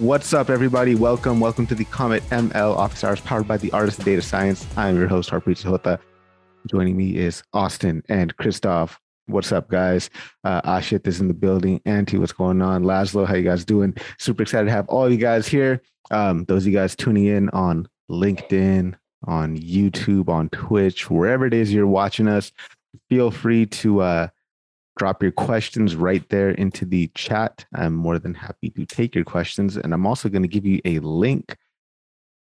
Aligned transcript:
What's 0.00 0.32
up, 0.32 0.48
everybody? 0.48 0.94
Welcome, 0.94 1.40
welcome 1.40 1.66
to 1.66 1.74
the 1.74 1.84
Comet 1.84 2.22
ML 2.30 2.74
Office 2.74 3.04
Hours 3.04 3.20
powered 3.20 3.46
by 3.46 3.58
the 3.58 3.70
Artist 3.72 3.98
of 3.98 4.06
Data 4.06 4.22
Science. 4.22 4.66
I'm 4.74 4.96
your 4.96 5.08
host, 5.08 5.28
Harpreet 5.28 5.62
Sahota. 5.62 5.98
Joining 6.70 6.96
me 6.96 7.18
is 7.18 7.42
Austin 7.52 8.02
and 8.08 8.34
Christoph. 8.38 8.98
What's 9.26 9.52
up, 9.52 9.68
guys? 9.68 10.08
Uh, 10.42 10.62
Ashit 10.62 11.06
is 11.06 11.20
in 11.20 11.28
the 11.28 11.34
building. 11.34 11.82
Auntie, 11.84 12.16
what's 12.16 12.32
going 12.32 12.62
on? 12.62 12.84
Laszlo, 12.84 13.26
how 13.26 13.34
you 13.34 13.42
guys 13.42 13.62
doing? 13.66 13.94
Super 14.18 14.44
excited 14.44 14.64
to 14.64 14.72
have 14.72 14.88
all 14.88 15.12
you 15.12 15.18
guys 15.18 15.46
here. 15.46 15.82
Um, 16.10 16.46
those 16.46 16.62
of 16.62 16.72
you 16.72 16.78
guys 16.78 16.96
tuning 16.96 17.26
in 17.26 17.50
on 17.50 17.86
LinkedIn, 18.10 18.94
on 19.24 19.58
YouTube, 19.58 20.30
on 20.30 20.48
Twitch, 20.48 21.10
wherever 21.10 21.44
it 21.44 21.52
is 21.52 21.74
you're 21.74 21.86
watching 21.86 22.26
us, 22.26 22.52
feel 23.10 23.30
free 23.30 23.66
to 23.66 24.00
uh, 24.00 24.28
drop 25.00 25.22
your 25.22 25.32
questions 25.32 25.96
right 25.96 26.28
there 26.28 26.50
into 26.50 26.84
the 26.84 27.10
chat. 27.14 27.64
I'm 27.74 27.94
more 27.94 28.18
than 28.18 28.34
happy 28.34 28.68
to 28.68 28.84
take 28.84 29.14
your 29.14 29.24
questions. 29.24 29.78
And 29.78 29.94
I'm 29.94 30.06
also 30.06 30.28
going 30.28 30.42
to 30.42 30.48
give 30.48 30.66
you 30.66 30.78
a 30.84 30.98
link 30.98 31.56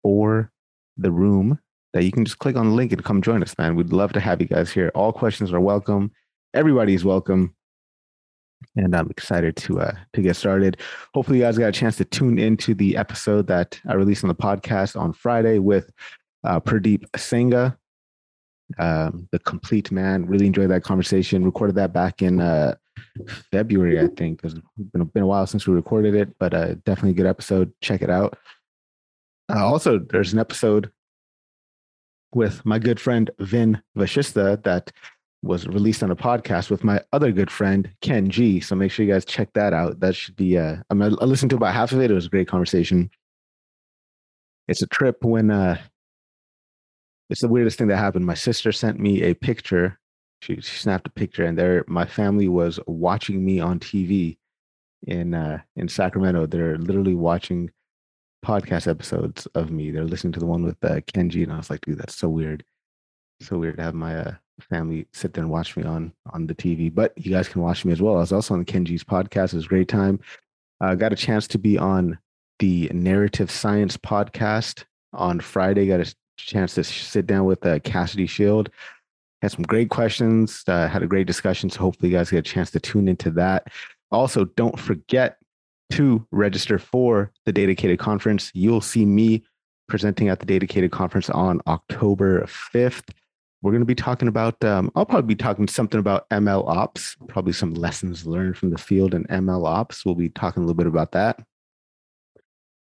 for 0.05 0.53
the 0.97 1.11
room 1.11 1.59
that 1.95 2.05
you 2.05 2.13
can 2.13 2.25
just 2.25 2.39
click 2.39 2.55
on 2.55 2.69
the 2.69 2.75
link 2.77 2.93
and 2.93 3.03
come 3.03 3.23
join 3.23 3.43
us, 3.43 3.59
man. 3.59 3.75
We'd 3.75 3.93
love 3.93 4.13
to 4.13 4.21
have 4.21 4.41
you 4.41 4.47
guys 4.47 4.71
here. 4.71 4.93
All 4.95 5.13
questions 5.13 5.53
are 5.53 5.59
welcome. 5.59 6.13
Everybody's 6.55 7.05
welcome. 7.05 7.57
And 8.77 8.95
I'm 8.95 9.11
excited 9.11 9.57
to 9.57 9.81
uh, 9.81 9.97
to 10.13 10.23
get 10.23 10.37
started. 10.37 10.81
Hopefully, 11.13 11.39
you 11.39 11.45
guys 11.45 11.59
got 11.59 11.71
a 11.71 11.73
chance 11.73 11.97
to 11.97 12.05
tune 12.05 12.39
into 12.39 12.73
the 12.73 12.97
episode 12.97 13.49
that 13.49 13.81
I 13.89 13.95
released 13.95 14.23
on 14.23 14.29
the 14.29 14.35
podcast 14.37 14.95
on 14.99 15.13
Friday 15.13 15.59
with 15.59 15.91
uh, 16.45 16.61
Purdeep 16.61 17.03
Sangha 17.17 17.77
um, 18.79 19.29
the 19.31 19.39
complete 19.41 19.91
man. 19.91 20.27
Really 20.27 20.47
enjoyed 20.47 20.71
that 20.71 20.83
conversation. 20.83 21.45
Recorded 21.45 21.77
that 21.77 21.93
back 21.93 22.23
in 22.23 22.41
uh, 22.41 22.75
February, 23.51 24.01
I 24.01 24.09
think. 24.17 24.41
It's 24.45 24.55
been, 24.93 25.05
been 25.05 25.23
a 25.23 25.27
while 25.27 25.47
since 25.47 25.67
we 25.67 25.75
recorded 25.75 26.15
it, 26.15 26.37
but 26.39 26.55
uh, 26.55 26.75
definitely 26.85 27.11
a 27.11 27.15
good 27.15 27.27
episode. 27.27 27.73
Check 27.81 28.03
it 28.03 28.11
out. 28.11 28.39
Uh, 29.53 29.65
also, 29.65 29.99
there's 29.99 30.33
an 30.33 30.39
episode 30.39 30.91
with 32.33 32.65
my 32.65 32.79
good 32.79 32.99
friend 32.99 33.31
Vin 33.39 33.81
Vashishta 33.97 34.63
that 34.65 34.91
was 35.43 35.67
released 35.67 36.03
on 36.03 36.11
a 36.11 36.17
podcast 36.17 36.71
with 36.71 36.83
my 36.83 37.01
other 37.13 37.31
good 37.31 37.51
friend 37.51 37.91
Ken 38.01 38.31
Jee. 38.31 38.61
So 38.61 38.75
make 38.75 38.91
sure 38.91 39.05
you 39.05 39.13
guys 39.13 39.25
check 39.25 39.53
that 39.53 39.73
out. 39.73 40.01
That 40.01 40.17
should 40.17 40.37
be. 40.37 40.59
Uh, 40.59 40.77
I, 40.91 40.95
mean, 40.95 41.17
I 41.21 41.25
listened 41.25 41.51
to 41.51 41.57
about 41.57 41.75
half 41.75 41.93
of 41.93 42.01
it. 42.01 42.11
It 42.11 42.15
was 42.15 42.27
a 42.27 42.31
great 42.31 42.49
conversation. 42.49 43.11
It's 44.67 44.83
a 44.83 44.87
trip 44.87 45.23
when 45.23 45.51
uh, 45.51 45.79
it's 47.31 47.41
the 47.41 47.49
weirdest 47.49 47.79
thing 47.79 47.89
that 47.89 47.97
happened. 47.97 48.27
My 48.27 48.35
sister 48.35 48.73
sent 48.73 48.99
me 48.99 49.23
a 49.23 49.35
picture. 49.35 49.99
She, 50.43 50.57
she 50.57 50.79
snapped 50.79 51.07
a 51.07 51.11
picture, 51.11 51.45
and 51.45 51.57
there, 51.57 51.85
my 51.89 52.05
family 52.05 52.49
was 52.49 52.79
watching 52.87 53.45
me 53.45 53.61
on 53.61 53.81
TV 53.81 54.37
in 55.07 55.35
uh, 55.35 55.61
in 55.77 55.89
Sacramento. 55.89 56.47
They're 56.47 56.79
literally 56.79 57.15
watching 57.15 57.71
podcast 58.45 58.87
episodes 58.87 59.47
of 59.55 59.71
me. 59.71 59.91
They're 59.91 60.05
listening 60.05 60.35
to 60.35 60.41
the 60.41 60.47
one 60.47 60.63
with 60.65 60.83
uh, 60.85 61.01
Ken 61.13 61.31
Jee, 61.31 61.45
and 61.45 61.53
I 61.53 61.57
was 61.57 61.71
like, 61.71 61.81
dude, 61.83 61.99
that's 61.99 62.15
so 62.15 62.29
weird. 62.29 62.65
So 63.41 63.59
weird 63.59 63.79
to 63.79 63.83
have 63.83 63.95
my 63.95 64.17
uh, 64.17 64.35
family 64.61 65.07
sit 65.13 65.35
there 65.35 65.43
and 65.43 65.51
watch 65.51 65.77
me 65.77 65.85
on 65.85 66.13
on 66.33 66.47
the 66.47 66.55
TV. 66.55 66.95
But 66.95 67.17
you 67.17 67.31
guys 67.31 67.49
can 67.49 67.63
watch 67.63 67.85
me 67.85 67.93
as 67.93 68.03
well. 68.03 68.17
I 68.17 68.21
was 68.21 68.33
also 68.33 68.55
on 68.55 68.65
Ken 68.65 68.85
Jee's 68.85 69.05
podcast. 69.05 69.53
It 69.53 69.55
was 69.55 69.65
a 69.65 69.69
great 69.69 69.89
time. 69.89 70.21
I 70.81 70.93
uh, 70.93 70.95
got 70.95 71.13
a 71.13 71.17
chance 71.17 71.49
to 71.49 71.59
be 71.59 71.79
on 71.79 72.19
the 72.59 72.91
Narrative 72.93 73.51
Science 73.51 73.97
podcast 73.97 74.85
on 75.13 75.41
Friday. 75.41 75.87
Got 75.87 76.01
a 76.01 76.15
chance 76.37 76.75
to 76.75 76.85
sit 76.85 77.27
down 77.27 77.45
with 77.45 77.65
uh, 77.65 77.79
Cassidy 77.81 78.27
Shield. 78.27 78.71
Had 79.43 79.53
some 79.53 79.65
great 79.65 79.91
questions. 79.91 80.65
Uh, 80.67 80.89
had 80.89 81.03
a 81.03 81.07
great 81.07 81.27
discussion. 81.27 81.71
So 81.71 81.81
hopefully, 81.81 82.11
you 82.11 82.17
guys 82.17 82.31
get 82.31 82.39
a 82.39 82.43
chance 82.43 82.71
to 82.73 82.81
tune 82.81 83.09
into 83.09 83.31
that. 83.33 83.69
Also, 84.11 84.45
don't 84.45 84.79
forget 84.79 85.39
to 85.93 86.27
register 86.31 86.79
for 86.79 87.31
the 87.45 87.53
Dedicated 87.53 87.99
Conference. 87.99 88.51
You'll 88.55 88.81
see 88.81 89.05
me 89.05 89.45
presenting 89.89 90.29
at 90.29 90.41
the 90.41 90.47
Dedicated 90.47 90.93
Conference 90.93 91.29
on 91.31 91.61
October 91.67 92.43
5th. 92.45 93.11
We're 93.63 93.73
going 93.73 93.81
to 93.81 93.87
be 93.87 93.95
talking 93.95 94.29
about, 94.29 94.63
um, 94.65 94.91
I'll 94.95 95.07
probably 95.07 95.35
be 95.35 95.43
talking 95.43 95.67
something 95.69 95.99
about 95.99 96.29
ML 96.29 96.67
ops, 96.69 97.17
probably 97.29 97.55
some 97.55 97.75
lessons 97.75 98.27
learned 98.27 98.59
from 98.59 98.71
the 98.71 98.79
field 98.79 99.15
and 99.15 99.27
ML 99.29 99.67
ops. 99.67 100.05
We'll 100.05 100.15
be 100.15 100.29
talking 100.29 100.63
a 100.63 100.67
little 100.67 100.77
bit 100.77 100.87
about 100.87 101.13
that. 101.13 101.41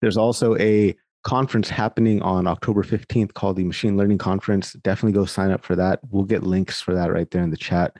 There's 0.02 0.18
also 0.18 0.56
a 0.58 0.96
conference 1.24 1.70
happening 1.70 2.22
on 2.22 2.48
October 2.48 2.84
15th 2.84 3.34
called 3.34 3.58
the 3.58 3.64
Machine 3.64 3.98
Learning 3.98 4.18
Conference. 4.18 4.74
Definitely 4.74 5.14
go 5.14 5.26
sign 5.26 5.52
up 5.52 5.64
for 5.64 5.76
that. 5.76 6.00
We'll 6.10 6.24
get 6.24 6.44
links 6.44 6.82
for 6.82 6.94
that 6.94 7.12
right 7.12 7.30
there 7.30 7.44
in 7.44 7.50
the 7.50 7.58
chat 7.58 7.96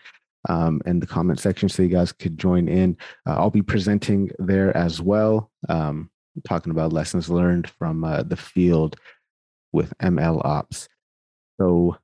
um, 0.48 0.82
and 0.86 1.02
the 1.02 1.08
comment 1.08 1.40
section 1.40 1.68
so 1.68 1.84
you 1.84 1.90
guys 1.90 2.12
could 2.12 2.38
join 2.38 2.68
in. 2.68 2.98
Uh, 3.28 3.34
I'll 3.34 3.50
be 3.50 3.62
presenting 3.62 4.30
there 4.40 4.76
as 4.76 5.02
well, 5.02 5.52
um, 5.68 6.10
talking 6.48 6.72
about 6.72 6.94
lessons 6.94 7.30
learned 7.30 7.70
from 7.70 8.04
uh, 8.04 8.24
the 8.24 8.38
field 8.38 8.96
with 9.74 9.94
ML 10.00 10.44
Ops. 10.46 10.88
So, 11.60 11.98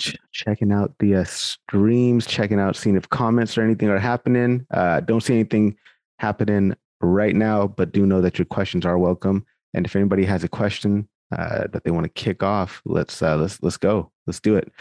ch- 0.00 0.16
checking 0.32 0.72
out 0.72 0.94
the 0.98 1.16
uh, 1.16 1.24
streams, 1.24 2.26
checking 2.26 2.58
out, 2.58 2.76
seeing 2.76 2.96
if 2.96 3.08
comments 3.10 3.58
or 3.58 3.62
anything 3.62 3.90
are 3.90 3.98
happening. 3.98 4.66
Uh, 4.72 5.00
don't 5.00 5.22
see 5.22 5.34
anything 5.34 5.76
happening 6.18 6.74
right 7.02 7.36
now, 7.36 7.66
but 7.66 7.92
do 7.92 8.06
know 8.06 8.22
that 8.22 8.38
your 8.38 8.46
questions 8.46 8.86
are 8.86 8.98
welcome. 8.98 9.44
And 9.74 9.84
if 9.84 9.96
anybody 9.96 10.24
has 10.24 10.44
a 10.44 10.48
question 10.48 11.08
uh, 11.36 11.66
that 11.72 11.84
they 11.84 11.90
want 11.90 12.04
to 12.04 12.10
kick 12.10 12.42
off, 12.42 12.80
let's 12.84 13.22
uh, 13.22 13.36
let's 13.36 13.62
let's 13.62 13.76
go. 13.76 14.10
Let's 14.26 14.40
do 14.40 14.56
it. 14.56 14.72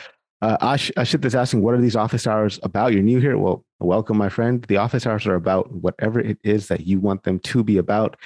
Uh, 0.41 0.57
Ash, 0.59 0.91
Ashit 0.97 1.23
is 1.23 1.35
asking, 1.35 1.61
what 1.61 1.73
are 1.73 1.79
these 1.79 1.95
office 1.95 2.27
hours 2.27 2.59
about? 2.63 2.91
You're 2.91 3.01
new 3.01 3.19
here. 3.19 3.37
Well, 3.37 3.63
welcome, 3.79 4.17
my 4.17 4.27
friend. 4.27 4.61
The 4.63 4.75
office 4.75 5.07
hours 5.07 5.25
are 5.25 5.35
about 5.35 5.71
whatever 5.71 6.19
it 6.19 6.37
is 6.43 6.67
that 6.67 6.85
you 6.85 6.99
want 6.99 7.23
them 7.23 7.39
to 7.39 7.63
be 7.63 7.77
about. 7.77 8.17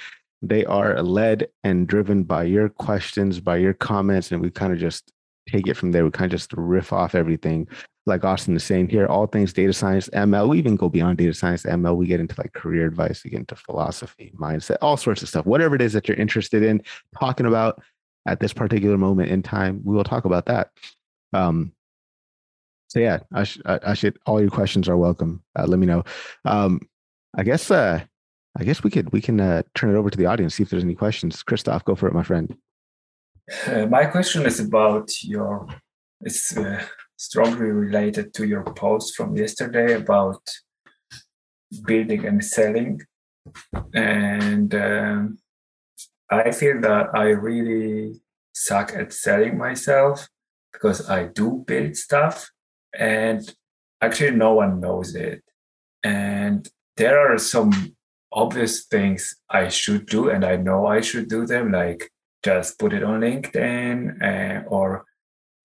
They 0.42 0.64
are 0.64 1.00
led 1.00 1.48
and 1.62 1.86
driven 1.86 2.24
by 2.24 2.44
your 2.44 2.70
questions, 2.70 3.38
by 3.38 3.58
your 3.58 3.72
comments, 3.72 4.32
and 4.32 4.42
we 4.42 4.50
kind 4.50 4.72
of 4.72 4.80
just 4.80 5.12
take 5.48 5.66
it 5.66 5.74
from 5.74 5.92
there. 5.92 6.04
We 6.04 6.10
kind 6.10 6.32
of 6.32 6.38
just 6.38 6.52
riff 6.52 6.92
off 6.92 7.14
everything 7.14 7.68
like 8.06 8.24
Austin 8.24 8.56
is 8.56 8.64
saying 8.64 8.88
here, 8.88 9.06
all 9.06 9.26
things 9.26 9.52
data 9.52 9.72
science, 9.72 10.08
ML. 10.08 10.48
We 10.48 10.58
even 10.58 10.76
go 10.76 10.88
beyond 10.88 11.18
data 11.18 11.34
science, 11.34 11.64
ML. 11.64 11.96
We 11.96 12.06
get 12.06 12.20
into 12.20 12.34
like 12.38 12.52
career 12.54 12.86
advice, 12.86 13.22
we 13.22 13.30
get 13.30 13.40
into 13.40 13.56
philosophy, 13.56 14.32
mindset, 14.38 14.78
all 14.80 14.96
sorts 14.96 15.22
of 15.22 15.28
stuff. 15.28 15.46
Whatever 15.46 15.74
it 15.74 15.82
is 15.82 15.92
that 15.92 16.08
you're 16.08 16.16
interested 16.16 16.62
in 16.62 16.82
talking 17.18 17.46
about 17.46 17.82
at 18.26 18.40
this 18.40 18.52
particular 18.52 18.98
moment 18.98 19.30
in 19.30 19.42
time, 19.42 19.80
we 19.84 19.94
will 19.94 20.04
talk 20.04 20.24
about 20.24 20.46
that. 20.46 20.70
Um, 21.32 21.72
so 22.88 23.00
yeah, 23.00 23.18
I, 23.32 23.44
sh- 23.44 23.60
I 23.66 23.92
should. 23.92 24.18
All 24.24 24.40
your 24.40 24.50
questions 24.50 24.88
are 24.88 24.96
welcome. 24.96 25.42
Uh, 25.58 25.66
let 25.66 25.78
me 25.78 25.86
know. 25.86 26.04
Um, 26.44 26.80
I 27.36 27.42
guess. 27.44 27.70
Uh, 27.70 28.00
I 28.56 28.64
guess 28.64 28.82
we 28.82 28.90
could 28.90 29.12
we 29.12 29.20
can 29.20 29.40
uh, 29.40 29.62
turn 29.74 29.94
it 29.94 29.96
over 29.96 30.10
to 30.10 30.18
the 30.18 30.26
audience 30.26 30.56
see 30.56 30.64
if 30.64 30.70
there's 30.70 30.82
any 30.82 30.94
questions. 30.94 31.42
Christoph, 31.42 31.84
go 31.84 31.94
for 31.94 32.08
it, 32.08 32.14
my 32.14 32.24
friend. 32.24 32.56
Uh, 33.66 33.86
my 33.86 34.04
question 34.04 34.44
is 34.46 34.60
about 34.60 35.10
your. 35.22 35.66
It's 36.20 36.56
uh, 36.56 36.84
strongly 37.16 37.70
related 37.70 38.34
to 38.34 38.46
your 38.46 38.64
post 38.64 39.16
from 39.16 39.36
yesterday 39.36 39.94
about 39.94 40.42
building 41.86 42.26
and 42.26 42.44
selling. 42.44 43.00
And 43.94 44.74
um, 44.74 45.38
I 46.30 46.50
feel 46.50 46.80
that 46.80 47.08
I 47.14 47.28
really 47.28 48.20
suck 48.52 48.92
at 48.94 49.12
selling 49.12 49.56
myself 49.56 50.28
because 50.72 51.08
I 51.08 51.26
do 51.26 51.64
build 51.66 51.96
stuff 51.96 52.50
and 52.92 53.40
actually 54.00 54.32
no 54.32 54.54
one 54.54 54.80
knows 54.80 55.14
it. 55.14 55.42
And 56.02 56.68
there 56.96 57.18
are 57.18 57.38
some 57.38 57.96
obvious 58.32 58.84
things 58.86 59.36
I 59.48 59.68
should 59.68 60.06
do, 60.06 60.30
and 60.30 60.44
I 60.44 60.56
know 60.56 60.86
I 60.86 61.00
should 61.00 61.28
do 61.28 61.46
them, 61.46 61.72
like 61.72 62.10
just 62.44 62.78
put 62.78 62.92
it 62.92 63.02
on 63.02 63.20
LinkedIn 63.20 64.22
uh, 64.22 64.68
or 64.68 65.04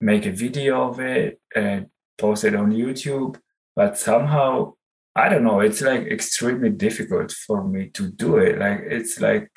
make 0.00 0.26
a 0.26 0.32
video 0.32 0.88
of 0.88 1.00
it 1.00 1.40
and 1.54 1.86
post 2.18 2.44
it 2.44 2.54
on 2.54 2.72
YouTube. 2.72 3.36
But 3.76 3.98
somehow, 3.98 4.74
I 5.16 5.28
don't 5.28 5.44
know, 5.44 5.60
it's 5.60 5.80
like 5.80 6.06
extremely 6.06 6.70
difficult 6.70 7.32
for 7.32 7.64
me 7.64 7.88
to 7.90 8.10
do 8.10 8.36
it. 8.36 8.58
Like, 8.58 8.80
it's 8.84 9.20
like, 9.20 9.50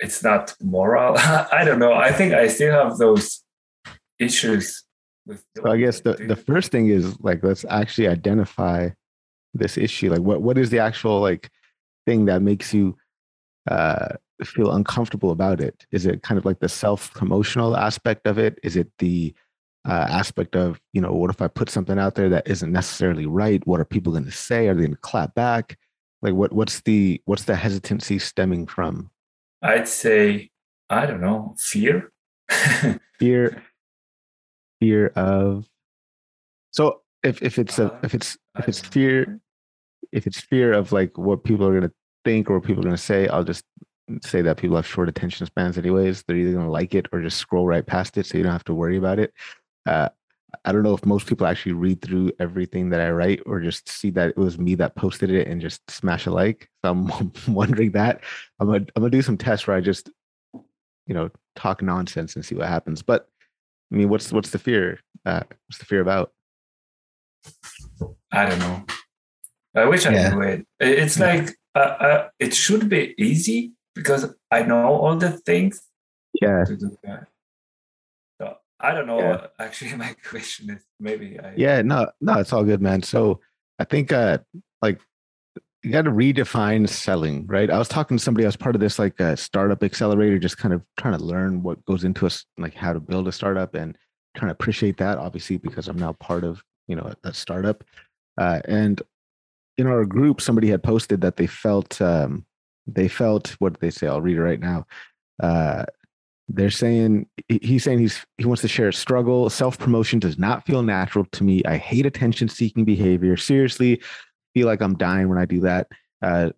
it's 0.00 0.22
not 0.22 0.54
moral. 0.60 1.16
I 1.18 1.64
don't 1.64 1.78
know. 1.78 1.94
I 1.94 2.12
think 2.12 2.34
I 2.34 2.48
still 2.48 2.72
have 2.72 2.98
those 2.98 3.42
issues 4.18 4.84
with. 5.26 5.44
So 5.56 5.70
I 5.70 5.76
guess 5.76 6.00
the, 6.00 6.14
the 6.14 6.36
first 6.36 6.72
thing 6.72 6.88
is 6.88 7.18
like, 7.20 7.42
let's 7.42 7.64
actually 7.68 8.08
identify 8.08 8.90
this 9.54 9.78
issue. 9.78 10.10
Like, 10.10 10.20
what, 10.20 10.42
what 10.42 10.58
is 10.58 10.70
the 10.70 10.80
actual 10.80 11.20
like 11.20 11.50
thing 12.06 12.26
that 12.26 12.42
makes 12.42 12.74
you 12.74 12.96
uh, 13.70 14.08
feel 14.44 14.72
uncomfortable 14.72 15.30
about 15.30 15.60
it? 15.60 15.86
Is 15.90 16.06
it 16.06 16.22
kind 16.22 16.38
of 16.38 16.44
like 16.44 16.60
the 16.60 16.68
self 16.68 17.12
promotional 17.14 17.76
aspect 17.76 18.26
of 18.26 18.38
it? 18.38 18.58
Is 18.62 18.76
it 18.76 18.90
the 18.98 19.34
uh, 19.86 20.06
aspect 20.08 20.56
of 20.56 20.80
you 20.94 21.00
know 21.00 21.12
what 21.12 21.28
if 21.28 21.42
i 21.42 21.46
put 21.46 21.68
something 21.68 21.98
out 21.98 22.14
there 22.14 22.30
that 22.30 22.48
isn't 22.48 22.72
necessarily 22.72 23.26
right? 23.26 23.66
What 23.66 23.80
are 23.80 23.84
people 23.84 24.12
going 24.12 24.24
to 24.24 24.30
say? 24.30 24.68
Are 24.68 24.74
they 24.74 24.82
going 24.82 24.92
to 24.92 24.98
clap 24.98 25.34
back? 25.34 25.78
Like 26.22 26.34
what 26.34 26.52
what's 26.52 26.80
the 26.82 27.20
what's 27.26 27.44
the 27.44 27.56
hesitancy 27.56 28.18
stemming 28.18 28.66
from? 28.66 29.10
I'd 29.62 29.88
say 29.88 30.50
i 30.90 31.06
don't 31.06 31.20
know 31.20 31.54
fear? 31.58 32.12
Fear 33.18 33.62
fear 34.84 35.06
of 35.16 35.66
so 36.70 37.00
if 37.22 37.42
if 37.42 37.58
it's 37.58 37.78
a 37.78 37.98
if 38.02 38.14
it's 38.14 38.36
if 38.58 38.68
it's 38.68 38.80
fear 38.80 39.40
if 40.12 40.26
it's 40.26 40.40
fear 40.40 40.72
of 40.72 40.92
like 40.92 41.16
what 41.16 41.44
people 41.44 41.66
are 41.66 41.70
going 41.70 41.88
to 41.88 41.94
think 42.24 42.50
or 42.50 42.58
what 42.58 42.66
people 42.66 42.82
are 42.82 42.88
going 42.88 42.96
to 42.96 43.02
say 43.02 43.26
i'll 43.28 43.44
just 43.44 43.64
say 44.22 44.42
that 44.42 44.56
people 44.56 44.76
have 44.76 44.86
short 44.86 45.08
attention 45.08 45.46
spans 45.46 45.78
anyways. 45.78 46.22
They're 46.22 46.36
either 46.36 46.52
going 46.52 46.64
to 46.64 46.70
like 46.70 46.94
it 46.94 47.06
or 47.12 47.20
just 47.20 47.38
scroll 47.38 47.66
right 47.66 47.86
past 47.86 48.16
it 48.18 48.26
so 48.26 48.38
you 48.38 48.44
don't 48.44 48.52
have 48.52 48.64
to 48.64 48.74
worry 48.74 48.96
about 48.96 49.18
it. 49.18 49.32
Uh, 49.86 50.08
I 50.64 50.72
don't 50.72 50.82
know 50.82 50.94
if 50.94 51.04
most 51.04 51.26
people 51.26 51.46
actually 51.46 51.72
read 51.72 52.00
through 52.00 52.32
everything 52.38 52.90
that 52.90 53.00
I 53.00 53.10
write 53.10 53.40
or 53.46 53.60
just 53.60 53.88
see 53.88 54.10
that 54.10 54.30
it 54.30 54.36
was 54.36 54.58
me 54.58 54.74
that 54.76 54.94
posted 54.94 55.30
it 55.30 55.48
and 55.48 55.60
just 55.60 55.88
smash 55.90 56.26
a 56.26 56.30
like. 56.30 56.68
So 56.84 56.90
I'm 56.90 57.32
wondering 57.54 57.92
that. 57.92 58.22
I'm 58.60 58.68
gonna 58.68 58.86
I'm 58.94 59.02
gonna 59.02 59.10
do 59.10 59.22
some 59.22 59.36
tests 59.36 59.66
where 59.66 59.76
I 59.76 59.80
just, 59.80 60.10
you 60.52 61.14
know, 61.14 61.30
talk 61.56 61.82
nonsense 61.82 62.36
and 62.36 62.44
see 62.44 62.54
what 62.54 62.68
happens. 62.68 63.02
But 63.02 63.28
I 63.92 63.96
mean, 63.96 64.08
what's 64.08 64.32
what's 64.32 64.50
the 64.50 64.58
fear? 64.58 65.00
Uh, 65.26 65.42
what's 65.66 65.78
the 65.78 65.86
fear 65.86 66.00
about? 66.00 66.32
I 68.32 68.48
don't 68.48 68.58
know. 68.58 68.84
I 69.76 69.86
wish 69.86 70.06
I 70.06 70.12
yeah. 70.12 70.30
knew 70.30 70.40
it. 70.42 70.66
It's 70.78 71.18
yeah. 71.18 71.26
like 71.26 71.56
uh, 71.74 71.78
uh, 71.78 72.28
it 72.38 72.54
should 72.54 72.88
be 72.88 73.14
easy 73.18 73.73
because 73.94 74.34
I 74.50 74.62
know 74.62 74.86
all 74.86 75.16
the 75.16 75.30
things. 75.30 75.82
Yeah. 76.40 76.64
To 76.64 76.76
do 76.76 76.96
that. 77.04 77.28
So 78.40 78.56
I 78.80 78.92
don't 78.92 79.06
know. 79.06 79.18
Yeah. 79.18 79.46
Actually, 79.58 79.94
my 79.94 80.14
question 80.28 80.70
is 80.70 80.82
maybe. 81.00 81.38
I, 81.38 81.54
yeah. 81.56 81.82
No. 81.82 82.10
No. 82.20 82.38
It's 82.38 82.52
all 82.52 82.64
good, 82.64 82.82
man. 82.82 83.02
So 83.02 83.40
I 83.78 83.84
think 83.84 84.12
uh 84.12 84.38
like 84.82 85.00
you 85.84 85.90
got 85.90 86.02
to 86.02 86.10
redefine 86.10 86.88
selling, 86.88 87.46
right? 87.46 87.70
I 87.70 87.78
was 87.78 87.88
talking 87.88 88.16
to 88.16 88.22
somebody. 88.22 88.46
I 88.46 88.48
was 88.48 88.56
part 88.56 88.74
of 88.74 88.80
this 88.80 88.98
like 88.98 89.20
a 89.20 89.32
uh, 89.32 89.36
startup 89.36 89.82
accelerator, 89.82 90.38
just 90.38 90.56
kind 90.56 90.72
of 90.72 90.82
trying 90.98 91.18
to 91.18 91.22
learn 91.22 91.62
what 91.62 91.84
goes 91.84 92.04
into 92.04 92.24
us, 92.24 92.46
like 92.56 92.72
how 92.74 92.94
to 92.94 93.00
build 93.00 93.28
a 93.28 93.32
startup, 93.32 93.74
and 93.74 93.96
trying 94.34 94.48
to 94.48 94.54
appreciate 94.54 94.96
that. 94.96 95.18
Obviously, 95.18 95.58
because 95.58 95.86
I'm 95.86 95.98
now 95.98 96.12
part 96.14 96.42
of 96.42 96.62
you 96.88 96.96
know 96.96 97.12
a, 97.24 97.28
a 97.28 97.34
startup, 97.34 97.84
uh, 98.38 98.60
and 98.64 99.02
in 99.76 99.86
our 99.86 100.06
group, 100.06 100.40
somebody 100.40 100.68
had 100.68 100.82
posted 100.82 101.20
that 101.20 101.36
they 101.36 101.46
felt 101.46 102.00
um, 102.00 102.46
they 102.86 103.08
felt 103.08 103.48
what 103.58 103.80
they 103.80 103.90
say? 103.90 104.06
I'll 104.06 104.22
read 104.22 104.36
it 104.36 104.42
right 104.42 104.60
now. 104.60 104.86
Uh, 105.42 105.84
they're 106.48 106.70
saying 106.70 107.26
he's 107.48 107.84
saying 107.84 107.98
he's 107.98 108.24
he 108.36 108.44
wants 108.44 108.62
to 108.62 108.68
share 108.68 108.88
a 108.88 108.92
struggle. 108.92 109.48
Self 109.48 109.78
promotion 109.78 110.18
does 110.18 110.38
not 110.38 110.66
feel 110.66 110.82
natural 110.82 111.24
to 111.32 111.44
me. 111.44 111.62
I 111.64 111.78
hate 111.78 112.06
attention 112.06 112.48
seeking 112.48 112.84
behavior. 112.84 113.36
Seriously, 113.36 114.02
feel 114.52 114.66
like 114.66 114.82
I'm 114.82 114.96
dying 114.96 115.28
when 115.28 115.38
I 115.38 115.46
do 115.46 115.60
that. 115.60 115.88
Uh, 116.20 116.50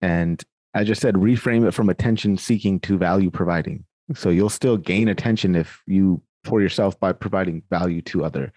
and 0.00 0.42
I 0.74 0.84
just 0.84 1.00
said 1.00 1.14
reframe 1.14 1.66
it 1.66 1.72
from 1.72 1.90
attention 1.90 2.36
seeking 2.38 2.80
to 2.80 2.96
value 2.96 3.30
providing. 3.30 3.84
So 4.14 4.30
you'll 4.30 4.48
still 4.48 4.76
gain 4.76 5.08
attention 5.08 5.54
if 5.54 5.82
you 5.86 6.22
for 6.44 6.62
yourself 6.62 6.98
by 6.98 7.12
providing 7.12 7.62
value 7.68 8.00
to 8.02 8.24
other. 8.24 8.52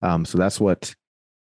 Um, 0.00 0.24
so 0.24 0.38
that's 0.38 0.60
what 0.60 0.94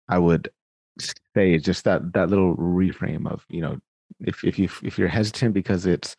I 0.08 0.18
would 0.18 0.50
say 0.98 1.54
is 1.54 1.62
just 1.62 1.84
that 1.84 2.12
that 2.14 2.28
little 2.28 2.56
reframe 2.56 3.30
of 3.30 3.44
you 3.48 3.60
know 3.60 3.78
if 4.20 4.44
if 4.44 4.58
you 4.58 4.68
if 4.82 4.98
you're 4.98 5.08
hesitant 5.08 5.54
because 5.54 5.86
it 5.86 6.14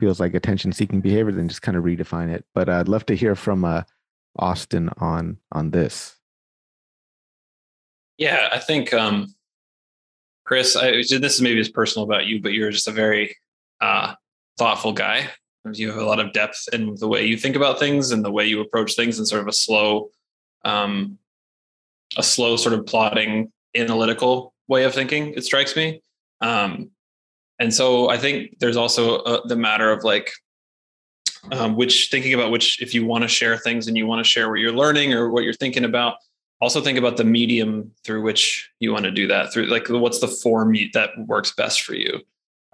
feels 0.00 0.18
like 0.20 0.34
attention 0.34 0.72
seeking 0.72 1.00
behavior 1.00 1.32
then 1.32 1.48
just 1.48 1.62
kind 1.62 1.76
of 1.76 1.84
redefine 1.84 2.30
it. 2.30 2.44
But 2.54 2.68
i'd 2.68 2.88
love 2.88 3.06
to 3.06 3.14
hear 3.14 3.34
from 3.34 3.64
uh, 3.64 3.82
austin 4.36 4.90
on 4.98 5.38
on 5.52 5.70
this. 5.70 6.16
Yeah 8.18 8.48
i 8.52 8.58
think 8.58 8.92
um 8.92 9.34
chris 10.44 10.76
I, 10.76 10.92
this 10.92 11.34
is 11.34 11.40
maybe 11.40 11.60
as 11.60 11.68
personal 11.68 12.04
about 12.04 12.26
you 12.26 12.40
but 12.40 12.52
you're 12.52 12.70
just 12.70 12.88
a 12.88 12.92
very 12.92 13.36
uh 13.80 14.14
thoughtful 14.58 14.92
guy. 14.92 15.30
You 15.72 15.90
have 15.90 15.98
a 15.98 16.04
lot 16.04 16.18
of 16.18 16.32
depth 16.32 16.68
in 16.72 16.96
the 16.96 17.08
way 17.08 17.24
you 17.24 17.36
think 17.36 17.56
about 17.56 17.78
things 17.78 18.10
and 18.10 18.24
the 18.24 18.32
way 18.32 18.46
you 18.46 18.60
approach 18.60 18.94
things 18.94 19.18
and 19.18 19.26
sort 19.26 19.42
of 19.42 19.48
a 19.48 19.52
slow 19.52 20.10
um 20.64 21.18
a 22.16 22.22
slow 22.22 22.56
sort 22.56 22.74
of 22.74 22.84
plotting 22.86 23.52
analytical 23.74 24.52
way 24.68 24.84
of 24.84 24.94
thinking 24.94 25.34
it 25.34 25.44
strikes 25.44 25.76
me. 25.76 26.02
Um, 26.40 26.90
and 27.62 27.72
so 27.72 28.10
i 28.10 28.16
think 28.16 28.58
there's 28.58 28.76
also 28.76 29.20
a, 29.20 29.46
the 29.46 29.56
matter 29.56 29.90
of 29.90 30.04
like 30.04 30.30
um, 31.50 31.74
which 31.74 32.08
thinking 32.10 32.34
about 32.34 32.52
which 32.52 32.80
if 32.80 32.94
you 32.94 33.04
want 33.04 33.22
to 33.22 33.28
share 33.28 33.56
things 33.56 33.88
and 33.88 33.96
you 33.96 34.06
want 34.06 34.24
to 34.24 34.28
share 34.28 34.48
what 34.48 34.60
you're 34.60 34.72
learning 34.72 35.12
or 35.12 35.30
what 35.30 35.44
you're 35.44 35.52
thinking 35.52 35.84
about 35.84 36.16
also 36.60 36.80
think 36.80 36.98
about 36.98 37.16
the 37.16 37.24
medium 37.24 37.90
through 38.04 38.22
which 38.22 38.70
you 38.78 38.92
want 38.92 39.04
to 39.04 39.10
do 39.10 39.26
that 39.26 39.52
through 39.52 39.66
like 39.66 39.88
what's 39.88 40.20
the 40.20 40.28
form 40.28 40.76
that 40.92 41.10
works 41.26 41.52
best 41.56 41.82
for 41.82 41.94
you 41.94 42.20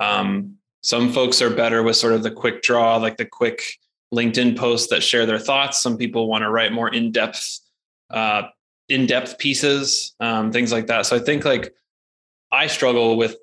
um, 0.00 0.54
some 0.82 1.12
folks 1.12 1.40
are 1.42 1.50
better 1.50 1.82
with 1.82 1.96
sort 1.96 2.12
of 2.12 2.22
the 2.22 2.30
quick 2.30 2.62
draw 2.62 2.96
like 2.96 3.16
the 3.16 3.24
quick 3.24 3.62
linkedin 4.14 4.56
posts 4.56 4.88
that 4.88 5.02
share 5.02 5.26
their 5.26 5.38
thoughts 5.38 5.80
some 5.80 5.96
people 5.96 6.28
want 6.28 6.42
to 6.42 6.50
write 6.50 6.72
more 6.72 6.88
in-depth 6.88 7.60
uh, 8.10 8.42
in-depth 8.88 9.38
pieces, 9.38 10.14
um, 10.20 10.50
things 10.50 10.72
like 10.72 10.86
that. 10.86 11.06
So 11.06 11.16
I 11.16 11.18
think 11.18 11.44
like 11.44 11.74
I 12.50 12.66
struggle 12.66 13.16
with 13.16 13.36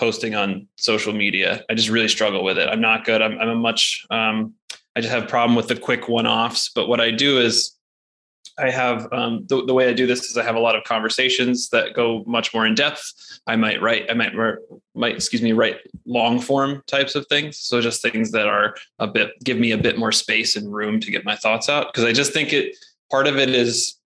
posting 0.00 0.34
on 0.34 0.66
social 0.76 1.12
media. 1.12 1.64
I 1.70 1.74
just 1.74 1.90
really 1.90 2.08
struggle 2.08 2.42
with 2.42 2.58
it. 2.58 2.68
I'm 2.68 2.80
not 2.80 3.04
good. 3.04 3.22
I'm, 3.22 3.38
I'm 3.38 3.50
a 3.50 3.54
much. 3.54 4.04
Um, 4.10 4.54
I 4.96 5.00
just 5.00 5.12
have 5.12 5.22
a 5.22 5.26
problem 5.26 5.54
with 5.54 5.68
the 5.68 5.76
quick 5.76 6.08
one-offs. 6.08 6.70
But 6.74 6.88
what 6.88 7.00
I 7.00 7.12
do 7.12 7.38
is 7.38 7.76
I 8.58 8.70
have 8.70 9.10
um, 9.12 9.46
the, 9.48 9.64
the 9.64 9.74
way 9.74 9.88
I 9.88 9.92
do 9.92 10.06
this 10.06 10.24
is 10.24 10.36
I 10.36 10.42
have 10.42 10.56
a 10.56 10.60
lot 10.60 10.74
of 10.74 10.84
conversations 10.84 11.68
that 11.70 11.94
go 11.94 12.24
much 12.26 12.52
more 12.52 12.66
in 12.66 12.74
depth. 12.74 13.12
I 13.46 13.56
might 13.56 13.80
write, 13.80 14.10
I 14.10 14.14
might 14.14 14.32
might 14.94 15.14
excuse 15.14 15.42
me, 15.42 15.52
write 15.52 15.76
long 16.06 16.40
form 16.40 16.82
types 16.86 17.14
of 17.14 17.26
things. 17.28 17.58
So 17.58 17.80
just 17.80 18.02
things 18.02 18.32
that 18.32 18.48
are 18.48 18.74
a 18.98 19.06
bit 19.06 19.32
give 19.44 19.58
me 19.58 19.70
a 19.72 19.78
bit 19.78 19.98
more 19.98 20.12
space 20.12 20.56
and 20.56 20.72
room 20.72 20.98
to 21.00 21.10
get 21.10 21.24
my 21.24 21.36
thoughts 21.36 21.68
out 21.68 21.92
because 21.92 22.04
I 22.04 22.12
just 22.12 22.32
think 22.32 22.52
it 22.52 22.76
part 23.10 23.26
of 23.26 23.36
it 23.38 23.50
is 23.50 23.96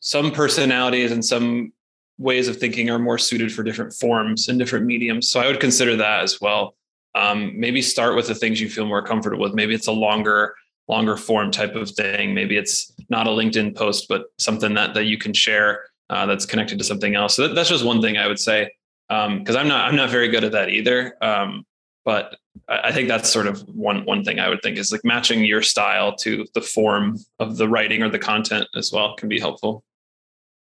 some 0.00 0.30
personalities 0.30 1.10
and 1.12 1.24
some 1.24 1.72
ways 2.18 2.48
of 2.48 2.56
thinking 2.56 2.90
are 2.90 2.98
more 2.98 3.18
suited 3.18 3.52
for 3.52 3.62
different 3.62 3.92
forms 3.92 4.48
and 4.48 4.58
different 4.58 4.86
mediums. 4.86 5.28
So 5.28 5.40
I 5.40 5.46
would 5.46 5.60
consider 5.60 5.96
that 5.96 6.22
as 6.22 6.40
well. 6.40 6.74
Um, 7.14 7.58
maybe 7.58 7.82
start 7.82 8.16
with 8.16 8.26
the 8.26 8.34
things 8.34 8.60
you 8.60 8.68
feel 8.68 8.86
more 8.86 9.02
comfortable 9.02 9.42
with. 9.42 9.54
Maybe 9.54 9.74
it's 9.74 9.86
a 9.86 9.92
longer, 9.92 10.54
longer 10.88 11.16
form 11.16 11.50
type 11.50 11.74
of 11.74 11.90
thing. 11.90 12.34
Maybe 12.34 12.56
it's 12.56 12.92
not 13.08 13.26
a 13.26 13.30
LinkedIn 13.30 13.76
post, 13.76 14.08
but 14.08 14.24
something 14.38 14.74
that 14.74 14.94
that 14.94 15.04
you 15.04 15.18
can 15.18 15.32
share 15.32 15.84
uh, 16.10 16.26
that's 16.26 16.46
connected 16.46 16.78
to 16.78 16.84
something 16.84 17.14
else. 17.14 17.34
So 17.36 17.48
that, 17.48 17.54
that's 17.54 17.68
just 17.68 17.84
one 17.84 18.00
thing 18.00 18.16
I 18.16 18.26
would 18.26 18.40
say 18.40 18.70
because 19.08 19.54
um, 19.54 19.56
I'm 19.56 19.68
not 19.68 19.88
I'm 19.88 19.96
not 19.96 20.10
very 20.10 20.28
good 20.28 20.44
at 20.44 20.52
that 20.52 20.70
either. 20.70 21.16
Um, 21.20 21.64
but 22.04 22.36
I 22.68 22.92
think 22.92 23.08
that's 23.08 23.30
sort 23.30 23.46
of 23.46 23.60
one 23.68 24.04
one 24.04 24.24
thing 24.24 24.38
I 24.38 24.48
would 24.48 24.62
think 24.62 24.78
is 24.78 24.92
like 24.92 25.04
matching 25.04 25.44
your 25.44 25.62
style 25.62 26.14
to 26.16 26.46
the 26.54 26.60
form 26.60 27.18
of 27.38 27.56
the 27.56 27.68
writing 27.68 28.02
or 28.02 28.08
the 28.08 28.18
content 28.18 28.68
as 28.74 28.92
well 28.92 29.14
can 29.16 29.28
be 29.28 29.40
helpful 29.40 29.84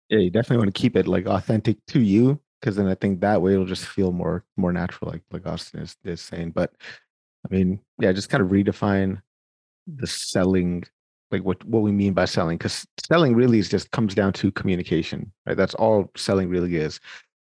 yeah 0.09 0.19
you 0.19 0.31
definitely 0.31 0.59
want 0.59 0.75
to 0.75 0.81
keep 0.81 0.97
it 0.97 1.07
like 1.07 1.27
authentic 1.27 1.77
to 1.87 2.01
you 2.01 2.41
because 2.61 2.77
then 2.77 2.87
i 2.87 2.95
think 2.95 3.21
that 3.21 3.41
way 3.41 3.53
it'll 3.53 3.67
just 3.67 3.87
feel 3.87 4.13
more 4.13 4.45
more 4.57 4.73
natural 4.73 5.11
like 5.11 5.23
like 5.31 5.47
austin 5.47 5.81
is, 5.81 5.97
is 6.05 6.21
saying 6.21 6.51
but 6.51 6.73
i 7.49 7.55
mean 7.55 7.81
yeah 7.99 8.13
just 8.13 8.29
kind 8.29 8.43
of 8.43 8.51
redefine 8.51 9.21
the 9.87 10.07
selling 10.07 10.85
like 11.31 11.43
what 11.43 11.63
what 11.65 11.83
we 11.83 11.93
mean 11.93 12.13
by 12.13 12.25
selling 12.25 12.57
because 12.57 12.87
selling 13.09 13.35
really 13.35 13.59
is 13.59 13.69
just 13.69 13.91
comes 13.91 14.15
down 14.15 14.33
to 14.33 14.51
communication 14.53 15.33
right? 15.47 15.57
That's 15.57 15.75
all 15.75 16.11
selling 16.17 16.49
really 16.49 16.77
is. 16.77 17.01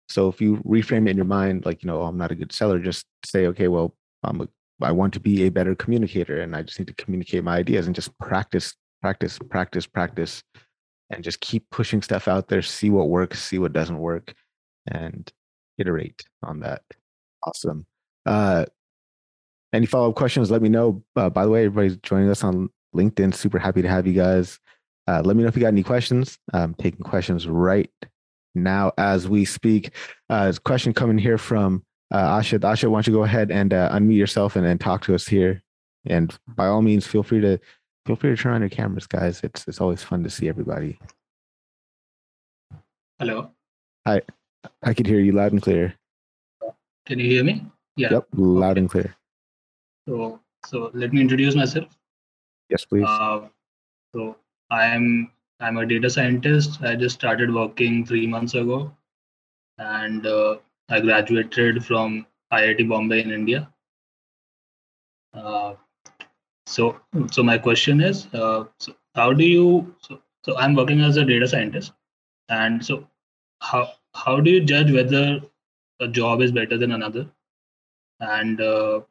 So 0.07 0.29
if 0.29 0.39
you 0.39 0.57
reframe 0.57 1.07
it 1.07 1.11
in 1.11 1.17
your 1.17 1.25
mind 1.25 1.65
like 1.65 1.83
you 1.83 1.87
know 1.87 2.01
oh, 2.01 2.05
i'm 2.05 2.17
not 2.17 2.31
a 2.31 2.35
good 2.35 2.51
seller 2.51 2.79
just 2.79 3.05
say 3.25 3.47
okay 3.47 3.67
well 3.67 3.95
i'm 4.23 4.41
a, 4.41 4.47
i 4.81 4.91
want 4.91 5.13
to 5.13 5.19
be 5.19 5.43
a 5.43 5.49
better 5.49 5.73
communicator 5.73 6.41
and 6.41 6.55
i 6.55 6.61
just 6.61 6.77
need 6.79 6.87
to 6.87 6.93
communicate 6.93 7.43
my 7.43 7.57
ideas 7.57 7.87
and 7.87 7.95
just 7.95 8.15
practice 8.19 8.75
practice 9.01 9.39
practice 9.49 9.87
practice 9.87 10.43
and 11.09 11.23
just 11.23 11.39
keep 11.39 11.69
pushing 11.69 12.01
stuff 12.01 12.27
out 12.27 12.47
there, 12.47 12.61
see 12.61 12.89
what 12.89 13.09
works, 13.09 13.43
see 13.43 13.59
what 13.59 13.73
doesn't 13.73 13.99
work, 13.99 14.33
and 14.87 15.31
iterate 15.77 16.23
on 16.43 16.59
that. 16.61 16.81
Awesome. 17.45 17.85
Uh, 18.25 18.65
any 19.73 19.85
follow 19.85 20.09
up 20.09 20.15
questions? 20.15 20.49
Let 20.49 20.61
me 20.61 20.69
know. 20.69 21.03
Uh, 21.15 21.29
by 21.29 21.43
the 21.43 21.51
way, 21.51 21.65
everybody's 21.65 21.97
joining 21.97 22.29
us 22.29 22.43
on 22.43 22.69
LinkedIn. 22.95 23.33
Super 23.33 23.59
happy 23.59 23.81
to 23.81 23.89
have 23.89 24.07
you 24.07 24.13
guys. 24.13 24.59
Uh, 25.07 25.21
let 25.23 25.35
me 25.35 25.43
know 25.43 25.49
if 25.49 25.55
you 25.55 25.61
got 25.61 25.67
any 25.67 25.83
questions. 25.83 26.39
I'm 26.53 26.73
taking 26.75 27.01
questions 27.01 27.47
right 27.47 27.91
now 28.55 28.91
as 28.97 29.27
we 29.27 29.45
speak. 29.45 29.91
Uh, 30.29 30.43
there's 30.45 30.57
a 30.57 30.61
question 30.61 30.93
coming 30.93 31.17
here 31.17 31.37
from 31.37 31.83
uh, 32.11 32.39
Asha. 32.39 32.59
Asha, 32.59 32.89
why 32.89 32.97
don't 32.97 33.07
you 33.07 33.13
go 33.13 33.23
ahead 33.23 33.51
and 33.51 33.73
uh, 33.73 33.91
unmute 33.91 34.17
yourself 34.17 34.55
and, 34.55 34.65
and 34.65 34.79
talk 34.79 35.03
to 35.03 35.13
us 35.13 35.27
here? 35.27 35.61
And 36.07 36.35
by 36.47 36.67
all 36.67 36.81
means, 36.81 37.05
feel 37.05 37.23
free 37.23 37.41
to 37.41 37.59
feel 38.05 38.15
free 38.15 38.35
to 38.35 38.41
turn 38.41 38.53
on 38.53 38.61
your 38.61 38.69
cameras, 38.69 39.07
guys. 39.07 39.41
It's 39.43 39.67
it's 39.67 39.81
always 39.81 40.03
fun 40.03 40.23
to 40.23 40.29
see 40.29 40.47
everybody. 40.47 40.99
Hello. 43.19 43.51
Hi. 44.05 44.21
I 44.83 44.93
could 44.93 45.07
hear 45.07 45.19
you 45.19 45.31
loud 45.31 45.51
and 45.51 45.61
clear. 45.61 45.95
Can 47.05 47.19
you 47.19 47.29
hear 47.29 47.43
me? 47.43 47.65
Yeah. 47.97 48.09
Yep, 48.11 48.27
loud 48.35 48.71
okay. 48.71 48.79
and 48.79 48.89
clear. 48.89 49.15
So 50.07 50.39
so 50.65 50.91
let 50.93 51.13
me 51.13 51.21
introduce 51.21 51.55
myself. 51.55 51.87
Yes, 52.69 52.85
please. 52.85 53.05
Uh, 53.07 53.47
so 54.13 54.37
I'm 54.69 55.31
I'm 55.59 55.77
a 55.77 55.85
data 55.85 56.09
scientist. 56.09 56.81
I 56.81 56.95
just 56.95 57.15
started 57.15 57.53
working 57.53 58.05
three 58.05 58.27
months 58.27 58.55
ago, 58.55 58.91
and 59.77 60.25
uh, 60.25 60.57
I 60.89 60.99
graduated 60.99 61.85
from 61.85 62.25
IIT 62.51 62.89
Bombay 62.89 63.21
in 63.21 63.31
India. 63.31 63.71
Uh, 65.33 65.75
so, 66.65 66.99
so 67.31 67.43
my 67.43 67.57
question 67.57 68.01
is, 68.01 68.27
uh, 68.33 68.65
so 68.79 68.93
how 69.15 69.33
do 69.33 69.43
you? 69.43 69.95
So, 69.99 70.19
so 70.43 70.57
I'm 70.57 70.75
working 70.75 71.01
as 71.01 71.17
a 71.17 71.25
data 71.25 71.47
scientist, 71.47 71.93
and 72.49 72.85
so 72.85 73.07
how 73.61 73.89
how 74.13 74.39
do 74.39 74.49
you 74.49 74.63
judge 74.63 74.91
whether 74.91 75.41
a 75.99 76.07
job 76.07 76.41
is 76.41 76.51
better 76.51 76.77
than 76.77 76.91
another? 76.91 77.27
And 78.19 78.61
uh, 78.61 79.01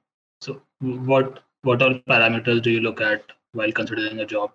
so 0.40 0.60
what 0.80 1.40
what 1.62 1.82
all 1.82 1.94
parameters 2.08 2.62
do 2.62 2.70
you 2.70 2.80
look 2.80 3.00
at 3.00 3.24
while 3.52 3.72
considering 3.72 4.20
a 4.20 4.26
job? 4.26 4.50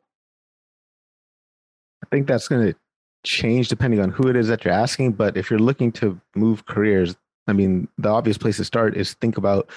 I 2.03 2.07
think 2.11 2.27
that's 2.27 2.47
going 2.47 2.67
to 2.67 2.79
change 3.23 3.67
depending 3.67 3.99
on 3.99 4.09
who 4.09 4.27
it 4.27 4.35
is 4.35 4.47
that 4.47 4.63
you're 4.63 4.73
asking. 4.73 5.13
But 5.13 5.37
if 5.37 5.49
you're 5.49 5.59
looking 5.59 5.91
to 5.93 6.19
move 6.35 6.65
careers, 6.65 7.15
I 7.47 7.53
mean, 7.53 7.87
the 7.97 8.09
obvious 8.09 8.37
place 8.37 8.57
to 8.57 8.65
start 8.65 8.95
is 8.95 9.13
think 9.15 9.37
about 9.37 9.69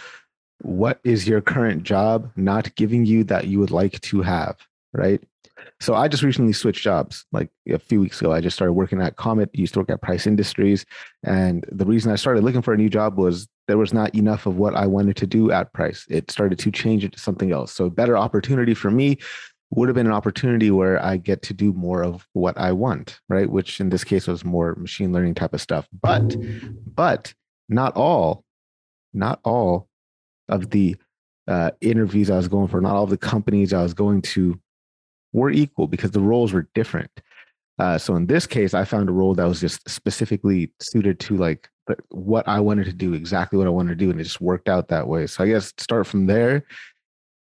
what 0.62 1.00
is 1.04 1.28
your 1.28 1.40
current 1.40 1.82
job 1.82 2.30
not 2.36 2.74
giving 2.76 3.04
you 3.04 3.24
that 3.24 3.46
you 3.46 3.58
would 3.58 3.70
like 3.70 4.00
to 4.00 4.22
have, 4.22 4.56
right? 4.92 5.22
So 5.80 5.94
I 5.94 6.08
just 6.08 6.22
recently 6.22 6.52
switched 6.52 6.82
jobs 6.82 7.24
like 7.32 7.50
a 7.68 7.78
few 7.78 8.00
weeks 8.00 8.20
ago. 8.20 8.32
I 8.32 8.40
just 8.40 8.56
started 8.56 8.72
working 8.74 9.00
at 9.00 9.16
Comet, 9.16 9.50
used 9.52 9.74
to 9.74 9.80
work 9.80 9.90
at 9.90 10.02
Price 10.02 10.26
Industries. 10.26 10.84
And 11.24 11.64
the 11.70 11.84
reason 11.84 12.12
I 12.12 12.16
started 12.16 12.44
looking 12.44 12.62
for 12.62 12.74
a 12.74 12.76
new 12.76 12.88
job 12.88 13.18
was 13.18 13.48
there 13.68 13.78
was 13.78 13.92
not 13.92 14.14
enough 14.14 14.46
of 14.46 14.56
what 14.56 14.74
I 14.74 14.86
wanted 14.86 15.16
to 15.16 15.26
do 15.26 15.50
at 15.50 15.72
Price. 15.72 16.06
It 16.08 16.30
started 16.30 16.58
to 16.60 16.70
change 16.70 17.04
it 17.04 17.12
to 17.12 17.18
something 17.18 17.52
else. 17.52 17.72
So 17.72 17.90
better 17.90 18.16
opportunity 18.16 18.74
for 18.74 18.90
me 18.90 19.18
would 19.70 19.88
have 19.88 19.94
been 19.94 20.06
an 20.06 20.12
opportunity 20.12 20.70
where 20.70 21.02
I 21.02 21.16
get 21.16 21.42
to 21.42 21.54
do 21.54 21.72
more 21.72 22.04
of 22.04 22.26
what 22.34 22.56
I 22.58 22.72
want, 22.72 23.20
right? 23.28 23.48
Which 23.48 23.80
in 23.80 23.88
this 23.88 24.04
case 24.04 24.26
was 24.28 24.44
more 24.44 24.74
machine 24.74 25.12
learning 25.12 25.34
type 25.34 25.54
of 25.54 25.60
stuff. 25.60 25.88
But 26.02 26.36
but 26.94 27.32
not 27.68 27.96
all, 27.96 28.44
not 29.14 29.40
all 29.44 29.88
of 30.48 30.70
the 30.70 30.96
uh, 31.48 31.70
interviews 31.80 32.30
I 32.30 32.36
was 32.36 32.48
going 32.48 32.68
for, 32.68 32.80
not 32.80 32.94
all 32.94 33.06
the 33.06 33.16
companies 33.16 33.72
I 33.72 33.82
was 33.82 33.94
going 33.94 34.22
to 34.22 34.58
were 35.32 35.50
equal 35.50 35.86
because 35.86 36.10
the 36.10 36.20
roles 36.20 36.52
were 36.52 36.68
different. 36.74 37.10
Uh, 37.78 37.98
so 37.98 38.14
in 38.16 38.26
this 38.26 38.46
case, 38.46 38.74
I 38.74 38.84
found 38.84 39.08
a 39.08 39.12
role 39.12 39.34
that 39.34 39.44
was 39.44 39.60
just 39.60 39.88
specifically 39.88 40.72
suited 40.80 41.18
to 41.20 41.36
like 41.36 41.68
what 42.10 42.46
I 42.46 42.60
wanted 42.60 42.84
to 42.84 42.92
do, 42.92 43.14
exactly 43.14 43.58
what 43.58 43.66
I 43.66 43.70
wanted 43.70 43.98
to 43.98 44.04
do, 44.04 44.10
and 44.10 44.20
it 44.20 44.24
just 44.24 44.40
worked 44.40 44.68
out 44.68 44.88
that 44.88 45.08
way. 45.08 45.26
So 45.26 45.42
I 45.42 45.48
guess 45.48 45.72
start 45.78 46.06
from 46.06 46.26
there 46.26 46.64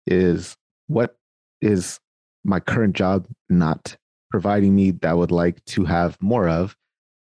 is 0.06 0.56
what 0.88 1.16
is 1.60 2.00
my 2.44 2.58
current 2.58 2.96
job 2.96 3.28
not 3.48 3.96
providing 4.30 4.74
me 4.74 4.90
that 4.90 5.10
I 5.10 5.14
would 5.14 5.30
like 5.30 5.64
to 5.66 5.84
have 5.84 6.20
more 6.20 6.48
of, 6.48 6.76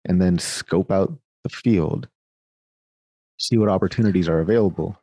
and 0.04 0.20
then 0.20 0.38
scope 0.38 0.92
out 0.92 1.12
the 1.42 1.48
field, 1.48 2.08
see 3.38 3.56
what 3.56 3.68
opportunities 3.68 4.28
are 4.28 4.40
available. 4.40 4.96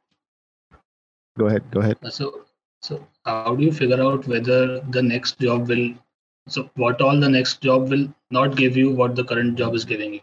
Go 1.38 1.48
ahead. 1.48 1.70
Go 1.72 1.82
ahead. 1.82 1.98
So, 2.10 2.46
so 2.82 3.06
how 3.26 3.56
do 3.56 3.64
you 3.64 3.72
figure 3.72 4.02
out 4.02 4.28
whether 4.28 4.80
the 4.82 5.02
next 5.02 5.40
job 5.40 5.68
will? 5.68 5.94
So, 6.48 6.70
what 6.76 7.02
all 7.02 7.20
the 7.20 7.30
next 7.30 7.62
job 7.62 7.90
will 7.90 8.08
not 8.32 8.56
give 8.56 8.78
you 8.78 8.92
what 8.92 9.16
the 9.16 9.24
current 9.24 9.58
job 9.58 9.76
is 9.76 9.86
giving 9.86 10.16
you? 10.16 10.22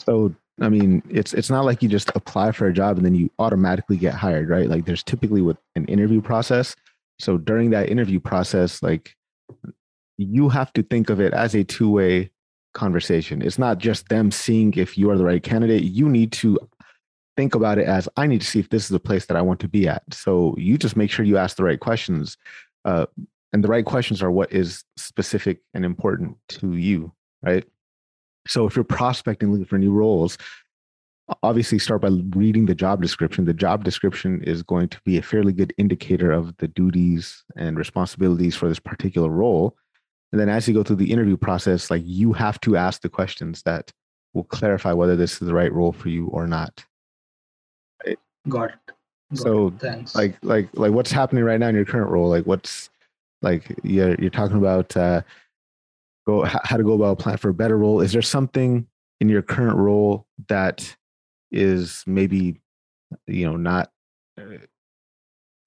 So, 0.00 0.34
I 0.60 0.68
mean, 0.68 1.02
it's 1.08 1.34
it's 1.34 1.50
not 1.50 1.64
like 1.64 1.82
you 1.82 1.88
just 1.88 2.10
apply 2.14 2.52
for 2.52 2.66
a 2.66 2.72
job 2.72 2.96
and 2.96 3.06
then 3.06 3.14
you 3.14 3.30
automatically 3.38 3.96
get 3.96 4.14
hired, 4.14 4.48
right? 4.48 4.68
Like, 4.68 4.84
there's 4.84 5.02
typically 5.02 5.42
with 5.42 5.58
an 5.76 5.84
interview 5.86 6.20
process 6.20 6.74
so 7.22 7.38
during 7.38 7.70
that 7.70 7.88
interview 7.88 8.18
process, 8.18 8.82
like 8.82 9.16
you 10.18 10.48
have 10.48 10.72
to 10.72 10.82
think 10.82 11.08
of 11.08 11.20
it 11.20 11.32
as 11.32 11.54
a 11.54 11.62
two 11.62 11.88
way 11.88 12.30
conversation. 12.74 13.42
It's 13.42 13.60
not 13.60 13.78
just 13.78 14.08
them 14.08 14.32
seeing 14.32 14.74
if 14.74 14.98
you 14.98 15.08
are 15.10 15.16
the 15.16 15.24
right 15.24 15.42
candidate. 15.42 15.84
You 15.84 16.08
need 16.08 16.32
to 16.32 16.58
think 17.36 17.54
about 17.54 17.78
it 17.78 17.86
as 17.86 18.08
I 18.16 18.26
need 18.26 18.40
to 18.40 18.46
see 18.46 18.60
if 18.60 18.68
this 18.68 18.84
is 18.84 18.92
a 18.92 19.00
place 19.00 19.26
that 19.26 19.36
I 19.36 19.42
want 19.42 19.60
to 19.60 19.68
be 19.68 19.88
at. 19.88 20.02
So 20.12 20.54
you 20.58 20.76
just 20.76 20.96
make 20.96 21.10
sure 21.10 21.24
you 21.24 21.38
ask 21.38 21.56
the 21.56 21.64
right 21.64 21.80
questions. 21.80 22.36
Uh, 22.84 23.06
and 23.52 23.62
the 23.62 23.68
right 23.68 23.84
questions 23.84 24.22
are 24.22 24.30
what 24.30 24.52
is 24.52 24.84
specific 24.96 25.60
and 25.74 25.84
important 25.84 26.36
to 26.48 26.74
you, 26.74 27.12
right? 27.42 27.64
So 28.46 28.66
if 28.66 28.74
you're 28.74 28.84
prospecting 28.84 29.50
looking 29.50 29.66
for 29.66 29.78
new 29.78 29.92
roles, 29.92 30.36
obviously 31.42 31.78
start 31.78 32.02
by 32.02 32.10
reading 32.34 32.66
the 32.66 32.74
job 32.74 33.00
description. 33.00 33.44
The 33.44 33.54
job 33.54 33.84
description 33.84 34.42
is 34.42 34.62
going 34.62 34.88
to 34.88 35.00
be 35.04 35.18
a 35.18 35.22
fairly 35.22 35.52
good 35.52 35.72
indicator 35.78 36.32
of 36.32 36.56
the 36.58 36.68
duties 36.68 37.44
and 37.56 37.78
responsibilities 37.78 38.56
for 38.56 38.68
this 38.68 38.80
particular 38.80 39.28
role. 39.28 39.76
And 40.32 40.40
then 40.40 40.48
as 40.48 40.66
you 40.66 40.74
go 40.74 40.82
through 40.82 40.96
the 40.96 41.12
interview 41.12 41.36
process, 41.36 41.90
like 41.90 42.02
you 42.04 42.32
have 42.32 42.60
to 42.62 42.76
ask 42.76 43.02
the 43.02 43.08
questions 43.08 43.62
that 43.62 43.92
will 44.34 44.44
clarify 44.44 44.92
whether 44.92 45.14
this 45.14 45.32
is 45.32 45.46
the 45.46 45.54
right 45.54 45.72
role 45.72 45.92
for 45.92 46.08
you 46.08 46.26
or 46.28 46.46
not. 46.46 46.84
Got 48.48 48.70
it. 48.70 48.92
Got 49.34 49.38
so 49.38 49.68
it. 49.68 49.74
Thanks. 49.80 50.14
like 50.14 50.36
like 50.42 50.68
like 50.74 50.92
what's 50.92 51.10
happening 51.10 51.44
right 51.44 51.60
now 51.60 51.68
in 51.68 51.74
your 51.74 51.84
current 51.84 52.10
role? 52.10 52.28
Like 52.28 52.46
what's 52.46 52.90
like 53.40 53.74
you're 53.82 54.14
you're 54.16 54.30
talking 54.30 54.56
about 54.58 54.96
uh 54.96 55.22
go 56.26 56.44
how 56.44 56.76
to 56.76 56.82
go 56.82 56.92
about 56.92 57.12
applying 57.12 57.38
for 57.38 57.50
a 57.50 57.54
better 57.54 57.78
role. 57.78 58.00
Is 58.00 58.12
there 58.12 58.22
something 58.22 58.86
in 59.20 59.28
your 59.28 59.42
current 59.42 59.76
role 59.76 60.26
that 60.48 60.96
is 61.52 62.02
maybe 62.06 62.60
you 63.26 63.46
know 63.46 63.56
not 63.56 63.90
uh, 64.40 64.56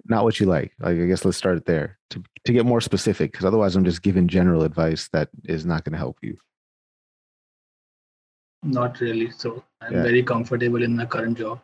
not 0.05 0.23
what 0.23 0.39
you 0.39 0.45
like 0.45 0.73
like 0.79 0.97
i 0.97 1.05
guess 1.05 1.23
let's 1.23 1.37
start 1.37 1.57
it 1.57 1.65
there 1.65 1.97
to, 2.09 2.21
to 2.43 2.51
get 2.51 2.65
more 2.65 2.81
specific 2.81 3.31
because 3.31 3.45
otherwise 3.45 3.75
i'm 3.75 3.85
just 3.85 4.01
giving 4.01 4.27
general 4.27 4.63
advice 4.63 5.07
that 5.13 5.29
is 5.45 5.65
not 5.65 5.83
going 5.83 5.93
to 5.93 5.97
help 5.97 6.17
you 6.21 6.35
not 8.63 8.99
really 8.99 9.29
so 9.31 9.63
i'm 9.81 9.93
yeah. 9.93 10.03
very 10.03 10.23
comfortable 10.23 10.83
in 10.83 10.95
my 10.95 11.05
current 11.05 11.37
job 11.37 11.61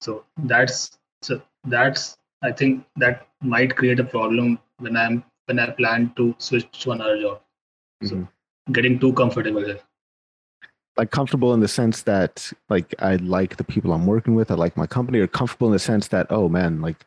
so 0.00 0.24
that's 0.52 0.98
so 1.22 1.40
that's 1.64 2.16
i 2.42 2.52
think 2.52 2.84
that 2.96 3.26
might 3.40 3.76
create 3.76 4.00
a 4.00 4.04
problem 4.04 4.58
when 4.78 4.96
i'm 4.96 5.24
when 5.46 5.58
i 5.58 5.68
plan 5.70 6.12
to 6.16 6.34
switch 6.38 6.66
to 6.82 6.92
another 6.92 7.20
job 7.20 7.40
so 8.04 8.14
mm-hmm. 8.14 8.72
getting 8.72 8.98
too 8.98 9.12
comfortable 9.12 9.64
here 9.64 9.80
like 10.96 11.10
comfortable 11.10 11.52
in 11.52 11.60
the 11.60 11.68
sense 11.68 12.02
that 12.02 12.52
like 12.68 12.94
I 12.98 13.16
like 13.16 13.56
the 13.56 13.64
people 13.64 13.92
I'm 13.92 14.06
working 14.06 14.34
with, 14.34 14.50
I 14.50 14.54
like 14.54 14.76
my 14.76 14.86
company, 14.86 15.18
or 15.18 15.26
comfortable 15.26 15.68
in 15.68 15.72
the 15.72 15.78
sense 15.78 16.08
that 16.08 16.26
oh 16.30 16.48
man, 16.48 16.80
like 16.80 17.04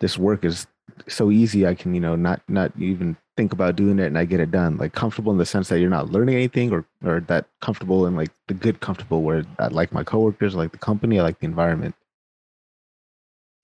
this 0.00 0.18
work 0.18 0.44
is 0.44 0.66
so 1.08 1.30
easy 1.30 1.66
I 1.66 1.74
can 1.74 1.94
you 1.94 2.00
know 2.00 2.16
not 2.16 2.42
not 2.48 2.72
even 2.78 3.16
think 3.36 3.52
about 3.52 3.76
doing 3.76 3.98
it 3.98 4.06
and 4.06 4.18
I 4.18 4.24
get 4.24 4.40
it 4.40 4.50
done. 4.50 4.76
Like 4.76 4.92
comfortable 4.92 5.32
in 5.32 5.38
the 5.38 5.46
sense 5.46 5.68
that 5.68 5.78
you're 5.78 5.90
not 5.90 6.10
learning 6.10 6.34
anything, 6.34 6.72
or 6.72 6.84
or 7.04 7.20
that 7.20 7.46
comfortable 7.60 8.06
and 8.06 8.16
like 8.16 8.30
the 8.48 8.54
good 8.54 8.80
comfortable 8.80 9.22
where 9.22 9.44
I 9.58 9.68
like 9.68 9.92
my 9.92 10.04
coworkers, 10.04 10.54
I 10.54 10.58
like 10.58 10.72
the 10.72 10.78
company, 10.78 11.18
I 11.18 11.22
like 11.22 11.38
the 11.38 11.46
environment. 11.46 11.94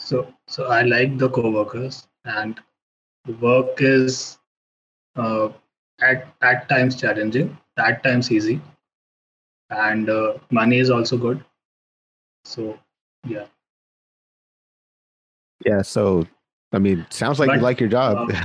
So 0.00 0.32
so 0.46 0.66
I 0.66 0.82
like 0.82 1.18
the 1.18 1.28
coworkers 1.28 2.06
and 2.24 2.60
work 3.40 3.80
is 3.80 4.38
uh, 5.16 5.48
at 6.00 6.26
at 6.42 6.68
times 6.68 6.96
challenging, 6.96 7.56
at 7.76 8.02
times 8.02 8.30
easy 8.30 8.60
and 9.70 10.08
uh, 10.08 10.34
money 10.50 10.78
is 10.78 10.90
also 10.90 11.16
good. 11.16 11.44
So 12.44 12.78
yeah. 13.26 13.46
Yeah 15.64 15.82
so 15.82 16.26
i 16.72 16.78
mean 16.78 17.06
sounds 17.10 17.38
like 17.38 17.48
but, 17.48 17.56
you 17.56 17.62
like 17.62 17.80
your 17.80 17.88
job. 17.88 18.30
uh, 18.30 18.44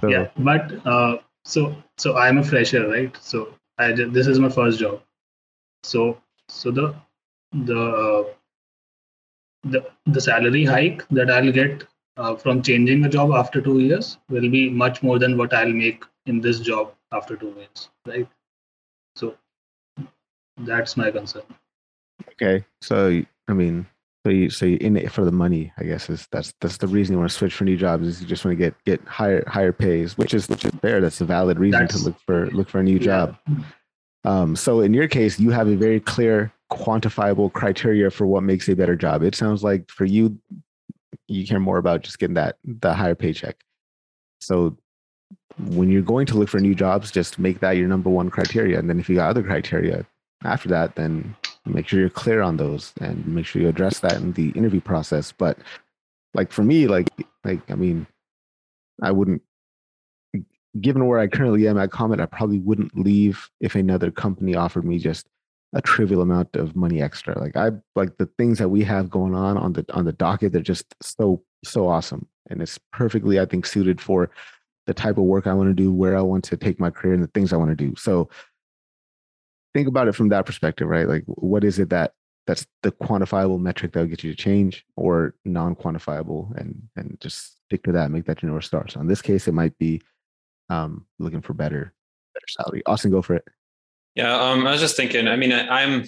so. 0.00 0.08
yeah 0.08 0.28
but 0.38 0.86
uh, 0.86 1.16
so 1.44 1.74
so 1.96 2.16
i'm 2.16 2.38
a 2.38 2.44
fresher 2.44 2.88
right? 2.88 3.16
So 3.20 3.54
i 3.78 3.92
just, 3.92 4.12
this 4.12 4.26
is 4.26 4.38
my 4.38 4.48
first 4.48 4.78
job. 4.78 5.02
So 5.82 6.20
so 6.48 6.70
the 6.70 6.94
the 7.52 7.80
uh, 7.80 8.24
the 9.74 9.84
the 10.06 10.20
salary 10.20 10.64
hike 10.64 11.06
that 11.08 11.30
i'll 11.30 11.52
get 11.52 11.84
uh, 12.16 12.34
from 12.34 12.62
changing 12.62 13.04
a 13.04 13.08
job 13.08 13.32
after 13.32 13.60
two 13.60 13.78
years 13.80 14.18
will 14.28 14.48
be 14.50 14.68
much 14.70 15.02
more 15.02 15.18
than 15.18 15.36
what 15.36 15.54
i'll 15.54 15.78
make 15.84 16.04
in 16.26 16.40
this 16.40 16.60
job 16.60 16.92
after 17.12 17.36
two 17.36 17.52
years 17.58 17.88
right 18.06 18.28
so 19.16 19.34
that's 20.58 20.96
my 20.96 21.10
concern. 21.10 21.42
Okay, 22.32 22.64
so 22.80 23.22
I 23.48 23.52
mean, 23.52 23.86
so 24.24 24.30
you 24.30 24.50
so 24.50 24.66
you're 24.66 24.78
in 24.78 24.96
it 24.96 25.12
for 25.12 25.24
the 25.24 25.32
money, 25.32 25.72
I 25.76 25.84
guess 25.84 26.08
is 26.08 26.26
that's 26.30 26.54
that's 26.60 26.78
the 26.78 26.86
reason 26.86 27.14
you 27.14 27.18
want 27.18 27.30
to 27.30 27.36
switch 27.36 27.54
for 27.54 27.64
new 27.64 27.76
jobs 27.76 28.06
is 28.06 28.20
you 28.20 28.26
just 28.26 28.44
want 28.44 28.58
to 28.58 28.64
get 28.64 28.74
get 28.84 29.06
higher 29.06 29.44
higher 29.46 29.72
pays, 29.72 30.16
which 30.16 30.34
is 30.34 30.48
which 30.48 30.64
is 30.64 30.72
fair. 30.80 31.00
That's 31.00 31.20
a 31.20 31.24
valid 31.24 31.58
reason 31.58 31.80
that's, 31.80 31.98
to 31.98 32.04
look 32.04 32.18
for 32.20 32.46
look 32.50 32.68
for 32.68 32.80
a 32.80 32.82
new 32.82 32.96
yeah. 32.96 33.04
job. 33.04 33.38
Um, 34.24 34.56
so 34.56 34.80
in 34.80 34.92
your 34.92 35.08
case, 35.08 35.38
you 35.38 35.50
have 35.50 35.68
a 35.68 35.76
very 35.76 36.00
clear, 36.00 36.52
quantifiable 36.70 37.52
criteria 37.52 38.10
for 38.10 38.26
what 38.26 38.42
makes 38.42 38.68
a 38.68 38.76
better 38.76 38.96
job. 38.96 39.22
It 39.22 39.34
sounds 39.34 39.62
like 39.62 39.90
for 39.90 40.04
you, 40.04 40.38
you 41.28 41.46
care 41.46 41.60
more 41.60 41.78
about 41.78 42.02
just 42.02 42.18
getting 42.18 42.34
that 42.34 42.56
the 42.64 42.94
higher 42.94 43.14
paycheck. 43.14 43.56
So 44.40 44.76
when 45.58 45.90
you're 45.90 46.02
going 46.02 46.26
to 46.26 46.36
look 46.36 46.48
for 46.48 46.60
new 46.60 46.74
jobs, 46.74 47.10
just 47.10 47.38
make 47.38 47.60
that 47.60 47.76
your 47.76 47.88
number 47.88 48.10
one 48.10 48.30
criteria. 48.30 48.78
And 48.78 48.90
then 48.90 49.00
if 49.00 49.08
you 49.08 49.16
got 49.16 49.30
other 49.30 49.42
criteria 49.42 50.06
after 50.44 50.68
that, 50.68 50.96
then 50.96 51.34
make 51.64 51.88
sure 51.88 52.00
you're 52.00 52.10
clear 52.10 52.42
on 52.42 52.56
those 52.56 52.92
and 53.00 53.26
make 53.26 53.46
sure 53.46 53.62
you 53.62 53.68
address 53.68 54.00
that 54.00 54.14
in 54.14 54.32
the 54.32 54.50
interview 54.50 54.80
process. 54.80 55.32
But 55.32 55.58
like 56.34 56.52
for 56.52 56.62
me, 56.62 56.86
like 56.86 57.08
like 57.44 57.68
I 57.70 57.74
mean, 57.74 58.06
I 59.02 59.12
wouldn't 59.12 59.42
given 60.80 61.06
where 61.06 61.18
I 61.18 61.26
currently 61.26 61.66
am 61.68 61.78
at 61.78 61.90
Comet, 61.90 62.20
I 62.20 62.26
probably 62.26 62.58
wouldn't 62.58 62.98
leave 62.98 63.50
if 63.60 63.74
another 63.74 64.10
company 64.10 64.54
offered 64.54 64.84
me 64.84 64.98
just 64.98 65.26
a 65.76 65.82
trivial 65.82 66.22
amount 66.22 66.56
of 66.56 66.74
money 66.74 67.02
extra. 67.02 67.38
Like 67.38 67.54
I 67.54 67.70
like 67.94 68.16
the 68.16 68.30
things 68.38 68.58
that 68.58 68.70
we 68.70 68.82
have 68.84 69.10
going 69.10 69.34
on 69.34 69.58
on 69.58 69.74
the 69.74 69.84
on 69.92 70.06
the 70.06 70.12
docket, 70.12 70.52
they're 70.52 70.62
just 70.62 70.94
so 71.02 71.42
so 71.64 71.86
awesome. 71.86 72.26
And 72.48 72.62
it's 72.62 72.78
perfectly, 72.92 73.38
I 73.38 73.44
think, 73.44 73.66
suited 73.66 74.00
for 74.00 74.30
the 74.86 74.94
type 74.94 75.18
of 75.18 75.24
work 75.24 75.46
I 75.46 75.52
want 75.52 75.68
to 75.68 75.74
do, 75.74 75.92
where 75.92 76.16
I 76.16 76.22
want 76.22 76.44
to 76.44 76.56
take 76.56 76.80
my 76.80 76.90
career, 76.90 77.12
and 77.12 77.22
the 77.22 77.28
things 77.28 77.52
I 77.52 77.56
want 77.56 77.70
to 77.70 77.76
do. 77.76 77.94
So 77.96 78.30
think 79.74 79.86
about 79.86 80.08
it 80.08 80.14
from 80.14 80.30
that 80.30 80.46
perspective, 80.46 80.88
right? 80.88 81.06
Like, 81.06 81.24
what 81.26 81.62
is 81.62 81.78
it 81.78 81.90
that 81.90 82.14
that's 82.46 82.66
the 82.82 82.92
quantifiable 82.92 83.60
metric 83.60 83.92
that 83.92 84.00
will 84.00 84.06
get 84.06 84.24
you 84.24 84.32
to 84.32 84.42
change 84.42 84.86
or 84.96 85.34
non-quantifiable 85.44 86.56
and 86.56 86.88
and 86.96 87.18
just 87.20 87.58
stick 87.66 87.82
to 87.82 87.92
that 87.92 88.10
make 88.10 88.24
that 88.24 88.40
your 88.40 88.52
north 88.52 88.64
star 88.64 88.86
so 88.88 89.00
in 89.00 89.08
this 89.08 89.20
case 89.20 89.48
it 89.48 89.52
might 89.52 89.76
be 89.78 90.00
um 90.70 91.04
looking 91.18 91.40
for 91.40 91.54
better 91.54 91.92
better 92.34 92.46
salary 92.48 92.82
austin 92.86 93.10
go 93.10 93.20
for 93.20 93.34
it 93.34 93.44
yeah 94.16 94.34
um 94.34 94.66
i 94.66 94.72
was 94.72 94.80
just 94.80 94.96
thinking 94.96 95.28
i 95.28 95.36
mean 95.36 95.52
I, 95.52 95.82
i'm 95.82 96.04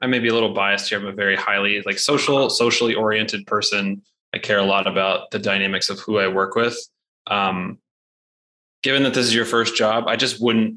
i 0.00 0.06
may 0.06 0.20
be 0.20 0.28
a 0.28 0.34
little 0.34 0.54
biased 0.54 0.88
here. 0.88 0.98
I'm 1.00 1.06
a 1.06 1.12
very 1.12 1.36
highly 1.36 1.82
like 1.82 1.98
social 1.98 2.48
socially 2.48 2.94
oriented 2.94 3.46
person. 3.46 4.02
I 4.32 4.38
care 4.38 4.58
a 4.58 4.64
lot 4.64 4.86
about 4.86 5.32
the 5.32 5.40
dynamics 5.40 5.90
of 5.90 5.98
who 5.98 6.18
i 6.18 6.28
work 6.28 6.54
with. 6.54 6.76
Um 7.26 7.78
given 8.82 9.02
that 9.02 9.12
this 9.12 9.26
is 9.26 9.34
your 9.34 9.44
first 9.44 9.74
job 9.74 10.06
i 10.06 10.16
just 10.16 10.40
wouldn't 10.40 10.76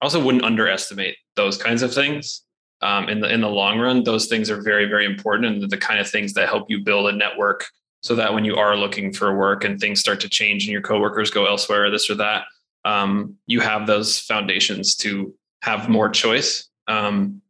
also 0.00 0.22
wouldn't 0.22 0.44
underestimate 0.44 1.16
those 1.36 1.56
kinds 1.56 1.82
of 1.82 1.92
things. 1.92 2.42
Um, 2.82 3.08
in 3.08 3.20
the 3.20 3.32
in 3.32 3.40
the 3.40 3.48
long 3.48 3.78
run, 3.78 4.04
those 4.04 4.26
things 4.26 4.50
are 4.50 4.60
very 4.60 4.84
very 4.84 5.06
important 5.06 5.62
and 5.62 5.70
the 5.70 5.78
kind 5.78 5.98
of 5.98 6.08
things 6.08 6.34
that 6.34 6.48
help 6.48 6.68
you 6.68 6.84
build 6.84 7.08
a 7.08 7.16
network 7.16 7.66
so 8.02 8.14
that 8.14 8.34
when 8.34 8.44
you 8.44 8.56
are 8.56 8.76
looking 8.76 9.12
for 9.12 9.36
work 9.36 9.64
and 9.64 9.80
things 9.80 9.98
start 9.98 10.20
to 10.20 10.28
change 10.28 10.64
and 10.64 10.72
your 10.72 10.82
coworkers 10.82 11.30
go 11.30 11.46
elsewhere 11.46 11.86
or 11.86 11.90
this 11.90 12.10
or 12.10 12.14
that, 12.16 12.44
um, 12.84 13.34
you 13.46 13.60
have 13.60 13.86
those 13.86 14.20
foundations 14.20 14.94
to 14.94 15.34
have 15.66 15.88
more 15.88 16.08
choice. 16.08 16.68
Um, 16.86 17.42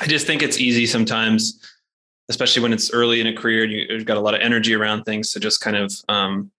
I 0.00 0.06
just 0.06 0.26
think 0.26 0.42
it's 0.42 0.58
easy 0.58 0.86
sometimes, 0.86 1.60
especially 2.28 2.62
when 2.62 2.72
it's 2.72 2.92
early 2.92 3.20
in 3.20 3.26
a 3.26 3.34
career 3.34 3.64
and 3.64 3.72
you've 3.72 4.04
got 4.04 4.18
a 4.18 4.20
lot 4.20 4.34
of 4.34 4.40
energy 4.42 4.74
around 4.74 5.04
things, 5.04 5.32
to 5.32 5.40
just 5.40 5.60
kind 5.60 5.76
of 5.76 5.92
um, 6.08 6.50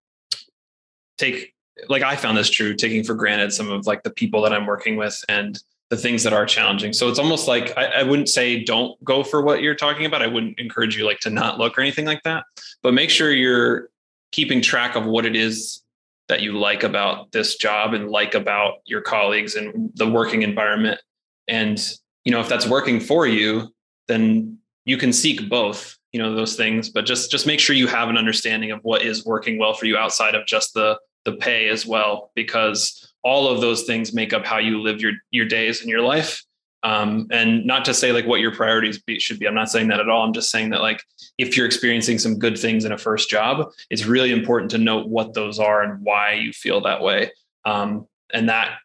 take 1.16 1.54
like 1.88 2.02
I 2.02 2.16
found 2.16 2.36
this 2.36 2.50
true, 2.50 2.74
taking 2.74 3.04
for 3.04 3.14
granted 3.14 3.52
some 3.52 3.70
of 3.70 3.86
like 3.86 4.02
the 4.02 4.10
people 4.10 4.42
that 4.42 4.52
I'm 4.52 4.66
working 4.66 4.96
with 4.96 5.22
and 5.28 5.58
the 5.90 5.96
things 5.96 6.24
that 6.24 6.32
are 6.32 6.46
challenging. 6.46 6.92
So 6.92 7.08
it's 7.08 7.18
almost 7.18 7.46
like 7.46 7.76
I, 7.76 8.00
I, 8.00 8.02
wouldn't 8.02 8.28
say 8.28 8.64
don't 8.64 9.02
go 9.04 9.22
for 9.22 9.42
what 9.42 9.62
you're 9.62 9.76
talking 9.76 10.04
about. 10.04 10.20
I 10.20 10.26
wouldn't 10.26 10.58
encourage 10.58 10.96
you 10.96 11.04
like 11.04 11.20
to 11.20 11.30
not 11.30 11.58
look 11.58 11.78
or 11.78 11.82
anything 11.82 12.06
like 12.06 12.22
that. 12.24 12.44
But 12.82 12.94
make 12.94 13.10
sure 13.10 13.30
you're 13.32 13.90
keeping 14.32 14.60
track 14.60 14.96
of 14.96 15.04
what 15.04 15.24
it 15.26 15.36
is 15.36 15.82
that 16.28 16.42
you 16.42 16.58
like 16.58 16.82
about 16.82 17.32
this 17.32 17.56
job 17.56 17.94
and 17.94 18.10
like 18.10 18.34
about 18.34 18.74
your 18.84 19.00
colleagues 19.00 19.54
and 19.54 19.90
the 19.94 20.08
working 20.08 20.42
environment. 20.42 21.00
And 21.48 21.80
you 22.24 22.32
know, 22.32 22.40
if 22.40 22.48
that's 22.48 22.66
working 22.66 22.98
for 22.98 23.26
you, 23.26 23.72
then 24.08 24.58
you 24.84 24.96
can 24.96 25.12
seek 25.12 25.48
both, 25.48 25.96
you 26.12 26.20
know, 26.20 26.34
those 26.34 26.56
things. 26.56 26.88
But 26.88 27.06
just 27.06 27.30
just 27.30 27.46
make 27.46 27.60
sure 27.60 27.76
you 27.76 27.86
have 27.86 28.08
an 28.08 28.16
understanding 28.16 28.72
of 28.72 28.80
what 28.82 29.02
is 29.02 29.24
working 29.24 29.58
well 29.58 29.74
for 29.74 29.86
you 29.86 29.96
outside 29.96 30.34
of 30.34 30.46
just 30.46 30.74
the 30.74 30.98
the 31.24 31.34
pay 31.34 31.68
as 31.68 31.86
well, 31.86 32.30
because 32.34 33.12
all 33.22 33.48
of 33.48 33.60
those 33.60 33.82
things 33.82 34.14
make 34.14 34.32
up 34.32 34.46
how 34.46 34.58
you 34.58 34.80
live 34.80 35.00
your 35.00 35.12
your 35.30 35.46
days 35.46 35.80
and 35.80 35.90
your 35.90 36.02
life. 36.02 36.42
Um, 36.86 37.26
and 37.32 37.66
not 37.66 37.84
to 37.86 37.94
say 37.94 38.12
like 38.12 38.28
what 38.28 38.38
your 38.38 38.54
priorities 38.54 39.02
be, 39.02 39.18
should 39.18 39.40
be. 39.40 39.48
I'm 39.48 39.56
not 39.56 39.70
saying 39.70 39.88
that 39.88 39.98
at 39.98 40.08
all. 40.08 40.22
I'm 40.24 40.32
just 40.32 40.52
saying 40.52 40.70
that 40.70 40.82
like 40.82 41.02
if 41.36 41.56
you're 41.56 41.66
experiencing 41.66 42.16
some 42.16 42.38
good 42.38 42.56
things 42.56 42.84
in 42.84 42.92
a 42.92 42.98
first 42.98 43.28
job, 43.28 43.72
it's 43.90 44.06
really 44.06 44.30
important 44.30 44.70
to 44.70 44.78
note 44.78 45.08
what 45.08 45.34
those 45.34 45.58
are 45.58 45.82
and 45.82 46.00
why 46.04 46.34
you 46.34 46.52
feel 46.52 46.80
that 46.82 47.02
way. 47.02 47.32
Um, 47.64 48.06
and 48.32 48.48
that 48.48 48.78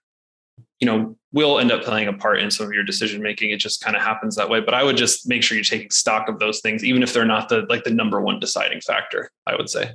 you 0.79 0.88
know 0.88 1.15
will 1.31 1.60
end 1.60 1.72
up 1.72 1.84
playing 1.84 2.08
a 2.08 2.13
part 2.13 2.39
in 2.39 2.50
some 2.50 2.65
of 2.65 2.74
your 2.74 2.84
decision 2.84 3.22
making. 3.22 3.51
It 3.51 3.58
just 3.58 3.84
kind 3.84 3.96
of 3.96 4.01
happens 4.01 4.36
that 4.36 4.50
way. 4.50 4.62
But 4.62 4.74
I 4.74 4.84
would 4.84 4.98
just 4.98 5.29
make 5.29 5.43
sure 5.43 5.55
you're 5.55 5.63
taking 5.63 5.91
stock 5.91 6.27
of 6.27 6.39
those 6.39 6.60
things, 6.62 6.84
even 6.84 7.03
if 7.03 7.13
they're 7.13 7.24
not 7.24 7.50
the 7.50 7.67
like 7.70 7.84
the 7.84 7.93
number 7.93 8.20
one 8.20 8.39
deciding 8.39 8.81
factor. 8.81 9.29
I 9.46 9.55
would 9.55 9.70
say. 9.70 9.91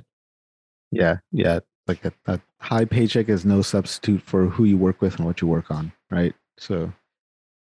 Yeah, 0.93 1.17
yeah, 1.33 1.59
like 1.89 2.05
a, 2.05 2.13
a 2.27 2.39
high 2.61 2.85
paycheck 2.85 3.27
is 3.27 3.43
no 3.43 3.61
substitute 3.61 4.21
for 4.21 4.45
who 4.47 4.63
you 4.63 4.77
work 4.77 5.01
with 5.01 5.17
and 5.17 5.25
what 5.25 5.41
you 5.41 5.49
work 5.49 5.69
on, 5.69 5.91
right? 6.09 6.33
So, 6.57 6.93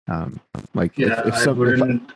um, 0.09 0.39
like 0.73 0.97
yeah, 0.97 1.21
if, 1.21 1.27
if 1.27 1.37
some, 1.37 1.61
if 1.61 2.09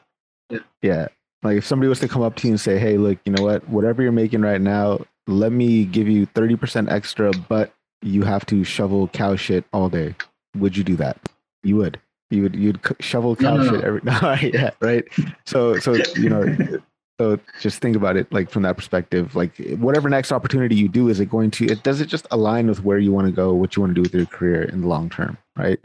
yeah. 0.49 0.59
yeah, 0.81 1.07
like 1.43 1.57
if 1.57 1.65
somebody 1.65 1.87
was 1.87 1.99
to 1.99 2.07
come 2.07 2.21
up 2.21 2.35
to 2.37 2.47
you 2.47 2.53
and 2.53 2.59
say, 2.59 2.77
"Hey, 2.79 2.97
look, 2.97 3.19
you 3.25 3.31
know 3.31 3.43
what? 3.43 3.67
Whatever 3.69 4.01
you're 4.01 4.11
making 4.11 4.41
right 4.41 4.59
now, 4.59 5.05
let 5.27 5.51
me 5.51 5.85
give 5.85 6.07
you 6.07 6.25
thirty 6.25 6.55
percent 6.55 6.89
extra, 6.89 7.31
but 7.47 7.73
you 8.01 8.23
have 8.23 8.45
to 8.47 8.63
shovel 8.63 9.07
cow 9.09 9.35
shit 9.35 9.65
all 9.71 9.89
day." 9.89 10.15
Would 10.57 10.75
you 10.75 10.83
do 10.83 10.95
that? 10.97 11.17
You 11.63 11.77
would. 11.77 11.99
You 12.29 12.43
would. 12.43 12.55
You'd 12.55 12.79
shovel 12.99 13.35
cow 13.35 13.55
no, 13.55 13.63
no, 13.63 13.71
shit 13.71 13.81
no. 13.81 13.87
every. 13.87 14.01
No, 14.03 14.59
yeah, 14.59 14.71
right. 14.81 15.05
So, 15.45 15.77
so 15.79 15.95
you 16.15 16.29
know, 16.29 16.79
so 17.19 17.39
just 17.59 17.79
think 17.79 17.95
about 17.95 18.17
it 18.17 18.31
like 18.31 18.49
from 18.49 18.63
that 18.63 18.75
perspective. 18.75 19.35
Like 19.35 19.57
whatever 19.77 20.09
next 20.09 20.31
opportunity 20.31 20.75
you 20.75 20.89
do, 20.89 21.09
is 21.09 21.19
it 21.19 21.29
going 21.29 21.51
to 21.51 21.65
it 21.65 21.83
does 21.83 22.01
it 22.01 22.07
just 22.07 22.27
align 22.31 22.67
with 22.67 22.83
where 22.83 22.97
you 22.97 23.11
want 23.11 23.27
to 23.27 23.31
go, 23.33 23.53
what 23.53 23.75
you 23.75 23.81
want 23.81 23.91
to 23.91 23.95
do 23.95 24.01
with 24.01 24.13
your 24.13 24.25
career 24.25 24.63
in 24.63 24.81
the 24.81 24.87
long 24.87 25.09
term, 25.09 25.37
right? 25.55 25.79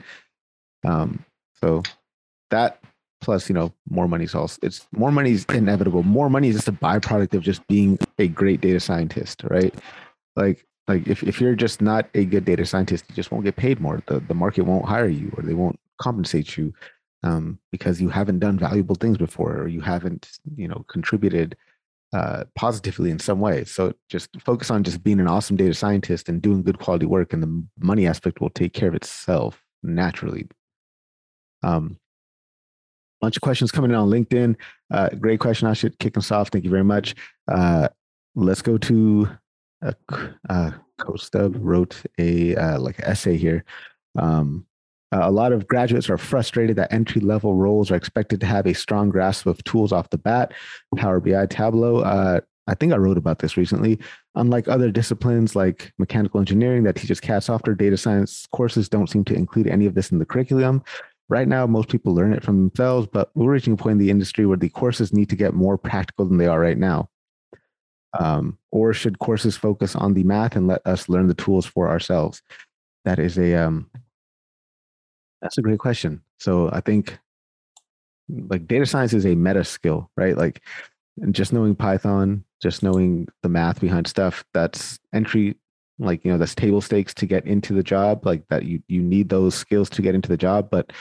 Um, 0.86 1.24
so 1.60 1.82
that 2.50 2.80
plus, 3.20 3.48
you 3.48 3.54
know, 3.54 3.72
more 3.88 4.08
money 4.08 4.24
is 4.24 4.34
also 4.34 4.58
it's 4.62 4.86
more 4.92 5.10
money 5.12 5.32
is 5.32 5.44
inevitable. 5.46 6.02
More 6.02 6.30
money 6.30 6.48
is 6.48 6.56
just 6.56 6.68
a 6.68 6.72
byproduct 6.72 7.34
of 7.34 7.42
just 7.42 7.66
being 7.66 7.98
a 8.18 8.28
great 8.28 8.60
data 8.60 8.80
scientist, 8.80 9.42
right? 9.44 9.74
Like 10.36 10.64
like 10.86 11.06
if, 11.06 11.22
if 11.22 11.40
you're 11.40 11.54
just 11.54 11.82
not 11.82 12.08
a 12.14 12.24
good 12.24 12.44
data 12.44 12.64
scientist, 12.64 13.04
you 13.08 13.14
just 13.14 13.30
won't 13.30 13.44
get 13.44 13.56
paid 13.56 13.80
more. 13.80 14.02
The 14.06 14.20
the 14.20 14.34
market 14.34 14.62
won't 14.62 14.86
hire 14.86 15.08
you 15.08 15.32
or 15.36 15.42
they 15.42 15.54
won't 15.54 15.78
compensate 15.98 16.56
you 16.56 16.72
um, 17.22 17.58
because 17.72 18.00
you 18.00 18.08
haven't 18.08 18.38
done 18.38 18.58
valuable 18.58 18.94
things 18.94 19.18
before 19.18 19.56
or 19.56 19.68
you 19.68 19.80
haven't 19.80 20.38
you 20.56 20.68
know 20.68 20.84
contributed 20.88 21.56
uh, 22.12 22.44
positively 22.54 23.10
in 23.10 23.18
some 23.18 23.40
way 23.40 23.64
so 23.64 23.92
just 24.08 24.30
focus 24.40 24.70
on 24.70 24.82
just 24.82 25.02
being 25.02 25.20
an 25.20 25.28
awesome 25.28 25.56
data 25.56 25.74
scientist 25.74 26.28
and 26.28 26.40
doing 26.40 26.62
good 26.62 26.78
quality 26.78 27.04
work 27.04 27.32
and 27.32 27.42
the 27.42 27.64
money 27.80 28.06
aspect 28.06 28.40
will 28.40 28.50
take 28.50 28.72
care 28.72 28.88
of 28.88 28.94
itself 28.94 29.62
naturally 29.82 30.46
um, 31.62 31.98
bunch 33.20 33.36
of 33.36 33.42
questions 33.42 33.72
coming 33.72 33.90
in 33.90 33.96
on 33.96 34.08
linkedin 34.08 34.54
uh, 34.92 35.08
great 35.10 35.40
question 35.40 35.68
i 35.68 35.72
should 35.72 35.98
kick 35.98 36.16
us 36.16 36.30
off 36.30 36.48
thank 36.48 36.64
you 36.64 36.70
very 36.70 36.84
much 36.84 37.14
uh, 37.50 37.88
let's 38.34 38.62
go 38.62 38.78
to 38.78 39.28
uh, 39.82 39.92
uh, 40.48 40.70
Kostub 41.00 41.56
wrote 41.58 42.02
a 42.18 42.56
uh, 42.56 42.78
like 42.78 42.98
essay 43.00 43.36
here 43.36 43.64
um, 44.18 44.66
uh, 45.12 45.20
a 45.22 45.30
lot 45.30 45.52
of 45.52 45.66
graduates 45.66 46.10
are 46.10 46.18
frustrated 46.18 46.76
that 46.76 46.92
entry 46.92 47.20
level 47.20 47.54
roles 47.54 47.90
are 47.90 47.96
expected 47.96 48.40
to 48.40 48.46
have 48.46 48.66
a 48.66 48.74
strong 48.74 49.08
grasp 49.08 49.46
of 49.46 49.62
tools 49.64 49.92
off 49.92 50.10
the 50.10 50.18
bat. 50.18 50.52
Power 50.96 51.20
BI, 51.20 51.46
Tableau. 51.46 52.00
Uh, 52.00 52.40
I 52.66 52.74
think 52.74 52.92
I 52.92 52.96
wrote 52.96 53.16
about 53.16 53.38
this 53.38 53.56
recently. 53.56 53.98
Unlike 54.34 54.68
other 54.68 54.90
disciplines 54.90 55.56
like 55.56 55.92
mechanical 55.98 56.38
engineering 56.38 56.82
that 56.82 56.96
teaches 56.96 57.20
CAD 57.20 57.42
software, 57.42 57.74
data 57.74 57.96
science 57.96 58.46
courses 58.52 58.90
don't 58.90 59.08
seem 59.08 59.24
to 59.24 59.34
include 59.34 59.66
any 59.66 59.86
of 59.86 59.94
this 59.94 60.12
in 60.12 60.18
the 60.18 60.26
curriculum. 60.26 60.84
Right 61.28 61.46
now, 61.46 61.66
most 61.66 61.88
people 61.90 62.14
learn 62.14 62.32
it 62.32 62.42
from 62.42 62.56
themselves, 62.58 63.06
but 63.12 63.30
we're 63.34 63.52
reaching 63.52 63.74
a 63.74 63.76
point 63.76 63.92
in 63.92 63.98
the 63.98 64.10
industry 64.10 64.46
where 64.46 64.56
the 64.56 64.70
courses 64.70 65.12
need 65.12 65.28
to 65.30 65.36
get 65.36 65.52
more 65.52 65.76
practical 65.76 66.24
than 66.24 66.38
they 66.38 66.46
are 66.46 66.58
right 66.58 66.78
now. 66.78 67.10
Um, 68.18 68.56
or 68.70 68.94
should 68.94 69.18
courses 69.18 69.56
focus 69.56 69.94
on 69.94 70.14
the 70.14 70.24
math 70.24 70.56
and 70.56 70.66
let 70.66 70.80
us 70.86 71.08
learn 71.08 71.28
the 71.28 71.34
tools 71.34 71.66
for 71.66 71.88
ourselves? 71.88 72.42
That 73.04 73.18
is 73.18 73.38
a 73.38 73.54
um, 73.54 73.90
that's 75.42 75.58
a 75.58 75.62
great 75.62 75.78
question. 75.78 76.22
So 76.38 76.70
I 76.72 76.80
think 76.80 77.18
like 78.28 78.66
data 78.66 78.86
science 78.86 79.12
is 79.12 79.26
a 79.26 79.34
meta 79.34 79.64
skill, 79.64 80.10
right? 80.16 80.36
Like 80.36 80.62
just 81.30 81.52
knowing 81.52 81.74
Python, 81.74 82.44
just 82.62 82.82
knowing 82.82 83.28
the 83.42 83.48
math 83.48 83.80
behind 83.80 84.06
stuff, 84.06 84.44
that's 84.54 84.98
entry 85.12 85.56
like 85.98 86.24
you 86.24 86.30
know 86.30 86.38
that's 86.38 86.54
table 86.54 86.80
stakes 86.80 87.12
to 87.14 87.26
get 87.26 87.46
into 87.46 87.72
the 87.72 87.82
job 87.82 88.24
like 88.24 88.46
that 88.48 88.64
you 88.64 88.82
you 88.88 89.02
need 89.02 89.28
those 89.28 89.54
skills 89.54 89.90
to 89.90 90.02
get 90.02 90.14
into 90.14 90.28
the 90.28 90.36
job 90.36 90.68
but 90.70 90.92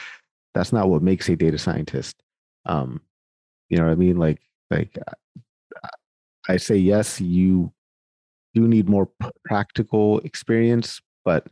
that's 0.54 0.72
not 0.72 0.88
what 0.88 1.02
makes 1.02 1.28
a 1.28 1.36
data 1.36 1.58
scientist 1.58 2.22
um 2.66 3.00
you 3.68 3.76
know 3.76 3.84
what 3.84 3.92
i 3.92 3.96
mean 3.96 4.16
like 4.16 4.40
like 4.70 4.96
i 6.48 6.56
say 6.56 6.76
yes 6.76 7.20
you 7.20 7.72
do 8.54 8.66
need 8.66 8.88
more 8.88 9.08
practical 9.44 10.18
experience 10.20 11.00
but 11.24 11.46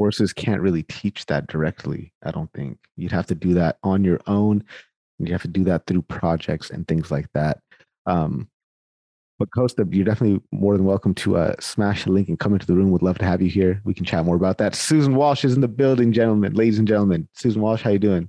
courses 0.00 0.32
can't 0.32 0.62
really 0.62 0.82
teach 0.84 1.26
that 1.26 1.46
directly. 1.46 2.10
I 2.22 2.30
don't 2.30 2.50
think 2.54 2.78
you'd 2.96 3.12
have 3.12 3.26
to 3.26 3.34
do 3.34 3.52
that 3.52 3.76
on 3.82 4.02
your 4.02 4.18
own. 4.26 4.64
You 5.18 5.30
have 5.32 5.42
to 5.42 5.48
do 5.48 5.62
that 5.64 5.86
through 5.86 6.00
projects 6.00 6.70
and 6.70 6.88
things 6.88 7.10
like 7.10 7.26
that. 7.34 7.58
Um, 8.06 8.48
but 9.40 9.50
Costa, 9.52 9.88
you're 9.90 10.04
definitely 10.04 10.38
more 10.52 10.76
than 10.76 10.84
welcome 10.84 11.14
to 11.14 11.38
uh, 11.38 11.54
smash 11.60 12.04
the 12.04 12.12
link 12.12 12.28
and 12.28 12.38
come 12.38 12.52
into 12.52 12.66
the 12.66 12.74
room. 12.74 12.90
Would 12.90 13.00
love 13.00 13.16
to 13.18 13.24
have 13.24 13.40
you 13.40 13.48
here. 13.48 13.80
We 13.84 13.94
can 13.94 14.04
chat 14.04 14.26
more 14.26 14.36
about 14.36 14.58
that. 14.58 14.74
Susan 14.74 15.16
Walsh 15.16 15.46
is 15.46 15.54
in 15.54 15.62
the 15.62 15.66
building, 15.68 16.12
gentlemen, 16.12 16.52
ladies 16.52 16.78
and 16.78 16.86
gentlemen. 16.86 17.26
Susan 17.34 17.62
Walsh, 17.62 17.80
how 17.80 17.88
you 17.88 17.98
doing? 17.98 18.28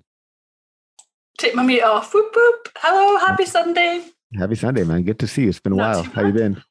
Take 1.37 1.53
my 1.53 1.63
meat 1.63 1.81
off. 1.81 2.13
Whoop 2.13 2.33
whoop. 2.33 2.69
Hello, 2.77 3.17
happy 3.17 3.45
Sunday. 3.45 4.05
Happy 4.39 4.55
Sunday, 4.55 4.85
man. 4.85 5.03
Good 5.03 5.19
to 5.19 5.27
see 5.27 5.43
you. 5.43 5.49
It's 5.49 5.59
been 5.59 5.73
a 5.73 5.75
Not 5.75 5.95
while. 5.95 6.03
How 6.03 6.25
you 6.25 6.31
been? 6.31 6.63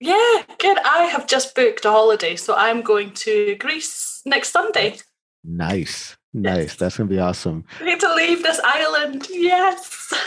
Yeah, 0.00 0.42
good. 0.58 0.78
I 0.84 1.04
have 1.12 1.28
just 1.28 1.54
booked 1.54 1.84
a 1.84 1.92
holiday, 1.92 2.34
so 2.34 2.56
I'm 2.56 2.82
going 2.82 3.12
to 3.12 3.54
Greece 3.60 4.22
next 4.26 4.50
Sunday. 4.50 4.96
Nice. 5.44 6.16
Nice. 6.34 6.56
Yes. 6.56 6.76
That's 6.76 6.96
going 6.96 7.08
to 7.08 7.14
be 7.14 7.20
awesome. 7.20 7.64
I 7.80 7.84
get 7.84 8.00
to 8.00 8.12
leave 8.12 8.42
this 8.42 8.60
island. 8.64 9.28
Yes. 9.30 10.12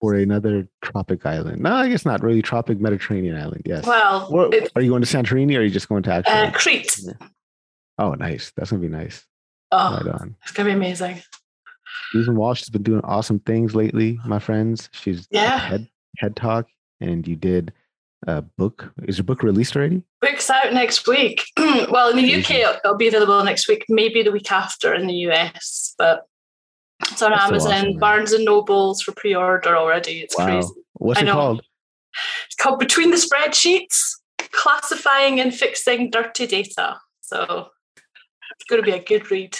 Or 0.00 0.14
another 0.14 0.66
tropic 0.82 1.26
island. 1.26 1.60
No, 1.62 1.74
I 1.74 1.88
guess 1.88 2.06
not 2.06 2.22
really 2.22 2.40
tropic 2.42 2.80
Mediterranean 2.80 3.36
island. 3.36 3.62
Yes. 3.66 3.86
Well, 3.86 4.50
it, 4.52 4.72
are 4.74 4.80
you 4.80 4.88
going 4.90 5.02
to 5.02 5.08
Santorini 5.16 5.54
or 5.56 5.60
are 5.60 5.62
you 5.62 5.70
just 5.70 5.88
going 5.90 6.02
to 6.04 6.12
actually? 6.12 6.34
Uh, 6.34 6.50
Crete. 6.52 6.98
Oh, 7.98 8.12
nice. 8.14 8.50
That's 8.56 8.70
going 8.70 8.82
to 8.82 8.88
be 8.88 8.92
nice. 8.94 9.24
Oh, 9.72 10.00
right 10.02 10.14
on. 10.14 10.36
It's 10.42 10.52
going 10.52 10.66
to 10.68 10.72
be 10.72 10.76
amazing. 10.76 11.20
Susan 12.12 12.34
Walsh 12.34 12.60
has 12.60 12.70
been 12.70 12.82
doing 12.82 13.02
awesome 13.04 13.40
things 13.40 13.74
lately, 13.74 14.18
my 14.24 14.38
friends. 14.38 14.88
She's 14.92 15.28
Yeah. 15.30 15.58
head 15.58 15.88
head 16.18 16.34
talk, 16.34 16.66
and 17.00 17.26
you 17.28 17.36
did 17.36 17.72
a 18.26 18.42
book. 18.42 18.92
Is 19.04 19.18
your 19.18 19.24
book 19.24 19.42
released 19.42 19.76
already? 19.76 20.02
Book's 20.20 20.50
out 20.50 20.72
next 20.72 21.06
week. 21.06 21.44
well, 21.58 22.10
in 22.10 22.16
the 22.16 22.34
UK, 22.34 22.50
it'll, 22.52 22.74
it'll 22.84 22.96
be 22.96 23.08
available 23.08 23.42
next 23.44 23.68
week, 23.68 23.84
maybe 23.88 24.22
the 24.22 24.32
week 24.32 24.50
after 24.50 24.92
in 24.94 25.06
the 25.06 25.14
US, 25.30 25.94
but 25.98 26.26
it's 27.02 27.22
on 27.22 27.30
That's 27.30 27.44
Amazon, 27.44 27.72
awesome. 27.72 27.98
Barnes 27.98 28.32
and 28.32 28.44
Nobles 28.44 29.02
for 29.02 29.12
pre-order 29.12 29.76
already. 29.76 30.20
It's 30.20 30.34
crazy. 30.34 30.68
What's 30.94 31.18
I 31.18 31.22
it 31.22 31.26
know. 31.26 31.32
called? 31.34 31.62
It's 32.46 32.56
called 32.56 32.78
Between 32.80 33.10
the 33.10 33.16
Spreadsheets: 33.16 34.16
Classifying 34.52 35.40
and 35.40 35.54
Fixing 35.54 36.10
Dirty 36.10 36.46
Data. 36.46 36.98
So 37.20 37.68
it's 37.96 38.64
going 38.68 38.82
to 38.82 38.86
be 38.86 38.96
a 38.96 39.02
good 39.02 39.30
read. 39.30 39.56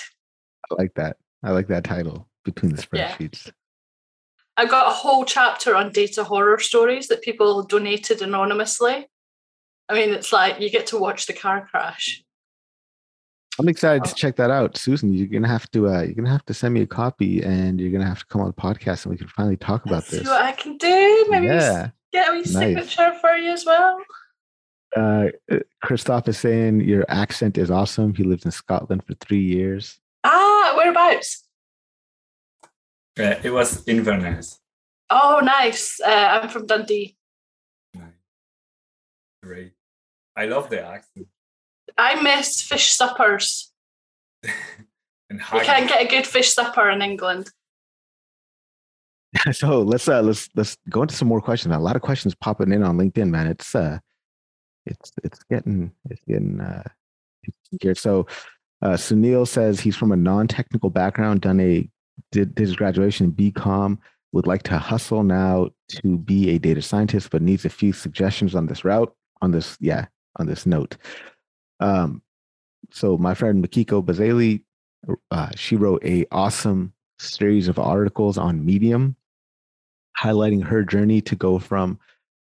I 0.70 0.74
like 0.82 0.94
that. 0.94 1.16
I 1.42 1.52
like 1.52 1.68
that 1.68 1.84
title. 1.84 2.28
Between 2.44 2.74
the 2.74 2.86
Yeah. 2.92 3.14
spreadsheets. 3.16 3.52
I've 4.56 4.70
got 4.70 4.88
a 4.88 4.94
whole 4.94 5.24
chapter 5.24 5.76
on 5.76 5.92
data 5.92 6.24
horror 6.24 6.58
stories 6.58 7.08
that 7.08 7.22
people 7.22 7.62
donated 7.62 8.20
anonymously. 8.22 9.06
I 9.88 9.94
mean, 9.94 10.10
it's 10.10 10.32
like 10.32 10.60
you 10.60 10.70
get 10.70 10.86
to 10.88 10.98
watch 10.98 11.26
the 11.26 11.32
car 11.32 11.66
crash. 11.70 12.22
I'm 13.60 13.68
excited 13.68 14.04
to 14.04 14.10
Oh. 14.10 14.14
check 14.14 14.36
that 14.36 14.50
out, 14.50 14.76
Susan. 14.76 15.12
You're 15.12 15.26
gonna 15.26 15.48
have 15.48 15.70
to. 15.72 15.88
Uh, 15.88 16.02
you're 16.02 16.14
gonna 16.14 16.30
have 16.30 16.44
to 16.46 16.54
send 16.54 16.72
me 16.74 16.80
a 16.82 16.86
copy, 16.86 17.42
and 17.42 17.78
you're 17.80 17.90
gonna 17.92 18.06
have 18.06 18.20
to 18.20 18.26
come 18.26 18.40
on 18.40 18.46
the 18.48 18.54
podcast, 18.54 19.04
and 19.04 19.12
we 19.12 19.18
can 19.18 19.28
finally 19.28 19.56
talk 19.56 19.84
about 19.86 20.04
See 20.04 20.18
this. 20.18 20.26
what 20.26 20.42
I 20.42 20.52
can 20.52 20.76
do. 20.78 21.26
Maybe 21.28 21.46
yeah. 21.46 21.90
get 22.12 22.28
a 22.28 22.32
wee 22.32 22.38
Nice. 22.38 22.52
signature 22.52 23.14
for 23.20 23.36
you 23.36 23.50
as 23.50 23.64
well. 23.66 23.98
Uh, 24.96 25.26
Christoph 25.82 26.26
is 26.28 26.38
saying 26.38 26.80
your 26.80 27.04
accent 27.08 27.58
is 27.58 27.70
awesome. 27.70 28.14
He 28.14 28.24
lived 28.24 28.44
in 28.44 28.50
Scotland 28.50 29.04
for 29.06 29.14
three 29.14 29.44
years. 29.44 30.00
Ah, 30.24 30.74
whereabouts? 30.76 31.44
Uh, 33.18 33.34
it 33.44 33.50
was 33.50 33.86
Inverness. 33.86 34.58
Oh, 35.10 35.40
nice. 35.42 36.00
Uh, 36.00 36.40
I'm 36.42 36.48
from 36.48 36.66
Dundee. 36.66 37.16
Nice. 37.94 38.04
Great. 39.42 39.72
I 40.36 40.46
love 40.46 40.70
the 40.70 40.82
accent. 40.84 41.26
I 41.98 42.20
miss 42.22 42.62
fish 42.62 42.92
suppers. 42.92 43.72
and 44.42 44.52
You 45.30 45.38
haggis. 45.38 45.66
can't 45.66 45.88
get 45.88 46.02
a 46.02 46.08
good 46.08 46.26
fish 46.26 46.52
supper 46.52 46.88
in 46.90 47.02
England. 47.02 47.50
so 49.52 49.82
let's 49.82 50.08
uh 50.08 50.22
let's 50.22 50.48
let's 50.56 50.76
go 50.88 51.02
into 51.02 51.14
some 51.14 51.28
more 51.28 51.40
questions. 51.40 51.74
A 51.74 51.78
lot 51.78 51.96
of 51.96 52.02
questions 52.02 52.34
popping 52.34 52.72
in 52.72 52.82
on 52.82 52.98
LinkedIn, 52.98 53.30
man. 53.30 53.46
It's 53.46 53.74
uh 53.74 53.98
it's 54.86 55.12
it's 55.22 55.42
getting 55.44 55.92
it's 56.08 56.22
getting 56.26 56.60
uh 56.60 56.82
here. 57.80 57.94
So 57.94 58.26
uh 58.82 58.94
Sunil 58.94 59.46
says 59.46 59.78
he's 59.78 59.96
from 59.96 60.12
a 60.12 60.16
non-technical 60.16 60.90
background, 60.90 61.42
done 61.42 61.60
a 61.60 61.88
did, 62.32 62.54
did 62.54 62.66
his 62.66 62.76
graduation 62.76 63.26
in 63.26 63.32
BCom, 63.32 63.98
would 64.32 64.46
like 64.46 64.62
to 64.64 64.78
hustle 64.78 65.22
now 65.22 65.70
to 65.88 66.18
be 66.18 66.50
a 66.50 66.58
data 66.58 66.82
scientist, 66.82 67.30
but 67.30 67.42
needs 67.42 67.64
a 67.64 67.70
few 67.70 67.92
suggestions 67.92 68.54
on 68.54 68.66
this 68.66 68.84
route, 68.84 69.12
on 69.42 69.50
this, 69.50 69.76
yeah, 69.80 70.06
on 70.36 70.46
this 70.46 70.66
note. 70.66 70.96
Um 71.80 72.22
so 72.92 73.16
my 73.16 73.34
friend 73.34 73.64
Mikiko 73.64 74.04
Bazeley, 74.04 74.62
uh, 75.30 75.50
she 75.56 75.76
wrote 75.76 76.04
a 76.04 76.26
awesome 76.30 76.92
series 77.18 77.68
of 77.68 77.78
articles 77.78 78.38
on 78.38 78.64
Medium 78.64 79.16
highlighting 80.20 80.62
her 80.62 80.84
journey 80.84 81.20
to 81.22 81.36
go 81.36 81.58
from 81.58 81.98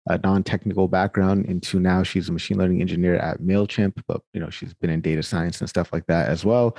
a 0.07 0.17
non-technical 0.17 0.87
background 0.87 1.45
into 1.45 1.79
now 1.79 2.03
she's 2.03 2.27
a 2.27 2.31
machine 2.31 2.57
learning 2.57 2.81
engineer 2.81 3.15
at 3.17 3.39
Mailchimp, 3.39 4.01
but 4.07 4.21
you 4.33 4.39
know 4.39 4.49
she's 4.49 4.73
been 4.73 4.89
in 4.89 5.01
data 5.01 5.21
science 5.21 5.59
and 5.61 5.69
stuff 5.69 5.93
like 5.93 6.05
that 6.07 6.27
as 6.27 6.43
well. 6.43 6.75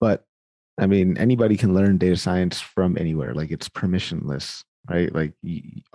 But 0.00 0.24
I 0.78 0.86
mean, 0.86 1.18
anybody 1.18 1.56
can 1.56 1.74
learn 1.74 1.98
data 1.98 2.16
science 2.16 2.60
from 2.60 2.96
anywhere. 2.98 3.34
Like 3.34 3.50
it's 3.50 3.68
permissionless, 3.68 4.64
right? 4.88 5.12
Like 5.14 5.34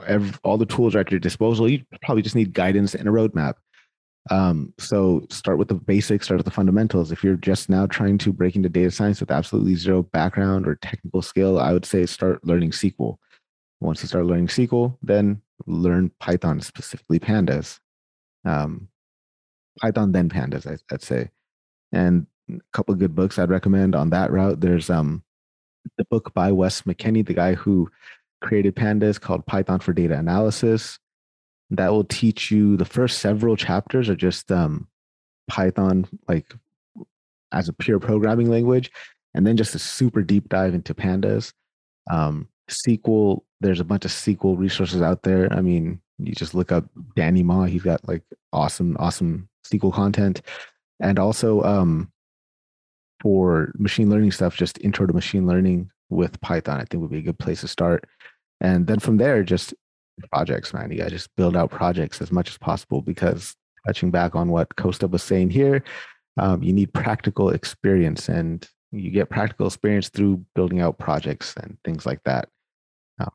every, 0.05 0.31
all 0.43 0.57
the 0.57 0.65
tools 0.65 0.93
are 0.95 0.99
at 0.99 1.12
your 1.12 1.19
disposal. 1.19 1.69
You 1.69 1.83
probably 2.01 2.21
just 2.21 2.36
need 2.36 2.53
guidance 2.53 2.95
and 2.95 3.07
a 3.07 3.12
roadmap. 3.12 3.55
Um, 4.30 4.74
so 4.78 5.26
start 5.30 5.58
with 5.58 5.68
the 5.68 5.76
basics, 5.76 6.26
start 6.26 6.40
with 6.40 6.46
the 6.46 6.52
fundamentals. 6.52 7.12
If 7.12 7.24
you're 7.24 7.36
just 7.36 7.70
now 7.70 7.86
trying 7.86 8.18
to 8.20 8.34
break 8.34 8.56
into 8.56 8.70
data 8.70 8.92
science 8.92 9.20
with 9.20 9.32
absolutely 9.32 9.76
zero 9.76 10.04
background 10.04 10.68
or 10.68 10.76
technical 10.76 11.22
skill, 11.22 11.60
I 11.60 11.74
would 11.74 11.86
say 11.86 12.06
start 12.06 12.46
learning 12.46 12.72
SQL. 12.72 13.18
Once 13.80 14.02
you 14.02 14.08
start 14.08 14.26
learning 14.26 14.48
SQL, 14.48 14.98
then 15.02 15.42
learn 15.66 16.12
Python, 16.20 16.62
specifically 16.62 17.20
pandas. 17.20 17.80
Um, 18.46 18.88
Python, 19.80 20.12
then 20.12 20.30
pandas, 20.30 20.66
I, 20.66 20.78
I'd 20.94 21.04
say. 21.04 21.30
And 21.92 22.28
a 22.50 22.60
couple 22.74 22.96
good 22.96 23.16
books 23.16 23.38
I'd 23.38 23.50
recommend 23.50 23.96
on 23.96 24.10
that 24.10 24.32
route. 24.32 24.62
There's 24.62 24.90
um, 24.90 25.24
the 25.98 26.06
book 26.06 26.34
by 26.34 26.52
Wes 26.52 26.82
McKinney, 26.84 27.26
the 27.26 27.34
guy 27.34 27.54
who 27.54 27.90
created 28.42 28.76
pandas 28.76 29.20
called 29.20 29.46
Python 29.46 29.80
for 29.80 29.94
Data 29.94 30.18
Analysis. 30.18 31.00
That 31.71 31.91
will 31.91 32.06
teach 32.06 32.49
you 32.49 32.77
the 32.77 32.86
first 32.86 33.19
several 33.19 33.58
chapters 33.58 34.10
are 34.10 34.15
just 34.15 34.51
um, 34.51 34.88
Python, 35.47 36.08
like 36.27 36.45
as 37.51 37.69
a 37.69 37.73
pure 37.73 37.99
programming 37.99 38.49
language, 38.49 38.91
and 39.34 39.45
then 39.45 39.58
just 39.58 39.75
a 39.75 39.80
super 39.80 40.21
deep 40.21 40.49
dive 40.49 40.73
into 40.73 40.93
pandas. 40.93 41.53
Um, 42.10 42.47
SQL, 42.69 43.41
there's 43.62 43.80
a 43.80 43.86
bunch 43.86 44.06
of 44.06 44.12
SQL 44.12 44.58
resources 44.58 45.01
out 45.01 45.23
there. 45.23 45.51
I 45.51 45.62
mean, 45.62 46.01
you 46.19 46.34
just 46.34 46.53
look 46.53 46.71
up 46.71 46.86
Danny 47.15 47.43
Ma, 47.43 47.65
he's 47.65 47.84
got 47.84 48.08
like 48.08 48.23
awesome, 48.53 48.97
awesome 48.99 49.49
SQL 49.65 49.93
content. 49.93 50.41
And 50.99 51.19
also 51.19 51.62
um, 51.63 52.12
for 53.21 53.71
machine 53.77 54.10
learning 54.10 54.32
stuff, 54.32 54.56
just 54.56 54.80
intro 54.80 55.06
to 55.06 55.13
machine 55.13 55.47
learning 55.47 55.91
with 56.10 56.39
Python, 56.41 56.80
I 56.80 56.86
think 56.86 57.01
would 57.01 57.12
be 57.12 57.19
a 57.19 57.23
good 57.23 57.39
place 57.39 57.62
to 57.62 57.67
start. 57.67 58.06
And 58.62 58.88
then 58.88 58.99
from 58.99 59.17
there, 59.17 59.43
just 59.43 59.73
projects, 60.32 60.73
man. 60.73 60.91
You 60.91 60.97
gotta 60.97 61.12
just 61.12 61.36
build 61.36 61.56
out 61.56 61.71
projects 61.71 62.21
as 62.21 62.32
much 62.32 62.49
as 62.49 62.58
possible 62.58 63.01
because 63.01 63.56
touching 63.86 64.12
back 64.12 64.36
on 64.36 64.49
what 64.49 64.75
Costa 64.75 65.08
was 65.08 65.23
saying 65.23 65.49
here, 65.49 65.84
um, 66.38 66.62
you 66.63 66.73
need 66.73 66.93
practical 66.93 67.49
experience 67.49 68.30
and 68.30 68.67
you 68.91 69.12
get 69.12 69.30
practical 69.30 69.67
experience 69.67 70.10
through 70.10 70.45
building 70.56 70.82
out 70.82 70.97
projects 70.97 71.53
and 71.58 71.77
things 71.84 72.06
like 72.06 72.23
that. 72.23 72.49
Um, 73.19 73.32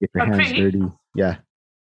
get 0.00 0.10
your 0.14 0.24
hands 0.24 0.36
pretty- 0.36 0.60
dirty. 0.60 0.82
Yeah. 1.14 1.36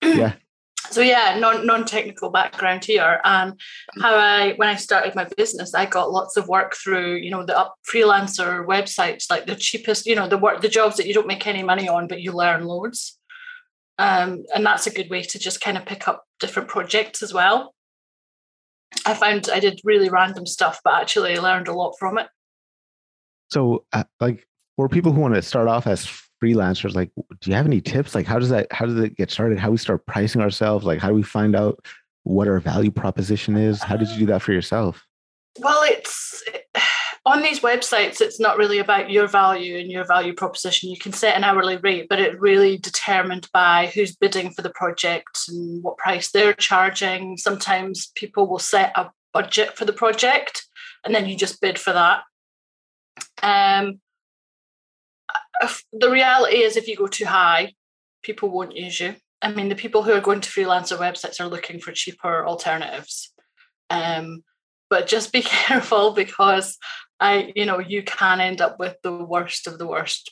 Yeah. 0.02 0.34
So 0.90 1.02
yeah, 1.02 1.38
non 1.38 1.66
non 1.66 1.84
technical 1.84 2.30
background 2.30 2.86
here, 2.86 3.20
and 3.26 3.60
how 4.02 4.16
I 4.16 4.54
when 4.56 4.70
I 4.70 4.76
started 4.76 5.16
my 5.16 5.28
business, 5.36 5.74
I 5.74 5.86
got 5.86 6.12
lots 6.12 6.38
of 6.38 6.48
work 6.48 6.76
through 6.76 7.16
you 7.16 7.30
know 7.30 7.46
the 7.46 7.58
up 7.58 7.76
freelancer 7.92 8.66
websites, 8.66 9.30
like 9.30 9.48
the 9.48 9.56
cheapest, 9.56 10.06
you 10.06 10.16
know 10.16 10.30
the 10.30 10.38
work 10.38 10.62
the 10.62 10.70
jobs 10.70 10.96
that 10.96 11.06
you 11.06 11.14
don't 11.14 11.28
make 11.28 11.46
any 11.46 11.62
money 11.62 11.90
on, 11.90 12.08
but 12.08 12.22
you 12.22 12.32
learn 12.32 12.66
loads. 12.66 13.17
Um, 13.98 14.44
and 14.54 14.66
that's 14.66 14.88
a 14.88 14.92
good 14.92 15.10
way 15.10 15.24
to 15.24 15.40
just 15.40 15.62
kind 15.62 15.78
of 15.78 15.86
pick 15.86 16.08
up 16.08 16.26
different 16.40 16.70
projects 16.70 17.24
as 17.24 17.34
well. 17.34 17.74
I 19.06 19.14
found 19.14 19.50
I 19.52 19.60
did 19.60 19.82
really 19.84 20.10
random 20.10 20.46
stuff, 20.46 20.80
but 20.84 21.02
actually 21.02 21.38
learned 21.38 21.68
a 21.68 21.74
lot 21.74 21.96
from 22.00 22.18
it. 22.18 22.28
So, 23.50 23.86
uh, 23.94 24.04
like 24.20 24.48
for 24.76 24.88
people 24.88 25.12
who 25.12 25.22
want 25.22 25.36
to 25.36 25.42
start 25.42 25.68
off 25.68 25.88
as 25.88 26.06
freelancers, 26.42 26.94
like, 26.94 27.12
do 27.42 27.50
you 27.50 27.56
have 27.56 27.66
any 27.66 27.82
tips? 27.82 28.14
Like, 28.14 28.28
how 28.28 28.40
does 28.40 28.50
that? 28.50 28.72
How 28.72 28.86
does 28.86 28.98
it 29.00 29.18
get 29.18 29.32
started? 29.32 29.60
How 29.60 29.72
we 29.72 29.78
start 29.78 30.06
pricing 30.06 30.42
ourselves? 30.42 30.86
Like, 30.86 31.00
how 31.00 31.10
do 31.10 31.16
we 31.16 31.24
find 31.24 31.56
out 31.56 31.84
what 32.24 32.48
our 32.48 32.60
value 32.60 32.92
proposition 32.92 33.58
is? 33.58 33.82
How 33.82 33.98
did 33.98 34.10
you 34.10 34.20
do 34.20 34.26
that 34.28 34.42
for 34.42 34.54
yourself? 34.54 35.06
Well, 35.60 35.82
it's 35.84 36.44
on 37.28 37.42
these 37.42 37.60
websites, 37.60 38.22
it's 38.22 38.40
not 38.40 38.58
really 38.58 38.80
about 38.80 39.12
your 39.12 39.28
value 39.28 39.78
and 39.78 39.92
your 39.92 40.06
value 40.06 40.34
proposition. 40.34 40.90
You 40.90 40.98
can 40.98 41.12
set 41.12 41.36
an 41.36 41.44
hourly 41.44 41.76
rate, 41.76 42.08
but 42.10 42.20
it's 42.20 42.40
really 42.40 42.78
determined 42.78 43.50
by 43.52 43.92
who's 43.94 44.16
bidding 44.16 44.52
for 44.52 44.62
the 44.62 44.70
project 44.70 45.40
and 45.50 45.84
what 45.84 45.98
price 45.98 46.32
they're 46.32 46.54
charging. 46.54 47.36
Sometimes 47.36 48.12
people 48.16 48.48
will 48.48 48.60
set 48.60 48.94
a 48.96 49.12
budget 49.34 49.78
for 49.78 49.84
the 49.84 49.92
project 49.94 50.66
and 51.04 51.14
then 51.14 51.28
you 51.28 51.36
just 51.36 51.60
bid 51.60 51.78
for 51.78 51.92
that. 51.92 52.24
Um, 53.44 54.00
the 55.92 56.10
reality 56.10 56.58
is, 56.58 56.78
if 56.78 56.88
you 56.88 56.96
go 56.96 57.08
too 57.08 57.26
high, 57.26 57.74
people 58.24 58.50
won't 58.50 58.76
use 58.76 59.00
you. 59.00 59.16
I 59.42 59.52
mean, 59.52 59.70
the 59.70 59.76
people 59.76 60.04
who 60.04 60.14
are 60.14 60.22
going 60.22 60.42
to 60.42 60.50
freelancer 60.50 60.98
websites 60.98 61.42
are 61.42 61.48
looking 61.48 61.80
for 61.80 61.92
cheaper 61.92 62.48
alternatives. 62.48 63.34
Um, 63.90 64.44
but 64.90 65.08
just 65.08 65.34
be 65.34 65.42
careful 65.44 66.12
because 66.12 66.78
I, 67.20 67.52
you 67.56 67.66
know, 67.66 67.80
you 67.80 68.04
can 68.04 68.40
end 68.40 68.62
up 68.62 68.80
with 68.80 68.96
the 69.04 69.14
worst 69.14 69.68
of 69.68 69.78
the 69.78 69.88
worst 69.88 70.32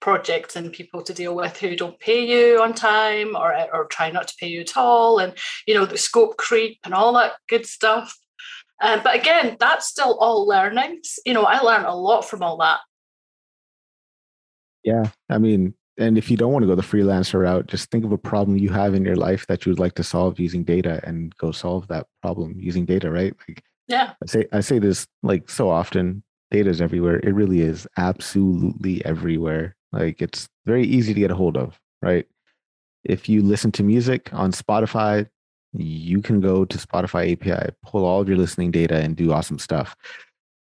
projects 0.00 0.56
and 0.56 0.72
people 0.72 1.02
to 1.02 1.14
deal 1.14 1.34
with 1.34 1.58
who 1.58 1.76
don't 1.76 1.98
pay 2.00 2.24
you 2.24 2.60
on 2.60 2.74
time 2.74 3.36
or 3.36 3.54
or 3.72 3.86
try 3.86 4.10
not 4.10 4.28
to 4.28 4.34
pay 4.40 4.48
you 4.48 4.60
at 4.60 4.76
all, 4.76 5.18
and 5.18 5.34
you 5.66 5.74
know 5.74 5.86
the 5.86 5.98
scope 5.98 6.36
creep 6.36 6.78
and 6.84 6.94
all 6.94 7.12
that 7.14 7.32
good 7.48 7.66
stuff. 7.66 8.16
Um, 8.82 9.00
but 9.04 9.14
again, 9.14 9.56
that's 9.60 9.86
still 9.86 10.16
all 10.18 10.46
learnings. 10.46 11.18
You 11.26 11.34
know, 11.34 11.44
I 11.44 11.60
learned 11.60 11.84
a 11.84 11.94
lot 11.94 12.24
from 12.24 12.42
all 12.42 12.56
that. 12.58 12.80
Yeah, 14.82 15.10
I 15.28 15.36
mean, 15.36 15.74
and 15.98 16.16
if 16.16 16.30
you 16.30 16.38
don't 16.38 16.52
want 16.52 16.62
to 16.62 16.66
go 16.66 16.74
the 16.74 16.82
freelancer 16.82 17.40
route, 17.40 17.66
just 17.66 17.90
think 17.90 18.04
of 18.04 18.12
a 18.12 18.18
problem 18.18 18.56
you 18.56 18.70
have 18.70 18.94
in 18.94 19.04
your 19.04 19.16
life 19.16 19.46
that 19.48 19.66
you 19.66 19.70
would 19.70 19.78
like 19.78 19.94
to 19.96 20.04
solve 20.04 20.40
using 20.40 20.64
data, 20.64 21.00
and 21.04 21.36
go 21.36 21.52
solve 21.52 21.88
that 21.88 22.06
problem 22.22 22.54
using 22.58 22.86
data. 22.86 23.10
Right? 23.10 23.34
Like, 23.46 23.62
Yeah, 23.90 24.12
I 24.22 24.26
say 24.26 24.46
I 24.52 24.60
say 24.60 24.78
this 24.78 25.06
like 25.24 25.50
so 25.50 25.68
often. 25.68 26.22
data 26.52 26.70
is 26.70 26.80
everywhere. 26.80 27.18
It 27.20 27.34
really 27.34 27.60
is 27.60 27.88
absolutely 27.96 29.04
everywhere. 29.04 29.74
Like 29.92 30.22
it's 30.22 30.48
very 30.64 30.84
easy 30.86 31.12
to 31.12 31.20
get 31.20 31.32
a 31.32 31.34
hold 31.34 31.56
of, 31.56 31.78
right? 32.00 32.26
If 33.04 33.28
you 33.28 33.42
listen 33.42 33.72
to 33.72 33.82
music 33.82 34.32
on 34.32 34.52
Spotify, 34.52 35.28
you 35.72 36.22
can 36.22 36.40
go 36.40 36.64
to 36.64 36.78
Spotify 36.78 37.32
API, 37.32 37.74
pull 37.84 38.04
all 38.04 38.20
of 38.20 38.28
your 38.28 38.38
listening 38.38 38.70
data, 38.70 38.96
and 38.96 39.16
do 39.16 39.32
awesome 39.32 39.58
stuff. 39.58 39.96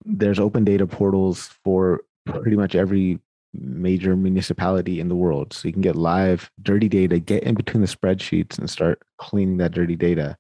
There's 0.06 0.40
open 0.40 0.64
data 0.66 0.88
portals 0.88 1.52
for 1.64 2.02
pretty 2.26 2.56
much 2.58 2.74
every 2.76 3.20
major 3.54 4.16
municipality 4.16 5.00
in 5.00 5.10
the 5.10 5.16
world. 5.16 5.54
So 5.54 5.68
you 5.68 5.74
can 5.74 5.84
get 5.84 5.96
live 5.96 6.50
dirty 6.64 6.90
data, 6.90 7.20
get 7.20 7.44
in 7.44 7.54
between 7.54 7.82
the 7.82 7.88
spreadsheets 7.88 8.58
and 8.58 8.70
start 8.70 9.04
cleaning 9.20 9.58
that 9.58 9.74
dirty 9.74 9.96
data. 9.96 10.38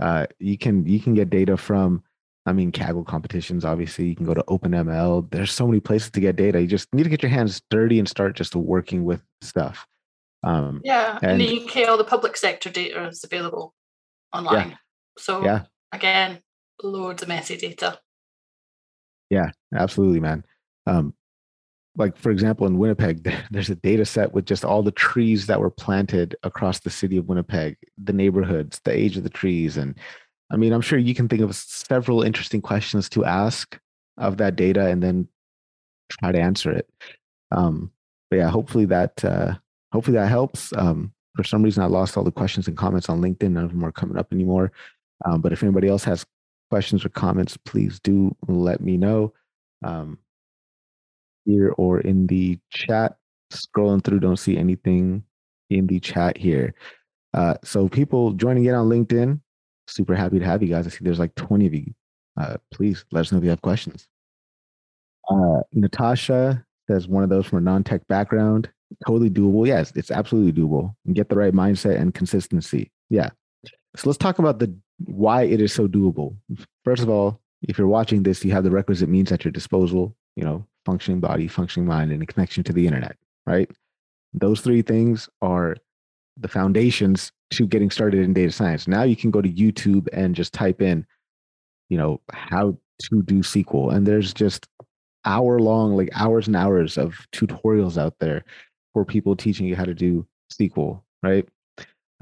Uh, 0.00 0.26
you 0.38 0.56
can 0.56 0.86
you 0.86 1.00
can 1.00 1.14
get 1.14 1.30
data 1.30 1.56
from 1.56 2.02
I 2.46 2.52
mean 2.52 2.72
Kaggle 2.72 3.06
competitions, 3.06 3.64
obviously. 3.64 4.06
You 4.06 4.16
can 4.16 4.26
go 4.26 4.34
to 4.34 4.44
OpenML. 4.44 5.30
There's 5.30 5.52
so 5.52 5.66
many 5.66 5.80
places 5.80 6.10
to 6.12 6.20
get 6.20 6.36
data. 6.36 6.60
You 6.60 6.66
just 6.66 6.92
need 6.94 7.04
to 7.04 7.08
get 7.08 7.22
your 7.22 7.30
hands 7.30 7.62
dirty 7.70 7.98
and 7.98 8.08
start 8.08 8.36
just 8.36 8.54
working 8.54 9.04
with 9.04 9.22
stuff. 9.42 9.86
Um, 10.42 10.80
yeah, 10.84 11.18
and, 11.22 11.40
in 11.42 11.48
the 11.48 11.64
UK, 11.64 11.88
all 11.88 11.98
the 11.98 12.04
public 12.04 12.36
sector 12.36 12.70
data 12.70 13.08
is 13.08 13.24
available 13.24 13.74
online. 14.32 14.70
Yeah, 14.70 14.76
so 15.18 15.44
yeah. 15.44 15.62
again, 15.92 16.40
loads 16.82 17.22
of 17.22 17.28
messy 17.28 17.56
data. 17.56 17.98
Yeah, 19.30 19.50
absolutely, 19.74 20.20
man. 20.20 20.44
Um, 20.86 21.12
like 21.98 22.16
for 22.16 22.30
example 22.30 22.66
in 22.66 22.78
winnipeg 22.78 23.30
there's 23.50 23.68
a 23.68 23.74
data 23.74 24.06
set 24.06 24.32
with 24.32 24.46
just 24.46 24.64
all 24.64 24.82
the 24.82 24.92
trees 24.92 25.46
that 25.46 25.60
were 25.60 25.70
planted 25.70 26.34
across 26.44 26.80
the 26.80 26.90
city 26.90 27.18
of 27.18 27.26
winnipeg 27.26 27.76
the 28.02 28.12
neighborhoods 28.12 28.80
the 28.84 28.92
age 28.92 29.16
of 29.16 29.24
the 29.24 29.28
trees. 29.28 29.76
And 29.76 29.98
i 30.50 30.56
mean 30.56 30.72
i'm 30.72 30.80
sure 30.80 30.98
you 30.98 31.14
can 31.14 31.28
think 31.28 31.42
of 31.42 31.54
several 31.54 32.22
interesting 32.22 32.62
questions 32.62 33.08
to 33.10 33.24
ask 33.24 33.78
of 34.16 34.38
that 34.38 34.56
data 34.56 34.86
and 34.86 35.02
then 35.02 35.28
try 36.08 36.32
to 36.32 36.40
answer 36.40 36.70
it. 36.70 36.88
Um, 37.50 37.90
but 38.30 38.36
yeah 38.36 38.48
hopefully 38.48 38.86
that 38.86 39.22
uh, 39.24 39.54
hopefully 39.92 40.16
that 40.16 40.28
helps. 40.28 40.72
Um, 40.76 41.12
for 41.36 41.44
some 41.44 41.62
reason 41.62 41.82
i 41.82 41.86
lost 41.86 42.16
all 42.16 42.24
the 42.24 42.32
questions 42.32 42.68
and 42.68 42.76
comments 42.76 43.08
on 43.08 43.20
linkedin. 43.20 43.52
None 43.52 43.64
of 43.64 43.70
them 43.70 43.84
are 43.84 43.92
coming 43.92 44.16
up 44.16 44.32
anymore. 44.32 44.72
Um, 45.24 45.40
but 45.40 45.52
if 45.52 45.62
anybody 45.62 45.88
else 45.88 46.04
has 46.04 46.24
questions 46.70 47.04
or 47.04 47.08
comments 47.08 47.56
please 47.56 47.98
do 48.00 48.36
let 48.46 48.80
me 48.80 48.96
know. 48.96 49.32
Um, 49.84 50.18
here 51.48 51.74
or 51.78 52.00
in 52.00 52.26
the 52.26 52.58
chat. 52.70 53.16
Scrolling 53.50 54.04
through, 54.04 54.20
don't 54.20 54.36
see 54.36 54.58
anything 54.58 55.24
in 55.70 55.86
the 55.86 55.98
chat 55.98 56.36
here. 56.36 56.74
Uh, 57.32 57.54
so 57.64 57.88
people 57.88 58.32
joining 58.32 58.66
in 58.66 58.74
on 58.74 58.88
LinkedIn, 58.88 59.40
super 59.86 60.14
happy 60.14 60.38
to 60.38 60.44
have 60.44 60.62
you 60.62 60.68
guys. 60.68 60.86
I 60.86 60.90
see 60.90 60.98
there's 61.00 61.18
like 61.18 61.34
20 61.34 61.66
of 61.66 61.74
you. 61.74 61.94
Uh, 62.38 62.56
please 62.70 63.04
let 63.10 63.20
us 63.20 63.32
know 63.32 63.38
if 63.38 63.44
you 63.44 63.50
have 63.50 63.62
questions. 63.62 64.06
Uh, 65.30 65.60
Natasha 65.72 66.64
says 66.88 67.08
one 67.08 67.24
of 67.24 67.30
those 67.30 67.46
from 67.46 67.58
a 67.58 67.62
non-tech 67.62 68.06
background. 68.06 68.70
Totally 69.06 69.30
doable. 69.30 69.66
Yes, 69.66 69.92
it's 69.94 70.10
absolutely 70.10 70.52
doable. 70.52 70.94
And 71.06 71.14
get 71.14 71.28
the 71.28 71.36
right 71.36 71.52
mindset 71.52 72.00
and 72.00 72.14
consistency. 72.14 72.90
Yeah. 73.10 73.30
So 73.96 74.08
let's 74.08 74.18
talk 74.18 74.38
about 74.38 74.58
the 74.58 74.74
why 75.04 75.42
it 75.42 75.60
is 75.60 75.72
so 75.72 75.88
doable. 75.88 76.36
First 76.84 77.02
of 77.02 77.10
all, 77.10 77.40
if 77.62 77.78
you're 77.78 77.88
watching 77.88 78.22
this, 78.22 78.44
you 78.44 78.52
have 78.52 78.64
the 78.64 78.70
requisite 78.70 79.08
means 79.08 79.32
at 79.32 79.44
your 79.44 79.52
disposal. 79.52 80.14
You 80.36 80.44
know, 80.44 80.66
functioning 80.88 81.20
body, 81.20 81.46
functioning 81.46 81.86
mind, 81.86 82.10
and 82.10 82.22
a 82.22 82.26
connection 82.26 82.64
to 82.64 82.72
the 82.72 82.86
internet, 82.86 83.14
right? 83.46 83.70
Those 84.32 84.62
three 84.62 84.80
things 84.80 85.28
are 85.42 85.76
the 86.38 86.48
foundations 86.48 87.30
to 87.50 87.66
getting 87.66 87.90
started 87.90 88.20
in 88.20 88.32
data 88.32 88.52
science. 88.52 88.88
Now 88.88 89.02
you 89.02 89.14
can 89.14 89.30
go 89.30 89.42
to 89.42 89.52
YouTube 89.52 90.08
and 90.14 90.34
just 90.34 90.54
type 90.54 90.80
in, 90.80 91.04
you 91.90 91.98
know, 91.98 92.22
how 92.30 92.78
to 93.02 93.22
do 93.22 93.40
SQL. 93.40 93.94
And 93.94 94.06
there's 94.06 94.32
just 94.32 94.66
hour 95.26 95.58
long, 95.58 95.94
like 95.94 96.08
hours 96.14 96.46
and 96.46 96.56
hours 96.56 96.96
of 96.96 97.14
tutorials 97.32 97.98
out 97.98 98.14
there 98.18 98.44
for 98.94 99.04
people 99.04 99.36
teaching 99.36 99.66
you 99.66 99.76
how 99.76 99.84
to 99.84 99.94
do 99.94 100.26
SQL, 100.50 101.02
right? 101.22 101.46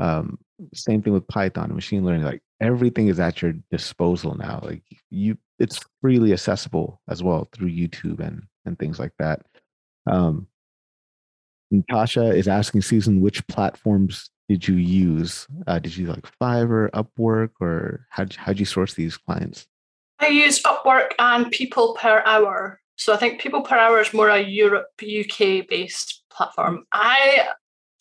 Um, 0.00 0.40
same 0.74 1.02
thing 1.02 1.12
with 1.12 1.28
Python 1.28 1.66
and 1.66 1.74
machine 1.76 2.04
learning. 2.04 2.24
Like 2.24 2.42
everything 2.60 3.06
is 3.06 3.20
at 3.20 3.42
your 3.42 3.54
disposal 3.70 4.36
now. 4.36 4.58
Like 4.64 4.82
you, 5.10 5.38
it's 5.60 5.78
freely 6.00 6.32
accessible 6.32 7.00
as 7.08 7.22
well 7.22 7.48
through 7.52 7.70
YouTube 7.70 8.18
and 8.18 8.42
and 8.66 8.78
things 8.78 8.98
like 8.98 9.12
that. 9.18 9.42
Um, 10.06 10.46
Natasha 11.70 12.30
is 12.30 12.48
asking 12.48 12.82
Susan, 12.82 13.20
which 13.20 13.46
platforms 13.48 14.30
did 14.48 14.68
you 14.68 14.76
use? 14.76 15.46
Uh, 15.66 15.78
did 15.78 15.96
you 15.96 16.06
like 16.06 16.26
Fiverr, 16.40 16.90
Upwork, 16.90 17.50
or 17.60 18.06
how 18.10 18.26
how'd 18.36 18.58
you 18.60 18.64
source 18.64 18.94
these 18.94 19.16
clients? 19.16 19.66
I 20.20 20.28
use 20.28 20.62
Upwork 20.62 21.12
and 21.18 21.50
People 21.50 21.96
Per 22.00 22.22
Hour. 22.24 22.80
So 22.96 23.12
I 23.12 23.16
think 23.16 23.40
People 23.40 23.62
Per 23.62 23.76
Hour 23.76 24.00
is 24.00 24.14
more 24.14 24.28
a 24.28 24.40
Europe, 24.40 24.88
UK 25.02 25.66
based 25.68 26.22
platform. 26.30 26.84
I 26.92 27.48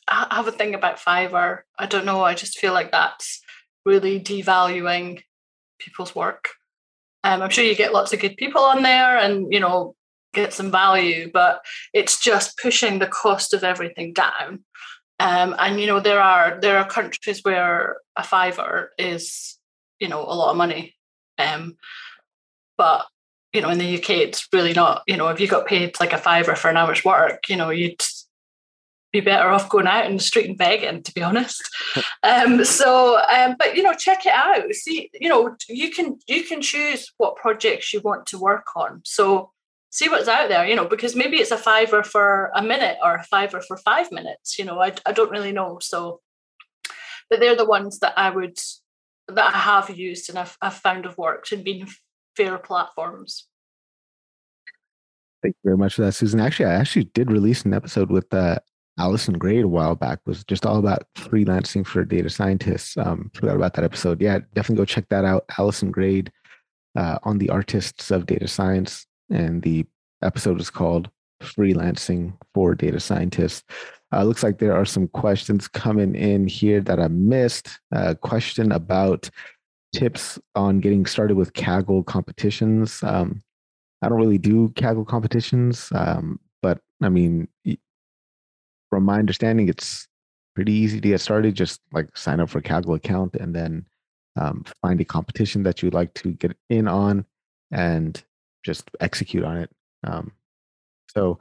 I 0.07 0.35
have 0.35 0.47
a 0.47 0.51
thing 0.51 0.75
about 0.75 0.99
Fiverr. 0.99 1.61
I 1.79 1.87
don't 1.87 2.05
know. 2.05 2.23
I 2.23 2.35
just 2.35 2.59
feel 2.59 2.73
like 2.73 2.91
that's 2.91 3.41
really 3.85 4.19
devaluing 4.19 5.23
people's 5.79 6.15
work. 6.15 6.49
Um, 7.23 7.41
I'm 7.41 7.49
sure 7.49 7.63
you 7.63 7.75
get 7.75 7.93
lots 7.93 8.13
of 8.13 8.19
good 8.19 8.37
people 8.37 8.61
on 8.61 8.83
there, 8.83 9.17
and 9.17 9.51
you 9.51 9.59
know 9.59 9.95
get 10.35 10.53
some 10.53 10.71
value, 10.71 11.31
but 11.33 11.61
it's 11.93 12.19
just 12.19 12.57
pushing 12.57 12.99
the 12.99 13.07
cost 13.07 13.53
of 13.53 13.63
everything 13.63 14.13
down. 14.13 14.63
Um, 15.19 15.55
and 15.57 15.79
you 15.79 15.87
know 15.87 15.99
there 15.99 16.21
are 16.21 16.59
there 16.61 16.77
are 16.77 16.87
countries 16.87 17.39
where 17.43 17.97
a 18.17 18.23
fiver 18.23 18.91
is 18.97 19.57
you 19.99 20.09
know 20.09 20.21
a 20.21 20.35
lot 20.35 20.51
of 20.51 20.57
money, 20.57 20.95
um, 21.37 21.77
but 22.77 23.05
you 23.53 23.61
know 23.61 23.69
in 23.69 23.77
the 23.77 23.97
UK 23.97 24.09
it's 24.09 24.47
really 24.51 24.73
not. 24.73 25.03
You 25.07 25.15
know 25.15 25.29
if 25.29 25.39
you 25.39 25.47
got 25.47 25.67
paid 25.67 25.99
like 25.99 26.11
a 26.11 26.17
fiver 26.17 26.55
for 26.55 26.69
an 26.69 26.77
hour's 26.77 27.05
work, 27.05 27.47
you 27.47 27.55
know 27.55 27.69
you'd 27.69 28.01
be 29.15 29.21
better 29.21 29.47
off 29.47 29.69
going 29.69 29.87
out 29.87 30.05
in 30.05 30.17
the 30.17 30.23
street 30.23 30.49
and 30.49 30.57
begging, 30.57 31.01
to 31.01 31.13
be 31.13 31.23
honest. 31.23 31.63
um, 32.23 32.65
so, 32.65 33.17
um, 33.31 33.55
but 33.57 33.75
you 33.75 33.83
know, 33.83 33.93
check 33.93 34.25
it 34.25 34.33
out. 34.33 34.69
See, 34.73 35.09
you 35.13 35.29
know, 35.29 35.55
you 35.69 35.91
can 35.91 36.19
you 36.27 36.43
can 36.43 36.61
choose 36.61 37.13
what 37.17 37.37
projects 37.37 37.93
you 37.93 38.01
want 38.01 38.25
to 38.27 38.37
work 38.37 38.67
on. 38.75 39.01
So, 39.05 39.51
see 39.95 40.09
what's 40.09 40.27
out 40.27 40.49
there, 40.49 40.67
you 40.67 40.75
know, 40.75 40.87
because 40.87 41.15
maybe 41.15 41.37
it's 41.37 41.51
a 41.51 41.57
fiver 41.57 42.03
for 42.03 42.51
a 42.53 42.61
minute 42.61 42.97
or 43.01 43.15
a 43.15 43.23
fiver 43.23 43.61
for 43.61 43.77
five 43.77 44.11
minutes. 44.11 44.59
You 44.59 44.65
know, 44.65 44.81
I 44.81 44.93
I 45.05 45.13
don't 45.13 45.31
really 45.31 45.53
know. 45.53 45.79
So, 45.81 46.19
but 47.29 47.39
they're 47.39 47.55
the 47.55 47.65
ones 47.65 47.99
that 47.99 48.13
I 48.17 48.29
would 48.29 48.59
that 49.29 49.55
I 49.55 49.57
have 49.57 49.89
used 49.89 50.29
and 50.29 50.37
I've, 50.37 50.57
I've 50.61 50.75
found 50.75 51.05
have 51.05 51.17
worked 51.17 51.51
and 51.51 51.63
been 51.63 51.87
fair 52.35 52.57
platforms. 52.57 53.47
Thank 55.41 55.55
you 55.63 55.69
very 55.69 55.77
much 55.77 55.95
for 55.95 56.01
that, 56.03 56.11
Susan. 56.11 56.39
Actually, 56.39 56.67
I 56.67 56.73
actually 56.73 57.05
did 57.13 57.31
release 57.31 57.63
an 57.63 57.73
episode 57.73 58.11
with 58.11 58.31
uh, 58.33 58.59
Allison 58.99 59.37
Grade 59.37 59.63
a 59.63 59.67
while 59.67 59.95
back 59.95 60.19
was 60.25 60.43
just 60.43 60.65
all 60.65 60.77
about 60.77 61.07
freelancing 61.15 61.85
for 61.85 62.03
data 62.03 62.29
scientists. 62.29 62.97
Um, 62.97 63.31
forgot 63.33 63.55
about 63.55 63.73
that 63.75 63.85
episode. 63.85 64.21
Yeah, 64.21 64.39
definitely 64.53 64.81
go 64.81 64.85
check 64.85 65.07
that 65.09 65.25
out. 65.25 65.45
Allison 65.57 65.91
Grade 65.91 66.31
uh, 66.95 67.19
on 67.23 67.37
the 67.37 67.49
artists 67.49 68.11
of 68.11 68.25
data 68.25 68.47
science, 68.47 69.05
and 69.29 69.61
the 69.61 69.85
episode 70.21 70.59
is 70.59 70.69
called 70.69 71.09
"Freelancing 71.41 72.37
for 72.53 72.75
Data 72.75 72.99
Scientists." 72.99 73.63
Uh, 74.13 74.23
looks 74.23 74.43
like 74.43 74.59
there 74.59 74.75
are 74.75 74.85
some 74.85 75.07
questions 75.09 75.67
coming 75.67 76.15
in 76.15 76.47
here 76.47 76.79
that 76.81 76.99
I 76.99 77.07
missed. 77.07 77.79
A 77.91 78.15
question 78.15 78.71
about 78.71 79.29
tips 79.93 80.39
on 80.55 80.79
getting 80.79 81.05
started 81.05 81.35
with 81.35 81.53
Kaggle 81.53 82.05
competitions. 82.05 83.01
Um, 83.03 83.41
I 84.01 84.09
don't 84.09 84.19
really 84.19 84.37
do 84.37 84.69
Kaggle 84.69 85.07
competitions, 85.07 85.89
um, 85.95 86.39
but 86.61 86.79
I 87.01 87.09
mean, 87.09 87.47
from 88.89 89.03
my 89.03 89.19
understanding, 89.19 89.67
it's 89.67 90.07
pretty 90.53 90.73
easy 90.73 91.01
to 91.01 91.07
get 91.07 91.21
started. 91.21 91.55
Just 91.55 91.81
like 91.91 92.15
sign 92.15 92.39
up 92.39 92.49
for 92.49 92.59
a 92.59 92.63
Kaggle 92.63 92.95
account 92.95 93.35
and 93.35 93.55
then 93.55 93.85
um, 94.35 94.63
find 94.81 94.99
a 95.01 95.05
competition 95.05 95.63
that 95.63 95.81
you'd 95.81 95.93
like 95.93 96.13
to 96.15 96.33
get 96.33 96.55
in 96.69 96.87
on 96.87 97.25
and 97.71 98.23
just 98.65 98.89
execute 98.99 99.43
on 99.43 99.57
it. 99.57 99.69
Um, 100.03 100.31
so 101.07 101.39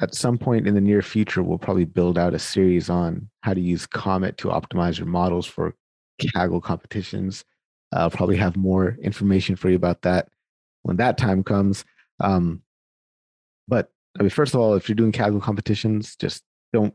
at 0.00 0.14
some 0.14 0.38
point 0.38 0.66
in 0.66 0.74
the 0.74 0.80
near 0.80 1.02
future, 1.02 1.42
we'll 1.42 1.58
probably 1.58 1.84
build 1.84 2.18
out 2.18 2.34
a 2.34 2.38
series 2.38 2.90
on 2.90 3.28
how 3.42 3.54
to 3.54 3.60
use 3.60 3.86
Comet 3.86 4.36
to 4.38 4.48
optimize 4.48 4.98
your 4.98 5.06
models 5.06 5.46
for 5.46 5.74
Kaggle 6.20 6.62
competitions. 6.62 7.44
I'll 7.92 8.10
probably 8.10 8.36
have 8.36 8.56
more 8.56 8.96
information 9.02 9.54
for 9.54 9.68
you 9.68 9.76
about 9.76 10.02
that 10.02 10.28
when 10.82 10.96
that 10.96 11.18
time 11.18 11.44
comes. 11.44 11.84
Um, 12.20 12.62
but 13.68 13.90
I 14.18 14.22
mean, 14.22 14.30
first 14.30 14.54
of 14.54 14.60
all, 14.60 14.74
if 14.74 14.88
you're 14.88 14.96
doing 14.96 15.12
Kaggle 15.12 15.42
competitions, 15.42 16.16
just 16.16 16.42
don't 16.72 16.94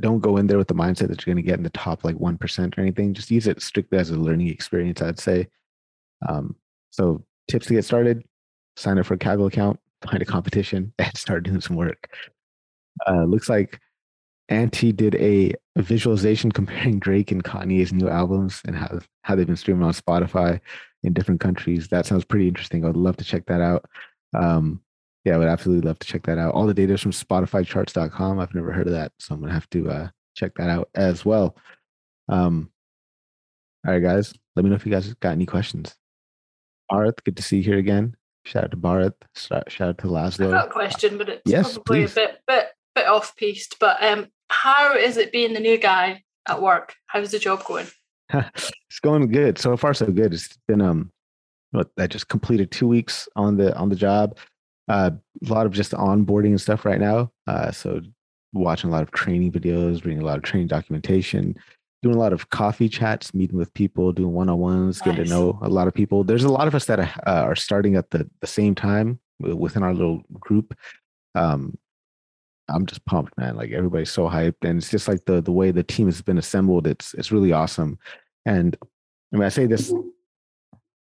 don't 0.00 0.20
go 0.20 0.36
in 0.36 0.46
there 0.46 0.58
with 0.58 0.68
the 0.68 0.74
mindset 0.74 1.08
that 1.08 1.24
you're 1.24 1.34
going 1.34 1.42
to 1.42 1.48
get 1.48 1.56
in 1.56 1.62
the 1.62 1.70
top 1.70 2.04
like 2.04 2.16
one 2.16 2.36
percent 2.36 2.76
or 2.76 2.82
anything. 2.82 3.14
Just 3.14 3.30
use 3.30 3.46
it 3.46 3.62
strictly 3.62 3.98
as 3.98 4.10
a 4.10 4.16
learning 4.16 4.48
experience. 4.48 5.00
I'd 5.00 5.18
say. 5.18 5.48
Um, 6.28 6.56
so 6.90 7.24
tips 7.48 7.66
to 7.66 7.74
get 7.74 7.84
started: 7.84 8.24
sign 8.76 8.98
up 8.98 9.06
for 9.06 9.14
a 9.14 9.18
Kaggle 9.18 9.48
account, 9.48 9.78
find 10.08 10.22
a 10.22 10.26
competition, 10.26 10.92
and 10.98 11.16
start 11.16 11.44
doing 11.44 11.60
some 11.60 11.76
work. 11.76 12.14
Uh, 13.06 13.24
looks 13.24 13.48
like 13.48 13.80
Auntie 14.48 14.92
did 14.92 15.14
a 15.16 15.54
visualization 15.76 16.52
comparing 16.52 16.98
Drake 16.98 17.32
and 17.32 17.42
Kanye's 17.42 17.92
new 17.92 18.08
albums 18.08 18.60
and 18.66 18.76
how 18.76 19.00
how 19.22 19.34
they've 19.34 19.46
been 19.46 19.56
streaming 19.56 19.84
on 19.84 19.92
Spotify 19.92 20.60
in 21.02 21.12
different 21.12 21.40
countries. 21.40 21.88
That 21.88 22.06
sounds 22.06 22.24
pretty 22.24 22.48
interesting. 22.48 22.84
I 22.84 22.88
would 22.88 22.96
love 22.96 23.16
to 23.16 23.24
check 23.24 23.46
that 23.46 23.60
out. 23.60 23.84
Um, 24.34 24.80
yeah, 25.24 25.34
I 25.34 25.38
would 25.38 25.48
absolutely 25.48 25.86
love 25.86 25.98
to 26.00 26.06
check 26.06 26.24
that 26.24 26.38
out. 26.38 26.54
All 26.54 26.66
the 26.66 26.74
data 26.74 26.94
is 26.94 27.00
from 27.00 27.12
SpotifyCharts.com. 27.12 28.40
I've 28.40 28.54
never 28.54 28.72
heard 28.72 28.88
of 28.88 28.92
that, 28.92 29.12
so 29.18 29.34
I'm 29.34 29.40
gonna 29.40 29.52
have 29.52 29.70
to 29.70 29.90
uh, 29.90 30.08
check 30.34 30.52
that 30.56 30.68
out 30.68 30.88
as 30.94 31.24
well. 31.24 31.56
Um, 32.28 32.70
all 33.86 33.92
right, 33.92 34.02
guys, 34.02 34.34
let 34.56 34.64
me 34.64 34.70
know 34.70 34.76
if 34.76 34.86
you 34.86 34.92
guys 34.92 35.12
got 35.14 35.32
any 35.32 35.46
questions. 35.46 35.96
Bharat, 36.90 37.24
good 37.24 37.36
to 37.36 37.42
see 37.42 37.58
you 37.58 37.62
here 37.62 37.78
again. 37.78 38.16
Shout 38.44 38.64
out 38.64 38.70
to 38.72 38.76
Bharat. 38.76 39.14
Shout, 39.36 39.80
out 39.80 39.98
to 39.98 40.06
Laszlo. 40.06 40.46
I've 40.46 40.50
got 40.50 40.68
a 40.68 40.70
question, 40.70 41.18
but 41.18 41.28
it's 41.28 41.42
yes, 41.44 41.74
probably 41.74 42.02
please. 42.02 42.12
a 42.12 42.14
bit 42.14 42.40
bit 42.46 42.66
bit 42.94 43.06
off 43.06 43.36
piste. 43.36 43.76
But 43.78 44.02
um, 44.02 44.28
how 44.48 44.94
is 44.94 45.16
it 45.16 45.32
being 45.32 45.52
the 45.52 45.60
new 45.60 45.78
guy 45.78 46.24
at 46.48 46.60
work? 46.60 46.94
How's 47.06 47.30
the 47.30 47.38
job 47.38 47.64
going? 47.64 47.86
it's 48.32 49.00
going 49.02 49.30
good. 49.30 49.58
So 49.58 49.76
far, 49.76 49.94
so 49.94 50.06
good. 50.06 50.34
It's 50.34 50.58
been 50.66 50.80
um, 50.80 51.10
I 51.98 52.06
just 52.06 52.28
completed 52.28 52.70
two 52.70 52.88
weeks 52.88 53.28
on 53.36 53.56
the 53.56 53.76
on 53.76 53.88
the 53.88 53.96
job. 53.96 54.36
Uh, 54.88 55.10
a 55.46 55.52
lot 55.52 55.66
of 55.66 55.72
just 55.72 55.92
onboarding 55.92 56.46
and 56.46 56.60
stuff 56.60 56.84
right 56.84 57.00
now. 57.00 57.30
Uh, 57.46 57.70
so 57.70 58.00
watching 58.52 58.90
a 58.90 58.92
lot 58.92 59.02
of 59.02 59.12
training 59.12 59.52
videos, 59.52 60.04
reading 60.04 60.20
a 60.20 60.26
lot 60.26 60.36
of 60.36 60.42
training 60.42 60.66
documentation, 60.66 61.56
doing 62.02 62.16
a 62.16 62.18
lot 62.18 62.32
of 62.32 62.50
coffee 62.50 62.88
chats, 62.88 63.32
meeting 63.32 63.56
with 63.56 63.72
people, 63.74 64.12
doing 64.12 64.32
one 64.32 64.48
on 64.48 64.58
ones, 64.58 65.00
nice. 65.00 65.04
getting 65.04 65.24
to 65.24 65.30
know 65.30 65.58
a 65.62 65.68
lot 65.68 65.86
of 65.86 65.94
people. 65.94 66.24
There's 66.24 66.44
a 66.44 66.52
lot 66.52 66.66
of 66.66 66.74
us 66.74 66.86
that 66.86 66.98
uh, 67.00 67.10
are 67.26 67.56
starting 67.56 67.94
at 67.96 68.10
the 68.10 68.28
the 68.40 68.46
same 68.46 68.74
time 68.74 69.20
within 69.38 69.82
our 69.82 69.94
little 69.94 70.22
group. 70.40 70.74
Um, 71.34 71.78
I'm 72.68 72.86
just 72.86 73.04
pumped, 73.04 73.36
man. 73.38 73.56
Like 73.56 73.70
everybody's 73.70 74.10
so 74.10 74.28
hyped, 74.28 74.64
and 74.64 74.78
it's 74.78 74.90
just 74.90 75.08
like 75.08 75.24
the 75.26 75.40
the 75.40 75.52
way 75.52 75.70
the 75.70 75.82
team 75.82 76.06
has 76.06 76.22
been 76.22 76.38
assembled. 76.38 76.86
It's 76.86 77.14
it's 77.14 77.32
really 77.32 77.52
awesome. 77.52 77.98
And 78.46 78.76
I 79.32 79.36
mean, 79.36 79.44
I 79.44 79.48
say 79.48 79.66
this 79.66 79.92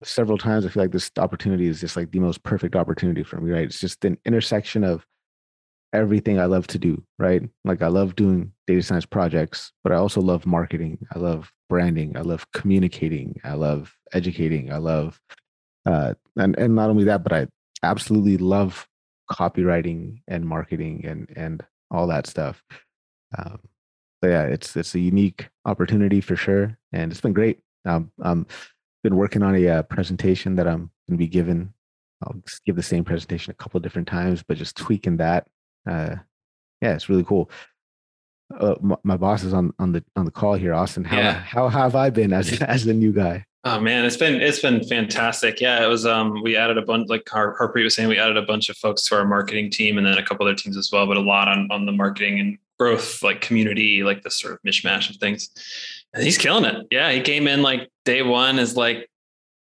several 0.03 0.37
times. 0.37 0.65
I 0.65 0.69
feel 0.69 0.83
like 0.83 0.91
this 0.91 1.11
opportunity 1.17 1.67
is 1.67 1.81
just 1.81 1.95
like 1.95 2.11
the 2.11 2.19
most 2.19 2.43
perfect 2.43 2.75
opportunity 2.75 3.23
for 3.23 3.41
me. 3.41 3.51
Right? 3.51 3.65
It's 3.65 3.79
just 3.79 4.05
an 4.05 4.17
intersection 4.25 4.83
of 4.83 5.05
everything 5.95 6.39
I 6.39 6.45
love 6.45 6.67
to 6.67 6.79
do. 6.79 7.03
Right? 7.19 7.43
Like 7.63 7.81
I 7.81 7.87
love 7.87 8.15
doing 8.15 8.51
data 8.67 8.81
science 8.81 9.05
projects, 9.05 9.71
but 9.83 9.91
I 9.91 9.95
also 9.95 10.21
love 10.21 10.45
marketing. 10.45 10.99
I 11.15 11.19
love 11.19 11.51
branding. 11.69 12.15
I 12.17 12.21
love 12.21 12.49
communicating. 12.51 13.39
I 13.43 13.53
love 13.53 13.95
educating. 14.13 14.71
I 14.71 14.77
love, 14.77 15.19
uh, 15.85 16.13
and 16.37 16.57
and 16.57 16.75
not 16.75 16.89
only 16.89 17.05
that, 17.05 17.23
but 17.23 17.33
I 17.33 17.47
absolutely 17.83 18.37
love 18.37 18.87
copywriting 19.31 20.21
and 20.27 20.45
marketing 20.45 21.05
and 21.05 21.31
and 21.35 21.63
all 21.91 22.07
that 22.07 22.27
stuff. 22.27 22.63
Um, 23.37 23.59
so 24.23 24.29
yeah, 24.29 24.43
it's 24.43 24.75
it's 24.75 24.95
a 24.95 24.99
unique 24.99 25.49
opportunity 25.65 26.21
for 26.21 26.35
sure, 26.35 26.77
and 26.91 27.11
it's 27.11 27.21
been 27.21 27.33
great. 27.33 27.59
Um, 27.85 28.11
I'm 28.21 28.47
been 29.03 29.17
working 29.17 29.43
on 29.43 29.55
a 29.55 29.67
uh, 29.67 29.81
presentation 29.83 30.55
that 30.55 30.67
I'm 30.67 30.89
going 31.07 31.11
to 31.11 31.17
be 31.17 31.27
given. 31.27 31.73
I'll 32.23 32.41
give 32.65 32.75
the 32.75 32.81
same 32.81 33.03
presentation 33.03 33.51
a 33.51 33.53
couple 33.53 33.79
different 33.79 34.07
times, 34.07 34.41
but 34.41 34.57
just 34.57 34.75
tweaking 34.75 35.17
that. 35.17 35.47
Uh, 35.87 36.15
yeah, 36.81 36.93
it's 36.93 37.09
really 37.09 37.23
cool. 37.23 37.49
Uh, 38.59 38.75
my, 38.81 38.95
my, 39.03 39.17
boss 39.17 39.43
is 39.43 39.53
on 39.53 39.73
on 39.79 39.91
the 39.91 40.03
on 40.15 40.25
the 40.25 40.31
call 40.31 40.53
here, 40.53 40.73
Austin. 40.73 41.03
How 41.03 41.17
yeah. 41.17 41.33
how 41.33 41.67
have 41.67 41.95
I 41.95 42.09
been 42.11 42.31
as 42.31 42.61
as 42.61 42.85
the 42.85 42.93
new 42.93 43.11
guy? 43.11 43.45
Oh 43.63 43.79
man, 43.79 44.05
it's 44.05 44.17
been 44.17 44.39
it's 44.39 44.59
been 44.59 44.83
fantastic. 44.83 45.59
Yeah, 45.59 45.83
it 45.83 45.87
was. 45.87 46.05
Um, 46.05 46.43
we 46.43 46.55
added 46.55 46.77
a 46.77 46.83
bunch, 46.83 47.09
like 47.09 47.27
Har- 47.27 47.57
Harpreet 47.59 47.83
was 47.83 47.95
saying, 47.95 48.07
we 48.07 48.19
added 48.19 48.37
a 48.37 48.43
bunch 48.43 48.69
of 48.69 48.77
folks 48.77 49.01
to 49.05 49.15
our 49.15 49.25
marketing 49.25 49.71
team, 49.71 49.97
and 49.97 50.05
then 50.05 50.19
a 50.19 50.23
couple 50.23 50.45
other 50.45 50.55
teams 50.55 50.77
as 50.77 50.91
well. 50.91 51.07
But 51.07 51.17
a 51.17 51.21
lot 51.21 51.47
on 51.47 51.67
on 51.71 51.87
the 51.87 51.91
marketing 51.91 52.39
and 52.39 52.59
growth, 52.77 53.23
like 53.23 53.41
community, 53.41 54.03
like 54.03 54.21
this 54.21 54.39
sort 54.39 54.53
of 54.53 54.59
mishmash 54.61 55.09
of 55.09 55.15
things. 55.15 55.49
And 56.13 56.23
he's 56.23 56.37
killing 56.37 56.65
it. 56.65 56.85
Yeah, 56.91 57.11
he 57.11 57.21
came 57.21 57.47
in 57.47 57.63
like 57.63 57.89
day 58.05 58.21
one 58.21 58.59
is 58.59 58.77
like 58.77 59.09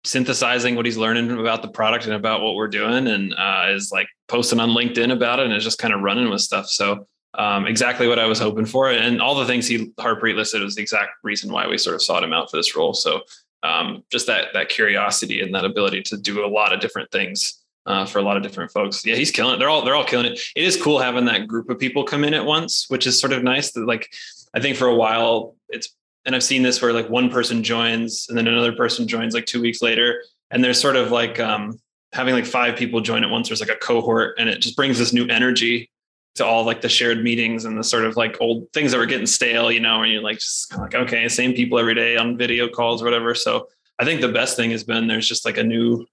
synthesizing 0.05 0.75
what 0.75 0.85
he's 0.85 0.97
learning 0.97 1.31
about 1.31 1.61
the 1.61 1.69
product 1.69 2.05
and 2.05 2.13
about 2.13 2.41
what 2.41 2.55
we're 2.55 2.67
doing, 2.67 3.07
and 3.07 3.33
uh, 3.37 3.67
is 3.69 3.91
like 3.91 4.07
posting 4.27 4.59
on 4.59 4.69
LinkedIn 4.69 5.11
about 5.11 5.39
it, 5.39 5.45
and 5.45 5.53
is 5.53 5.63
just 5.63 5.79
kind 5.79 5.93
of 5.93 6.01
running 6.01 6.29
with 6.29 6.41
stuff. 6.41 6.67
So 6.67 7.07
um, 7.35 7.65
exactly 7.65 8.07
what 8.07 8.19
I 8.19 8.25
was 8.25 8.39
hoping 8.39 8.65
for, 8.65 8.91
and 8.91 9.21
all 9.21 9.35
the 9.35 9.45
things 9.45 9.67
he 9.67 9.89
Harpreet 9.99 10.35
listed 10.35 10.61
was 10.61 10.75
the 10.75 10.81
exact 10.81 11.11
reason 11.23 11.51
why 11.51 11.67
we 11.67 11.77
sort 11.77 11.95
of 11.95 12.01
sought 12.01 12.23
him 12.23 12.33
out 12.33 12.51
for 12.51 12.57
this 12.57 12.75
role. 12.75 12.93
So 12.93 13.21
um, 13.63 14.03
just 14.11 14.27
that 14.27 14.47
that 14.53 14.69
curiosity 14.69 15.41
and 15.41 15.55
that 15.55 15.65
ability 15.65 16.03
to 16.03 16.17
do 16.17 16.45
a 16.45 16.47
lot 16.47 16.73
of 16.73 16.79
different 16.79 17.11
things 17.11 17.59
uh, 17.85 18.05
for 18.05 18.19
a 18.19 18.21
lot 18.21 18.37
of 18.37 18.43
different 18.43 18.71
folks. 18.71 19.05
Yeah, 19.05 19.15
he's 19.15 19.31
killing 19.31 19.55
it. 19.55 19.57
They're 19.57 19.69
all 19.69 19.83
they're 19.83 19.95
all 19.95 20.05
killing 20.05 20.27
it. 20.27 20.39
It 20.55 20.63
is 20.63 20.81
cool 20.81 20.99
having 20.99 21.25
that 21.25 21.47
group 21.47 21.69
of 21.69 21.79
people 21.79 22.03
come 22.03 22.23
in 22.23 22.33
at 22.33 22.45
once, 22.45 22.85
which 22.89 23.07
is 23.07 23.19
sort 23.19 23.33
of 23.33 23.43
nice. 23.43 23.71
That 23.71 23.85
like 23.85 24.13
I 24.53 24.59
think 24.59 24.77
for 24.77 24.87
a 24.87 24.95
while 24.95 25.55
it's 25.69 25.95
and 26.25 26.35
I've 26.35 26.43
seen 26.43 26.63
this 26.63 26.81
where 26.81 26.93
like 26.93 27.09
one 27.09 27.29
person 27.29 27.63
joins 27.63 28.27
and 28.29 28.37
then 28.37 28.47
another 28.47 28.71
person 28.73 29.07
joins 29.07 29.33
like 29.33 29.45
two 29.45 29.61
weeks 29.61 29.81
later, 29.81 30.23
and 30.51 30.63
there's 30.63 30.79
sort 30.79 30.95
of 30.95 31.11
like 31.11 31.39
um, 31.39 31.79
having 32.13 32.33
like 32.33 32.45
five 32.45 32.75
people 32.75 33.01
join 33.01 33.23
at 33.23 33.29
once. 33.29 33.49
There's 33.49 33.59
like 33.59 33.69
a 33.69 33.75
cohort, 33.75 34.35
and 34.37 34.49
it 34.49 34.59
just 34.59 34.75
brings 34.75 34.97
this 34.97 35.13
new 35.13 35.27
energy 35.27 35.89
to 36.35 36.45
all 36.45 36.63
like 36.63 36.81
the 36.81 36.89
shared 36.89 37.23
meetings 37.23 37.65
and 37.65 37.77
the 37.77 37.83
sort 37.83 38.05
of 38.05 38.15
like 38.17 38.37
old 38.41 38.67
things 38.73 38.91
that 38.91 38.97
were 38.97 39.05
getting 39.05 39.27
stale, 39.27 39.71
you 39.71 39.79
know, 39.79 40.01
and 40.01 40.11
you're 40.11 40.21
like 40.21 40.39
just 40.39 40.69
kind 40.69 40.83
of 40.83 40.91
like, 40.91 41.07
okay, 41.07 41.27
same 41.27 41.53
people 41.53 41.77
every 41.77 41.93
day 41.93 42.17
on 42.17 42.37
video 42.37 42.67
calls 42.67 43.01
or 43.01 43.05
whatever. 43.05 43.35
So 43.35 43.67
I 43.99 44.05
think 44.05 44.21
the 44.21 44.29
best 44.29 44.55
thing 44.57 44.71
has 44.71 44.83
been 44.83 45.07
there's 45.07 45.27
just 45.27 45.45
like 45.45 45.57
a 45.57 45.63
new 45.63 46.05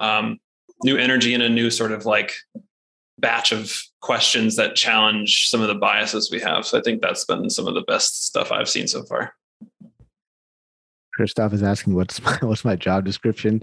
um 0.00 0.38
new 0.82 0.96
energy 0.96 1.34
and 1.34 1.42
a 1.42 1.48
new 1.48 1.70
sort 1.70 1.92
of 1.92 2.04
like 2.04 2.34
batch 3.18 3.52
of 3.52 3.76
questions 4.00 4.56
that 4.56 4.76
challenge 4.76 5.48
some 5.48 5.60
of 5.60 5.68
the 5.68 5.74
biases 5.74 6.30
we 6.30 6.40
have. 6.40 6.66
So 6.66 6.78
I 6.78 6.82
think 6.82 7.00
that's 7.00 7.24
been 7.24 7.48
some 7.50 7.66
of 7.66 7.74
the 7.74 7.82
best 7.82 8.26
stuff 8.26 8.52
I've 8.52 8.68
seen 8.68 8.88
so 8.88 9.04
far. 9.04 9.34
Christoph 11.14 11.52
is 11.52 11.62
asking 11.62 11.94
what's 11.94 12.20
my 12.22 12.36
what's 12.42 12.64
my 12.64 12.76
job 12.76 13.04
description. 13.04 13.62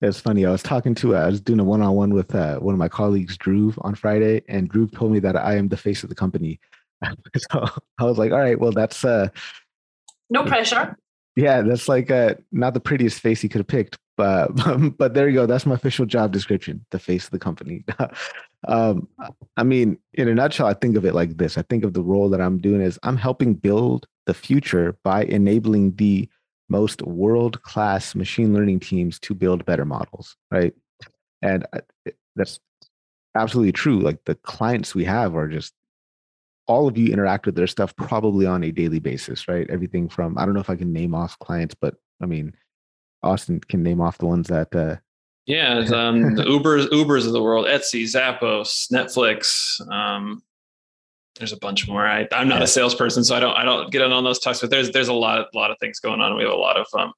It's 0.00 0.20
funny. 0.20 0.46
I 0.46 0.50
was 0.50 0.62
talking 0.62 0.94
to, 0.96 1.16
uh, 1.16 1.20
I 1.22 1.26
was 1.26 1.40
doing 1.40 1.58
a 1.58 1.64
one 1.64 1.82
on 1.82 1.92
one 1.96 2.14
with 2.14 2.32
uh, 2.32 2.60
one 2.60 2.72
of 2.72 2.78
my 2.78 2.88
colleagues, 2.88 3.36
Drew, 3.36 3.74
on 3.80 3.96
Friday, 3.96 4.42
and 4.48 4.68
Drew 4.68 4.86
told 4.86 5.10
me 5.10 5.18
that 5.18 5.34
I 5.34 5.56
am 5.56 5.66
the 5.66 5.76
face 5.76 6.04
of 6.04 6.08
the 6.08 6.14
company. 6.14 6.60
so 7.50 7.66
I 7.98 8.04
was 8.04 8.16
like, 8.16 8.30
all 8.30 8.38
right, 8.38 8.58
well, 8.58 8.70
that's 8.70 9.04
uh, 9.04 9.28
no 10.30 10.44
pressure. 10.44 10.96
Yeah, 11.34 11.62
that's 11.62 11.88
like 11.88 12.10
uh, 12.10 12.34
not 12.52 12.74
the 12.74 12.80
prettiest 12.80 13.20
face 13.20 13.40
he 13.40 13.48
could 13.48 13.60
have 13.60 13.66
picked, 13.66 13.98
but 14.16 14.48
but 14.98 15.14
there 15.14 15.28
you 15.28 15.34
go. 15.34 15.46
That's 15.46 15.66
my 15.66 15.74
official 15.74 16.06
job 16.06 16.32
description: 16.32 16.84
the 16.90 16.98
face 16.98 17.24
of 17.24 17.30
the 17.30 17.38
company. 17.38 17.84
Um, 18.66 19.08
I 19.56 19.62
mean, 19.62 19.98
in 20.14 20.28
a 20.28 20.34
nutshell, 20.34 20.66
I 20.66 20.74
think 20.74 20.96
of 20.96 21.04
it 21.04 21.14
like 21.14 21.36
this: 21.36 21.56
I 21.56 21.62
think 21.62 21.84
of 21.84 21.92
the 21.92 22.02
role 22.02 22.28
that 22.30 22.40
I'm 22.40 22.58
doing 22.58 22.82
as 22.82 22.98
I'm 23.02 23.16
helping 23.16 23.54
build 23.54 24.06
the 24.26 24.34
future 24.34 24.96
by 25.04 25.24
enabling 25.24 25.94
the 25.96 26.28
most 26.68 27.00
world 27.02 27.62
class 27.62 28.14
machine 28.14 28.52
learning 28.52 28.80
teams 28.80 29.18
to 29.20 29.34
build 29.34 29.64
better 29.64 29.84
models, 29.84 30.36
right? 30.50 30.74
And 31.40 31.66
that's 32.34 32.58
absolutely 33.34 33.72
true. 33.72 34.00
Like 34.00 34.18
the 34.26 34.34
clients 34.34 34.94
we 34.94 35.04
have 35.04 35.36
are 35.36 35.48
just 35.48 35.72
all 36.66 36.88
of 36.88 36.98
you 36.98 37.10
interact 37.10 37.46
with 37.46 37.54
their 37.54 37.66
stuff 37.66 37.96
probably 37.96 38.44
on 38.44 38.64
a 38.64 38.72
daily 38.72 38.98
basis, 38.98 39.48
right? 39.48 39.70
Everything 39.70 40.08
from 40.08 40.36
I 40.36 40.44
don't 40.44 40.54
know 40.54 40.60
if 40.60 40.68
I 40.68 40.76
can 40.76 40.92
name 40.92 41.14
off 41.14 41.38
clients, 41.38 41.76
but 41.80 41.94
I 42.20 42.26
mean, 42.26 42.54
Austin 43.22 43.60
can 43.60 43.82
name 43.84 44.00
off 44.00 44.18
the 44.18 44.26
ones 44.26 44.48
that. 44.48 44.74
Uh, 44.74 44.96
yeah, 45.48 45.78
um, 45.94 46.34
the 46.34 46.42
Ubers, 46.44 46.88
Ubers 46.90 47.26
of 47.26 47.32
the 47.32 47.42
world, 47.42 47.66
Etsy, 47.66 48.02
Zappos, 48.04 48.92
Netflix, 48.92 49.80
um, 49.90 50.42
there's 51.38 51.52
a 51.52 51.56
bunch 51.56 51.88
more. 51.88 52.06
I, 52.06 52.28
I'm 52.32 52.48
not 52.48 52.62
a 52.62 52.66
salesperson, 52.66 53.24
so 53.24 53.34
I 53.34 53.40
don't 53.40 53.56
I 53.56 53.64
don't 53.64 53.90
get 53.90 54.02
in 54.02 54.12
on 54.12 54.24
those 54.24 54.38
talks. 54.38 54.60
But 54.60 54.70
there's 54.70 54.90
there's 54.90 55.08
a 55.08 55.14
lot 55.14 55.38
of 55.38 55.46
lot 55.54 55.70
of 55.70 55.78
things 55.78 56.00
going 56.00 56.20
on. 56.20 56.36
We 56.36 56.42
have 56.42 56.52
a 56.52 56.56
lot 56.56 56.76
of 56.76 56.86
um, 56.92 57.12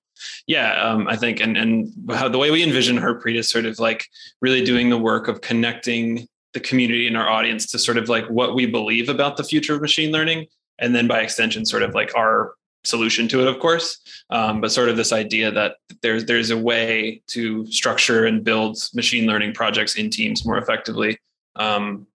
yeah, 0.46 0.80
um, 0.80 1.08
I 1.08 1.16
think 1.16 1.40
and 1.40 1.56
and 1.56 1.92
how 2.10 2.28
the 2.28 2.38
way 2.38 2.50
we 2.50 2.62
envision 2.62 2.98
Harpreet 2.98 3.36
is 3.36 3.48
sort 3.48 3.64
of 3.64 3.78
like 3.80 4.06
really 4.40 4.62
doing 4.64 4.90
the 4.90 4.98
work 4.98 5.26
of 5.26 5.40
connecting 5.40 6.28
the 6.52 6.60
community 6.60 7.06
and 7.06 7.16
our 7.16 7.28
audience 7.28 7.66
to 7.72 7.78
sort 7.78 7.96
of 7.96 8.08
like 8.08 8.26
what 8.28 8.54
we 8.54 8.66
believe 8.66 9.08
about 9.08 9.36
the 9.36 9.44
future 9.44 9.74
of 9.74 9.80
machine 9.80 10.12
learning, 10.12 10.46
and 10.78 10.94
then 10.94 11.08
by 11.08 11.20
extension, 11.20 11.64
sort 11.66 11.82
of 11.82 11.94
like 11.94 12.14
our 12.14 12.52
solution 12.84 13.28
to 13.28 13.40
it, 13.40 13.48
of 13.48 13.58
course. 13.58 13.98
Um, 14.30 14.60
but 14.60 14.72
sort 14.72 14.88
of 14.88 14.96
this 14.96 15.12
idea 15.12 15.50
that 15.50 15.76
there's 16.02 16.24
there's 16.24 16.50
a 16.50 16.58
way 16.58 17.22
to 17.28 17.66
structure 17.70 18.26
and 18.26 18.44
build 18.44 18.78
machine 18.94 19.26
learning 19.26 19.54
projects 19.54 19.96
in 19.96 20.10
teams 20.10 20.46
more 20.46 20.58
effectively. 20.58 21.18
Um, 21.56 22.06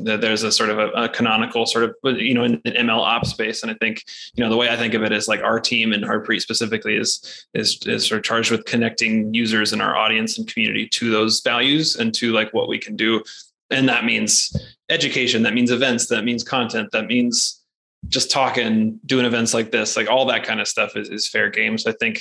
there's 0.00 0.44
a 0.44 0.52
sort 0.52 0.70
of 0.70 0.78
a, 0.78 0.88
a, 0.90 1.08
canonical 1.08 1.66
sort 1.66 1.84
of 1.84 1.94
you 2.20 2.34
know 2.34 2.44
in 2.44 2.58
ML 2.62 3.00
ops 3.00 3.30
space, 3.30 3.62
and 3.62 3.70
I 3.70 3.74
think 3.74 4.04
you 4.34 4.44
know 4.44 4.50
the 4.50 4.56
way 4.56 4.68
I 4.68 4.76
think 4.76 4.94
of 4.94 5.02
it 5.02 5.12
is 5.12 5.28
like 5.28 5.42
our 5.42 5.58
team 5.58 5.92
and 5.92 6.04
Harpreet 6.04 6.40
specifically 6.40 6.96
is 6.96 7.46
is 7.54 7.78
is 7.86 8.06
sort 8.06 8.18
of 8.18 8.24
charged 8.24 8.50
with 8.50 8.64
connecting 8.64 9.34
users 9.34 9.72
in 9.72 9.80
our 9.80 9.96
audience 9.96 10.38
and 10.38 10.46
community 10.46 10.88
to 10.88 11.10
those 11.10 11.40
values 11.40 11.96
and 11.96 12.14
to 12.14 12.32
like 12.32 12.52
what 12.54 12.68
we 12.68 12.78
can 12.78 12.96
do, 12.96 13.22
and 13.70 13.88
that 13.88 14.04
means 14.04 14.54
education, 14.88 15.42
that 15.42 15.54
means 15.54 15.70
events, 15.70 16.06
that 16.06 16.24
means 16.24 16.44
content, 16.44 16.90
that 16.92 17.06
means 17.06 17.64
just 18.08 18.30
talking, 18.30 18.98
doing 19.06 19.24
events 19.24 19.54
like 19.54 19.70
this, 19.70 19.96
like 19.96 20.08
all 20.08 20.26
that 20.26 20.44
kind 20.44 20.60
of 20.60 20.68
stuff 20.68 20.96
is, 20.96 21.08
is 21.08 21.28
fair 21.28 21.50
game. 21.50 21.78
So 21.78 21.90
I 21.90 21.94
think 22.00 22.20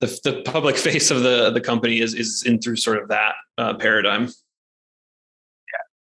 the, 0.00 0.06
the 0.24 0.42
public 0.44 0.76
face 0.88 1.10
of 1.10 1.22
the 1.22 1.50
the 1.50 1.60
company 1.60 2.00
is 2.00 2.14
is 2.14 2.42
in 2.44 2.60
through 2.60 2.76
sort 2.76 3.02
of 3.02 3.08
that 3.08 3.34
uh, 3.56 3.74
paradigm 3.74 4.28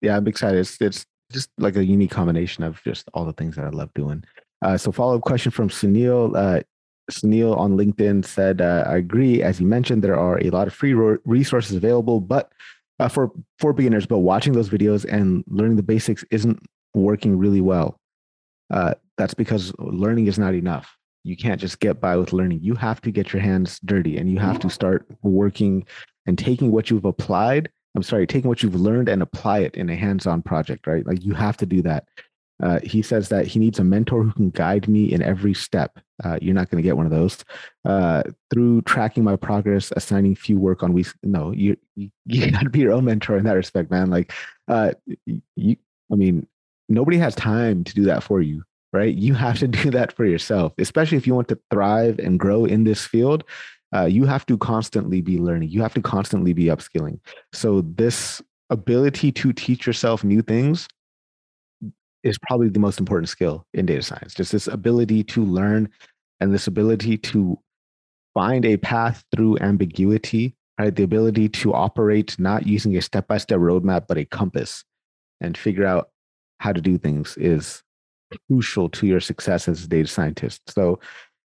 yeah, 0.02 0.08
yeah, 0.08 0.16
I'm 0.16 0.26
excited. 0.26 0.58
It's, 0.60 0.80
it's 0.80 1.06
just 1.32 1.50
like 1.58 1.76
a 1.76 1.84
unique 1.84 2.10
combination 2.10 2.64
of 2.64 2.82
just 2.84 3.08
all 3.14 3.24
the 3.24 3.32
things 3.32 3.56
that 3.56 3.64
I 3.64 3.70
love 3.70 3.92
doing. 3.94 4.24
Uh, 4.62 4.76
so, 4.76 4.92
follow 4.92 5.16
up 5.16 5.22
question 5.22 5.50
from 5.50 5.68
Sunil. 5.68 6.36
Uh, 6.36 6.62
Sunil 7.10 7.56
on 7.56 7.76
LinkedIn 7.76 8.24
said, 8.24 8.60
uh, 8.60 8.84
I 8.86 8.96
agree. 8.96 9.42
As 9.42 9.60
you 9.60 9.66
mentioned, 9.66 10.02
there 10.02 10.18
are 10.18 10.38
a 10.38 10.50
lot 10.50 10.66
of 10.66 10.74
free 10.74 10.94
ro- 10.94 11.18
resources 11.24 11.76
available, 11.76 12.20
but 12.20 12.52
uh, 12.98 13.08
for 13.08 13.30
for 13.58 13.72
beginners, 13.72 14.06
but 14.06 14.18
watching 14.18 14.52
those 14.52 14.68
videos 14.68 15.04
and 15.10 15.44
learning 15.48 15.76
the 15.76 15.82
basics 15.82 16.24
isn't 16.30 16.60
working 16.94 17.38
really 17.38 17.60
well. 17.60 17.99
Uh, 18.70 18.94
that's 19.16 19.34
because 19.34 19.72
learning 19.78 20.26
is 20.26 20.38
not 20.38 20.54
enough. 20.54 20.96
You 21.24 21.36
can't 21.36 21.60
just 21.60 21.80
get 21.80 22.00
by 22.00 22.16
with 22.16 22.32
learning. 22.32 22.60
You 22.62 22.74
have 22.74 23.00
to 23.02 23.10
get 23.10 23.32
your 23.32 23.42
hands 23.42 23.78
dirty, 23.84 24.16
and 24.16 24.30
you 24.30 24.38
have 24.38 24.58
to 24.60 24.70
start 24.70 25.06
working 25.22 25.86
and 26.26 26.38
taking 26.38 26.72
what 26.72 26.90
you've 26.90 27.04
applied. 27.04 27.70
I'm 27.94 28.02
sorry, 28.02 28.26
taking 28.26 28.48
what 28.48 28.62
you've 28.62 28.76
learned 28.76 29.08
and 29.08 29.20
apply 29.20 29.60
it 29.60 29.74
in 29.74 29.90
a 29.90 29.96
hands-on 29.96 30.42
project. 30.42 30.86
Right? 30.86 31.06
Like 31.06 31.24
you 31.24 31.34
have 31.34 31.56
to 31.58 31.66
do 31.66 31.82
that. 31.82 32.06
Uh, 32.62 32.78
he 32.82 33.00
says 33.02 33.28
that 33.30 33.46
he 33.46 33.58
needs 33.58 33.78
a 33.78 33.84
mentor 33.84 34.22
who 34.22 34.32
can 34.32 34.50
guide 34.50 34.86
me 34.86 35.12
in 35.12 35.22
every 35.22 35.54
step. 35.54 35.98
Uh, 36.22 36.38
you're 36.42 36.54
not 36.54 36.70
going 36.70 36.82
to 36.82 36.86
get 36.86 36.96
one 36.96 37.06
of 37.06 37.12
those 37.12 37.42
uh, 37.86 38.22
through 38.50 38.82
tracking 38.82 39.24
my 39.24 39.36
progress, 39.36 39.92
assigning 39.96 40.34
few 40.34 40.58
work 40.58 40.82
on 40.82 40.92
weeks. 40.92 41.14
No, 41.22 41.52
you 41.52 41.76
you, 41.96 42.10
got 42.50 42.62
to 42.62 42.70
be 42.70 42.80
your 42.80 42.92
own 42.92 43.06
mentor 43.06 43.36
in 43.36 43.44
that 43.44 43.56
respect, 43.56 43.90
man. 43.90 44.10
Like, 44.10 44.32
uh, 44.68 44.92
you, 45.56 45.76
I 46.12 46.16
mean, 46.16 46.46
nobody 46.90 47.16
has 47.16 47.34
time 47.34 47.84
to 47.84 47.94
do 47.94 48.04
that 48.04 48.22
for 48.22 48.42
you, 48.42 48.62
right? 48.92 49.14
You 49.14 49.34
have 49.34 49.58
to 49.60 49.68
do 49.82 49.90
that 49.92 50.12
for 50.12 50.26
yourself, 50.26 50.74
especially 50.78 51.16
if 51.16 51.26
you 51.26 51.34
want 51.34 51.48
to 51.48 51.58
thrive 51.70 52.18
and 52.18 52.38
grow 52.38 52.64
in 52.66 52.84
this 52.84 53.06
field. 53.06 53.44
Uh, 53.94 54.04
you 54.04 54.24
have 54.24 54.46
to 54.46 54.56
constantly 54.56 55.20
be 55.20 55.38
learning. 55.38 55.70
You 55.70 55.82
have 55.82 55.94
to 55.94 56.02
constantly 56.02 56.52
be 56.52 56.66
upskilling. 56.66 57.18
So 57.52 57.80
this 57.80 58.40
ability 58.68 59.32
to 59.32 59.52
teach 59.52 59.86
yourself 59.86 60.22
new 60.22 60.42
things 60.42 60.86
is 62.22 62.38
probably 62.38 62.68
the 62.68 62.78
most 62.78 63.00
important 63.00 63.28
skill 63.28 63.66
in 63.74 63.86
data 63.86 64.02
science. 64.02 64.34
Just 64.34 64.52
this 64.52 64.68
ability 64.68 65.24
to 65.24 65.44
learn 65.44 65.88
and 66.40 66.54
this 66.54 66.66
ability 66.66 67.16
to 67.18 67.58
find 68.34 68.64
a 68.64 68.76
path 68.76 69.24
through 69.34 69.58
ambiguity, 69.58 70.54
right? 70.78 70.94
The 70.94 71.02
ability 71.02 71.48
to 71.48 71.74
operate 71.74 72.38
not 72.38 72.66
using 72.66 72.96
a 72.96 73.02
step 73.02 73.26
by 73.26 73.38
step 73.38 73.58
roadmap, 73.58 74.06
but 74.06 74.18
a 74.18 74.24
compass 74.24 74.84
and 75.40 75.56
figure 75.56 75.86
out 75.86 76.10
how 76.60 76.72
to 76.72 76.80
do 76.80 76.98
things 76.98 77.36
is 77.36 77.82
crucial 78.46 78.88
to 78.90 79.06
your 79.06 79.20
success 79.20 79.66
as 79.66 79.84
a 79.84 79.88
data 79.88 80.08
scientist. 80.08 80.60
So, 80.70 81.00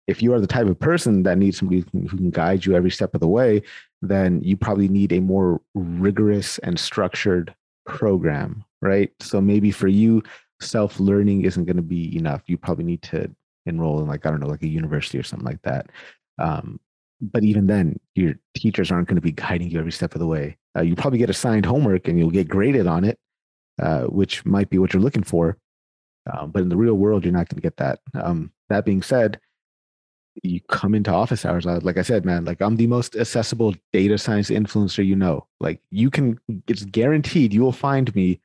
if 0.08 0.22
you 0.22 0.34
are 0.34 0.42
the 0.42 0.48
type 0.48 0.68
of 0.68 0.78
person 0.78 1.24
that 1.24 1.38
needs 1.38 1.58
somebody 1.58 1.86
who 1.94 2.08
can 2.10 2.30
guide 2.30 2.66
you 2.66 2.76
every 2.76 2.92
step 2.92 3.14
of 3.14 3.22
the 3.22 3.28
way, 3.28 3.62
then 4.02 4.42
you 4.42 4.58
probably 4.58 4.90
need 4.90 5.14
a 5.14 5.22
more 5.22 5.62
rigorous 5.76 6.60
and 6.60 6.78
structured 6.78 7.56
program, 7.86 8.66
right? 8.82 9.12
So 9.22 9.40
maybe 9.40 9.72
for 9.72 9.88
you, 9.88 10.22
self 10.60 11.00
learning 11.00 11.46
isn't 11.46 11.66
going 11.66 11.78
to 11.78 11.82
be 11.82 12.18
enough. 12.18 12.42
You 12.48 12.58
probably 12.58 12.84
need 12.84 13.02
to 13.04 13.34
enroll 13.66 14.02
in 14.02 14.08
like 14.08 14.26
I 14.26 14.30
don't 14.30 14.42
know, 14.42 14.48
like 14.48 14.64
a 14.64 14.68
university 14.68 15.18
or 15.18 15.24
something 15.24 15.46
like 15.46 15.62
that. 15.62 15.90
Um, 16.38 16.80
but 17.22 17.44
even 17.44 17.68
then, 17.68 18.00
your 18.16 18.34
teachers 18.56 18.92
aren't 18.92 19.08
going 19.08 19.16
to 19.16 19.22
be 19.22 19.32
guiding 19.32 19.70
you 19.70 19.80
every 19.80 19.92
step 19.94 20.16
of 20.16 20.20
the 20.20 20.28
way. 20.28 20.58
Uh, 20.78 20.82
you 20.82 20.96
probably 20.96 21.20
get 21.20 21.30
assigned 21.30 21.66
homework 21.66 22.08
and 22.08 22.20
you'll 22.20 22.30
get 22.30 22.50
graded 22.50 22.88
on 22.88 23.06
it, 23.06 23.18
uh, 23.82 24.04
which 24.04 24.46
might 24.46 24.70
be 24.70 24.78
what 24.78 24.94
you're 24.94 25.02
looking 25.02 25.24
for. 25.24 25.58
Um, 26.32 26.52
but 26.52 26.62
in 26.62 26.70
the 26.70 26.78
real 26.78 26.94
world, 26.94 27.24
you're 27.24 27.34
not 27.34 27.50
going 27.50 27.58
to 27.58 27.62
get 27.62 27.78
that. 27.78 28.00
Um, 28.14 28.52
that 28.70 28.86
being 28.86 29.02
said, 29.02 29.40
you 30.42 30.62
come 30.62 30.96
into 30.96 31.12
office 31.12 31.46
hours. 31.46 31.66
Like 31.66 31.98
I 31.98 32.02
said, 32.02 32.26
man, 32.26 32.46
like 32.46 32.62
I'm 32.62 32.76
the 32.76 32.88
most 32.88 33.16
accessible 33.16 33.76
data 33.92 34.18
science 34.18 34.50
influencer 34.50 35.06
you 35.06 35.16
know. 35.16 35.48
Like 35.60 35.82
you 35.92 36.10
can, 36.10 36.40
it's 36.68 36.86
guaranteed 36.86 37.54
you 37.54 37.62
will 37.62 37.72
find 37.72 38.14
me 38.16 38.40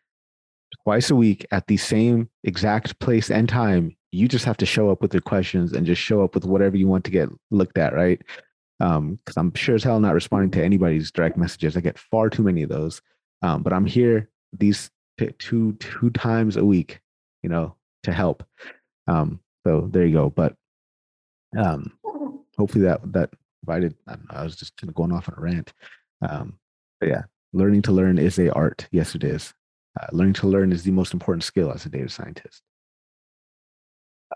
twice 0.85 1.11
a 1.11 1.17
week 1.17 1.47
at 1.51 1.67
the 1.67 1.77
same 1.77 2.29
exact 2.45 2.99
place 2.99 3.31
and 3.31 3.49
time. 3.49 3.97
You 4.11 4.29
just 4.29 4.45
have 4.45 4.57
to 4.59 4.67
show 4.67 4.91
up 4.91 5.01
with 5.01 5.15
your 5.15 5.23
questions 5.23 5.73
and 5.73 5.87
just 5.87 6.03
show 6.03 6.23
up 6.23 6.35
with 6.35 6.45
whatever 6.45 6.77
you 6.77 6.89
want 6.89 7.05
to 7.05 7.11
get 7.11 7.31
looked 7.51 7.79
at, 7.79 7.95
right? 7.95 8.21
Because 8.79 8.97
um, 8.97 9.19
I'm 9.37 9.55
sure 9.55 9.75
as 9.75 9.83
hell 9.83 10.01
not 10.01 10.15
responding 10.15 10.51
to 10.53 10.65
anybody's 10.65 11.11
direct 11.11 11.37
messages. 11.37 11.77
I 11.77 11.81
get 11.81 11.99
far 11.99 12.29
too 12.29 12.43
many 12.43 12.63
of 12.63 12.69
those. 12.69 13.01
Um, 13.43 13.63
but 13.63 13.73
I'm 13.73 13.87
here 13.87 14.31
these 14.57 14.91
t- 15.19 15.33
two 15.39 15.73
two 15.75 16.11
times 16.11 16.57
a 16.57 16.65
week, 16.65 17.01
you 17.43 17.49
know, 17.49 17.75
to 18.05 18.13
help. 18.13 18.45
Um, 19.07 19.41
so 19.67 19.89
there 19.91 20.07
you 20.07 20.15
go. 20.15 20.31
But 20.31 20.55
um, 21.57 21.93
hopefully 22.57 22.85
that 22.85 23.13
that 23.13 23.31
provided. 23.65 23.95
I, 24.07 24.17
I 24.31 24.45
was 24.45 24.57
just 24.57 24.77
kind 24.77 24.89
of 24.89 24.95
going 24.95 25.13
off 25.13 25.29
on 25.29 25.35
a 25.37 25.41
rant. 25.41 25.73
Um, 26.27 26.59
but 27.01 27.09
yeah, 27.09 27.23
learning 27.53 27.83
to 27.83 27.93
learn 27.93 28.19
is 28.19 28.39
a 28.39 28.53
art. 28.53 28.87
Yes, 28.91 29.15
it 29.15 29.25
is. 29.25 29.55
Uh, 30.01 30.07
learning 30.13 30.35
to 30.35 30.49
learn 30.49 30.73
is 30.73 30.83
the 30.83 30.91
most 30.91 31.13
important 31.13 31.45
skill 31.45 31.73
as 31.73 31.87
a 31.87 31.89
data 31.89 32.09
scientist. 32.09 32.63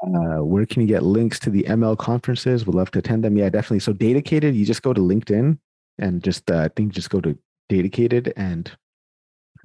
Uh, 0.04 0.42
where 0.42 0.66
can 0.66 0.82
you 0.82 0.88
get 0.88 1.02
links 1.02 1.38
to 1.38 1.50
the 1.50 1.64
ML 1.64 1.96
conferences? 1.98 2.66
Would 2.66 2.74
love 2.74 2.90
to 2.92 2.98
attend 2.98 3.24
them. 3.24 3.36
Yeah, 3.36 3.50
definitely. 3.50 3.80
So 3.80 3.92
Datacated, 3.92 4.54
you 4.54 4.64
just 4.64 4.82
go 4.82 4.92
to 4.92 5.00
LinkedIn 5.00 5.58
and 5.98 6.22
just 6.24 6.50
uh, 6.50 6.58
I 6.58 6.68
think 6.68 6.92
just 6.92 7.10
go 7.10 7.20
to 7.20 7.38
Datacated, 7.68 8.32
and 8.36 8.70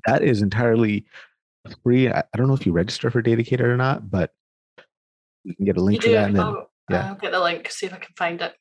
that 0.08 0.24
is 0.24 0.42
entirely 0.42 1.06
free. 1.84 2.10
I, 2.10 2.20
I 2.20 2.38
don't 2.38 2.48
know 2.48 2.54
if 2.54 2.66
you 2.66 2.72
register 2.72 3.12
for 3.12 3.22
Datacated 3.22 3.66
or 3.66 3.78
not, 3.78 4.10
but 4.10 4.32
you 5.44 5.54
can 5.56 5.66
get 5.66 5.78
a 5.78 5.82
link 5.82 6.02
to 6.02 6.12
that. 6.12 6.28
And 6.30 6.36
then, 6.36 6.44
I'll, 6.44 6.72
yeah, 6.90 7.10
I'll 7.10 7.16
get 7.16 7.32
the 7.32 7.40
link. 7.40 7.70
See 7.70 7.86
if 7.86 7.94
I 7.94 7.98
can 7.98 8.16
find 8.18 8.42
it. 8.42 8.54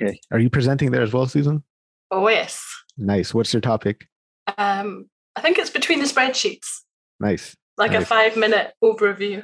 Okay. 0.00 0.18
Are 0.30 0.38
you 0.38 0.48
presenting 0.48 0.90
there 0.90 1.02
as 1.02 1.12
well, 1.12 1.26
Susan? 1.26 1.62
Oh 2.10 2.28
yes. 2.28 2.64
Nice. 2.96 3.34
What's 3.34 3.52
your 3.52 3.60
topic? 3.60 4.08
Um, 4.56 5.10
I 5.36 5.40
think 5.40 5.58
it's 5.58 5.70
between 5.70 5.98
the 5.98 6.06
spreadsheets. 6.06 6.68
Nice. 7.20 7.56
Like 7.76 7.92
nice. 7.92 8.02
a 8.02 8.06
five 8.06 8.36
minute 8.36 8.72
overview. 8.82 9.42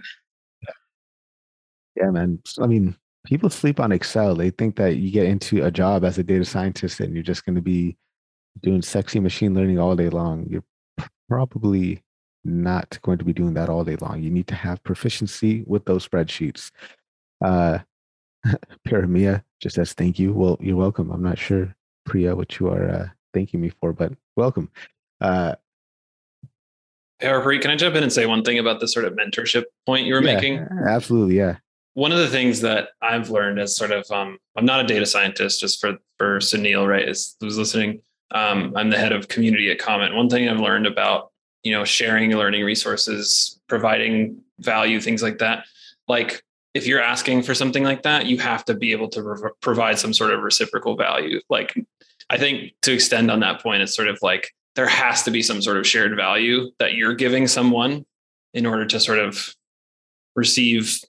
Yeah, 1.96 2.10
man. 2.10 2.38
I 2.60 2.66
mean, 2.66 2.96
people 3.26 3.50
sleep 3.50 3.80
on 3.80 3.92
Excel. 3.92 4.34
They 4.34 4.50
think 4.50 4.76
that 4.76 4.96
you 4.96 5.10
get 5.10 5.26
into 5.26 5.64
a 5.64 5.70
job 5.70 6.04
as 6.04 6.18
a 6.18 6.22
data 6.22 6.44
scientist 6.44 7.00
and 7.00 7.14
you're 7.14 7.22
just 7.22 7.44
going 7.44 7.56
to 7.56 7.62
be 7.62 7.96
doing 8.62 8.82
sexy 8.82 9.20
machine 9.20 9.54
learning 9.54 9.78
all 9.78 9.96
day 9.96 10.08
long. 10.08 10.46
You're 10.48 10.64
probably 11.30 12.02
not 12.44 12.98
going 13.02 13.18
to 13.18 13.24
be 13.24 13.32
doing 13.32 13.54
that 13.54 13.68
all 13.68 13.84
day 13.84 13.96
long. 13.96 14.22
You 14.22 14.30
need 14.30 14.48
to 14.48 14.54
have 14.54 14.82
proficiency 14.82 15.62
with 15.66 15.84
those 15.84 16.06
spreadsheets. 16.06 16.72
Uh, 17.42 17.78
Pyramia 18.84 19.44
just 19.60 19.76
says 19.76 19.92
thank 19.92 20.18
you. 20.18 20.32
Well, 20.32 20.58
you're 20.60 20.76
welcome. 20.76 21.10
I'm 21.10 21.22
not 21.22 21.38
sure, 21.38 21.74
Priya, 22.04 22.34
what 22.34 22.58
you 22.58 22.68
are 22.68 22.88
uh, 22.88 23.08
thanking 23.32 23.60
me 23.60 23.70
for, 23.80 23.92
but 23.92 24.12
welcome. 24.36 24.70
Uh, 25.20 25.54
Harpreet, 27.22 27.60
can 27.60 27.70
I 27.70 27.76
jump 27.76 27.94
in 27.94 28.02
and 28.02 28.12
say 28.12 28.26
one 28.26 28.42
thing 28.42 28.58
about 28.58 28.80
the 28.80 28.88
sort 28.88 29.04
of 29.04 29.12
mentorship 29.12 29.64
point 29.86 30.06
you 30.06 30.14
were 30.14 30.22
yeah, 30.22 30.34
making? 30.34 30.66
Absolutely, 30.88 31.36
yeah. 31.36 31.58
One 31.94 32.12
of 32.12 32.18
the 32.18 32.28
things 32.28 32.62
that 32.62 32.88
I've 33.02 33.30
learned 33.30 33.60
as 33.60 33.76
sort 33.76 33.90
of 33.90 34.10
um, 34.10 34.38
I'm 34.56 34.64
not 34.64 34.80
a 34.80 34.88
data 34.88 35.04
scientist, 35.04 35.60
just 35.60 35.80
for 35.80 35.98
for 36.16 36.38
Sunil, 36.38 36.88
right? 36.88 37.06
Is 37.06 37.36
who's 37.40 37.58
listening. 37.58 38.00
Um, 38.32 38.72
I'm 38.76 38.90
the 38.90 38.98
head 38.98 39.12
of 39.12 39.28
community 39.28 39.70
at 39.70 39.78
Comet. 39.78 40.14
One 40.14 40.28
thing 40.28 40.48
I've 40.48 40.60
learned 40.60 40.86
about 40.86 41.30
you 41.62 41.72
know 41.72 41.84
sharing 41.84 42.30
learning 42.32 42.64
resources, 42.64 43.60
providing 43.68 44.42
value, 44.58 45.00
things 45.00 45.22
like 45.22 45.38
that. 45.38 45.66
Like 46.08 46.42
if 46.74 46.86
you're 46.86 47.02
asking 47.02 47.42
for 47.42 47.54
something 47.54 47.82
like 47.82 48.02
that, 48.02 48.26
you 48.26 48.38
have 48.38 48.64
to 48.66 48.74
be 48.74 48.92
able 48.92 49.08
to 49.08 49.22
re- 49.22 49.50
provide 49.60 49.98
some 49.98 50.12
sort 50.12 50.32
of 50.32 50.42
reciprocal 50.42 50.96
value. 50.96 51.40
Like 51.48 51.74
I 52.28 52.38
think 52.38 52.72
to 52.82 52.92
extend 52.92 53.30
on 53.30 53.40
that 53.40 53.62
point, 53.62 53.82
it's 53.82 53.94
sort 53.94 54.08
of 54.08 54.18
like 54.22 54.54
there 54.76 54.86
has 54.86 55.24
to 55.24 55.30
be 55.30 55.42
some 55.42 55.60
sort 55.60 55.76
of 55.76 55.86
shared 55.86 56.14
value 56.16 56.70
that 56.78 56.94
you're 56.94 57.14
giving 57.14 57.48
someone 57.48 58.06
in 58.54 58.66
order 58.66 58.86
to 58.86 59.00
sort 59.00 59.18
of 59.18 59.54
receive 60.36 61.00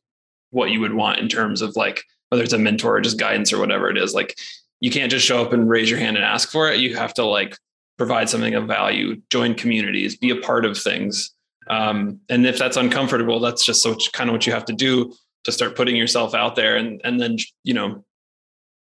what 0.50 0.72
you 0.72 0.80
would 0.80 0.94
want 0.94 1.20
in 1.20 1.30
terms 1.30 1.62
of 1.62 1.76
like 1.76 2.04
whether 2.30 2.44
it's 2.44 2.54
a 2.54 2.58
mentor 2.58 2.98
or 2.98 3.02
just 3.02 3.20
guidance 3.20 3.54
or 3.54 3.60
whatever 3.60 3.90
it 3.90 3.98
is 3.98 4.14
like 4.14 4.38
you 4.82 4.92
can't 4.92 5.10
just 5.10 5.26
show 5.26 5.42
up 5.42 5.54
and 5.54 5.70
raise 5.70 5.90
your 5.90 6.00
hand 6.00 6.18
and 6.18 6.26
ask 6.26 6.52
for 6.52 6.70
it. 6.70 6.80
You 6.80 6.98
have 6.98 7.14
to 7.16 7.26
like 7.26 7.58
provide 7.98 8.30
something 8.30 8.56
of 8.56 8.68
value 8.68 9.22
join 9.30 9.54
communities 9.54 10.18
be 10.18 10.32
a 10.32 10.36
part 10.36 10.66
of 10.66 10.78
things. 10.78 11.32
Um, 11.68 12.20
and 12.30 12.46
if 12.46 12.58
that's 12.58 12.76
uncomfortable 12.76 13.40
that's 13.40 13.64
just 13.64 13.82
so 13.82 13.96
kind 14.12 14.30
of 14.30 14.34
what 14.34 14.46
you 14.46 14.52
have 14.52 14.66
to 14.66 14.74
do 14.74 15.14
to 15.46 15.52
start 15.52 15.76
putting 15.78 15.96
yourself 15.96 16.36
out 16.36 16.56
there 16.56 16.76
and 16.76 17.00
and 17.04 17.20
then 17.22 17.38
you 17.64 17.74
know 17.74 18.04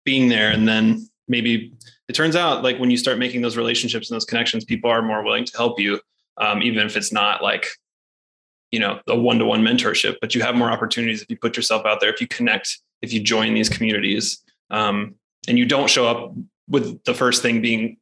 being 0.10 0.30
there. 0.30 0.50
And 0.50 0.68
then 0.68 1.08
maybe 1.28 1.74
it 2.08 2.14
turns 2.14 2.36
out 2.36 2.64
like 2.64 2.80
when 2.80 2.90
you 2.90 2.98
start 2.98 3.20
making 3.20 3.42
those 3.42 3.58
relationships 3.58 4.10
and 4.10 4.16
those 4.16 4.26
connections, 4.26 4.66
people 4.66 4.90
are 4.90 5.04
more 5.04 5.24
willing 5.24 5.46
to 5.46 5.56
help 5.56 5.80
you, 5.80 6.00
um, 6.38 6.64
even 6.64 6.86
if 6.86 6.98
it's 6.98 7.14
not 7.14 7.44
like, 7.44 7.68
you 8.72 8.80
know, 8.80 9.00
a 9.08 9.16
one-to-one 9.16 9.62
mentorship. 9.62 10.16
But 10.20 10.34
you 10.34 10.42
have 10.42 10.56
more 10.56 10.72
opportunities 10.72 11.22
if 11.22 11.30
you 11.30 11.38
put 11.38 11.56
yourself 11.56 11.86
out 11.86 12.00
there, 12.00 12.12
if 12.12 12.20
you 12.22 12.28
connect, 12.28 12.80
if 13.04 13.14
you 13.14 13.20
join 13.20 13.54
these 13.54 13.70
communities, 13.70 14.42
um, 14.72 15.14
and 15.48 15.58
you 15.58 15.66
don't 15.66 15.90
show 15.90 16.08
up 16.08 16.34
with 16.68 17.04
the 17.04 17.14
first 17.14 17.42
thing 17.42 17.62
being 17.62 17.98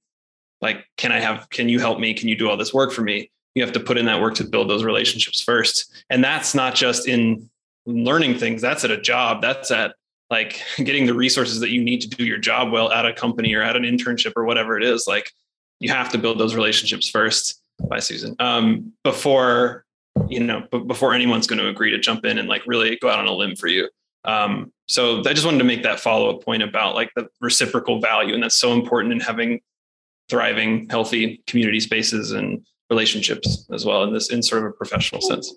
like, 0.61 0.85
"Can 0.97 1.11
I 1.11 1.19
have? 1.19 1.49
Can 1.49 1.69
you 1.69 1.79
help 1.79 1.99
me? 1.99 2.13
Can 2.13 2.27
you 2.27 2.35
do 2.35 2.49
all 2.49 2.57
this 2.57 2.73
work 2.73 2.91
for 2.91 3.01
me?" 3.01 3.31
You 3.55 3.63
have 3.63 3.73
to 3.73 3.79
put 3.79 3.97
in 3.97 4.05
that 4.05 4.21
work 4.21 4.35
to 4.35 4.43
build 4.43 4.69
those 4.69 4.83
relationships 4.83 5.41
first, 5.41 6.03
and 6.09 6.23
that's 6.23 6.53
not 6.53 6.75
just 6.75 7.07
in 7.07 7.49
learning 7.85 8.37
things. 8.37 8.61
That's 8.61 8.83
at 8.83 8.91
a 8.91 8.99
job. 8.99 9.41
That's 9.41 9.71
at 9.71 9.95
like 10.29 10.61
getting 10.77 11.05
the 11.05 11.13
resources 11.13 11.59
that 11.59 11.69
you 11.69 11.83
need 11.83 12.01
to 12.01 12.09
do 12.09 12.25
your 12.25 12.37
job 12.37 12.71
well 12.71 12.91
at 12.91 13.05
a 13.05 13.13
company 13.13 13.53
or 13.53 13.61
at 13.61 13.75
an 13.75 13.83
internship 13.83 14.33
or 14.35 14.45
whatever 14.45 14.77
it 14.77 14.83
is 14.83 15.05
like 15.07 15.31
you 15.79 15.89
have 15.89 16.09
to 16.09 16.17
build 16.17 16.39
those 16.39 16.55
relationships 16.55 17.09
first 17.09 17.61
by 17.89 17.99
susan 17.99 18.35
um, 18.39 18.91
before 19.03 19.85
you 20.27 20.39
know 20.39 20.63
b- 20.71 20.79
before 20.79 21.13
anyone's 21.13 21.47
going 21.47 21.59
to 21.59 21.67
agree 21.67 21.91
to 21.91 21.99
jump 21.99 22.25
in 22.25 22.37
and 22.37 22.49
like 22.49 22.65
really 22.65 22.97
go 22.97 23.09
out 23.09 23.19
on 23.19 23.27
a 23.27 23.33
limb 23.33 23.55
for 23.55 23.67
you 23.67 23.87
um, 24.27 24.71
so 24.87 25.19
i 25.25 25.33
just 25.33 25.45
wanted 25.45 25.57
to 25.57 25.63
make 25.63 25.83
that 25.83 25.99
follow-up 25.99 26.43
point 26.43 26.61
about 26.61 26.95
like 26.95 27.11
the 27.15 27.27
reciprocal 27.41 27.99
value 27.99 28.33
and 28.33 28.43
that's 28.43 28.55
so 28.55 28.73
important 28.73 29.11
in 29.13 29.19
having 29.19 29.59
thriving, 30.29 30.87
healthy 30.89 31.41
community 31.47 31.79
spaces 31.79 32.31
and 32.31 32.65
relationships 32.89 33.65
as 33.71 33.85
well 33.85 34.03
in 34.03 34.13
this 34.13 34.31
in 34.31 34.41
sort 34.41 34.63
of 34.63 34.69
a 34.69 34.73
professional 34.73 35.21
sense. 35.21 35.53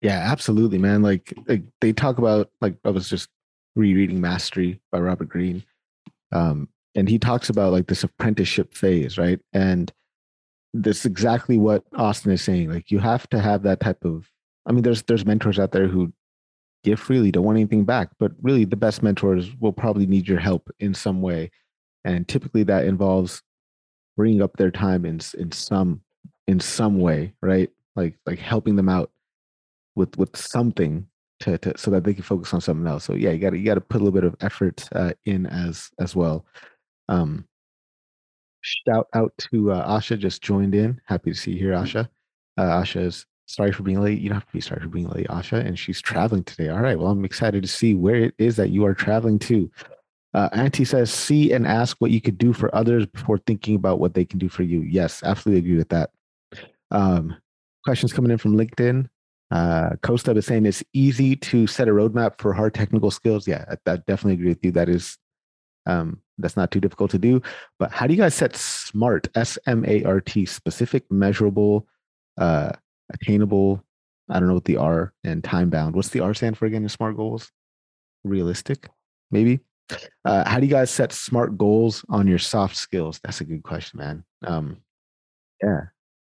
Yeah, 0.00 0.18
absolutely, 0.18 0.78
man. 0.78 1.02
Like, 1.02 1.32
like 1.46 1.62
they 1.80 1.92
talk 1.92 2.18
about 2.18 2.50
like 2.60 2.76
I 2.84 2.90
was 2.90 3.08
just 3.08 3.28
rereading 3.74 4.20
Mastery 4.20 4.80
by 4.92 5.00
Robert 5.00 5.28
Greene. 5.28 5.64
Um, 6.32 6.68
and 6.94 7.08
he 7.08 7.18
talks 7.18 7.48
about 7.48 7.72
like 7.72 7.86
this 7.86 8.04
apprenticeship 8.04 8.74
phase, 8.74 9.18
right? 9.18 9.40
And 9.52 9.92
this 10.72 11.06
exactly 11.06 11.56
what 11.56 11.84
Austin 11.94 12.32
is 12.32 12.42
saying. 12.42 12.70
Like 12.70 12.90
you 12.90 12.98
have 12.98 13.28
to 13.30 13.40
have 13.40 13.62
that 13.62 13.80
type 13.80 14.04
of 14.04 14.30
I 14.66 14.72
mean, 14.72 14.82
there's 14.82 15.02
there's 15.02 15.26
mentors 15.26 15.58
out 15.58 15.72
there 15.72 15.88
who 15.88 16.12
give 16.84 17.00
freely, 17.00 17.30
don't 17.30 17.44
want 17.44 17.58
anything 17.58 17.84
back, 17.84 18.10
but 18.18 18.32
really 18.42 18.64
the 18.64 18.76
best 18.76 19.02
mentors 19.02 19.54
will 19.60 19.72
probably 19.72 20.06
need 20.06 20.28
your 20.28 20.38
help 20.38 20.70
in 20.78 20.94
some 20.94 21.20
way. 21.20 21.50
And 22.04 22.28
typically 22.28 22.62
that 22.64 22.84
involves 22.84 23.42
bringing 24.16 24.42
up 24.42 24.56
their 24.56 24.70
time 24.70 25.04
in 25.04 25.20
in 25.38 25.50
some 25.50 26.02
in 26.46 26.60
some 26.60 27.00
way, 27.00 27.34
right? 27.40 27.70
Like 27.96 28.16
like 28.26 28.38
helping 28.38 28.76
them 28.76 28.88
out 28.88 29.10
with 29.96 30.16
with 30.18 30.36
something 30.36 31.06
to, 31.40 31.58
to 31.58 31.76
so 31.76 31.90
that 31.90 32.04
they 32.04 32.14
can 32.14 32.22
focus 32.22 32.54
on 32.54 32.60
something 32.60 32.86
else. 32.86 33.04
So 33.04 33.14
yeah, 33.14 33.30
you 33.30 33.38
got 33.38 33.50
to 33.50 33.58
you 33.58 33.64
got 33.64 33.74
to 33.74 33.80
put 33.80 34.00
a 34.00 34.04
little 34.04 34.20
bit 34.20 34.24
of 34.24 34.36
effort 34.40 34.88
uh, 34.92 35.12
in 35.24 35.46
as 35.46 35.90
as 35.98 36.14
well. 36.14 36.44
Um, 37.08 37.46
shout 38.60 39.08
out 39.14 39.32
to 39.50 39.72
uh, 39.72 39.98
Asha 39.98 40.18
just 40.18 40.42
joined 40.42 40.74
in. 40.74 41.00
Happy 41.06 41.32
to 41.32 41.36
see 41.36 41.52
you 41.52 41.58
here, 41.58 41.72
Asha. 41.72 42.08
Uh, 42.56 42.80
Asha 42.82 43.02
is 43.06 43.26
sorry 43.46 43.72
for 43.72 43.82
being 43.82 44.00
late. 44.00 44.20
You 44.20 44.28
don't 44.28 44.36
have 44.36 44.46
to 44.46 44.52
be 44.52 44.60
sorry 44.60 44.80
for 44.80 44.88
being 44.88 45.08
late, 45.08 45.28
Asha. 45.28 45.64
And 45.64 45.78
she's 45.78 46.00
traveling 46.00 46.44
today. 46.44 46.68
All 46.68 46.80
right. 46.80 46.98
Well, 46.98 47.10
I'm 47.10 47.24
excited 47.24 47.62
to 47.62 47.68
see 47.68 47.94
where 47.94 48.16
it 48.16 48.34
is 48.38 48.56
that 48.56 48.70
you 48.70 48.84
are 48.86 48.94
traveling 48.94 49.38
to. 49.40 49.70
Uh, 50.32 50.48
Auntie 50.52 50.84
says, 50.84 51.12
see 51.12 51.52
and 51.52 51.66
ask 51.66 51.96
what 52.00 52.10
you 52.10 52.20
could 52.20 52.38
do 52.38 52.52
for 52.52 52.74
others 52.74 53.06
before 53.06 53.38
thinking 53.38 53.76
about 53.76 54.00
what 54.00 54.14
they 54.14 54.24
can 54.24 54.38
do 54.38 54.48
for 54.48 54.64
you. 54.64 54.80
Yes, 54.80 55.22
absolutely 55.22 55.60
agree 55.60 55.78
with 55.78 55.90
that. 55.90 56.10
Um, 56.90 57.36
questions 57.84 58.12
coming 58.12 58.32
in 58.32 58.38
from 58.38 58.56
LinkedIn. 58.56 59.08
Uh, 59.50 59.90
Costa 60.02 60.32
is 60.32 60.46
saying 60.46 60.66
it's 60.66 60.82
easy 60.92 61.36
to 61.36 61.68
set 61.68 61.86
a 61.86 61.92
roadmap 61.92 62.40
for 62.40 62.52
hard 62.52 62.74
technical 62.74 63.12
skills. 63.12 63.46
Yeah, 63.46 63.64
I, 63.68 63.92
I 63.92 63.96
definitely 63.96 64.32
agree 64.32 64.48
with 64.48 64.64
you. 64.64 64.72
That 64.72 64.88
is, 64.88 65.18
um, 65.86 66.20
that's 66.38 66.56
not 66.56 66.72
too 66.72 66.80
difficult 66.80 67.12
to 67.12 67.18
do. 67.18 67.40
But 67.78 67.92
how 67.92 68.08
do 68.08 68.14
you 68.14 68.18
guys 68.20 68.34
set 68.34 68.56
SMART, 68.56 69.28
S 69.36 69.56
M 69.66 69.84
A 69.86 70.02
R 70.02 70.20
T, 70.20 70.46
specific, 70.46 71.04
measurable, 71.12 71.86
uh, 72.38 72.72
attainable? 73.12 73.84
I 74.28 74.38
don't 74.38 74.48
know 74.48 74.54
what 74.54 74.64
the 74.64 74.76
R 74.76 75.12
and 75.24 75.44
time 75.44 75.70
bound. 75.70 75.94
What's 75.94 76.08
the 76.08 76.20
R 76.20 76.34
stand 76.34 76.56
for 76.56 76.66
again 76.66 76.82
in 76.82 76.88
SMART 76.88 77.16
goals? 77.16 77.50
Realistic, 78.24 78.88
maybe. 79.30 79.60
Uh, 80.24 80.48
how 80.48 80.58
do 80.58 80.66
you 80.66 80.72
guys 80.72 80.90
set 80.90 81.12
SMART 81.12 81.58
goals 81.58 82.04
on 82.08 82.26
your 82.26 82.38
soft 82.38 82.76
skills? 82.76 83.20
That's 83.22 83.40
a 83.42 83.44
good 83.44 83.62
question, 83.62 83.98
man. 83.98 84.24
Um, 84.46 84.78
yeah, 85.62 85.82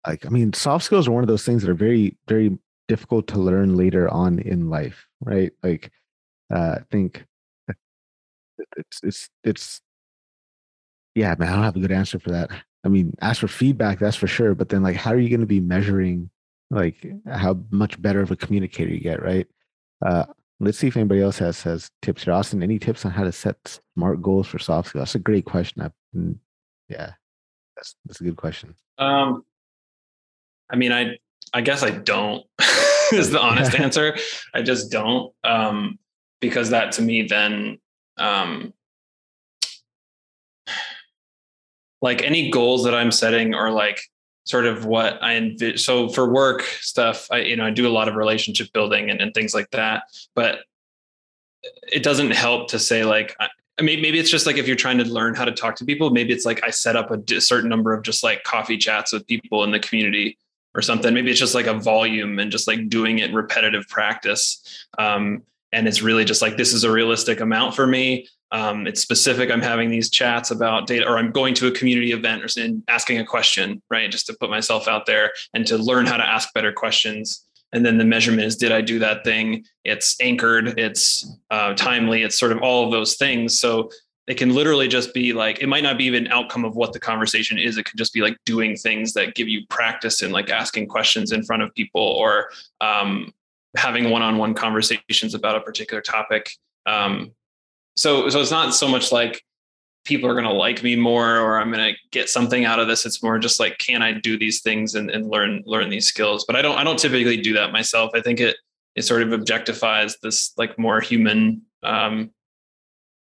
like 0.06 0.26
I 0.26 0.28
mean, 0.28 0.52
soft 0.52 0.84
skills 0.84 1.06
are 1.06 1.12
one 1.12 1.22
of 1.22 1.28
those 1.28 1.44
things 1.44 1.62
that 1.62 1.70
are 1.70 1.74
very, 1.74 2.16
very 2.28 2.58
difficult 2.88 3.26
to 3.28 3.38
learn 3.38 3.76
later 3.76 4.08
on 4.08 4.38
in 4.40 4.68
life, 4.70 5.06
right? 5.20 5.52
Like, 5.62 5.90
uh, 6.52 6.78
I 6.78 6.82
think 6.90 7.24
it's 8.76 9.00
it's 9.02 9.30
it's 9.44 9.80
yeah, 11.14 11.34
man. 11.38 11.48
I 11.48 11.54
don't 11.54 11.64
have 11.64 11.76
a 11.76 11.80
good 11.80 11.92
answer 11.92 12.18
for 12.18 12.30
that. 12.30 12.50
I 12.84 12.88
mean, 12.88 13.14
ask 13.20 13.40
for 13.40 13.48
feedback, 13.48 13.98
that's 13.98 14.16
for 14.16 14.26
sure. 14.26 14.54
But 14.54 14.68
then, 14.68 14.82
like, 14.82 14.96
how 14.96 15.12
are 15.12 15.18
you 15.18 15.30
going 15.30 15.40
to 15.40 15.46
be 15.46 15.60
measuring 15.60 16.28
like 16.74 17.06
how 17.26 17.58
much 17.70 18.00
better 18.00 18.20
of 18.20 18.30
a 18.30 18.36
communicator 18.36 18.90
you 18.90 19.00
get, 19.00 19.22
right? 19.22 19.46
Uh, 20.04 20.24
let's 20.60 20.78
see 20.78 20.88
if 20.88 20.96
anybody 20.96 21.20
else 21.20 21.38
has 21.38 21.62
has 21.62 21.90
tips 22.02 22.24
here. 22.24 22.32
Austin, 22.32 22.62
any 22.62 22.78
tips 22.78 23.04
on 23.04 23.12
how 23.12 23.24
to 23.24 23.32
set 23.32 23.80
smart 23.96 24.20
goals 24.22 24.46
for 24.46 24.58
soft 24.58 24.88
skills? 24.88 25.02
That's 25.02 25.14
a 25.14 25.20
great 25.20 25.44
question. 25.44 25.82
I, 25.82 25.90
mm, 26.16 26.36
yeah, 26.88 27.12
that's 27.76 27.96
that's 28.04 28.20
a 28.20 28.24
good 28.24 28.36
question. 28.36 28.74
Um, 28.98 29.44
I 30.70 30.76
mean, 30.76 30.92
I 30.92 31.18
I 31.52 31.60
guess 31.60 31.82
I 31.82 31.90
don't 31.90 32.44
is 33.12 33.30
the 33.30 33.40
honest 33.40 33.74
answer. 33.78 34.16
I 34.52 34.62
just 34.62 34.90
don't. 34.90 35.32
Um, 35.44 35.98
because 36.44 36.68
that 36.70 36.92
to 36.92 37.00
me 37.00 37.22
then 37.22 37.78
um 38.18 38.74
like 42.02 42.22
any 42.22 42.50
goals 42.50 42.84
that 42.84 42.94
I'm 42.94 43.10
setting 43.10 43.54
are 43.54 43.70
like 43.70 43.98
sort 44.44 44.66
of 44.66 44.84
what 44.84 45.22
I 45.22 45.36
envision. 45.36 45.78
So 45.78 46.08
for 46.08 46.30
work 46.30 46.62
stuff, 46.62 47.28
I, 47.30 47.38
you 47.38 47.56
know, 47.56 47.64
I 47.64 47.70
do 47.70 47.86
a 47.86 47.90
lot 47.90 48.08
of 48.08 48.14
relationship 48.14 48.72
building 48.72 49.10
and, 49.10 49.20
and 49.20 49.34
things 49.34 49.54
like 49.54 49.70
that, 49.70 50.04
but 50.34 50.60
it 51.90 52.02
doesn't 52.02 52.30
help 52.30 52.68
to 52.68 52.78
say 52.78 53.04
like, 53.04 53.36
I 53.40 53.82
mean, 53.82 54.00
maybe 54.00 54.18
it's 54.18 54.30
just 54.30 54.46
like 54.46 54.56
if 54.56 54.66
you're 54.66 54.76
trying 54.76 54.98
to 54.98 55.04
learn 55.04 55.34
how 55.34 55.44
to 55.44 55.52
talk 55.52 55.76
to 55.76 55.84
people, 55.84 56.10
maybe 56.10 56.32
it's 56.32 56.44
like 56.44 56.62
I 56.62 56.70
set 56.70 56.94
up 56.94 57.10
a 57.10 57.40
certain 57.40 57.68
number 57.68 57.92
of 57.92 58.02
just 58.02 58.22
like 58.22 58.44
coffee 58.44 58.78
chats 58.78 59.12
with 59.12 59.26
people 59.26 59.64
in 59.64 59.72
the 59.72 59.80
community 59.80 60.38
or 60.74 60.82
something. 60.82 61.12
Maybe 61.12 61.30
it's 61.30 61.40
just 61.40 61.54
like 61.54 61.66
a 61.66 61.74
volume 61.74 62.38
and 62.38 62.52
just 62.52 62.68
like 62.68 62.88
doing 62.88 63.18
it 63.18 63.32
repetitive 63.32 63.88
practice. 63.88 64.86
Um, 64.98 65.42
and 65.74 65.88
it's 65.88 66.00
really 66.00 66.24
just 66.24 66.40
like 66.40 66.56
this 66.56 66.72
is 66.72 66.84
a 66.84 66.90
realistic 66.90 67.40
amount 67.40 67.74
for 67.74 67.86
me. 67.86 68.28
Um, 68.52 68.86
it's 68.86 69.00
specific. 69.00 69.50
I'm 69.50 69.60
having 69.60 69.90
these 69.90 70.08
chats 70.08 70.52
about 70.52 70.86
data, 70.86 71.06
or 71.06 71.18
I'm 71.18 71.32
going 71.32 71.54
to 71.54 71.66
a 71.66 71.72
community 71.72 72.12
event 72.12 72.44
or 72.44 72.62
and 72.62 72.82
asking 72.88 73.18
a 73.18 73.26
question, 73.26 73.82
right? 73.90 74.10
Just 74.10 74.26
to 74.26 74.36
put 74.38 74.48
myself 74.48 74.86
out 74.86 75.06
there 75.06 75.32
and 75.52 75.66
to 75.66 75.76
learn 75.76 76.06
how 76.06 76.16
to 76.16 76.24
ask 76.24 76.54
better 76.54 76.72
questions. 76.72 77.44
And 77.72 77.84
then 77.84 77.98
the 77.98 78.04
measurement 78.04 78.42
is 78.42 78.56
did 78.56 78.70
I 78.70 78.80
do 78.80 79.00
that 79.00 79.24
thing? 79.24 79.64
It's 79.84 80.16
anchored, 80.20 80.78
it's 80.78 81.28
uh, 81.50 81.74
timely, 81.74 82.22
it's 82.22 82.38
sort 82.38 82.52
of 82.52 82.62
all 82.62 82.84
of 82.84 82.92
those 82.92 83.16
things. 83.16 83.58
So 83.58 83.90
it 84.28 84.34
can 84.34 84.54
literally 84.54 84.86
just 84.86 85.12
be 85.12 85.32
like 85.32 85.60
it 85.60 85.66
might 85.66 85.82
not 85.82 85.98
be 85.98 86.04
even 86.04 86.28
outcome 86.28 86.64
of 86.64 86.76
what 86.76 86.92
the 86.92 87.00
conversation 87.00 87.58
is 87.58 87.76
it 87.76 87.84
could 87.84 87.98
just 87.98 88.14
be 88.14 88.20
like 88.20 88.36
doing 88.46 88.76
things 88.76 89.12
that 89.12 89.34
give 89.34 89.48
you 89.48 89.66
practice 89.68 90.22
in 90.22 90.30
like 90.30 90.48
asking 90.50 90.86
questions 90.86 91.32
in 91.32 91.42
front 91.42 91.62
of 91.62 91.74
people 91.74 92.00
or 92.00 92.48
um, 92.80 93.32
having 93.76 94.10
one-on-one 94.10 94.54
conversations 94.54 95.34
about 95.34 95.56
a 95.56 95.60
particular 95.60 96.00
topic 96.00 96.50
um, 96.86 97.32
so 97.96 98.28
so 98.28 98.40
it's 98.40 98.50
not 98.50 98.74
so 98.74 98.88
much 98.88 99.12
like 99.12 99.42
people 100.04 100.28
are 100.28 100.34
going 100.34 100.44
to 100.44 100.52
like 100.52 100.82
me 100.82 100.96
more 100.96 101.38
or 101.38 101.58
i'm 101.58 101.72
going 101.72 101.92
to 101.92 101.98
get 102.10 102.28
something 102.28 102.64
out 102.64 102.78
of 102.78 102.88
this 102.88 103.06
it's 103.06 103.22
more 103.22 103.38
just 103.38 103.58
like 103.58 103.78
can 103.78 104.02
i 104.02 104.12
do 104.12 104.38
these 104.38 104.60
things 104.60 104.94
and, 104.94 105.10
and 105.10 105.28
learn 105.28 105.62
learn 105.66 105.88
these 105.88 106.06
skills 106.06 106.44
but 106.46 106.56
i 106.56 106.62
don't 106.62 106.76
i 106.76 106.84
don't 106.84 106.98
typically 106.98 107.36
do 107.36 107.54
that 107.54 107.72
myself 107.72 108.10
i 108.14 108.20
think 108.20 108.40
it 108.40 108.56
it 108.94 109.02
sort 109.02 109.22
of 109.22 109.28
objectifies 109.28 110.14
this 110.22 110.52
like 110.56 110.78
more 110.78 111.00
human 111.00 111.62
um, 111.82 112.30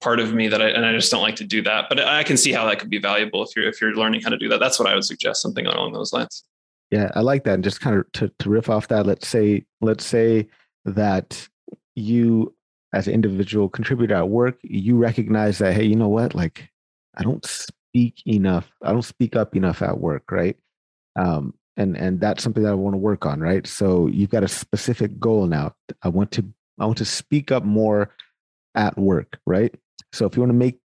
part 0.02 0.20
of 0.20 0.34
me 0.34 0.48
that 0.48 0.62
I 0.62 0.70
and 0.70 0.86
I 0.86 0.94
just 0.94 1.12
don't 1.12 1.22
like 1.22 1.36
to 1.38 1.44
do 1.44 1.62
that. 1.64 1.86
But 1.90 2.00
I 2.00 2.24
can 2.24 2.38
see 2.38 2.52
how 2.52 2.66
that 2.66 2.80
could 2.80 2.90
be 2.90 3.00
valuable 3.00 3.44
if 3.44 3.56
you're 3.56 3.68
if 3.68 3.82
you're 3.82 3.96
learning 3.96 4.22
how 4.22 4.30
to 4.30 4.38
do 4.38 4.50
that. 4.50 4.60
That's 4.60 4.80
what 4.80 4.88
I 4.88 4.96
would 4.96 5.04
suggest, 5.04 5.42
something 5.42 5.66
along 5.66 5.94
those 5.94 6.14
lines. 6.14 6.44
Yeah, 6.92 7.12
I 7.16 7.22
like 7.22 7.44
that. 7.44 7.54
And 7.56 7.64
just 7.64 7.82
kind 7.82 7.98
of 7.98 8.12
to, 8.14 8.32
to 8.40 8.50
riff 8.50 8.70
off 8.70 8.88
that, 8.88 9.06
let's 9.06 9.28
say 9.28 9.66
let's 9.82 10.06
say 10.06 10.48
that 10.86 11.48
you 11.96 12.54
as 12.94 13.08
an 13.08 13.14
individual 13.14 13.70
contributor 13.70 14.16
at 14.16 14.30
work, 14.30 14.58
you 14.64 14.98
recognize 14.98 15.60
that, 15.60 15.74
hey, 15.74 15.84
you 15.84 15.96
know 15.96 16.08
what? 16.08 16.34
Like 16.34 16.70
I 17.16 17.24
don't 17.24 17.46
speak 17.46 18.16
enough. 18.26 18.72
I 18.84 18.92
don't 18.92 19.04
speak 19.04 19.36
up 19.36 19.56
enough 19.56 19.82
at 19.82 20.00
work, 20.00 20.32
right? 20.32 20.58
Um, 21.16 21.54
and 21.78 21.96
and 21.96 22.20
that's 22.20 22.44
something 22.44 22.64
that 22.64 22.72
I 22.72 22.76
want 22.76 22.94
to 22.96 22.98
work 22.98 23.26
on, 23.26 23.40
right? 23.40 23.66
So 23.68 24.08
you've 24.08 24.30
got 24.32 24.44
a 24.44 24.48
specific 24.48 25.20
goal 25.20 25.46
now. 25.46 25.74
I 26.04 26.10
want 26.10 26.32
to 26.34 26.46
I 26.80 26.86
want 26.86 26.98
to 27.00 27.06
speak 27.06 27.52
up 27.52 27.64
more 27.64 28.12
at 28.76 28.98
work, 28.98 29.40
right? 29.46 29.74
So 30.12 30.26
if 30.26 30.36
you 30.36 30.42
want 30.42 30.52
to 30.52 30.58
make 30.58 30.80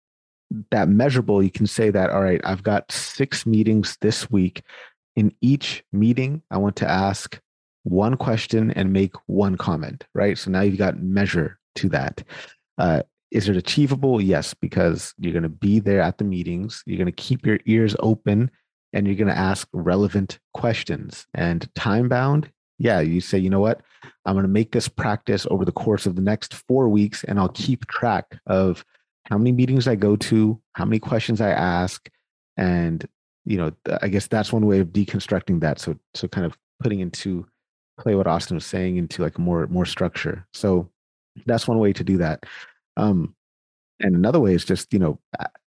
that 0.71 0.89
measurable, 0.89 1.41
you 1.41 1.51
can 1.51 1.67
say 1.67 1.89
that, 1.91 2.09
all 2.09 2.21
right, 2.21 2.41
I've 2.43 2.63
got 2.63 2.91
six 2.91 3.45
meetings 3.45 3.97
this 4.01 4.29
week. 4.29 4.63
In 5.15 5.33
each 5.41 5.83
meeting, 5.91 6.41
I 6.51 6.57
want 6.57 6.75
to 6.77 6.89
ask 6.89 7.39
one 7.83 8.15
question 8.15 8.71
and 8.71 8.93
make 8.93 9.13
one 9.27 9.57
comment, 9.57 10.05
right? 10.13 10.37
So 10.37 10.51
now 10.51 10.61
you've 10.61 10.77
got 10.77 11.01
measure 11.01 11.59
to 11.75 11.89
that. 11.89 12.23
Uh, 12.77 13.01
is 13.31 13.47
it 13.47 13.55
achievable? 13.55 14.21
Yes, 14.21 14.53
because 14.53 15.13
you're 15.17 15.33
going 15.33 15.43
to 15.43 15.49
be 15.49 15.79
there 15.79 16.01
at 16.01 16.17
the 16.17 16.23
meetings. 16.23 16.83
You're 16.85 16.97
going 16.97 17.05
to 17.05 17.11
keep 17.11 17.45
your 17.45 17.59
ears 17.65 17.95
open 17.99 18.51
and 18.93 19.07
you're 19.07 19.15
going 19.15 19.29
to 19.29 19.37
ask 19.37 19.67
relevant 19.71 20.39
questions. 20.53 21.25
And 21.33 21.73
time 21.75 22.09
bound, 22.09 22.51
yeah, 22.77 22.99
you 22.99 23.21
say, 23.21 23.37
you 23.37 23.49
know 23.49 23.61
what? 23.61 23.81
I'm 24.25 24.35
going 24.35 24.43
to 24.43 24.49
make 24.49 24.71
this 24.71 24.89
practice 24.89 25.47
over 25.49 25.63
the 25.63 25.71
course 25.71 26.05
of 26.05 26.15
the 26.15 26.21
next 26.21 26.53
four 26.53 26.89
weeks 26.89 27.23
and 27.23 27.39
I'll 27.39 27.49
keep 27.49 27.87
track 27.87 28.37
of 28.47 28.83
how 29.25 29.37
many 29.37 29.53
meetings 29.53 29.87
I 29.87 29.95
go 29.95 30.15
to, 30.17 30.59
how 30.73 30.83
many 30.83 30.99
questions 30.99 31.39
I 31.39 31.51
ask, 31.51 32.09
and 32.57 33.07
you 33.45 33.57
know, 33.57 33.71
I 34.01 34.07
guess 34.07 34.27
that's 34.27 34.53
one 34.53 34.65
way 34.65 34.79
of 34.79 34.87
deconstructing 34.89 35.59
that. 35.61 35.79
So, 35.79 35.97
so 36.13 36.27
kind 36.27 36.45
of 36.45 36.57
putting 36.81 36.99
into 36.99 37.45
play 37.99 38.15
what 38.15 38.27
Austin 38.27 38.55
was 38.55 38.65
saying 38.65 38.97
into 38.97 39.21
like 39.21 39.37
more 39.37 39.67
more 39.67 39.85
structure. 39.85 40.45
So 40.53 40.89
that's 41.45 41.67
one 41.67 41.79
way 41.79 41.93
to 41.93 42.03
do 42.03 42.17
that. 42.17 42.45
Um, 42.97 43.35
and 43.99 44.15
another 44.15 44.39
way 44.39 44.53
is 44.53 44.65
just 44.65 44.91
you 44.93 44.99
know 44.99 45.19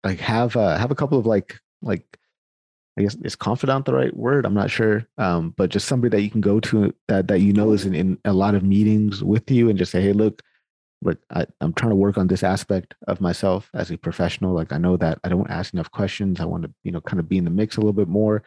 like 0.03 0.19
have 0.19 0.55
uh, 0.55 0.77
have 0.77 0.91
a 0.91 0.95
couple 0.95 1.17
of 1.17 1.25
like 1.25 1.59
like 1.81 2.17
I 2.97 3.01
guess 3.01 3.15
is 3.23 3.35
confidant 3.35 3.85
the 3.85 3.93
right 3.93 4.15
word? 4.15 4.45
I'm 4.45 4.53
not 4.53 4.69
sure. 4.69 5.07
Um, 5.17 5.53
but 5.57 5.69
just 5.69 5.87
somebody 5.87 6.15
that 6.15 6.23
you 6.23 6.29
can 6.29 6.41
go 6.41 6.59
to 6.61 6.93
that 7.07 7.27
that 7.27 7.39
you 7.39 7.53
know 7.53 7.71
is 7.71 7.85
in, 7.85 7.95
in 7.95 8.17
a 8.25 8.33
lot 8.33 8.55
of 8.55 8.63
meetings 8.63 9.23
with 9.23 9.49
you 9.49 9.69
and 9.69 9.79
just 9.79 9.91
say, 9.91 10.01
hey, 10.01 10.13
look, 10.13 10.41
like 11.03 11.19
I, 11.31 11.45
I'm 11.61 11.73
trying 11.73 11.91
to 11.91 11.95
work 11.95 12.17
on 12.17 12.27
this 12.27 12.43
aspect 12.43 12.95
of 13.07 13.21
myself 13.21 13.69
as 13.73 13.91
a 13.91 13.97
professional. 13.97 14.53
Like 14.53 14.71
I 14.71 14.77
know 14.77 14.97
that 14.97 15.19
I 15.23 15.29
don't 15.29 15.49
ask 15.49 15.73
enough 15.73 15.91
questions. 15.91 16.39
I 16.39 16.45
want 16.45 16.63
to, 16.63 16.73
you 16.83 16.91
know, 16.91 17.01
kind 17.01 17.19
of 17.19 17.29
be 17.29 17.37
in 17.37 17.43
the 17.43 17.49
mix 17.51 17.77
a 17.77 17.79
little 17.79 17.93
bit 17.93 18.07
more. 18.07 18.43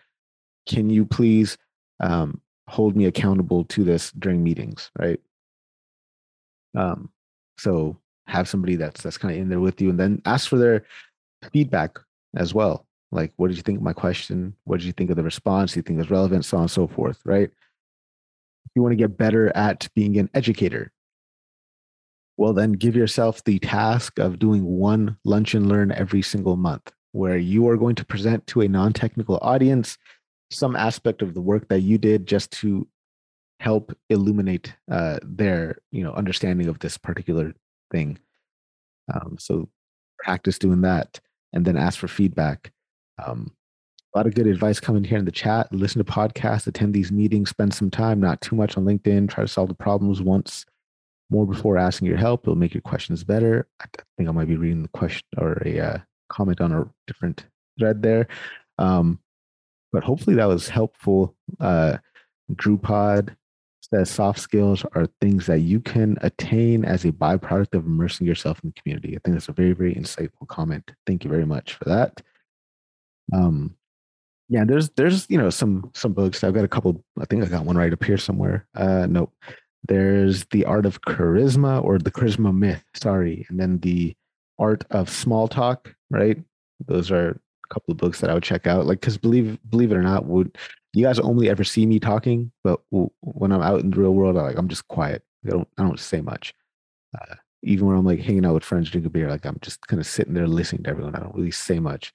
Can 0.69 0.91
you 0.91 1.05
please 1.05 1.57
um, 2.01 2.41
hold 2.69 2.97
me 2.97 3.07
accountable 3.07 3.65
to 3.65 3.85
this 3.85 4.11
during 4.13 4.43
meetings, 4.43 4.91
right? 4.99 5.21
Um, 6.77 7.11
so 7.59 7.97
have 8.27 8.49
somebody 8.49 8.77
that's 8.77 9.03
that's 9.03 9.19
kind 9.19 9.35
of 9.35 9.41
in 9.41 9.49
there 9.49 9.61
with 9.61 9.81
you, 9.81 9.91
and 9.91 9.99
then 9.99 10.21
ask 10.25 10.49
for 10.49 10.59
their 10.59 10.85
feedback 11.53 11.99
as 12.37 12.53
well. 12.53 12.87
Like, 13.13 13.33
what 13.37 13.49
did 13.49 13.57
you 13.57 13.63
think 13.63 13.79
of 13.79 13.85
my 13.85 13.93
question? 13.93 14.55
What 14.65 14.81
did 14.81 14.87
you 14.87 14.93
think 14.93 15.11
of 15.11 15.17
the 15.17 15.23
response? 15.23 15.73
Do 15.73 15.79
you 15.79 15.83
think 15.83 16.01
it's 16.01 16.11
relevant? 16.11 16.45
So 16.45 16.57
on 16.57 16.65
and 16.65 16.71
so 16.71 16.87
forth, 16.87 17.21
right? 17.25 17.51
You 18.75 18.83
want 18.83 18.93
to 18.93 18.97
get 18.97 19.17
better 19.17 19.57
at 19.57 19.89
being 19.95 20.19
an 20.19 20.29
educator, 20.35 20.93
well, 22.37 22.53
then 22.53 22.73
give 22.73 22.95
yourself 22.95 23.43
the 23.45 23.59
task 23.59 24.19
of 24.19 24.39
doing 24.39 24.65
one 24.65 25.17
lunch 25.25 25.55
and 25.55 25.69
learn 25.69 25.93
every 25.93 26.23
single 26.23 26.57
month 26.57 26.93
where 27.13 27.39
you 27.39 27.67
are 27.69 27.79
going 27.79 27.95
to 27.95 28.05
present 28.05 28.47
to 28.47 28.61
a 28.61 28.69
non 28.69 28.93
technical 28.93 29.39
audience 29.41 29.97
some 30.51 30.77
aspect 30.77 31.23
of 31.23 31.35
the 31.35 31.41
work 31.41 31.69
that 31.69 31.81
you 31.81 31.99
did 31.99 32.27
just 32.27 32.53
to 32.53 32.87
help 33.59 33.97
illuminate 34.11 34.75
uh, 34.91 35.19
their 35.23 35.79
you 35.91 36.05
know 36.05 36.13
understanding 36.13 36.69
of 36.69 36.79
this 36.81 36.99
particular 36.99 37.55
thing. 37.91 38.19
Um, 39.13 39.37
so 39.39 39.69
practice 40.19 40.59
doing 40.59 40.83
that 40.83 41.21
and 41.53 41.65
then 41.65 41.77
ask 41.77 41.99
for 41.99 42.09
feedback. 42.09 42.71
Um, 43.25 43.53
a 44.15 44.19
lot 44.19 44.27
of 44.27 44.35
good 44.35 44.47
advice 44.47 44.81
coming 44.81 45.05
here 45.05 45.19
in 45.19 45.25
the 45.25 45.33
chat. 45.33 45.73
Listen 45.73 46.05
to 46.05 46.11
podcasts 46.11 46.67
attend 46.67 46.93
these 46.93 47.11
meetings 47.11 47.51
spend 47.51 47.73
some 47.73 47.91
time 47.91 48.21
not 48.21 48.43
too 48.43 48.57
much 48.57 48.77
on 48.77 48.85
linkedin 48.85 49.29
try 49.29 49.43
to 49.43 49.49
solve 49.49 49.69
the 49.69 49.75
problems 49.75 50.21
once 50.21 50.67
more 51.31 51.47
before 51.47 51.77
asking 51.77 52.09
your 52.09 52.17
help. 52.17 52.45
It'll 52.45 52.55
make 52.55 52.75
your 52.75 52.83
questions 52.83 53.25
better. 53.25 53.67
I 53.81 53.87
think 54.17 54.29
I 54.29 54.33
might 54.33 54.49
be 54.49 54.57
reading 54.57 54.83
the 54.83 54.89
question 54.89 55.27
or 55.37 55.63
a 55.65 55.81
uh, 55.81 55.99
comment 56.29 56.61
on 56.61 56.73
a 56.73 56.89
different 57.07 57.45
thread 57.79 58.03
there. 58.03 58.29
Um, 58.79 59.21
but 59.93 60.05
hopefully 60.05 60.37
that 60.37 60.47
was 60.47 60.69
helpful. 60.69 61.35
Uh, 61.59 61.99
Drupod 62.53 63.35
says 63.81 64.11
soft 64.11 64.41
skills 64.41 64.85
are 64.93 65.07
things 65.21 65.47
that 65.47 65.61
you 65.61 65.81
can 65.81 66.19
attain 66.23 66.85
as 66.85 67.05
a 67.05 67.13
byproduct 67.13 67.75
of 67.75 67.87
immersing 67.87 68.27
yourself 68.27 68.61
in 68.63 68.71
the 68.71 68.81
community. 68.81 69.17
I 69.17 69.21
think 69.25 69.37
that's 69.37 69.49
a 69.49 69.53
very, 69.53 69.73
very 69.73 69.95
insightful 69.95 70.47
comment. 70.49 70.93
Thank 71.07 71.25
you 71.25 71.31
very 71.31 71.47
much 71.47 71.75
for 71.75 71.85
that. 71.85 72.21
Um, 73.33 73.75
yeah, 74.49 74.65
there's 74.65 74.91
there's 74.91 75.29
you 75.29 75.39
know 75.39 75.51
some 75.51 75.91
some 75.95 76.13
books. 76.13 76.45
I've 76.45 76.55
got 76.55 76.65
a 76.65 76.69
couple. 76.69 77.03
I 77.21 77.25
think 77.25 77.43
I 77.43 77.47
got 77.47 77.65
one 77.65 77.77
right 77.77 77.93
up 77.93 78.05
here 78.05 78.19
somewhere. 78.19 78.67
Uh, 78.75 79.07
nope. 79.09 79.33
There's 79.89 80.45
the 80.47 80.65
art 80.65 80.87
of 80.87 81.01
charisma 81.03 81.83
or 81.83 81.99
the 81.99 82.11
charisma 82.11 82.57
myth, 82.57 82.85
sorry, 82.95 83.47
and 83.49 83.59
then 83.61 83.79
the 83.79 84.15
art 84.59 84.85
of 84.91 85.09
small 85.09 85.49
talk, 85.49 85.95
right? 86.11 86.39
Those 86.87 87.11
are 87.11 87.31
a 87.31 87.75
couple 87.75 87.93
of 87.93 87.99
books 87.99 88.21
that 88.21 88.31
I 88.31 88.35
would 88.35 88.43
check 88.43 88.67
out. 88.67 88.87
Like, 88.87 89.01
because 89.01 89.19
believe 89.19 89.59
believe 89.69 89.93
it 89.93 89.97
or 89.97 90.03
not, 90.03 90.27
would 90.27 90.57
you 90.93 91.05
guys 91.05 91.19
only 91.19 91.49
ever 91.49 91.65
see 91.65 91.87
me 91.87 92.01
talking? 92.01 92.51
But 92.65 92.81
when 92.91 93.53
I'm 93.53 93.63
out 93.63 93.81
in 93.81 93.91
the 93.91 94.01
real 94.01 94.15
world, 94.15 94.37
I 94.37 94.43
like 94.43 94.59
I'm 94.59 94.69
just 94.69 94.89
quiet. 94.89 95.23
I 95.47 95.51
don't 95.51 95.69
I 95.79 95.83
don't 95.83 96.01
say 96.01 96.21
much. 96.21 96.55
Uh, 97.17 97.35
even 97.63 97.87
when 97.87 97.97
I'm 97.97 98.05
like 98.07 98.21
hanging 98.21 98.45
out 98.45 98.55
with 98.55 98.65
friends, 98.65 98.91
drinking 98.91 99.13
beer, 99.13 99.31
like 99.31 99.45
I'm 99.45 99.59
just 99.61 99.87
kind 99.87 100.01
of 100.01 100.07
sitting 100.07 100.35
there 100.35 100.47
listening 100.47 100.85
to 100.85 100.91
everyone. 100.91 101.15
I 101.15 101.21
don't 101.21 101.35
really 101.35 101.51
say 101.51 101.79
much. 101.79 102.13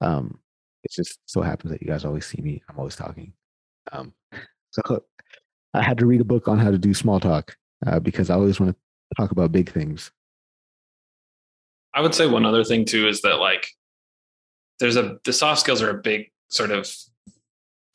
Um, 0.00 0.38
it 0.84 0.92
just 0.92 1.18
so 1.26 1.42
happens 1.42 1.72
that 1.72 1.82
you 1.82 1.88
guys 1.88 2.04
always 2.04 2.26
see 2.26 2.40
me. 2.42 2.62
I'm 2.68 2.78
always 2.78 2.96
talking. 2.96 3.32
Um, 3.92 4.12
so 4.70 5.04
I 5.74 5.82
had 5.82 5.98
to 5.98 6.06
read 6.06 6.20
a 6.20 6.24
book 6.24 6.48
on 6.48 6.58
how 6.58 6.70
to 6.70 6.78
do 6.78 6.94
small 6.94 7.20
talk 7.20 7.56
uh, 7.86 7.98
because 7.98 8.30
I 8.30 8.34
always 8.34 8.60
want 8.60 8.76
to 8.76 9.14
talk 9.16 9.32
about 9.32 9.52
big 9.52 9.70
things. 9.70 10.12
I 11.92 12.00
would 12.00 12.14
say 12.14 12.26
one 12.26 12.46
other 12.46 12.64
thing 12.64 12.84
too 12.84 13.08
is 13.08 13.22
that 13.22 13.36
like 13.36 13.68
there's 14.80 14.96
a 14.96 15.18
the 15.24 15.32
soft 15.32 15.60
skills 15.60 15.82
are 15.82 15.90
a 15.90 16.02
big 16.02 16.30
sort 16.48 16.70
of 16.70 16.90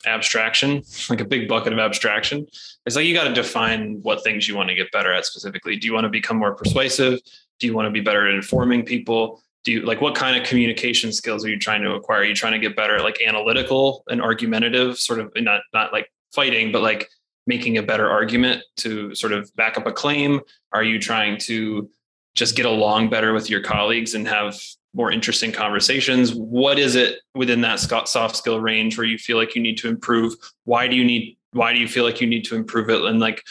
abstraction, 0.06 0.82
like 1.08 1.20
a 1.20 1.24
big 1.24 1.48
bucket 1.48 1.72
of 1.72 1.78
abstraction. 1.78 2.46
It's 2.86 2.96
like 2.96 3.06
you 3.06 3.14
got 3.14 3.24
to 3.24 3.34
define 3.34 4.00
what 4.02 4.24
things 4.24 4.48
you 4.48 4.56
want 4.56 4.68
to 4.70 4.74
get 4.74 4.90
better 4.92 5.12
at 5.12 5.26
specifically. 5.26 5.76
Do 5.76 5.86
you 5.86 5.92
want 5.92 6.04
to 6.04 6.10
become 6.10 6.38
more 6.38 6.54
persuasive? 6.54 7.20
Do 7.58 7.66
you 7.66 7.74
want 7.74 7.86
to 7.86 7.90
be 7.90 8.00
better 8.00 8.26
at 8.26 8.34
informing 8.34 8.84
people? 8.84 9.42
Do 9.64 9.72
you 9.72 9.82
like 9.82 10.00
what 10.00 10.14
kind 10.14 10.40
of 10.40 10.46
communication 10.46 11.12
skills 11.12 11.44
are 11.44 11.50
you 11.50 11.58
trying 11.58 11.82
to 11.82 11.92
acquire? 11.92 12.20
Are 12.20 12.24
you 12.24 12.34
trying 12.34 12.52
to 12.52 12.58
get 12.58 12.74
better 12.74 12.96
at 12.96 13.04
like 13.04 13.18
analytical 13.26 14.04
and 14.08 14.22
argumentative, 14.22 14.98
sort 14.98 15.20
of 15.20 15.30
not 15.36 15.60
not 15.74 15.92
like 15.92 16.10
fighting, 16.32 16.72
but 16.72 16.80
like 16.80 17.08
making 17.50 17.76
a 17.76 17.82
better 17.82 18.08
argument 18.08 18.62
to 18.76 19.12
sort 19.16 19.32
of 19.32 19.54
back 19.56 19.76
up 19.76 19.86
a 19.86 19.92
claim? 19.92 20.40
Are 20.72 20.84
you 20.84 21.00
trying 21.00 21.36
to 21.40 21.90
just 22.36 22.54
get 22.54 22.64
along 22.64 23.10
better 23.10 23.32
with 23.32 23.50
your 23.50 23.60
colleagues 23.60 24.14
and 24.14 24.26
have 24.28 24.54
more 24.94 25.10
interesting 25.10 25.50
conversations? 25.50 26.32
What 26.32 26.78
is 26.78 26.94
it 26.94 27.18
within 27.34 27.60
that 27.62 27.80
soft 27.80 28.36
skill 28.36 28.60
range 28.60 28.96
where 28.96 29.06
you 29.06 29.18
feel 29.18 29.36
like 29.36 29.56
you 29.56 29.62
need 29.62 29.78
to 29.78 29.88
improve? 29.88 30.34
Why 30.64 30.86
do 30.86 30.94
you 30.94 31.04
need 31.04 31.36
why 31.52 31.72
do 31.72 31.80
you 31.80 31.88
feel 31.88 32.04
like 32.04 32.20
you 32.20 32.28
need 32.28 32.44
to 32.44 32.54
improve 32.54 32.88
it? 32.88 33.02
And 33.02 33.18
like 33.18 33.42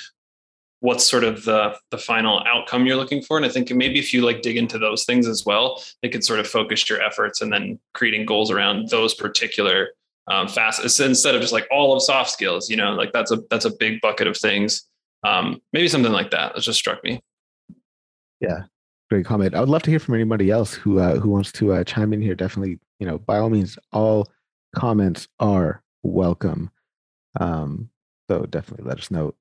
what's 0.79 1.05
sort 1.05 1.25
of 1.25 1.43
the 1.43 1.75
the 1.91 1.97
final 1.97 2.41
outcome 2.47 2.85
you're 2.85 2.95
looking 2.95 3.21
for? 3.21 3.35
And 3.35 3.45
I 3.45 3.49
think 3.49 3.69
maybe 3.71 3.99
if 3.99 4.13
you 4.13 4.21
like 4.25 4.41
dig 4.41 4.55
into 4.55 4.79
those 4.79 5.03
things 5.03 5.27
as 5.27 5.45
well, 5.45 5.83
it 6.01 6.13
could 6.13 6.23
sort 6.23 6.39
of 6.39 6.47
focus 6.47 6.89
your 6.89 7.01
efforts 7.01 7.41
and 7.41 7.51
then 7.51 7.79
creating 7.93 8.25
goals 8.25 8.49
around 8.49 8.87
those 8.87 9.13
particular 9.13 9.89
um, 10.29 10.47
fast 10.47 10.83
instead 10.99 11.35
of 11.35 11.41
just 11.41 11.53
like 11.53 11.67
all 11.71 11.95
of 11.95 12.01
soft 12.01 12.29
skills 12.29 12.69
you 12.69 12.77
know 12.77 12.93
like 12.93 13.11
that's 13.11 13.31
a 13.31 13.37
that's 13.49 13.65
a 13.65 13.75
big 13.77 14.01
bucket 14.01 14.27
of 14.27 14.37
things. 14.37 14.83
Um, 15.23 15.61
maybe 15.73 15.89
something 15.89 16.13
like 16.13 16.31
that. 16.31 16.55
That 16.55 16.61
just 16.61 16.79
struck 16.79 17.03
me. 17.03 17.21
Yeah. 18.39 18.63
Great 19.09 19.25
comment. 19.25 19.55
I 19.55 19.59
would 19.59 19.69
love 19.69 19.83
to 19.83 19.89
hear 19.89 19.99
from 19.99 20.15
anybody 20.15 20.49
else 20.49 20.73
who 20.73 20.99
uh, 20.99 21.19
who 21.19 21.29
wants 21.29 21.51
to 21.53 21.73
uh, 21.73 21.83
chime 21.83 22.13
in 22.13 22.21
here. 22.21 22.35
Definitely 22.35 22.79
you 22.99 23.07
know 23.07 23.17
by 23.17 23.39
all 23.39 23.49
means 23.49 23.77
all 23.91 24.27
comments 24.75 25.27
are 25.39 25.83
welcome. 26.03 26.71
Um, 27.39 27.89
so 28.29 28.45
definitely 28.45 28.85
let 28.85 28.99
us 28.99 29.11
know. 29.11 29.33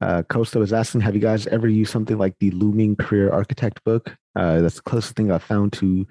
Uh, 0.00 0.22
Costa 0.22 0.58
was 0.58 0.72
asking, 0.72 1.00
have 1.00 1.14
you 1.14 1.20
guys 1.20 1.46
ever 1.48 1.68
used 1.68 1.90
something 1.90 2.18
like 2.18 2.36
the 2.38 2.50
Lominger 2.52 2.94
Career 2.96 3.30
Architect 3.32 3.82
book? 3.84 4.16
Uh, 4.36 4.60
that's 4.60 4.76
the 4.76 4.82
closest 4.82 5.16
thing 5.16 5.32
I've 5.32 5.42
found 5.42 5.72
to 5.74 6.06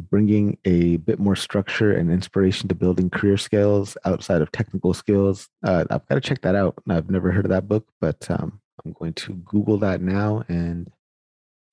bringing 0.00 0.58
a 0.64 0.96
bit 0.98 1.18
more 1.18 1.36
structure 1.36 1.92
and 1.92 2.10
inspiration 2.10 2.68
to 2.68 2.74
building 2.74 3.10
career 3.10 3.36
skills 3.36 3.96
outside 4.04 4.42
of 4.42 4.52
technical 4.52 4.94
skills. 4.94 5.48
Uh, 5.62 5.84
I've 5.90 6.06
got 6.06 6.16
to 6.16 6.20
check 6.20 6.42
that 6.42 6.54
out. 6.54 6.74
I've 6.88 7.10
never 7.10 7.30
heard 7.32 7.44
of 7.44 7.50
that 7.50 7.68
book, 7.68 7.86
but 8.00 8.30
um, 8.30 8.60
I'm 8.84 8.92
going 8.92 9.14
to 9.14 9.34
Google 9.34 9.78
that 9.78 10.00
now 10.00 10.44
and 10.48 10.90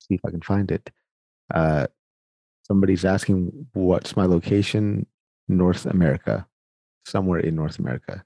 see 0.00 0.14
if 0.14 0.20
I 0.24 0.30
can 0.30 0.40
find 0.40 0.70
it. 0.70 0.90
Uh, 1.52 1.86
somebody's 2.66 3.04
asking, 3.04 3.66
what's 3.72 4.16
my 4.16 4.26
location? 4.26 5.06
North 5.48 5.86
America, 5.86 6.46
somewhere 7.04 7.40
in 7.40 7.54
North 7.54 7.78
America. 7.78 8.24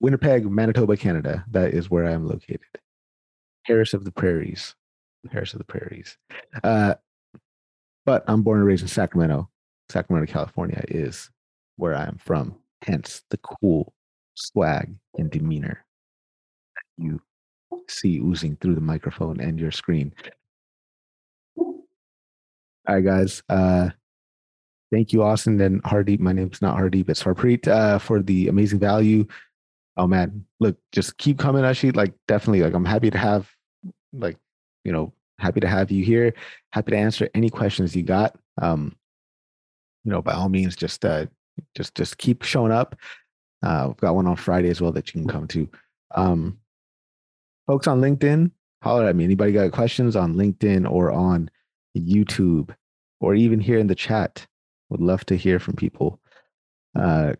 Winnipeg, 0.00 0.50
Manitoba, 0.50 0.96
Canada. 0.96 1.44
That 1.50 1.74
is 1.74 1.90
where 1.90 2.06
I 2.06 2.12
am 2.12 2.26
located. 2.26 2.60
Harris 3.64 3.94
of 3.94 4.04
the 4.04 4.10
Prairies. 4.10 4.74
Harris 5.30 5.52
of 5.52 5.58
the 5.58 5.64
Prairies. 5.64 6.16
Uh, 6.64 6.94
but 8.04 8.24
I'm 8.26 8.42
born 8.42 8.58
and 8.58 8.66
raised 8.66 8.82
in 8.82 8.88
Sacramento. 8.88 9.48
Sacramento, 9.88 10.32
California 10.32 10.82
is 10.88 11.30
where 11.76 11.94
I 11.94 12.04
am 12.04 12.18
from. 12.18 12.56
Hence 12.82 13.22
the 13.30 13.38
cool 13.38 13.94
swag 14.34 14.94
and 15.18 15.30
demeanor 15.30 15.84
that 16.74 17.04
you 17.04 17.20
see 17.88 18.18
oozing 18.18 18.56
through 18.60 18.74
the 18.74 18.80
microphone 18.80 19.40
and 19.40 19.58
your 19.60 19.70
screen. 19.70 20.12
All 21.56 22.96
right, 22.96 23.04
guys. 23.04 23.42
Uh, 23.48 23.90
thank 24.90 25.12
you, 25.12 25.22
Austin 25.22 25.60
and 25.60 25.82
Hardeep. 25.84 26.18
My 26.18 26.32
name's 26.32 26.60
not 26.60 26.76
Hardeep, 26.76 27.08
it's 27.08 27.22
Harpreet 27.22 27.68
uh, 27.68 27.98
for 27.98 28.20
the 28.22 28.48
amazing 28.48 28.80
value. 28.80 29.26
Oh 29.96 30.06
man, 30.06 30.46
look, 30.58 30.76
just 30.90 31.18
keep 31.18 31.38
coming, 31.38 31.62
Ashi. 31.62 31.94
Like, 31.94 32.14
definitely, 32.26 32.62
like, 32.62 32.74
I'm 32.74 32.84
happy 32.84 33.10
to 33.10 33.18
have, 33.18 33.48
like, 34.12 34.38
you 34.84 34.92
know, 34.92 35.12
happy 35.38 35.60
to 35.60 35.68
have 35.68 35.90
you 35.90 36.04
here. 36.04 36.34
Happy 36.72 36.92
to 36.92 36.98
answer 36.98 37.28
any 37.34 37.50
questions 37.50 37.96
you 37.96 38.02
got. 38.02 38.36
Um, 38.60 38.96
you 40.04 40.10
know, 40.10 40.22
by 40.22 40.32
all 40.32 40.48
means, 40.48 40.76
just 40.76 41.04
uh, 41.04 41.26
just 41.74 41.94
just 41.94 42.18
keep 42.18 42.42
showing 42.42 42.72
up. 42.72 42.96
Uh, 43.62 43.86
we've 43.88 43.96
got 43.98 44.14
one 44.14 44.26
on 44.26 44.36
Friday 44.36 44.68
as 44.70 44.80
well 44.80 44.92
that 44.92 45.08
you 45.08 45.20
can 45.20 45.28
come 45.28 45.46
to. 45.48 45.68
Um, 46.14 46.58
folks 47.66 47.86
on 47.86 48.00
LinkedIn, 48.00 48.50
holler 48.82 49.06
at 49.06 49.16
me. 49.16 49.24
Anybody 49.24 49.52
got 49.52 49.70
questions 49.72 50.16
on 50.16 50.34
LinkedIn 50.34 50.90
or 50.90 51.12
on 51.12 51.50
YouTube 51.96 52.74
or 53.20 53.34
even 53.34 53.60
here 53.60 53.78
in 53.78 53.86
the 53.86 53.94
chat? 53.94 54.46
Would 54.90 55.00
love 55.00 55.24
to 55.26 55.36
hear 55.36 55.58
from 55.58 55.74
people. 55.74 56.20
Uh, 56.98 57.34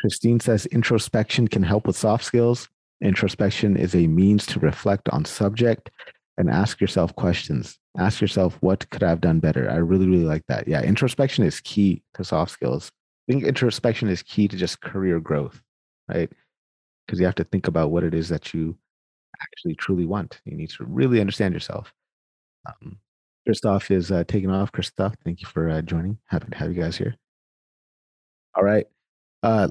Christine 0.00 0.40
says 0.40 0.66
introspection 0.66 1.48
can 1.48 1.62
help 1.62 1.86
with 1.86 1.96
soft 1.96 2.24
skills. 2.24 2.68
Introspection 3.00 3.76
is 3.76 3.94
a 3.94 4.06
means 4.06 4.46
to 4.46 4.60
reflect 4.60 5.08
on 5.10 5.24
subject 5.24 5.90
and 6.38 6.48
ask 6.48 6.80
yourself 6.80 7.14
questions. 7.16 7.78
Ask 7.98 8.20
yourself, 8.20 8.56
what 8.60 8.88
could 8.90 9.02
I 9.02 9.10
have 9.10 9.20
done 9.20 9.40
better? 9.40 9.68
I 9.68 9.76
really, 9.76 10.06
really 10.06 10.24
like 10.24 10.46
that. 10.46 10.68
Yeah, 10.68 10.82
introspection 10.82 11.44
is 11.44 11.60
key 11.60 12.02
to 12.14 12.24
soft 12.24 12.52
skills. 12.52 12.90
I 13.28 13.32
think 13.32 13.44
introspection 13.44 14.08
is 14.08 14.22
key 14.22 14.48
to 14.48 14.56
just 14.56 14.80
career 14.80 15.20
growth, 15.20 15.60
right? 16.08 16.30
Because 17.06 17.18
you 17.18 17.26
have 17.26 17.34
to 17.34 17.44
think 17.44 17.66
about 17.66 17.90
what 17.90 18.04
it 18.04 18.14
is 18.14 18.28
that 18.28 18.54
you 18.54 18.78
actually 19.42 19.74
truly 19.74 20.06
want. 20.06 20.40
You 20.44 20.56
need 20.56 20.70
to 20.70 20.84
really 20.84 21.20
understand 21.20 21.54
yourself. 21.54 21.92
Um, 22.66 22.98
Christoph 23.44 23.90
is 23.90 24.12
uh, 24.12 24.24
taking 24.28 24.50
off. 24.50 24.72
Christoph, 24.72 25.16
thank 25.24 25.40
you 25.40 25.48
for 25.48 25.68
uh, 25.68 25.82
joining. 25.82 26.18
Happy 26.26 26.50
to 26.50 26.56
have 26.56 26.72
you 26.72 26.80
guys 26.80 26.96
here. 26.96 27.16
All 28.54 28.62
right. 28.62 28.86
Uh, 29.42 29.68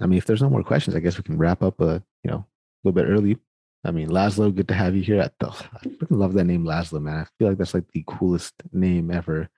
I 0.00 0.06
mean, 0.06 0.18
if 0.18 0.26
there's 0.26 0.42
no 0.42 0.50
more 0.50 0.62
questions, 0.62 0.94
I 0.94 1.00
guess 1.00 1.16
we 1.16 1.24
can 1.24 1.38
wrap 1.38 1.62
up. 1.62 1.80
Uh, 1.80 2.00
you 2.22 2.30
know, 2.30 2.38
a 2.38 2.46
little 2.88 3.02
bit 3.02 3.10
early. 3.10 3.38
I 3.84 3.90
mean, 3.90 4.08
Laszlo, 4.08 4.54
good 4.54 4.68
to 4.68 4.74
have 4.74 4.96
you 4.96 5.02
here. 5.02 5.22
I, 5.22 5.28
freaking 5.46 6.06
love 6.10 6.34
that 6.34 6.44
name, 6.44 6.64
Laszlo, 6.64 7.00
man. 7.00 7.18
I 7.18 7.26
feel 7.38 7.48
like 7.48 7.58
that's 7.58 7.74
like 7.74 7.88
the 7.92 8.04
coolest 8.06 8.54
name 8.72 9.10
ever. 9.10 9.48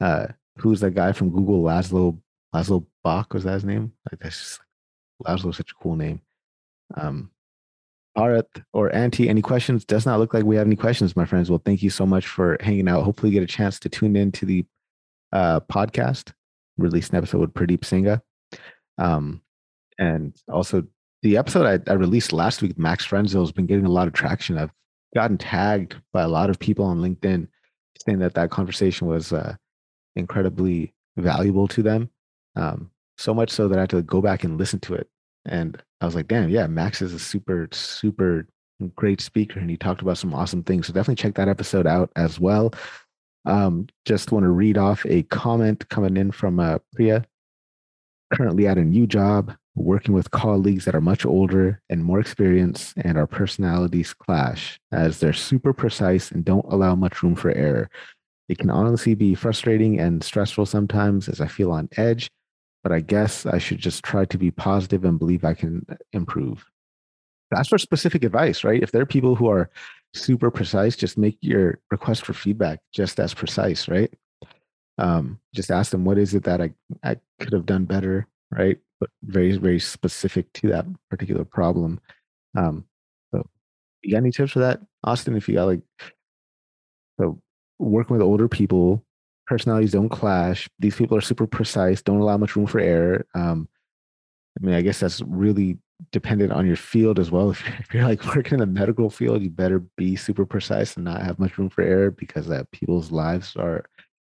Uh, 0.00 0.28
who's 0.58 0.80
that 0.80 0.94
guy 0.94 1.12
from 1.12 1.30
Google? 1.30 1.62
Laszlo 1.62 2.18
Laszlo 2.54 2.86
Bock 3.04 3.34
was 3.34 3.44
that 3.44 3.54
his 3.54 3.64
name? 3.64 3.92
Like 4.10 4.20
that's 4.20 4.38
just 4.38 4.60
Laszlo, 5.24 5.54
such 5.54 5.72
a 5.72 5.82
cool 5.82 5.96
name. 5.96 6.20
Um, 6.94 7.30
Bharat 8.16 8.64
or 8.72 8.94
Auntie, 8.94 9.28
any 9.28 9.42
questions? 9.42 9.84
Does 9.84 10.06
not 10.06 10.18
look 10.18 10.32
like 10.32 10.44
we 10.44 10.56
have 10.56 10.66
any 10.66 10.76
questions, 10.76 11.16
my 11.16 11.26
friends. 11.26 11.50
Well, 11.50 11.62
thank 11.64 11.82
you 11.82 11.90
so 11.90 12.06
much 12.06 12.26
for 12.26 12.56
hanging 12.60 12.88
out. 12.88 13.04
Hopefully, 13.04 13.32
get 13.32 13.42
a 13.42 13.46
chance 13.46 13.78
to 13.80 13.88
tune 13.88 14.16
in 14.16 14.32
to 14.32 14.46
the 14.46 14.64
uh, 15.32 15.60
podcast. 15.60 16.32
release 16.78 17.10
an 17.10 17.16
episode 17.16 17.40
with 17.40 17.54
Purdeep 17.54 17.80
Sangha. 17.80 18.22
Um, 18.98 19.42
and 19.98 20.34
also 20.50 20.86
the 21.26 21.36
episode 21.36 21.66
I, 21.88 21.90
I 21.90 21.94
released 21.94 22.32
last 22.32 22.62
week, 22.62 22.78
Max 22.78 23.04
Frenzel, 23.04 23.40
has 23.40 23.50
been 23.50 23.66
getting 23.66 23.84
a 23.84 23.90
lot 23.90 24.06
of 24.06 24.12
traction. 24.12 24.56
I've 24.56 24.70
gotten 25.12 25.36
tagged 25.36 25.96
by 26.12 26.22
a 26.22 26.28
lot 26.28 26.50
of 26.50 26.58
people 26.60 26.84
on 26.84 27.02
LinkedIn 27.02 27.48
saying 28.04 28.20
that 28.20 28.34
that 28.34 28.50
conversation 28.50 29.08
was 29.08 29.32
uh, 29.32 29.56
incredibly 30.14 30.94
valuable 31.16 31.66
to 31.66 31.82
them. 31.82 32.10
Um, 32.54 32.92
so 33.18 33.34
much 33.34 33.50
so 33.50 33.66
that 33.66 33.76
I 33.76 33.80
had 33.82 33.90
to 33.90 34.02
go 34.02 34.20
back 34.20 34.44
and 34.44 34.56
listen 34.56 34.78
to 34.80 34.94
it. 34.94 35.08
And 35.46 35.82
I 36.00 36.04
was 36.04 36.14
like, 36.14 36.28
damn, 36.28 36.48
yeah, 36.48 36.68
Max 36.68 37.02
is 37.02 37.12
a 37.12 37.18
super, 37.18 37.68
super 37.72 38.46
great 38.94 39.20
speaker 39.20 39.58
and 39.58 39.68
he 39.68 39.76
talked 39.76 40.02
about 40.02 40.18
some 40.18 40.32
awesome 40.32 40.62
things. 40.62 40.86
So 40.86 40.92
definitely 40.92 41.20
check 41.20 41.34
that 41.34 41.48
episode 41.48 41.88
out 41.88 42.12
as 42.14 42.38
well. 42.38 42.72
Um, 43.46 43.88
just 44.04 44.30
want 44.30 44.44
to 44.44 44.50
read 44.50 44.78
off 44.78 45.04
a 45.06 45.24
comment 45.24 45.88
coming 45.88 46.16
in 46.16 46.30
from 46.30 46.60
uh, 46.60 46.78
Priya. 46.94 47.24
Currently 48.32 48.68
at 48.68 48.78
a 48.78 48.84
new 48.84 49.08
job, 49.08 49.56
working 49.76 50.14
with 50.14 50.30
colleagues 50.30 50.84
that 50.86 50.94
are 50.94 51.00
much 51.00 51.24
older 51.24 51.80
and 51.88 52.04
more 52.04 52.18
experienced, 52.18 52.94
and 52.96 53.16
our 53.16 53.26
personalities 53.26 54.12
clash 54.12 54.80
as 54.90 55.20
they're 55.20 55.32
super 55.32 55.72
precise 55.72 56.32
and 56.32 56.44
don't 56.44 56.66
allow 56.72 56.94
much 56.94 57.22
room 57.22 57.36
for 57.36 57.52
error. 57.52 57.88
It 58.48 58.58
can 58.58 58.70
honestly 58.70 59.14
be 59.14 59.34
frustrating 59.34 60.00
and 60.00 60.24
stressful 60.24 60.66
sometimes 60.66 61.28
as 61.28 61.40
I 61.40 61.46
feel 61.46 61.70
on 61.72 61.88
edge 61.96 62.30
but 62.86 62.92
I 62.92 63.00
guess 63.00 63.46
I 63.46 63.58
should 63.58 63.78
just 63.78 64.04
try 64.04 64.26
to 64.26 64.38
be 64.38 64.52
positive 64.52 65.04
and 65.04 65.18
believe 65.18 65.44
I 65.44 65.54
can 65.54 65.84
improve. 66.12 66.64
That's 67.50 67.68
for 67.68 67.78
specific 67.78 68.22
advice, 68.22 68.62
right? 68.62 68.80
If 68.80 68.92
there 68.92 69.02
are 69.02 69.06
people 69.06 69.34
who 69.34 69.48
are 69.50 69.70
super 70.14 70.52
precise, 70.52 70.94
just 70.94 71.18
make 71.18 71.36
your 71.40 71.80
request 71.90 72.24
for 72.24 72.32
feedback 72.32 72.78
just 72.92 73.18
as 73.18 73.34
precise, 73.34 73.88
right? 73.88 74.14
Um, 74.98 75.40
just 75.52 75.72
ask 75.72 75.90
them 75.90 76.04
what 76.04 76.16
is 76.16 76.32
it 76.32 76.44
that 76.44 76.60
I, 76.60 76.74
I 77.02 77.16
could 77.40 77.54
have 77.54 77.66
done 77.66 77.86
better, 77.86 78.28
right? 78.52 78.78
But 79.00 79.10
very, 79.22 79.56
very 79.58 79.78
specific 79.78 80.52
to 80.54 80.68
that 80.68 80.86
particular 81.10 81.44
problem. 81.44 82.00
Um, 82.56 82.84
so 83.32 83.46
you 84.02 84.12
got 84.12 84.18
any 84.18 84.32
tips 84.32 84.52
for 84.52 84.60
that, 84.60 84.80
Austin? 85.04 85.36
If 85.36 85.48
you 85.48 85.56
got 85.56 85.66
like 85.66 85.82
so 87.20 87.40
working 87.78 88.16
with 88.16 88.22
older 88.22 88.48
people 88.48 89.04
personalities 89.46 89.92
don't 89.92 90.08
clash. 90.08 90.68
These 90.78 90.96
people 90.96 91.16
are 91.16 91.22
super 91.22 91.46
precise, 91.46 92.02
don't 92.02 92.20
allow 92.20 92.36
much 92.36 92.56
room 92.56 92.66
for 92.66 92.80
error. 92.80 93.26
Um, 93.34 93.68
I 94.60 94.66
mean, 94.66 94.74
I 94.74 94.82
guess 94.82 95.00
that's 95.00 95.22
really 95.22 95.78
dependent 96.12 96.52
on 96.52 96.66
your 96.66 96.76
field 96.76 97.18
as 97.18 97.30
well. 97.30 97.50
If 97.78 97.94
you're, 97.94 98.04
like 98.04 98.24
working 98.34 98.54
in 98.54 98.60
the 98.60 98.66
medical 98.66 99.10
field, 99.10 99.42
you 99.42 99.50
better 99.50 99.80
be 99.96 100.16
super 100.16 100.44
precise 100.44 100.96
and 100.96 101.04
not 101.04 101.22
have 101.22 101.38
much 101.38 101.58
room 101.58 101.70
for 101.70 101.82
error 101.82 102.10
because 102.10 102.46
that 102.48 102.70
people's 102.72 103.10
lives 103.10 103.56
are 103.56 103.84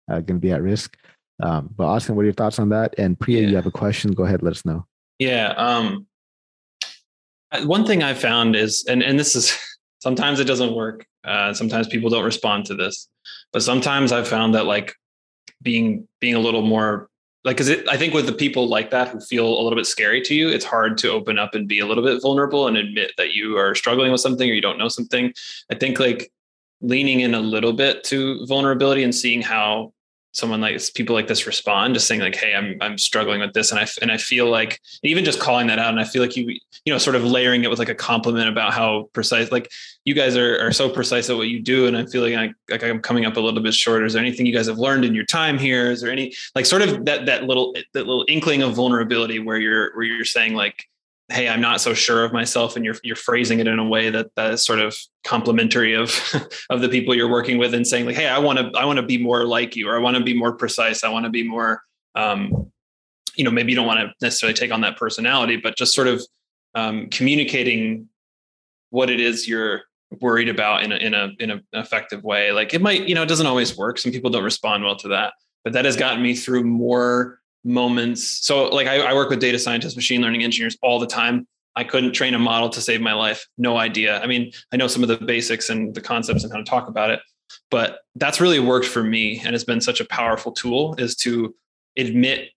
uh, 0.10 0.16
going 0.16 0.40
to 0.40 0.46
be 0.46 0.52
at 0.52 0.62
risk. 0.62 0.98
Um, 1.42 1.70
but 1.76 1.86
Austin, 1.86 2.16
what 2.16 2.22
are 2.22 2.26
your 2.26 2.34
thoughts 2.34 2.60
on 2.60 2.70
that? 2.70 2.94
And 2.98 3.20
Priya, 3.20 3.42
yeah. 3.42 3.48
you 3.48 3.56
have 3.56 3.66
a 3.66 3.72
question? 3.72 4.12
Go 4.12 4.24
ahead, 4.24 4.44
let 4.44 4.52
us 4.52 4.66
know. 4.66 4.86
Yeah. 5.20 5.54
Um, 5.58 6.08
one 7.64 7.86
thing 7.86 8.04
I 8.04 8.14
found 8.14 8.56
is, 8.56 8.86
and 8.88 9.02
and 9.04 9.20
this 9.20 9.36
is 9.36 9.58
sometimes 10.00 10.40
it 10.40 10.46
doesn't 10.46 10.74
work. 10.76 11.06
Uh, 11.24 11.54
sometimes 11.54 11.88
people 11.88 12.10
don't 12.10 12.26
respond 12.26 12.66
to 12.66 12.76
this, 12.76 13.08
but 13.52 13.64
sometimes 13.64 14.12
I've 14.12 14.28
found 14.28 14.56
that 14.56 14.66
like 14.66 14.94
being 15.62 16.08
being 16.20 16.36
a 16.36 16.40
little 16.40 16.62
more 16.62 17.10
like 17.44 17.58
because 17.58 17.70
i 17.88 17.98
think 17.98 18.14
with 18.14 18.26
the 18.26 18.34
people 18.34 18.68
like 18.68 18.92
that 18.92 19.08
who 19.08 19.20
feel 19.20 19.48
a 19.48 19.62
little 19.62 19.76
bit 19.76 19.86
scary 19.86 20.22
to 20.22 20.36
you 20.36 20.50
it's 20.50 20.66
hard 20.66 20.98
to 20.98 21.10
open 21.10 21.40
up 21.40 21.56
and 21.56 21.68
be 21.68 21.80
a 21.80 21.86
little 21.86 22.04
bit 22.04 22.22
vulnerable 22.22 22.68
and 22.68 22.78
admit 22.78 23.12
that 23.18 23.34
you 23.34 23.58
are 23.58 23.74
struggling 23.74 24.12
with 24.12 24.22
something 24.22 24.50
or 24.50 24.54
you 24.54 24.62
don't 24.62 24.78
know 24.78 24.90
something 24.90 25.34
i 25.72 25.76
think 25.76 26.00
like 26.00 26.32
leaning 26.82 27.22
in 27.22 27.34
a 27.34 27.40
little 27.40 27.74
bit 27.74 28.04
to 28.04 28.46
vulnerability 28.46 29.04
and 29.04 29.16
seeing 29.16 29.42
how 29.42 29.92
someone 30.34 30.62
like 30.62 30.80
people 30.94 31.16
like 31.16 31.28
this 31.28 31.48
respond 31.48 31.94
just 31.94 32.08
saying 32.08 32.22
like 32.22 32.36
hey 32.36 32.54
i'm 32.54 32.78
i'm 32.82 32.98
struggling 32.98 33.40
with 33.40 33.54
this. 33.54 33.72
And 33.72 33.80
i 33.80 33.88
and 34.02 34.12
i 34.12 34.18
feel 34.18 34.50
like 34.50 34.80
even 35.04 35.24
just 35.24 35.40
calling 35.40 35.68
that 35.68 35.80
out 35.80 35.90
and 35.90 36.00
i 36.00 36.04
feel 36.04 36.22
like 36.22 36.36
you 36.36 36.48
you 36.86 36.94
know 36.94 36.98
sort 36.98 37.16
of 37.16 37.24
layering 37.24 37.64
it 37.64 37.70
with 37.70 37.80
like 37.80 37.90
a 37.90 37.96
compliment 37.96 38.50
about 38.50 38.74
how 38.74 39.10
precise 39.14 39.52
like 39.52 39.72
you 40.06 40.14
guys 40.14 40.36
are 40.36 40.60
are 40.60 40.74
so 40.74 40.90
precise 40.90 41.30
at 41.30 41.38
what 41.38 41.48
you 41.48 41.62
do 41.62 41.88
and 41.88 41.96
i 41.96 42.06
feel 42.06 42.22
like 42.22 42.34
I, 42.34 42.54
like 42.70 42.84
i'm 42.84 43.00
coming 43.00 43.26
up 43.26 43.38
a 43.38 43.40
little 43.40 43.62
bit 43.62 43.74
short. 43.74 44.04
Is 44.04 44.14
there 44.14 44.22
anything 44.22 44.46
you 44.46 44.54
guys 44.54 44.68
have 44.68 44.80
learned 44.80 45.06
in 45.06 45.14
your 45.14 45.26
time 45.26 45.58
here? 45.58 45.92
Is 45.92 46.02
there 46.02 46.12
any 46.12 46.34
like 46.56 46.66
sort 46.66 46.82
of 46.82 47.06
that 47.06 47.26
that 47.26 47.44
little 47.44 47.74
that 47.94 48.08
little 48.08 48.26
inkling 48.28 48.62
of 48.62 48.74
vulnerability 48.74 49.40
where 49.40 49.58
you're 49.58 49.96
where 49.96 50.06
you're 50.06 50.26
saying 50.26 50.54
like 50.56 50.88
hey 51.34 51.50
i'm 51.50 51.62
not 51.62 51.82
so 51.82 51.94
sure 51.94 52.24
of 52.24 52.32
myself 52.32 52.76
and 52.76 52.86
you're 52.86 52.96
you're 53.04 53.16
phrasing 53.16 53.60
it 53.60 53.68
in 53.68 53.80
a 53.80 53.88
way 53.88 54.10
that 54.10 54.34
that 54.36 54.54
is 54.54 54.64
sort 54.64 54.80
of 54.80 54.96
complimentary 55.24 55.94
of 55.94 56.12
of 56.70 56.82
the 56.82 56.90
people 56.90 57.16
you're 57.16 57.30
working 57.30 57.58
with 57.58 57.74
and 57.74 57.88
saying 57.88 58.06
like 58.06 58.16
hey 58.16 58.28
i 58.28 58.40
want 58.40 58.60
to 58.60 58.72
i 58.78 58.86
want 58.86 58.98
to 58.98 59.04
be 59.04 59.18
more 59.18 59.46
like 59.46 59.76
you 59.76 59.88
or 59.88 59.96
i 59.96 60.00
want 60.00 60.16
to 60.16 60.24
be 60.24 60.34
more 60.34 60.54
precise 60.54 61.04
i 61.04 61.10
want 61.10 61.26
to 61.26 61.30
be 61.30 61.48
more 61.48 61.82
um 62.16 62.72
you 63.36 63.44
know 63.44 63.52
maybe 63.52 63.72
you 63.72 63.76
don't 63.76 63.88
want 63.88 64.00
to 64.00 64.14
necessarily 64.22 64.54
take 64.54 64.72
on 64.72 64.82
that 64.82 64.98
personality 64.98 65.58
but 65.58 65.76
just 65.76 65.94
sort 65.94 66.08
of 66.08 66.22
um, 66.76 67.08
communicating 67.10 68.10
what 68.90 69.12
it 69.12 69.22
is 69.22 69.48
you're 69.48 69.84
worried 70.22 70.50
about 70.50 70.84
in 70.84 70.92
a 70.92 70.96
in 70.96 71.14
a 71.14 71.30
in 71.40 71.52
an 71.52 71.64
effective 71.74 72.24
way. 72.24 72.52
Like 72.52 72.74
it 72.74 72.82
might 72.82 73.08
you 73.08 73.14
know 73.14 73.22
it 73.22 73.30
doesn't 73.30 73.46
always 73.46 73.78
work. 73.78 74.00
Some 74.00 74.12
people 74.12 74.32
don't 74.32 74.44
respond 74.44 74.84
well 74.84 74.96
to 74.98 75.10
that 75.10 75.34
but 75.64 75.74
that 75.74 75.86
has 75.86 75.96
gotten 75.96 76.22
me 76.22 76.36
through 76.36 76.64
more 76.64 77.40
moments. 77.64 78.46
So, 78.46 78.66
like, 78.66 78.88
I, 78.88 79.00
I, 79.00 79.14
work 79.14 79.30
with 79.30 79.40
data 79.40 79.58
scientists, 79.58 79.96
machine 79.96 80.22
learning 80.22 80.44
engineers 80.44 80.78
all 80.82 81.00
the 81.00 81.08
time. 81.08 81.48
I 81.76 81.84
couldn't 81.84 82.14
train 82.14 82.34
a 82.34 82.40
model 82.40 82.70
to 82.70 82.82
save 82.82 83.02
my 83.02 83.14
life. 83.14 83.48
No 83.58 83.78
idea. 83.78 84.20
I 84.22 84.28
mean, 84.28 84.52
I 84.72 84.78
know 84.78 84.88
some 84.88 85.02
of 85.02 85.10
the 85.10 85.18
basics 85.18 85.70
and 85.70 85.94
the 85.96 86.02
concepts 86.02 86.44
and 86.44 86.52
how 86.52 86.60
to 86.60 86.64
talk 86.64 86.88
about 86.88 87.10
it, 87.10 87.20
but 87.72 88.00
that's 88.16 88.40
really 88.40 88.60
worked 88.60 88.86
for 88.86 89.04
me. 89.04 89.42
And 89.44 89.56
it's 89.56 89.64
been 89.64 89.82
such 89.82 90.00
a 90.00 90.06
powerful 90.06 90.52
tool 90.52 90.96
is 90.98 91.16
to 91.18 91.56
admit 91.98 92.50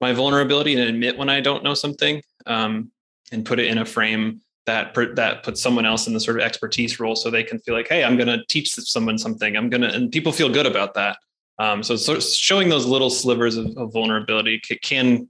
my 0.00 0.12
vulnerability 0.12 0.74
and 0.74 0.82
admit 0.82 1.16
when 1.16 1.28
I 1.28 1.40
don't 1.40 1.62
know 1.62 1.74
something 1.74 2.22
um, 2.46 2.90
and 3.32 3.44
put 3.44 3.58
it 3.58 3.66
in 3.66 3.78
a 3.78 3.84
frame 3.84 4.40
that 4.66 4.94
that 5.16 5.42
puts 5.42 5.60
someone 5.60 5.86
else 5.86 6.06
in 6.06 6.12
the 6.14 6.20
sort 6.20 6.38
of 6.38 6.42
expertise 6.42 7.00
role 7.00 7.16
so 7.16 7.30
they 7.30 7.42
can 7.42 7.58
feel 7.60 7.74
like, 7.74 7.88
hey, 7.88 8.04
I'm 8.04 8.16
going 8.16 8.28
to 8.28 8.44
teach 8.48 8.72
someone 8.74 9.18
something. 9.18 9.56
I'm 9.56 9.68
going 9.68 9.80
to, 9.82 9.88
and 9.88 10.12
people 10.12 10.32
feel 10.32 10.48
good 10.48 10.66
about 10.66 10.94
that. 10.94 11.18
Um, 11.60 11.82
so 11.82 12.16
of 12.16 12.22
showing 12.22 12.70
those 12.70 12.86
little 12.86 13.10
slivers 13.10 13.58
of, 13.58 13.76
of 13.76 13.92
vulnerability 13.92 14.58
can, 14.82 15.28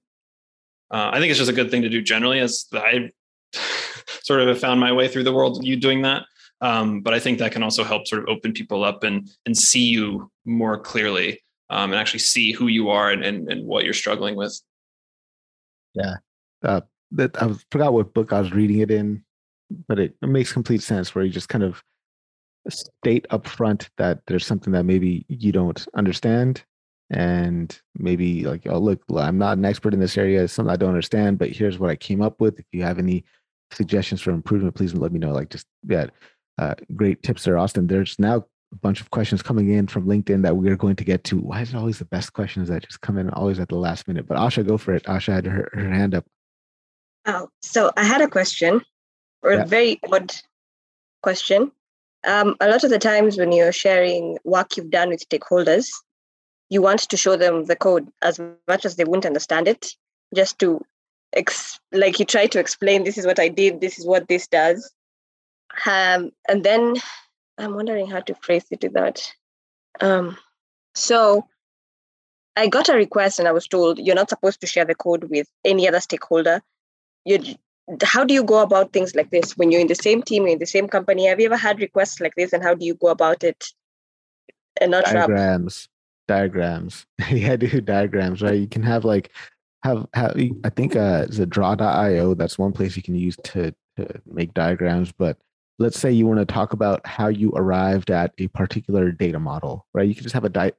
uh, 0.93 1.11
I 1.13 1.19
think 1.19 1.31
it's 1.31 1.41
just 1.41 1.51
a 1.51 1.55
good 1.55 1.73
thing 1.73 1.83
to 1.83 1.89
do 1.89 2.01
generally 2.01 2.39
as 2.39 2.67
I 2.73 3.11
sort 4.23 4.41
of 4.41 4.59
found 4.61 4.79
my 4.79 4.93
way 4.93 5.09
through 5.09 5.25
the 5.25 5.33
world, 5.33 5.65
you 5.65 5.75
doing 5.75 6.03
that. 6.03 6.23
Um, 6.61 7.01
but 7.01 7.15
I 7.15 7.19
think 7.19 7.41
that 7.41 7.51
can 7.51 7.65
also 7.65 7.83
help 7.83 8.07
sort 8.07 8.23
of 8.23 8.29
open 8.29 8.53
people 8.53 8.85
up 8.85 9.03
and, 9.03 9.29
and 9.45 9.59
see 9.59 9.87
you 9.87 10.31
more 10.45 10.79
clearly 10.79 11.43
um, 11.69 11.91
and 11.91 11.99
actually 11.99 12.21
see 12.21 12.53
who 12.53 12.69
you 12.69 12.91
are 12.91 13.11
and, 13.11 13.25
and, 13.25 13.51
and 13.51 13.67
what 13.67 13.85
you're 13.85 13.93
struggling 13.93 14.37
with. 14.37 14.57
Yeah. 15.95 16.19
Uh, 16.63 16.83
that 17.11 17.43
I 17.43 17.53
forgot 17.73 17.93
what 17.93 18.15
book 18.15 18.33
I 18.33 18.39
was 18.39 18.53
reading 18.53 18.79
it 18.79 18.93
in, 18.93 19.25
but 19.89 19.99
it, 19.99 20.15
it 20.23 20.29
makes 20.29 20.53
complete 20.53 20.83
sense 20.83 21.13
where 21.13 21.25
you 21.25 21.33
just 21.33 21.49
kind 21.49 21.65
of 21.65 21.83
state 22.69 23.27
up 23.31 23.47
front 23.47 23.89
that 23.97 24.21
there's 24.27 24.47
something 24.47 24.73
that 24.73 24.85
maybe 24.85 25.25
you 25.29 25.53
don't 25.53 25.87
understand 25.95 26.63
and 27.11 27.81
maybe 27.97 28.45
like 28.45 28.63
oh 28.69 28.79
look 28.79 29.03
i'm 29.17 29.39
not 29.39 29.59
an 29.59 29.65
expert 29.65 29.93
in 29.93 30.01
this 30.01 30.17
area 30.17 30.45
it's 30.45 30.53
something 30.53 30.73
i 30.73 30.77
don't 30.77 30.91
understand 30.91 31.39
but 31.39 31.49
here's 31.49 31.79
what 31.79 31.91
i 31.91 31.97
came 31.97 32.23
up 32.23 32.41
with. 32.41 32.59
If 32.59 32.67
you 32.73 32.83
have 32.83 32.99
any 32.99 33.25
suggestions 33.73 34.21
for 34.21 34.31
improvement 34.31 34.75
please 34.75 34.95
let 34.95 35.13
me 35.13 35.19
know 35.19 35.33
like 35.33 35.51
just 35.51 35.67
yeah 35.87 36.07
uh, 36.59 36.75
great 36.95 37.23
tips 37.23 37.45
there 37.45 37.59
austin. 37.59 37.87
There's 37.87 38.19
now 38.19 38.45
a 38.73 38.77
bunch 38.77 39.01
of 39.01 39.11
questions 39.11 39.43
coming 39.43 39.71
in 39.71 39.87
from 39.87 40.07
linkedin 40.07 40.43
that 40.43 40.57
we're 40.57 40.77
going 40.77 40.97
to 40.97 41.05
get 41.05 41.25
to. 41.25 41.39
Why 41.39 41.63
is 41.63 41.71
it 41.71 41.77
always 41.77 41.99
the 41.99 42.05
best 42.05 42.35
questions 42.35 42.69
that 42.69 42.87
just 42.87 43.01
come 43.01 43.17
in 43.17 43.31
always 43.31 43.59
at 43.59 43.69
the 43.69 43.77
last 43.77 44.07
minute? 44.07 44.29
But 44.29 44.37
asha 44.37 44.67
go 44.67 44.77
for 44.77 44.95
it. 44.95 45.05
Asha 45.05 45.33
had 45.33 45.47
her, 45.47 45.71
her 45.73 45.89
hand 45.89 46.15
up. 46.15 46.27
Oh 47.27 47.49
so 47.63 47.91
i 47.97 48.05
had 48.05 48.21
a 48.21 48.29
question 48.29 48.83
or 49.43 49.53
yeah. 49.53 49.63
a 49.63 49.67
very 49.67 49.99
odd 50.13 50.33
question 51.23 51.73
um, 52.25 52.57
a 52.61 52.69
lot 52.69 52.85
of 52.85 52.91
the 52.91 52.99
times 52.99 53.39
when 53.39 53.53
you're 53.53 53.73
sharing 53.73 54.39
work 54.45 54.77
you've 54.77 54.91
done 54.91 55.09
with 55.09 55.27
stakeholders, 55.29 55.91
you 56.69 56.83
want 56.83 57.01
to 57.01 57.17
show 57.17 57.37
them 57.37 57.65
the 57.65 57.77
code 57.77 58.09
as 58.23 58.41
much 58.69 58.85
as 58.85 58.97
they 58.97 59.05
won't 59.05 59.27
understand 59.27 59.67
it, 59.67 59.89
just 60.35 60.59
to 60.61 60.81
ex- 61.33 61.81
like 61.93 62.19
you 62.19 62.25
try 62.25 62.47
to 62.47 62.61
explain 62.61 63.05
this 63.05 63.19
is 63.19 63.27
what 63.27 63.39
I 63.39 63.49
did, 63.49 63.81
this 63.81 63.99
is 63.99 64.07
what 64.07 64.29
this 64.29 64.47
does. 64.47 64.93
Um, 65.87 66.31
and 66.49 66.65
then 66.65 66.95
I'm 67.59 67.75
wondering 67.75 68.09
how 68.09 68.21
to 68.21 68.35
phrase 68.35 68.65
it 68.71 68.81
to 68.81 68.89
that. 68.91 69.23
Um, 70.01 70.37
so 70.95 71.47
I 72.57 72.67
got 72.67 72.89
a 72.89 72.95
request 72.95 73.39
and 73.39 73.49
I 73.49 73.53
was 73.53 73.67
told 73.67 73.99
you're 73.99 74.15
not 74.15 74.31
supposed 74.31 74.61
to 74.61 74.67
share 74.67 74.85
the 74.85 74.95
code 74.95 75.25
with 75.25 75.49
any 75.65 75.89
other 75.89 76.01
stakeholder. 76.01 76.63
You, 77.25 77.39
how 78.03 78.25
do 78.25 78.35
you 78.35 78.45
go 78.45 78.61
about 78.61 78.93
things 78.93 79.15
like 79.15 79.31
this 79.31 79.57
when 79.57 79.71
you're 79.71 79.81
in 79.81 79.87
the 79.87 79.95
same 79.95 80.23
team, 80.23 80.45
you're 80.45 80.53
in 80.53 80.59
the 80.59 80.67
same 80.67 80.89
company? 80.89 81.27
Have 81.27 81.41
you 81.41 81.47
ever 81.47 81.57
had 81.57 81.81
requests 81.81 82.21
like 82.21 82.35
this, 82.37 82.53
and 82.53 82.63
how 82.63 82.75
do 82.75 82.85
you 82.85 82.95
go 82.95 83.09
about 83.09 83.45
it? 83.45 83.65
And 84.81 84.93
not 84.93 85.05
diagrams, 85.05 85.89
diagrams. 86.29 87.07
yeah, 87.31 87.57
do 87.57 87.81
diagrams, 87.81 88.43
right? 88.43 88.59
You 88.59 88.69
can 88.69 88.83
have 88.83 89.05
like 89.05 89.31
have 89.83 90.07
have. 90.15 90.37
I 90.65 90.71
think 90.71 90.97
uh, 90.97 91.27
it's 91.29 91.39
draw.io. 91.39 92.35
That's 92.35 92.59
one 92.59 92.73
place 92.73 92.97
you 92.97 93.03
can 93.03 93.15
use 93.15 93.37
to 93.45 93.75
to 93.97 94.21
make 94.27 94.55
diagrams, 94.55 95.13
but 95.13 95.39
let's 95.81 95.99
say 95.99 96.13
you 96.13 96.27
want 96.27 96.39
to 96.39 96.45
talk 96.45 96.73
about 96.75 97.05
how 97.07 97.29
you 97.29 97.53
arrived 97.57 98.11
at 98.11 98.33
a 98.39 98.47
particular 98.49 99.11
data 99.11 99.41
model, 99.41 99.87
right? 99.95 100.07
You 100.07 100.15
can 100.15 100.23
just 100.23 100.35
have 100.35 100.45
a 100.45 100.51
di- 100.51 100.73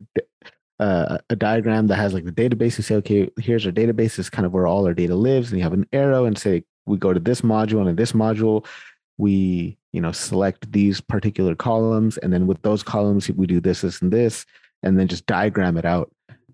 uh, 0.80 1.18
a 1.30 1.36
diagram 1.36 1.88
that 1.88 1.96
has 1.96 2.14
like 2.14 2.26
the 2.26 2.32
database 2.32 2.78
You 2.78 2.84
say, 2.84 2.96
okay, 2.96 3.30
here's 3.40 3.66
our 3.66 3.72
database. 3.72 4.16
This 4.16 4.20
is 4.20 4.30
kind 4.30 4.46
of 4.46 4.54
where 4.54 4.68
all 4.68 4.86
our 4.86 4.94
data 4.94 5.16
lives. 5.16 5.50
And 5.50 5.60
you 5.60 5.64
have 5.64 5.74
an 5.74 5.88
arrow 5.92 6.26
and 6.26 6.38
say, 6.38 6.64
we 6.86 6.98
go 6.98 7.14
to 7.14 7.20
this 7.20 7.42
module 7.42 7.80
and 7.80 7.90
in 7.90 7.96
this 7.96 8.14
module, 8.14 8.66
we, 9.18 9.78
you 9.94 10.02
know, 10.02 10.12
select 10.12 10.72
these 10.72 11.02
particular 11.02 11.56
columns. 11.56 12.18
And 12.18 12.34
then 12.34 12.48
with 12.48 12.62
those 12.62 12.84
columns, 12.84 13.30
we 13.30 13.48
do 13.48 13.60
this, 13.60 13.82
this, 13.82 14.02
and 14.02 14.12
this, 14.12 14.46
and 14.84 15.00
then 15.00 15.08
just 15.08 15.26
diagram 15.26 15.78
it 15.78 15.86
out. 15.86 16.12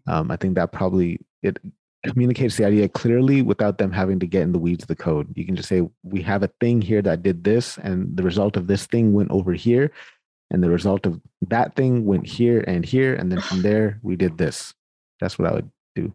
Um, 0.08 0.32
I 0.32 0.36
think 0.36 0.56
that 0.56 0.72
probably 0.72 1.20
it 1.44 1.60
communicates 2.06 2.58
the 2.58 2.66
idea 2.66 2.88
clearly 2.88 3.42
without 3.42 3.78
them 3.78 3.92
having 3.92 4.20
to 4.20 4.28
get 4.28 4.44
in 4.44 4.52
the 4.52 4.60
weeds 4.60 4.84
of 4.84 4.88
the 4.88 4.96
code. 4.96 5.34
You 5.36 5.46
can 5.46 5.56
just 5.56 5.70
say, 5.70 5.82
we 6.04 6.22
have 6.22 6.44
a 6.44 6.52
thing 6.60 6.82
here 6.82 7.02
that 7.02 7.24
did 7.24 7.44
this, 7.44 7.78
and 7.78 8.16
the 8.16 8.24
result 8.24 8.58
of 8.58 8.68
this 8.68 8.86
thing 8.86 9.14
went 9.14 9.32
over 9.32 9.54
here. 9.54 9.92
And 10.50 10.64
the 10.64 10.70
result 10.70 11.06
of 11.06 11.20
that 11.50 11.76
thing 11.76 12.06
went 12.06 12.26
here 12.26 12.64
and 12.68 12.86
here. 12.86 13.14
And 13.14 13.30
then 13.32 13.42
from 13.42 13.62
there, 13.62 14.00
we 14.02 14.16
did 14.16 14.38
this. 14.38 14.74
That's 15.20 15.38
what 15.38 15.50
I 15.50 15.56
would 15.56 15.72
do. 15.94 16.14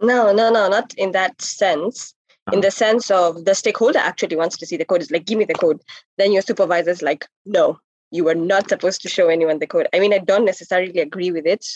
No, 0.00 0.32
no, 0.32 0.50
no, 0.50 0.68
not 0.68 0.94
in 0.94 1.12
that 1.12 1.42
sense. 1.42 2.14
In 2.52 2.58
uh-huh. 2.58 2.60
the 2.60 2.70
sense 2.70 3.10
of 3.10 3.44
the 3.44 3.54
stakeholder 3.54 3.98
actually 3.98 4.36
wants 4.36 4.56
to 4.58 4.66
see 4.66 4.76
the 4.76 4.84
code, 4.84 5.02
is 5.02 5.10
like, 5.10 5.24
give 5.24 5.38
me 5.38 5.44
the 5.44 5.54
code. 5.54 5.80
Then 6.16 6.32
your 6.32 6.42
supervisor's 6.42 7.02
like, 7.02 7.26
no, 7.44 7.80
you 8.12 8.28
are 8.28 8.36
not 8.36 8.68
supposed 8.68 9.02
to 9.02 9.08
show 9.08 9.28
anyone 9.28 9.58
the 9.58 9.66
code. 9.66 9.88
I 9.92 9.98
mean, 9.98 10.14
I 10.14 10.18
don't 10.18 10.44
necessarily 10.44 11.00
agree 11.00 11.32
with 11.32 11.46
it. 11.46 11.66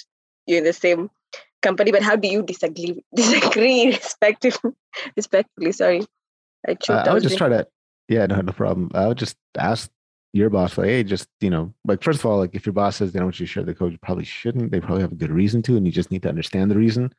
You're 0.46 0.58
in 0.58 0.64
the 0.64 0.72
same 0.72 1.10
company, 1.60 1.90
but 1.90 2.02
how 2.02 2.16
do 2.16 2.28
you 2.28 2.42
disagree 2.42 3.04
disagree 3.14 3.86
respectively 3.88 4.72
respectfully? 5.16 5.72
Sorry. 5.72 6.06
I, 6.68 6.76
uh, 6.88 7.04
I 7.06 7.14
would 7.14 7.22
just 7.22 7.38
try 7.38 7.48
to 7.48 7.66
yeah, 8.08 8.26
no, 8.26 8.40
no 8.40 8.52
problem. 8.52 8.90
I 8.92 9.06
would 9.06 9.18
just 9.18 9.36
ask 9.56 9.88
your 10.32 10.50
boss, 10.50 10.76
like, 10.76 10.88
hey, 10.88 11.04
just 11.04 11.28
you 11.40 11.50
know, 11.50 11.72
like 11.84 12.02
first 12.02 12.20
of 12.20 12.26
all, 12.26 12.38
like 12.38 12.54
if 12.54 12.66
your 12.66 12.72
boss 12.72 12.96
says 12.96 13.12
they 13.12 13.18
don't 13.18 13.26
want 13.26 13.40
you 13.40 13.46
to 13.46 13.52
share 13.52 13.62
the 13.62 13.74
code, 13.74 13.92
you 13.92 13.98
probably 13.98 14.24
shouldn't. 14.24 14.70
They 14.70 14.80
probably 14.80 15.02
have 15.02 15.12
a 15.12 15.16
good 15.16 15.30
reason 15.30 15.62
to, 15.62 15.76
and 15.76 15.86
you 15.86 15.92
just 15.92 16.10
need 16.10 16.22
to 16.22 16.28
understand 16.28 16.70
the 16.70 16.76
reason. 16.76 17.12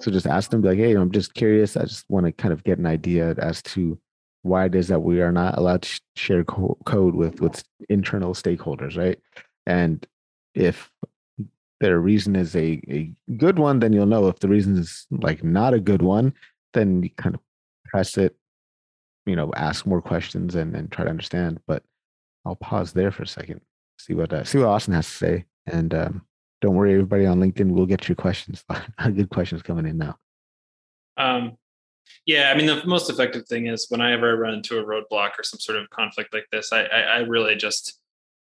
So 0.00 0.10
just 0.10 0.26
ask 0.26 0.50
them, 0.50 0.62
like, 0.62 0.78
hey, 0.78 0.94
I'm 0.94 1.12
just 1.12 1.34
curious. 1.34 1.76
I 1.76 1.82
just 1.82 2.04
want 2.08 2.26
to 2.26 2.32
kind 2.32 2.52
of 2.52 2.64
get 2.64 2.78
an 2.78 2.86
idea 2.86 3.34
as 3.38 3.62
to 3.62 3.98
why 4.42 4.66
it 4.66 4.74
is 4.74 4.88
that 4.88 5.00
we 5.00 5.20
are 5.20 5.32
not 5.32 5.58
allowed 5.58 5.82
to 5.82 6.00
share 6.16 6.44
co- 6.44 6.78
code 6.84 7.14
with 7.14 7.40
with 7.40 7.64
internal 7.88 8.34
stakeholders, 8.34 8.96
right? 8.96 9.18
And 9.66 10.06
if 10.54 10.90
their 11.80 11.98
reason 12.00 12.36
is 12.36 12.54
a, 12.56 12.80
a 12.88 13.12
good 13.36 13.58
one, 13.58 13.80
then 13.80 13.92
you'll 13.92 14.06
know. 14.06 14.28
If 14.28 14.38
the 14.38 14.48
reason 14.48 14.76
is 14.76 15.06
like 15.10 15.44
not 15.44 15.74
a 15.74 15.80
good 15.80 16.02
one, 16.02 16.32
then 16.74 17.02
you 17.02 17.10
kind 17.10 17.34
of 17.34 17.40
press 17.84 18.16
it, 18.16 18.36
you 19.26 19.36
know, 19.36 19.52
ask 19.56 19.86
more 19.86 20.00
questions 20.00 20.54
and, 20.54 20.74
and 20.74 20.90
try 20.90 21.04
to 21.04 21.10
understand. 21.10 21.60
But 21.66 21.82
I'll 22.44 22.56
pause 22.56 22.92
there 22.92 23.10
for 23.10 23.24
a 23.24 23.26
second, 23.28 23.60
see 23.98 24.14
what 24.14 24.32
uh, 24.32 24.44
see 24.44 24.58
what 24.58 24.68
Austin 24.68 24.94
has 24.94 25.06
to 25.06 25.12
say, 25.12 25.44
and 25.66 25.92
um, 25.92 26.22
don't 26.66 26.74
worry, 26.74 26.94
everybody 26.94 27.26
on 27.26 27.38
LinkedIn, 27.38 27.70
we'll 27.70 27.86
get 27.86 28.08
your 28.08 28.16
questions. 28.16 28.64
good 29.14 29.30
questions 29.30 29.62
coming 29.62 29.86
in 29.86 29.98
now. 29.98 30.18
Um, 31.16 31.56
yeah, 32.26 32.50
I 32.52 32.56
mean, 32.56 32.66
the 32.66 32.84
most 32.84 33.08
effective 33.08 33.46
thing 33.46 33.68
is 33.68 33.86
whenever 33.88 34.30
I 34.30 34.34
run 34.34 34.54
into 34.54 34.80
a 34.80 34.84
roadblock 34.84 35.38
or 35.38 35.44
some 35.44 35.60
sort 35.60 35.78
of 35.78 35.88
conflict 35.90 36.34
like 36.34 36.46
this, 36.50 36.72
I, 36.72 36.82
I, 36.82 37.00
I 37.00 37.18
really 37.18 37.54
just 37.54 38.00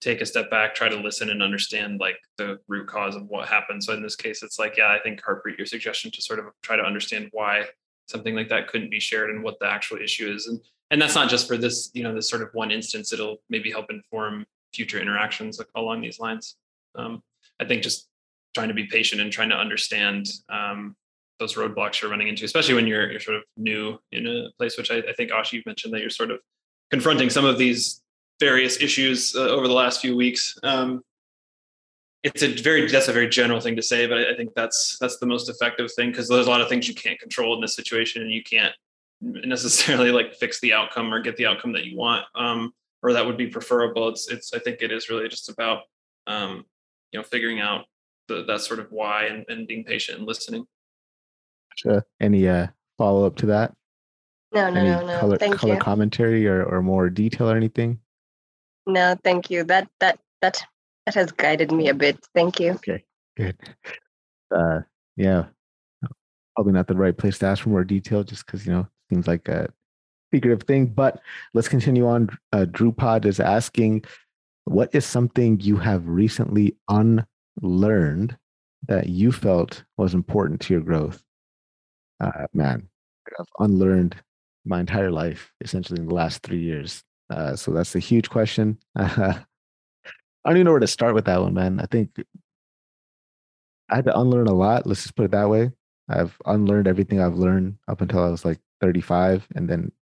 take 0.01 0.23
a 0.23 0.27
step 0.27 0.51
back, 0.51 0.75
try 0.75 0.89
to 0.89 0.97
listen 0.97 1.29
and 1.29 1.43
understand 1.43 2.01
like 2.01 2.17
the 2.39 2.59
root 2.67 2.89
cause 2.89 3.15
of 3.15 3.27
what 3.27 3.47
happened. 3.47 3.85
So 3.85 3.93
in 3.93 4.03
this 4.03 4.17
case, 4.17 4.43
it's 4.43 4.59
like, 4.59 4.79
yeah, 4.79 4.89
I 4.89 5.01
think 5.01 5.21
Harpreet, 5.23 5.59
your 5.59 5.67
suggestion 5.67 6.11
to 6.13 6.23
sort 6.23 6.39
of 6.39 6.47
try 6.63 6.77
to 6.77 6.83
understand 6.83 7.29
why 7.33 7.65
something 8.07 8.35
like 8.35 8.49
that 8.49 8.69
couldn't 8.69 8.91
be 8.91 9.01
shared 9.01 9.29
and 9.29 9.43
what 9.43 9.59
the 9.61 9.67
actual 9.67 9.99
issue 9.99 10.33
is. 10.33 10.47
And 10.47 10.61
and 10.91 11.03
that's 11.03 11.15
not 11.15 11.29
just 11.29 11.47
for 11.47 11.59
this, 11.59 11.91
you 11.93 12.03
know, 12.03 12.15
this 12.15 12.31
sort 12.31 12.41
of 12.41 12.49
one 12.55 12.71
instance. 12.71 13.13
It'll 13.13 13.43
maybe 13.51 13.71
help 13.71 13.91
inform 13.91 14.47
future 14.73 14.99
interactions 14.99 15.61
along 15.75 16.01
these 16.01 16.19
lines. 16.19 16.57
Um, 16.95 17.23
I 17.61 17.65
think 17.65 17.83
just 17.83 18.09
trying 18.55 18.69
to 18.69 18.75
be 18.75 18.87
patient 18.87 19.21
and 19.21 19.33
trying 19.33 19.51
to 19.51 19.57
understand 19.57 20.29
um, 20.49 20.97
those 21.39 21.55
roadblocks 21.55 22.01
you're 22.01 22.11
running 22.11 22.29
into, 22.29 22.45
especially 22.45 22.75
when 22.75 22.87
you're 22.87 23.11
you're 23.11 23.21
sort 23.21 23.37
of 23.37 23.45
new 23.57 23.99
in 24.13 24.27
a 24.27 24.51
place. 24.59 24.77
Which 24.77 24.91
I, 24.91 24.99
I 24.99 25.13
think 25.13 25.31
Ashi 25.31 25.55
you've 25.55 25.67
mentioned 25.67 25.93
that 25.95 26.01
you're 26.01 26.11
sort 26.11 26.31
of 26.31 26.41
confronting 26.91 27.31
some 27.31 27.45
of 27.45 27.59
these 27.59 28.03
various 28.41 28.81
issues 28.81 29.35
uh, 29.37 29.49
over 29.49 29.69
the 29.69 29.75
last 29.75 30.01
few 30.01 30.17
weeks. 30.17 30.59
Um, 30.63 31.03
it's 32.23 32.43
a 32.43 32.53
very 32.63 32.89
that's 32.89 33.09
a 33.09 33.13
very 33.13 33.29
general 33.29 33.61
thing 33.61 33.77
to 33.77 33.83
say, 33.83 34.07
but 34.07 34.19
I 34.19 34.35
think 34.35 34.55
that's 34.55 34.99
that's 34.99 35.19
the 35.19 35.27
most 35.27 35.49
effective 35.49 35.93
thing 35.93 36.11
because 36.11 36.29
there's 36.29 36.47
a 36.47 36.51
lot 36.51 36.61
of 36.61 36.69
things 36.69 36.89
you 36.89 36.95
can't 36.95 37.19
control 37.19 37.55
in 37.55 37.61
this 37.61 37.77
situation, 37.77 38.23
and 38.23 38.31
you 38.31 38.43
can't 38.43 38.75
necessarily 39.21 40.11
like 40.11 40.35
fix 40.35 40.61
the 40.61 40.73
outcome 40.73 41.13
or 41.13 41.21
get 41.21 41.37
the 41.37 41.47
outcome 41.47 41.73
that 41.73 41.85
you 41.85 41.97
want, 41.97 42.25
um, 42.35 42.73
or 43.03 43.13
that 43.13 43.25
would 43.25 43.37
be 43.37 43.47
preferable. 43.47 44.09
It's 44.09 44.29
it's 44.29 44.53
I 44.53 44.59
think 44.59 44.83
it 44.83 44.91
is 44.91 45.09
really 45.09 45.29
just 45.29 45.49
about 45.49 45.83
um, 46.27 46.65
you 47.13 47.19
know 47.19 47.25
figuring 47.25 47.61
out 47.61 47.87
the, 48.29 48.45
that 48.45 48.61
sort 48.61 48.81
of 48.81 48.91
why 48.91 49.25
and, 49.25 49.45
and 49.49 49.67
being 49.67 49.85
patient 49.85 50.19
and 50.19 50.27
listening. 50.27 50.67
Sure. 51.77 52.05
Any 52.21 52.49
uh, 52.49 52.69
follow 52.97 53.25
up 53.25 53.37
to 53.37 53.47
that? 53.47 53.75
No, 54.53 54.71
no, 54.71 54.81
Any 54.81 54.91
no, 54.91 55.07
no. 55.07 55.21
Color, 55.21 55.37
Thank 55.37 55.57
color 55.57 55.75
you. 55.75 55.81
commentary 55.81 56.47
or, 56.47 56.65
or 56.65 56.83
more 56.83 57.11
detail 57.11 57.51
or 57.51 57.57
anything? 57.57 58.01
No, 58.87 59.17
thank 59.23 59.51
you. 59.51 59.65
That 59.65 59.89
that 60.01 60.19
that 60.41 60.63
that 61.05 61.15
has 61.15 61.31
guided 61.33 61.71
me 61.71 61.89
a 61.89 61.95
bit. 61.95 62.19
Thank 62.35 62.59
you. 62.59 62.73
Okay, 62.73 63.05
good. 63.37 63.57
Uh, 64.55 64.81
yeah, 65.17 65.45
probably 66.57 66.73
not 66.73 66.87
the 66.87 66.97
right 66.97 67.17
place 67.17 67.39
to 67.39 67.47
ask 67.47 67.63
for 67.63 67.69
more 67.69 67.85
detail, 67.85 68.25
just 68.25 68.47
because 68.47 68.65
you 68.67 68.73
know 68.73 68.89
seems 69.11 69.27
like 69.27 69.47
a 69.49 69.69
secretive 70.33 70.63
thing. 70.63 70.87
But 70.87 71.21
let's 71.53 71.69
continue 71.69 72.07
on. 72.07 72.31
Uh, 72.53 72.65
drew 72.65 72.91
pod 72.91 73.27
is 73.27 73.41
asking, 73.41 74.05
what 74.71 74.95
is 74.95 75.05
something 75.05 75.61
you 75.61 75.77
have 75.77 76.09
recently 76.09 76.77
unlearned 76.89 78.37
that 78.87 79.09
you 79.09 79.33
felt 79.33 79.85
was 79.97 80.14
important 80.14 80.61
to 80.62 80.75
your 80.75 80.83
growth? 80.83 81.23
Uh, 82.21 82.47
man, 82.53 82.89
I've 83.39 83.47
unlearned 83.59 84.16
my 84.64 84.81
entire 84.81 85.11
life 85.11 85.53
essentially 85.61 86.01
in 86.01 86.09
the 86.09 86.14
last 86.14 86.43
three 86.43 86.61
years. 86.61 87.03
Uh, 87.31 87.57
so 87.57 87.73
that's 87.73 87.95
a 87.95 88.01
huge 88.01 88.31
question. 88.31 88.79
I 88.97 89.45
don't 90.45 90.57
even 90.57 90.64
know 90.64 90.73
where 90.73 90.81
to 90.81 90.87
start 90.87 91.14
with 91.14 91.27
that 91.27 91.41
one, 91.41 91.55
man. 91.55 91.81
I 91.81 91.87
think 91.87 92.11
I 93.91 93.97
had 93.97 94.05
to 94.07 94.19
unlearn 94.19 94.47
a 94.47 94.55
lot. 94.55 94.87
Let's 94.87 95.03
just 95.03 95.16
put 95.16 95.27
it 95.27 95.31
that 95.33 95.49
way. 95.49 95.71
I've 96.09 96.37
unlearned 96.47 96.89
everything 96.89 97.21
I've 97.21 97.37
learned 97.37 97.77
up 97.87 98.01
until 98.01 98.25
I 98.25 98.31
was 98.31 98.45
like 98.45 98.59
35, 98.81 99.47
and 99.55 99.69
then 99.69 99.93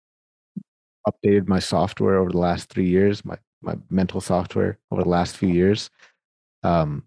updated 1.08 1.48
my 1.48 1.58
software 1.58 2.16
over 2.16 2.30
the 2.30 2.38
last 2.38 2.68
three 2.68 2.88
years, 2.88 3.24
my 3.24 3.38
my 3.62 3.76
mental 3.90 4.20
software 4.20 4.78
over 4.90 5.02
the 5.02 5.08
last 5.08 5.36
few 5.36 5.48
years. 5.48 5.90
Um, 6.62 7.04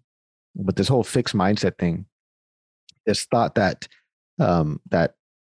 but 0.54 0.76
this 0.76 0.88
whole 0.88 1.04
fixed 1.04 1.34
mindset 1.34 1.78
thing, 1.78 2.06
this 3.06 3.24
thought 3.24 3.54
that 3.54 3.88
um, 4.38 4.80
that 4.90 5.14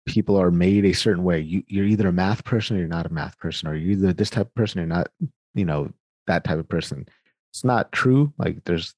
people 0.07 0.37
are 0.37 0.51
made 0.51 0.85
a 0.85 0.93
certain 0.93 1.25
way. 1.25 1.41
You, 1.41 1.63
you're 1.67 1.87
either 1.87 2.09
a 2.09 2.13
math 2.13 2.45
person 2.45 2.77
or 2.77 2.81
you're 2.81 2.89
not 2.89 3.07
a 3.07 3.13
math 3.13 3.39
person, 3.39 3.69
or 3.69 3.75
you're 3.75 3.93
either 3.93 4.13
this 4.13 4.31
type 4.31 4.47
of 4.47 4.55
person 4.55 4.81
or 4.81 4.87
not, 4.87 5.09
you 5.55 5.65
know, 5.65 5.93
that 6.27 6.45
type 6.45 6.59
of 6.59 6.69
person. 6.69 7.07
It's 7.53 7.65
not 7.65 7.93
true. 7.93 8.33
Like 8.39 8.65
there's, 8.65 8.95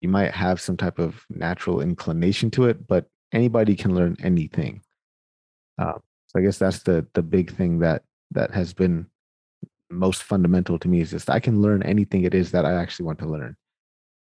you 0.00 0.08
might 0.08 0.32
have 0.32 0.60
some 0.60 0.76
type 0.76 0.98
of 0.98 1.24
natural 1.30 1.80
inclination 1.80 2.50
to 2.52 2.64
it, 2.64 2.86
but 2.86 3.06
anybody 3.32 3.74
can 3.76 3.94
learn 3.94 4.16
anything. 4.22 4.82
Uh, 5.78 5.98
so 6.26 6.38
I 6.38 6.42
guess 6.42 6.58
that's 6.58 6.82
the 6.82 7.06
the 7.14 7.22
big 7.22 7.54
thing 7.54 7.80
that 7.80 8.02
that 8.30 8.50
has 8.52 8.72
been 8.72 9.06
most 9.92 10.22
fundamental 10.22 10.78
to 10.78 10.88
me 10.88 11.00
is 11.00 11.10
just 11.10 11.30
I 11.30 11.40
can 11.40 11.60
learn 11.60 11.82
anything 11.82 12.24
it 12.24 12.34
is 12.34 12.50
that 12.52 12.64
I 12.64 12.74
actually 12.74 13.06
want 13.06 13.18
to 13.20 13.26
learn, 13.26 13.56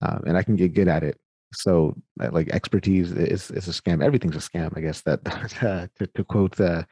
um, 0.02 0.22
and 0.26 0.36
I 0.36 0.42
can 0.42 0.56
get 0.56 0.74
good 0.74 0.88
at 0.88 1.02
it. 1.02 1.18
So 1.54 1.96
like 2.18 2.48
expertise 2.50 3.12
is 3.12 3.50
is 3.50 3.68
a 3.68 3.70
scam. 3.70 4.02
Everything's 4.02 4.36
a 4.36 4.38
scam 4.38 4.76
i 4.76 4.80
guess 4.80 5.02
that 5.02 5.24
to, 5.98 6.06
to 6.06 6.24
quote 6.24 6.60
uh, 6.60 6.84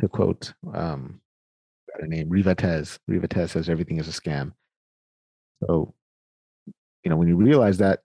to 0.00 0.08
quote 0.08 0.52
um 0.74 1.20
her 1.94 2.06
name 2.06 2.28
riva 2.28 2.54
tez 2.54 2.98
riva 3.08 3.28
tez 3.28 3.52
says 3.52 3.68
everything 3.68 3.98
is 3.98 4.08
a 4.08 4.20
scam. 4.20 4.52
So 5.64 5.94
you 7.04 7.10
know 7.10 7.16
when 7.16 7.28
you 7.28 7.36
realize 7.36 7.78
that 7.78 8.00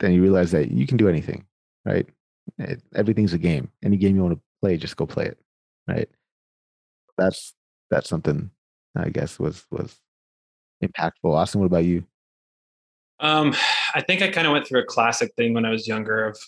then 0.00 0.12
you 0.12 0.22
realize 0.22 0.50
that 0.52 0.70
you 0.70 0.86
can 0.86 0.96
do 0.96 1.08
anything 1.08 1.46
right? 1.84 2.08
It, 2.58 2.82
everything's 2.94 3.32
a 3.32 3.38
game. 3.38 3.70
Any 3.82 3.96
game 3.96 4.16
you 4.16 4.22
want 4.22 4.34
to 4.34 4.40
play 4.60 4.76
just 4.76 4.96
go 4.96 5.06
play 5.06 5.26
it 5.26 5.38
right? 5.88 6.08
That's 7.16 7.54
that's 7.90 8.08
something 8.08 8.50
i 8.96 9.08
guess 9.08 9.38
was 9.38 9.64
was 9.70 9.96
impactful. 10.84 11.32
Austin 11.32 11.60
what 11.60 11.66
about 11.66 11.84
you? 11.84 12.04
Um, 13.20 13.54
I 13.94 14.00
think 14.00 14.22
I 14.22 14.28
kind 14.28 14.46
of 14.46 14.52
went 14.52 14.66
through 14.66 14.80
a 14.80 14.86
classic 14.86 15.32
thing 15.36 15.54
when 15.54 15.64
I 15.64 15.70
was 15.70 15.86
younger 15.86 16.24
of 16.24 16.38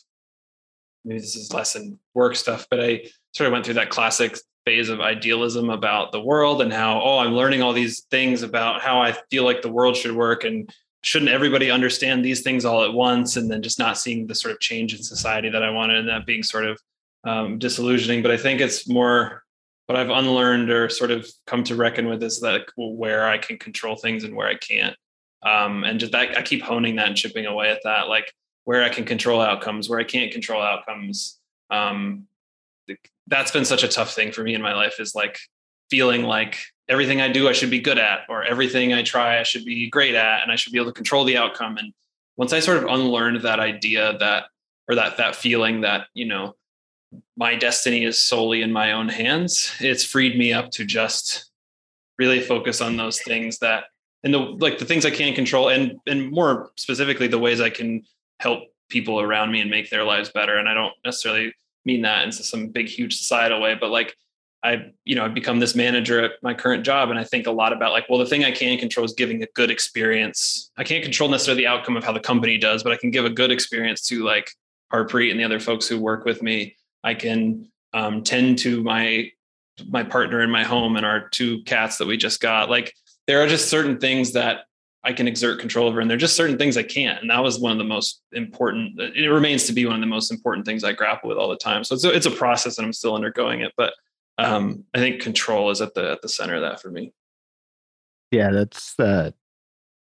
maybe 1.05 1.20
this 1.20 1.36
is 1.36 1.53
less 1.53 1.76
in 1.76 1.99
work 2.14 2.34
stuff, 2.34 2.66
but 2.70 2.82
I 2.82 3.05
sort 3.34 3.47
of 3.47 3.53
went 3.53 3.64
through 3.64 3.74
that 3.74 3.90
classic 3.90 4.36
phase 4.64 4.88
of 4.88 5.01
idealism 5.01 5.70
about 5.70 6.11
the 6.11 6.20
world 6.20 6.61
and 6.61 6.72
how, 6.72 7.01
oh, 7.01 7.18
I'm 7.18 7.34
learning 7.34 7.62
all 7.62 7.72
these 7.72 8.01
things 8.11 8.42
about 8.42 8.82
how 8.82 9.01
I 9.01 9.16
feel 9.30 9.44
like 9.44 9.62
the 9.62 9.70
world 9.70 9.97
should 9.97 10.16
work 10.16 10.42
and 10.42 10.68
shouldn't 11.03 11.30
everybody 11.30 11.70
understand 11.70 12.24
these 12.24 12.42
things 12.42 12.64
all 12.64 12.82
at 12.82 12.92
once? 12.92 13.36
And 13.36 13.49
then 13.49 13.62
just 13.62 13.78
not 13.78 13.97
seeing 13.97 14.26
the 14.26 14.34
sort 14.34 14.53
of 14.53 14.59
change 14.59 14.92
in 14.92 15.05
society 15.05 15.49
that 15.51 15.62
I 15.62 15.70
wanted 15.70 15.99
and 15.99 16.09
that 16.09 16.26
being 16.26 16.42
sort 16.42 16.64
of 16.64 16.80
um, 17.22 17.61
disillusioning. 17.61 18.22
But 18.22 18.32
I 18.32 18.36
think 18.36 18.61
it's 18.61 18.88
more 18.88 19.44
what 19.87 19.97
I've 19.97 20.11
unlearned 20.11 20.70
or 20.70 20.89
sort 20.89 21.11
of 21.11 21.28
come 21.47 21.62
to 21.64 21.76
reckon 21.76 22.09
with 22.09 22.22
is 22.22 22.41
that 22.41 22.62
where 22.76 23.28
I 23.28 23.39
can 23.39 23.59
control 23.59 23.97
things 23.97 24.24
and 24.24 24.34
where 24.34 24.49
I 24.49 24.57
can't. 24.57 24.97
Um, 25.45 25.84
and 25.84 26.01
just 26.01 26.12
that 26.12 26.37
I 26.37 26.43
keep 26.43 26.62
honing 26.62 26.97
that 26.97 27.09
and 27.09 27.16
chipping 27.16 27.47
away 27.47 27.70
at 27.70 27.80
that, 27.84 28.09
like 28.09 28.32
where 28.64 28.82
I 28.82 28.89
can 28.89 29.05
control 29.05 29.41
outcomes, 29.41 29.89
where 29.89 30.01
I 30.01 30.05
can't 30.05 30.32
control 30.32 30.61
outcomes. 30.61 31.39
Um, 31.70 32.26
that's 33.28 33.53
been 33.53 33.64
such 33.64 33.84
a 33.84 33.89
tough 33.89 34.12
thing 34.12 34.32
for 34.32 34.43
me 34.43 34.55
in 34.55 34.62
my 34.62 34.74
life 34.74 34.99
is 34.99 35.14
like 35.14 35.39
feeling 35.89 36.24
like 36.24 36.59
everything 36.89 37.20
I 37.20 37.30
do 37.30 37.49
I 37.49 37.53
should 37.53 37.70
be 37.70 37.80
good 37.80 37.99
at, 37.99 38.20
or 38.28 38.43
everything 38.43 38.93
I 38.93 39.03
try 39.03 39.39
I 39.39 39.45
should 39.45 39.64
be 39.64 39.89
great 39.89 40.14
at, 40.14 40.43
and 40.43 40.51
I 40.51 40.57
should 40.57 40.72
be 40.72 40.78
able 40.78 40.91
to 40.91 40.97
control 40.97 41.24
the 41.24 41.37
outcome. 41.37 41.76
And 41.76 41.93
once 42.37 42.53
I 42.53 42.61
sort 42.61 42.78
of 42.78 42.84
unlearned 42.84 43.43
that 43.43 43.61
idea 43.61 44.16
that 44.18 44.45
or 44.89 44.97
that 44.97 45.16
that 45.16 45.37
feeling 45.37 45.82
that 45.82 46.07
you 46.14 46.26
know 46.26 46.55
my 47.37 47.55
destiny 47.55 48.05
is 48.05 48.19
solely 48.19 48.62
in 48.62 48.73
my 48.73 48.93
own 48.93 49.09
hands, 49.09 49.73
it's 49.81 50.05
freed 50.05 50.39
me 50.39 50.53
up 50.53 50.71
to 50.73 50.85
just 50.85 51.51
really 52.19 52.41
focus 52.41 52.81
on 52.81 52.97
those 52.97 53.21
things 53.21 53.59
that 53.59 53.85
and 54.25 54.33
the 54.33 54.39
like 54.39 54.79
the 54.79 54.85
things 54.85 55.05
I 55.05 55.11
can 55.11 55.35
control 55.35 55.69
and 55.69 55.99
and 56.07 56.31
more 56.31 56.71
specifically 56.77 57.29
the 57.29 57.39
ways 57.39 57.61
I 57.61 57.71
can 57.71 58.03
help 58.41 58.64
people 58.89 59.21
around 59.21 59.51
me 59.51 59.61
and 59.61 59.71
make 59.71 59.91
their 59.91 60.05
lives 60.05 60.31
better. 60.31 60.57
And 60.57 60.69
I 60.69 60.75
don't 60.75 60.95
necessarily 61.05 61.53
mean 61.85 62.03
that 62.03 62.25
in 62.25 62.33
some 62.33 62.69
big, 62.69 62.89
huge 62.89 63.19
societal 63.19 63.61
way, 63.61 63.75
but 63.75 63.91
like 63.91 64.17
I, 64.64 64.93
you 65.05 65.14
know, 65.14 65.25
I've 65.25 65.35
become 65.35 65.61
this 65.61 65.75
manager 65.75 66.25
at 66.25 66.33
my 66.43 66.53
current 66.53 66.85
job. 66.85 67.11
And 67.11 67.19
I 67.19 67.25
think 67.25 67.47
a 67.47 67.53
lot 67.53 67.73
about 67.73 67.93
like, 67.93 68.09
well, 68.09 68.19
the 68.19 68.27
thing 68.27 68.45
I 68.45 68.51
can 68.51 68.79
control 68.79 69.07
is 69.07 69.12
giving 69.12 69.43
a 69.43 69.47
good 69.55 69.71
experience. 69.71 70.73
I 70.77 70.83
can't 70.83 71.05
control 71.05 71.29
necessarily 71.29 71.62
the 71.62 71.69
outcome 71.69 71.97
of 71.97 72.03
how 72.03 72.12
the 72.12 72.21
company 72.21 72.59
does, 72.59 72.83
but 72.83 72.93
I 72.93 72.97
can 72.97 73.11
give 73.11 73.25
a 73.25 73.31
good 73.31 73.53
experience 73.53 74.03
to 74.09 74.25
like 74.25 74.51
Harpreet 74.93 75.31
and 75.31 75.39
the 75.39 75.45
other 75.45 75.61
folks 75.61 75.87
who 75.87 76.01
work 76.01 76.25
with 76.25 76.43
me. 76.43 76.76
I 77.05 77.14
can 77.14 77.70
um, 77.92 78.22
tend 78.22 78.59
to 78.61 78.82
my 78.82 79.30
my 79.88 80.03
partner 80.03 80.40
in 80.40 80.51
my 80.51 80.64
home 80.64 80.97
and 80.97 81.05
our 81.05 81.28
two 81.28 81.62
cats 81.64 81.99
that 81.99 82.07
we 82.07 82.16
just 82.16 82.40
got. 82.40 82.70
Like 82.70 82.94
there 83.26 83.42
are 83.42 83.47
just 83.47 83.68
certain 83.68 83.99
things 83.99 84.32
that 84.32 84.61
I 85.07 85.12
can 85.12 85.28
exert 85.28 85.61
control 85.61 85.86
over. 85.86 86.01
And 86.01 86.11
there 86.11 86.16
are 86.16 86.18
just 86.18 86.34
certain 86.34 86.59
things 86.59 86.76
I 86.76 86.82
can't. 86.82 87.20
And 87.20 87.30
that 87.30 87.42
was 87.42 87.61
one 87.61 87.70
of 87.70 87.78
the 87.78 87.84
most 87.84 88.22
important, 88.32 89.01
it 89.01 89.28
remains 89.28 89.64
to 89.66 89.72
be 89.72 89.86
one 89.86 89.94
of 89.94 90.01
the 90.01 90.07
most 90.07 90.32
important 90.32 90.66
things 90.66 90.82
I 90.82 90.92
grapple 90.92 91.28
with 91.28 91.38
all 91.38 91.49
the 91.49 91.57
time. 91.57 91.84
So 91.84 91.94
it's 91.94 92.05
a, 92.05 92.11
it's 92.11 92.26
a 92.26 92.30
process 92.30 92.78
and 92.78 92.84
I'm 92.84 92.92
still 92.92 93.14
undergoing 93.14 93.61
it. 93.61 93.72
But 93.76 93.94
um, 94.38 94.84
I 94.94 94.99
think 94.99 95.22
control 95.22 95.70
is 95.70 95.80
at 95.80 95.94
the, 95.94 96.11
at 96.11 96.22
the 96.22 96.28
center 96.28 96.57
of 96.57 96.62
that 96.62 96.82
for 96.82 96.90
me. 96.90 97.12
Yeah, 98.32 98.51
that's, 98.51 98.99
uh, 98.99 99.30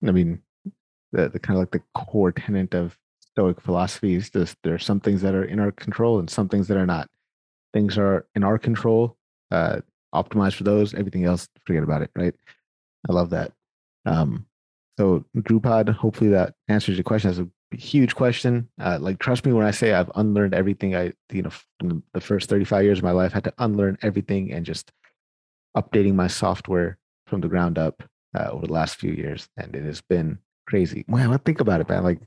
I 0.05 0.11
mean, 0.11 0.41
the, 1.11 1.29
the 1.29 1.39
kind 1.39 1.57
of 1.57 1.61
like 1.61 1.71
the 1.71 1.83
core 1.93 2.31
tenet 2.31 2.73
of 2.73 2.97
Stoic 3.37 3.61
philosophy 3.61 4.15
is 4.15 4.31
just 4.31 4.57
there 4.63 4.73
are 4.73 4.79
some 4.79 4.99
things 4.99 5.21
that 5.21 5.35
are 5.35 5.43
in 5.43 5.59
our 5.59 5.71
control 5.71 6.17
and 6.17 6.27
some 6.27 6.49
things 6.49 6.67
that 6.69 6.77
are 6.77 6.87
not. 6.87 7.07
Things 7.71 7.95
are 7.95 8.25
in 8.33 8.43
our 8.43 8.57
control, 8.57 9.15
uh, 9.51 9.81
optimize 10.11 10.55
for 10.55 10.63
those. 10.63 10.95
Everything 10.95 11.25
else, 11.25 11.47
forget 11.63 11.83
about 11.83 12.01
it. 12.01 12.09
Right. 12.15 12.33
I 13.07 13.13
love 13.13 13.29
that. 13.29 13.51
Um, 14.07 14.47
so 14.97 15.23
Drupad, 15.37 15.89
hopefully 15.89 16.31
that 16.31 16.55
answers 16.67 16.97
your 16.97 17.03
question. 17.03 17.29
That's 17.29 17.39
a 17.39 17.77
huge 17.77 18.15
question. 18.15 18.69
Uh, 18.81 18.97
like, 18.99 19.19
trust 19.19 19.45
me 19.45 19.53
when 19.53 19.67
I 19.67 19.71
say 19.71 19.93
I've 19.93 20.09
unlearned 20.15 20.55
everything 20.55 20.95
I, 20.95 21.13
you 21.31 21.43
know, 21.43 22.01
the 22.15 22.21
first 22.21 22.49
35 22.49 22.85
years 22.85 22.97
of 22.97 23.03
my 23.03 23.11
life, 23.11 23.33
had 23.33 23.43
to 23.43 23.53
unlearn 23.59 23.99
everything 24.01 24.51
and 24.51 24.65
just 24.65 24.91
updating 25.77 26.15
my 26.15 26.25
software 26.27 26.97
from 27.27 27.41
the 27.41 27.49
ground 27.49 27.77
up 27.77 28.01
uh, 28.35 28.49
over 28.49 28.65
the 28.65 28.73
last 28.73 28.95
few 28.95 29.11
years. 29.11 29.47
And 29.57 29.75
it 29.75 29.83
has 29.83 30.01
been 30.01 30.39
crazy. 30.67 31.05
Well, 31.07 31.37
think 31.45 31.59
about 31.59 31.81
it, 31.81 31.89
man. 31.89 32.03
Like, 32.03 32.19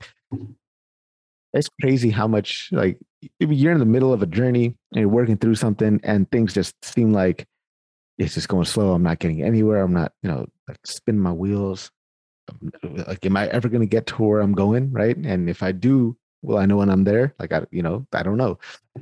it's 1.53 1.69
crazy 1.81 2.11
how 2.11 2.27
much, 2.27 2.69
like, 2.73 2.99
you're 3.39 3.73
in 3.73 3.79
the 3.79 3.85
middle 3.85 4.13
of 4.13 4.23
a 4.23 4.27
journey 4.27 4.77
and 4.93 5.01
you're 5.01 5.09
working 5.09 5.37
through 5.37 5.57
something 5.57 6.01
and 6.05 6.31
things 6.31 6.55
just 6.55 6.75
seem 6.85 7.13
like 7.13 7.47
it's 8.19 8.35
just 8.35 8.49
going 8.49 8.65
slow. 8.65 8.93
I'm 8.93 9.03
not 9.03 9.19
getting 9.19 9.43
anywhere. 9.43 9.83
I'm 9.83 9.93
not, 9.93 10.13
you 10.23 10.31
know, 10.31 10.47
like 10.69 10.79
spinning 10.87 11.23
my 11.23 11.33
wheels 11.33 11.91
like 13.07 13.25
am 13.27 13.37
i 13.37 13.47
ever 13.49 13.69
going 13.69 13.81
to 13.81 13.87
get 13.87 14.07
to 14.07 14.23
where 14.23 14.41
i'm 14.41 14.53
going 14.53 14.91
right 14.93 15.17
and 15.17 15.49
if 15.49 15.63
i 15.63 15.73
do 15.73 16.17
will 16.43 16.59
i 16.59 16.67
know 16.67 16.77
when 16.77 16.91
i'm 16.91 17.05
there 17.05 17.35
like 17.39 17.53
i 17.53 17.65
you 17.71 17.83
know 17.83 18.07
i 18.13 18.23
don't 18.23 18.37
know 18.37 18.59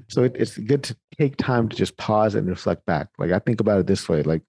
so 0.09 0.24
it, 0.24 0.34
it's 0.36 0.57
good 0.59 0.82
to 0.82 0.96
take 1.18 1.36
time 1.36 1.68
to 1.68 1.76
just 1.76 1.96
pause 1.96 2.34
and 2.34 2.49
reflect 2.49 2.84
back 2.86 3.09
like 3.18 3.30
i 3.30 3.38
think 3.38 3.61
about 3.61 3.78
it 3.78 3.86
this 3.86 4.09
way 4.09 4.22
like 4.22 4.42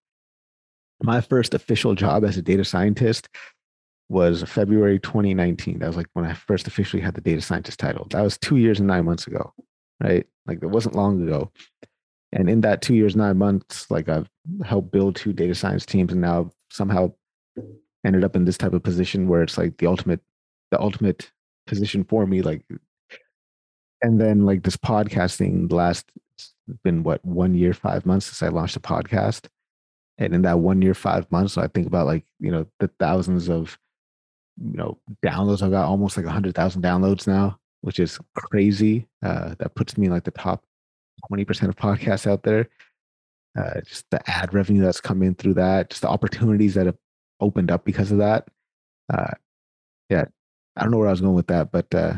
my 1.01 1.21
first 1.21 1.53
official 1.53 1.95
job 1.95 2.25
as 2.25 2.37
a 2.37 2.41
data 2.41 2.65
scientist 2.65 3.29
was 4.09 4.43
february 4.43 4.99
2019 4.99 5.79
that 5.79 5.87
was 5.87 5.95
like 5.95 6.09
when 6.13 6.25
i 6.25 6.33
first 6.33 6.67
officially 6.67 7.01
had 7.01 7.13
the 7.13 7.21
data 7.21 7.41
scientist 7.41 7.79
title. 7.79 8.07
That 8.09 8.21
was 8.21 8.37
two 8.37 8.57
years 8.57 8.79
and 8.79 8.87
nine 8.87 9.05
months 9.05 9.27
ago 9.27 9.53
right? 10.01 10.25
Like 10.45 10.59
it 10.61 10.67
wasn't 10.67 10.95
long 10.95 11.21
ago. 11.23 11.51
And 12.31 12.49
in 12.49 12.61
that 12.61 12.81
two 12.81 12.93
years 12.93 13.15
nine 13.15 13.37
months 13.37 13.89
like 13.89 14.07
i've 14.07 14.29
helped 14.63 14.91
build 14.91 15.15
two 15.15 15.33
data 15.33 15.55
science 15.55 15.83
teams 15.83 16.11
and 16.11 16.21
now 16.21 16.51
somehow 16.69 17.11
ended 18.05 18.23
up 18.23 18.35
in 18.35 18.45
this 18.45 18.57
type 18.57 18.73
of 18.73 18.83
position 18.83 19.27
where 19.27 19.41
it's 19.41 19.57
like 19.57 19.77
the 19.77 19.87
ultimate 19.87 20.21
the 20.69 20.79
ultimate 20.79 21.31
position 21.65 22.03
for 22.03 22.27
me 22.27 22.43
like 22.43 22.63
and 24.03 24.21
then 24.21 24.45
like 24.45 24.61
this 24.61 24.77
podcasting 24.77 25.71
last 25.71 26.11
been 26.83 27.01
what 27.01 27.25
one 27.25 27.55
year 27.55 27.73
five 27.73 28.05
months 28.05 28.27
since 28.27 28.43
i 28.43 28.47
launched 28.47 28.75
a 28.75 28.79
podcast. 28.79 29.47
And 30.19 30.35
in 30.35 30.43
that 30.43 30.59
one 30.59 30.83
year 30.83 30.93
five 30.93 31.31
months 31.31 31.57
i 31.57 31.67
think 31.67 31.87
about 31.87 32.05
like 32.05 32.25
you 32.39 32.51
know 32.51 32.67
the 32.79 32.91
thousands 32.99 33.49
of 33.49 33.75
you 34.63 34.77
know 34.77 34.97
downloads 35.25 35.61
i've 35.61 35.71
got 35.71 35.85
almost 35.85 36.17
like 36.17 36.25
hundred 36.25 36.55
thousand 36.55 36.81
downloads 36.81 37.27
now 37.27 37.57
which 37.81 37.99
is 37.99 38.19
crazy 38.35 39.07
uh, 39.23 39.55
that 39.59 39.73
puts 39.75 39.97
me 39.97 40.07
in 40.07 40.11
like 40.11 40.25
the 40.25 40.31
top 40.31 40.63
20% 41.31 41.67
of 41.67 41.75
podcasts 41.75 42.29
out 42.29 42.43
there 42.43 42.67
uh, 43.57 43.81
just 43.81 44.05
the 44.11 44.29
ad 44.29 44.53
revenue 44.53 44.81
that's 44.81 45.01
coming 45.01 45.33
through 45.33 45.53
that 45.53 45.89
just 45.89 46.01
the 46.01 46.09
opportunities 46.09 46.73
that 46.73 46.85
have 46.85 46.97
opened 47.39 47.71
up 47.71 47.85
because 47.85 48.11
of 48.11 48.17
that. 48.19 48.47
Uh, 49.11 49.31
yeah, 50.09 50.25
I 50.75 50.81
don't 50.81 50.91
know 50.91 50.97
where 50.97 51.07
I 51.07 51.11
was 51.11 51.21
going 51.21 51.35
with 51.35 51.47
that, 51.47 51.71
but 51.71 51.93
uh, 51.93 52.13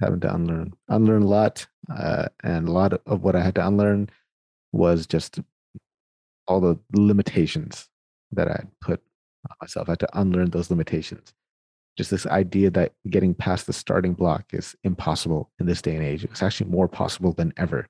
having 0.00 0.20
to 0.20 0.34
unlearn, 0.34 0.72
unlearn 0.88 1.22
a 1.22 1.28
lot, 1.28 1.66
uh, 1.94 2.28
and 2.42 2.68
a 2.68 2.72
lot 2.72 2.92
of 3.06 3.22
what 3.22 3.36
I 3.36 3.42
had 3.42 3.54
to 3.56 3.66
unlearn 3.66 4.08
was 4.72 5.06
just 5.06 5.40
all 6.46 6.60
the 6.60 6.78
limitations 6.94 7.88
that 8.32 8.48
I 8.48 8.64
put 8.80 9.00
on 9.50 9.56
myself. 9.60 9.88
I 9.88 9.92
had 9.92 10.00
to 10.00 10.18
unlearn 10.18 10.50
those 10.50 10.70
limitations. 10.70 11.34
Just 11.96 12.10
this 12.10 12.26
idea 12.26 12.70
that 12.70 12.92
getting 13.10 13.34
past 13.34 13.66
the 13.66 13.72
starting 13.72 14.14
block 14.14 14.46
is 14.52 14.74
impossible 14.82 15.50
in 15.58 15.66
this 15.66 15.82
day 15.82 15.94
and 15.94 16.04
age. 16.04 16.24
It's 16.24 16.42
actually 16.42 16.70
more 16.70 16.88
possible 16.88 17.32
than 17.32 17.52
ever 17.56 17.86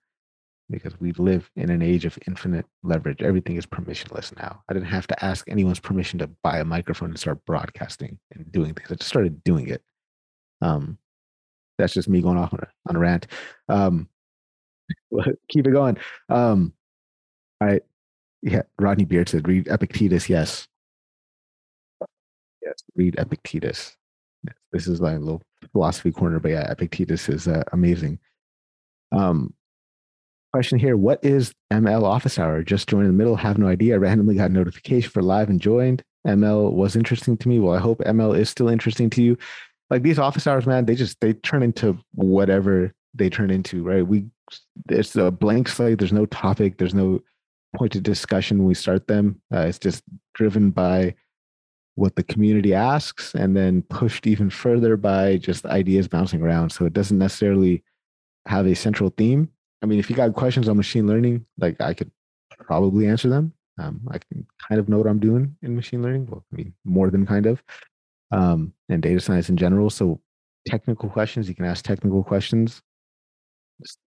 because 0.70 0.98
we 1.00 1.12
live 1.12 1.50
in 1.55 1.70
an 1.70 1.82
age 1.82 2.05
of 2.05 2.18
infinite 2.26 2.66
leverage. 2.82 3.22
Everything 3.22 3.57
is 3.57 3.66
permissionless 3.66 4.36
now. 4.36 4.62
I 4.68 4.72
didn't 4.72 4.88
have 4.88 5.07
to 5.09 5.24
ask 5.24 5.48
anyone's 5.48 5.78
permission 5.78 6.18
to 6.20 6.30
buy 6.42 6.59
a 6.59 6.64
microphone 6.64 7.11
and 7.11 7.18
start 7.18 7.44
broadcasting 7.44 8.18
and 8.32 8.50
doing 8.50 8.74
things. 8.74 8.90
I 8.90 8.94
just 8.94 9.09
started 9.09 9.44
doing 9.44 9.68
it. 9.68 9.82
Um, 10.61 10.98
that's 11.78 11.94
just 11.94 12.09
me 12.09 12.22
going 12.22 12.38
off 12.38 12.53
on 12.53 12.61
a, 12.61 12.68
on 12.88 12.96
a 12.96 12.98
rant. 12.98 13.26
Um, 13.68 14.09
keep 15.48 15.66
it 15.66 15.72
going. 15.72 15.98
Um, 16.28 16.72
I, 17.61 17.80
yeah, 18.42 18.62
Rodney 18.78 19.05
Beard 19.05 19.28
said, 19.28 19.46
read 19.46 19.68
Epictetus. 19.68 20.28
Yes. 20.28 20.66
Yes, 22.65 22.83
read 22.95 23.17
Epictetus. 23.19 23.97
This 24.73 24.87
is 24.87 25.01
like 25.01 25.17
a 25.17 25.21
little 25.21 25.43
philosophy 25.73 26.11
corner, 26.13 26.41
but 26.41 26.51
yeah, 26.51 26.71
Epictetus 26.71 27.29
is 27.29 27.47
uh, 27.49 27.63
amazing. 27.73 28.19
Um, 29.13 29.55
question 30.53 30.79
here 30.79 30.97
what 30.97 31.25
is 31.25 31.55
ml 31.73 32.03
office 32.03 32.39
hour? 32.39 32.63
Just 32.63 32.89
joined 32.89 33.05
in 33.07 33.09
the 33.13 33.17
middle 33.17 33.37
have 33.37 33.59
no 33.59 33.69
idea 33.69 33.95
I 33.95 33.99
randomly 33.99 34.35
got 34.37 34.51
a 34.51 34.53
notification 34.53 35.11
for 35.11 35.23
live 35.23 35.49
and 35.49 35.61
joined. 35.61 36.03
Ml 36.27 36.73
was 36.73 36.95
interesting 36.95 37.37
to 37.39 37.49
me. 37.49 37.59
Well 37.59 37.75
i 37.75 37.79
hope 37.81 37.99
ml 38.01 38.39
is 38.39 38.51
still 38.51 38.69
interesting 38.69 39.11
to 39.11 39.23
you. 39.23 39.39
Like 39.91 40.03
these 40.03 40.19
office 40.19 40.47
hours 40.47 40.67
man 40.67 40.85
they 40.85 40.95
just 40.95 41.21
they 41.21 41.33
turn 41.33 41.63
into 41.63 41.99
whatever 42.15 42.95
they 43.15 43.31
turn 43.31 43.51
into 43.51 43.83
right? 43.83 44.07
We 44.07 44.27
it's 44.89 45.17
a 45.17 45.31
blank 45.31 45.69
slate. 45.69 45.99
There's 45.99 46.13
no 46.13 46.27
topic. 46.27 46.77
There's 46.77 46.95
no 46.95 47.21
point 47.77 47.97
of 47.97 48.03
discussion 48.03 48.59
when 48.59 48.67
we 48.67 48.75
start 48.75 49.07
them. 49.07 49.41
Uh, 49.53 49.61
it's 49.61 49.79
just 49.79 50.03
driven 50.35 50.71
by 50.71 51.15
what 52.03 52.16
the 52.16 52.22
community 52.24 52.74
asks 52.74 53.34
and 53.34 53.57
then 53.57 53.82
pushed 53.82 54.26
even 54.26 54.50
further 54.50 54.96
by 54.96 55.38
just 55.38 55.64
ideas 55.66 56.09
bouncing 56.09 56.42
around 56.42 56.70
so 56.70 56.84
it 56.84 56.92
doesn't 56.92 57.18
necessarily 57.18 57.82
have 58.46 58.66
a 58.66 58.74
central 58.74 59.11
theme 59.16 59.48
I 59.82 59.86
mean, 59.86 59.98
if 59.98 60.09
you 60.09 60.16
got 60.16 60.34
questions 60.34 60.68
on 60.68 60.76
machine 60.76 61.07
learning, 61.09 61.44
like 61.59 61.80
I 61.80 61.94
could 61.94 62.11
probably 62.50 63.09
answer 63.09 63.28
them. 63.28 63.53
Um, 63.78 64.00
I 64.11 64.18
can 64.18 64.46
kind 64.68 64.78
of 64.80 64.88
know 64.88 64.98
what 64.98 65.09
I'm 65.09 65.18
doing 65.18 65.57
in 65.62 65.74
machine 65.74 66.03
learning. 66.03 66.26
Well, 66.30 66.44
I 66.53 66.57
mean, 66.57 66.74
more 66.84 67.11
than 67.11 67.26
kind 67.26 67.46
of. 67.46 67.62
um, 68.32 68.72
and 68.88 69.03
data 69.03 69.20
science 69.20 69.48
in 69.50 69.57
general. 69.57 69.90
So 69.90 70.20
technical 70.66 71.09
questions, 71.11 71.48
you 71.48 71.55
can 71.55 71.66
ask 71.66 71.84
technical 71.84 72.24
questions. 72.24 72.82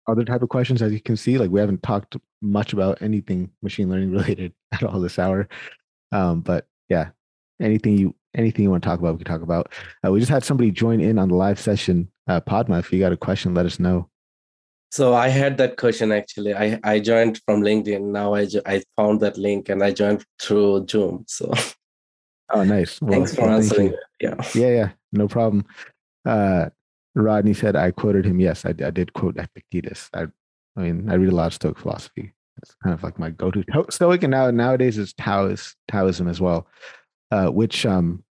Other 0.09 0.25
type 0.25 0.43
of 0.43 0.49
questions, 0.49 0.83
as 0.83 0.93
you 0.93 1.01
can 1.01 1.17
see, 1.17 1.39
like 1.39 1.51
we 1.51 1.61
haven't 1.61 1.83
talked 1.83 2.17
much 2.43 2.73
about 2.73 3.03
anything 3.03 3.51
machine 3.63 3.91
learning 3.91 4.13
related 4.19 4.55
at 4.73 4.85
all 4.85 5.01
this 5.01 5.19
hour. 5.19 5.49
Um, 6.13 6.41
but 6.43 6.67
yeah, 6.89 7.11
anything 7.61 7.97
you 7.97 8.15
anything 8.35 8.65
you 8.65 8.71
want 8.71 8.83
to 8.83 8.89
talk 8.89 9.01
about, 9.01 9.15
we 9.15 9.25
can 9.25 9.33
talk 9.33 9.43
about. 9.43 9.73
Uh, 10.07 10.13
we 10.13 10.21
just 10.21 10.31
had 10.31 10.45
somebody 10.45 10.71
join 10.71 11.01
in 11.01 11.19
on 11.19 11.29
the 11.29 11.35
live 11.35 11.59
session. 11.59 12.11
Uh, 12.27 12.41
Padma, 12.41 12.79
if 12.79 12.93
you 12.93 12.99
got 12.99 13.13
a 13.13 13.17
question, 13.17 13.55
let 13.55 13.67
us 13.67 13.81
know. 13.81 14.09
So 14.91 15.15
I 15.15 15.29
had 15.29 15.59
that 15.59 15.77
question 15.77 16.13
actually. 16.13 16.55
I, 16.55 16.81
I 16.83 17.01
joined 17.01 17.41
from 17.45 17.61
LinkedIn. 17.63 18.01
Now 18.01 18.35
I, 18.35 18.49
I 18.65 18.83
found 18.97 19.21
that 19.21 19.37
link 19.37 19.69
and 19.69 19.83
I 19.83 19.93
joined 19.93 20.25
through 20.41 20.87
Zoom. 20.89 21.25
So 21.29 21.53
oh, 22.51 22.65
nice. 22.65 23.01
Well, 23.01 23.13
Thanks 23.13 23.35
for 23.35 23.43
well, 23.43 23.57
answering. 23.57 23.95
Yeah. 24.21 24.35
Yeah. 24.55 24.69
Yeah. 24.69 24.89
No 25.13 25.29
problem. 25.29 25.67
Uh, 26.25 26.71
Rodney 27.15 27.55
said 27.55 27.77
I 27.77 27.91
quoted 27.91 28.25
him. 28.25 28.41
Yes, 28.41 28.65
I, 28.65 28.71
I 28.71 28.91
did 28.91 29.13
quote 29.13 29.37
Epictetus. 29.37 30.09
I, 30.15 30.27
I 30.77 30.81
mean, 30.81 31.11
I 31.11 31.15
read 31.15 31.31
a 31.33 31.35
lot 31.35 31.49
of 31.49 31.55
Stoic 31.55 31.79
philosophy. 31.79 32.33
It's 32.63 32.75
kind 32.83 32.95
of 32.95 33.03
like 33.03 33.19
my 33.19 33.31
go-to 33.31 33.65
Stoic, 33.91 34.23
and 34.23 34.31
now 34.33 34.51
nowadays 34.51 34.99
is 34.99 35.13
Taoist 35.15 35.77
Taoism 35.89 36.29
as 36.29 36.41
well, 36.41 36.67
uh, 37.31 37.49
which 37.49 37.85
um, 37.87 38.25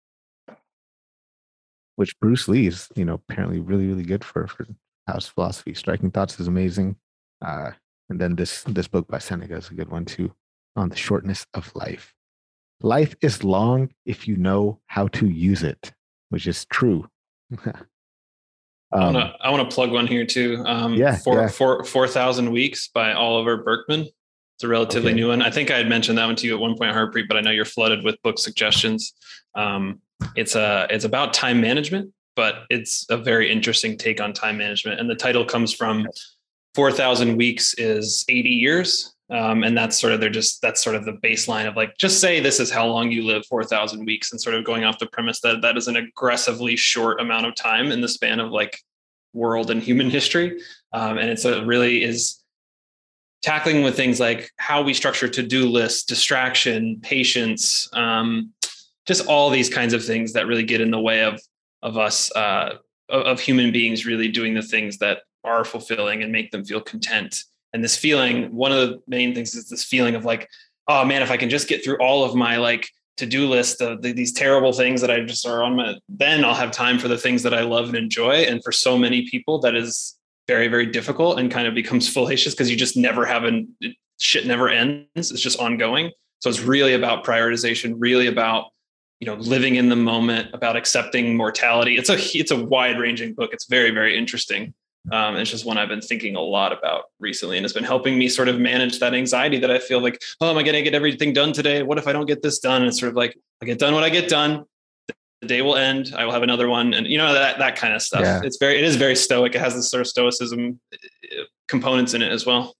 which 1.96 2.20
Bruce 2.20 2.48
Lee's 2.48 2.90
you 2.96 3.06
know 3.06 3.16
apparently 3.16 3.60
really 3.60 3.88
really 3.88 4.04
good 4.04 4.24
for 4.24 4.48
for 4.48 4.66
House 5.08 5.28
philosophy. 5.28 5.74
Striking 5.74 6.12
Thoughts 6.12 6.40
is 6.40 6.48
amazing, 6.48 6.96
uh, 7.46 7.72
and 8.10 8.20
then 8.20 8.36
this 8.36 8.64
this 8.64 8.88
book 8.88 9.08
by 9.08 9.20
Seneca 9.20 9.56
is 9.56 9.70
a 9.70 9.74
good 9.74 9.90
one 9.90 10.06
too 10.06 10.34
on 10.76 10.90
the 10.90 10.96
shortness 10.96 11.46
of 11.54 11.72
life. 11.76 12.14
Life 12.82 13.16
is 13.22 13.44
long 13.44 13.90
if 14.06 14.28
you 14.28 14.36
know 14.36 14.80
how 14.88 15.08
to 15.10 15.28
use 15.28 15.64
it, 15.64 15.92
which 16.30 16.48
is 16.48 16.66
true. 16.66 17.08
Um, 18.94 19.02
I 19.02 19.06
want 19.06 19.18
to 19.18 19.46
I 19.46 19.50
want 19.50 19.70
to 19.70 19.76
plug 19.76 19.92
one 19.92 20.08
here 20.08 20.26
too. 20.26 20.64
Um, 20.66 20.94
yeah, 20.94 21.18
four, 21.18 21.42
yeah. 21.42 21.50
Four, 21.50 21.84
4,000 21.84 22.52
Weeks 22.52 22.88
by 22.88 23.12
Oliver 23.12 23.58
Burkeman. 23.58 24.08
It's 24.58 24.64
a 24.64 24.68
relatively 24.68 25.12
okay. 25.12 25.20
new 25.20 25.28
one. 25.28 25.44
I 25.44 25.52
think 25.52 25.70
I 25.70 25.78
had 25.78 25.88
mentioned 25.88 26.18
that 26.18 26.26
one 26.26 26.36
to 26.38 26.48
you 26.48 26.56
at 26.56 26.60
one 26.60 26.76
point, 26.76 26.92
Harpreet, 26.92 27.28
but 27.28 27.38
I 27.38 27.42
know 27.42 27.52
you're 27.52 27.64
flooded 27.64 28.04
with 28.04 28.20
book 28.24 28.40
suggestions. 28.40 29.14
Um, 29.54 30.02
it's 30.36 30.56
a 30.56 30.88
it's 30.90 31.06
about 31.06 31.32
time 31.32 31.62
management, 31.62 32.12
but 32.36 32.64
it's 32.72 33.06
a 33.12 33.18
very 33.18 33.52
interesting 33.52 34.00
take 34.00 34.20
on 34.20 34.34
time 34.34 34.58
management. 34.58 35.00
And 35.00 35.08
the 35.08 35.14
title 35.14 35.46
comes 35.46 35.76
from 35.76 36.08
4,000 36.74 37.38
weeks 37.38 37.76
is 37.76 38.26
80 38.28 38.50
years. 38.50 39.14
Um, 39.30 39.64
and 39.64 39.78
that's 39.78 40.00
sort 40.00 40.14
of 40.14 40.22
they're 40.22 40.32
just 40.32 40.60
that's 40.64 40.82
sort 40.82 40.96
of 40.96 41.06
the 41.06 41.20
baseline 41.24 41.68
of 41.68 41.76
like 41.76 41.96
just 41.98 42.20
say 42.20 42.40
this 42.40 42.60
is 42.60 42.72
how 42.72 42.88
long 42.88 43.12
you 43.12 43.26
live 43.26 43.46
4000 43.46 44.06
weeks 44.06 44.32
and 44.32 44.42
sort 44.42 44.56
of 44.56 44.64
going 44.64 44.86
off 44.86 44.98
the 44.98 45.06
premise 45.06 45.40
that 45.42 45.62
that 45.62 45.78
is 45.78 45.88
an 45.88 45.98
aggressively 45.98 46.76
short 46.76 47.22
amount 47.22 47.46
of 47.46 47.54
time 47.54 47.92
in 47.92 48.02
the 48.02 48.08
span 48.08 48.40
of 48.40 48.52
like 48.52 48.80
world 49.34 49.70
and 49.70 49.84
human 49.84 50.10
history 50.10 50.62
um, 50.94 51.18
and 51.18 51.30
it's 51.30 51.44
a 51.44 51.66
really 51.66 52.06
is 52.06 52.37
tackling 53.44 53.84
with 53.84 53.96
things 53.96 54.20
like 54.20 54.52
how 54.58 54.82
we 54.82 54.94
structure 54.94 55.28
to-do 55.28 55.68
lists 55.68 56.04
distraction 56.04 57.00
patience 57.02 57.90
um, 57.94 58.52
just 59.06 59.26
all 59.28 59.50
these 59.50 59.70
kinds 59.70 59.94
of 59.94 60.04
things 60.04 60.34
that 60.34 60.48
really 60.48 60.64
get 60.64 60.82
in 60.82 60.92
the 60.92 61.00
way 61.00 61.24
of 61.24 61.40
of 61.82 61.98
us 61.98 62.32
uh, 62.36 62.76
of 63.10 63.40
human 63.40 63.72
beings 63.72 64.06
really 64.06 64.28
doing 64.28 64.54
the 64.54 64.62
things 64.62 64.98
that 64.98 65.20
are 65.44 65.64
fulfilling 65.64 66.24
and 66.24 66.32
make 66.32 66.52
them 66.52 66.66
feel 66.66 66.82
content. 66.82 67.44
And 67.74 67.84
this 67.84 67.96
feeling 67.96 68.54
one 68.54 68.72
of 68.72 68.90
the 68.90 69.02
main 69.08 69.34
things 69.34 69.56
is 69.56 69.70
this 69.70 69.84
feeling 69.84 70.16
of 70.16 70.26
like 70.26 70.50
oh 70.88 71.06
man 71.06 71.22
if 71.22 71.32
i 71.32 71.38
can 71.38 71.50
just 71.50 71.68
get 71.68 71.84
through 71.84 71.98
all 71.98 72.24
of 72.24 72.34
my 72.34 72.58
like 72.58 72.90
to-do 73.18 73.48
list 73.48 73.82
of 73.82 74.02
the, 74.02 74.12
these 74.14 74.32
terrible 74.32 74.72
things 74.72 75.02
that 75.02 75.12
i 75.12 75.20
just 75.20 75.46
are 75.46 75.64
on 75.64 75.76
my 75.76 75.96
then 76.08 76.46
i'll 76.46 76.54
have 76.54 76.72
time 76.72 76.98
for 76.98 77.08
the 77.08 77.18
things 77.18 77.44
that 77.44 77.54
i 77.54 77.62
love 77.62 77.88
and 77.90 77.98
enjoy. 77.98 78.36
And 78.36 78.64
for 78.64 78.72
so 78.72 78.98
many 78.98 79.30
people 79.30 79.60
that 79.60 79.76
is 79.76 80.17
very 80.48 80.68
very 80.68 80.86
difficult 80.86 81.40
and 81.40 81.52
kind 81.52 81.68
of 81.68 81.74
becomes 81.74 82.08
fallacious 82.14 82.54
because 82.54 82.70
you 82.70 82.78
just 82.78 82.98
never 82.98 83.26
have 83.26 83.44
an 83.44 83.76
shit 84.20 84.48
never 84.48 84.70
ends 84.70 85.06
it's 85.16 85.42
just 85.42 85.60
ongoing 85.60 86.12
so 86.40 86.50
it's 86.50 86.62
really 86.62 86.94
about 86.94 87.24
prioritization 87.24 87.96
really 87.98 88.28
about 88.28 88.66
you 89.20 89.28
know 89.28 89.36
living 89.36 89.76
in 89.76 89.90
the 89.90 89.96
moment 89.96 90.50
about 90.54 90.76
accepting 90.76 91.36
mortality 91.36 91.98
it's 91.98 92.10
a 92.10 92.18
it's 92.38 92.52
a 92.52 92.66
wide 92.66 93.00
ranging 93.00 93.34
book 93.34 93.52
it's 93.54 93.66
very 93.66 93.92
very 93.92 94.18
interesting 94.18 94.74
um, 95.12 95.38
it's 95.38 95.50
just 95.50 95.66
one 95.66 95.78
I've 95.78 95.88
been 95.88 96.02
thinking 96.02 96.36
a 96.36 96.42
lot 96.42 96.74
about 96.74 97.06
recently, 97.20 97.58
and 97.58 97.66
it's 97.66 97.74
been 97.74 97.84
helping 97.84 98.18
me 98.18 98.28
sort 98.28 98.50
of 98.50 98.60
manage 98.60 99.00
that 99.00 99.14
anxiety 99.14 99.58
that 99.60 99.72
I 99.72 99.80
feel 99.80 100.02
like, 100.02 100.22
oh, 100.42 100.50
am 100.50 100.58
I 100.58 100.64
going 100.64 100.76
to 100.76 100.82
get 100.82 100.94
everything 100.94 101.34
done 101.34 101.54
today? 101.54 101.82
What 101.82 101.98
if 101.98 102.08
I 102.08 102.14
don't 102.14 102.26
get 102.26 102.42
this 102.42 102.60
done? 102.60 102.82
And 102.82 102.90
it's 102.90 103.00
sort 103.00 103.12
of 103.12 103.16
like, 103.16 103.38
I 103.62 103.66
get 103.66 103.80
done 103.80 103.94
what 103.94 104.04
I 104.04 104.10
get 104.10 104.28
done. 104.28 104.66
The 105.42 105.48
day 105.48 105.62
will 105.62 105.76
end. 105.76 106.14
I 106.18 106.26
will 106.26 106.32
have 106.32 106.44
another 106.44 106.68
one, 106.68 106.94
and 106.94 107.06
you 107.06 107.18
know 107.18 107.34
that 107.34 107.60
that 107.60 107.76
kind 107.76 107.94
of 107.94 108.02
stuff. 108.02 108.22
Yeah. 108.22 108.42
It's 108.44 108.58
very, 108.58 108.78
it 108.78 108.84
is 108.84 108.96
very 108.96 109.16
stoic. 109.16 109.54
It 109.54 109.60
has 109.62 109.76
this 109.76 109.90
sort 109.90 110.02
of 110.02 110.08
stoicism 110.08 110.80
uh, 110.94 111.44
components 111.68 112.14
in 112.14 112.22
it 112.22 112.32
as 112.32 112.46
well. 112.46 112.76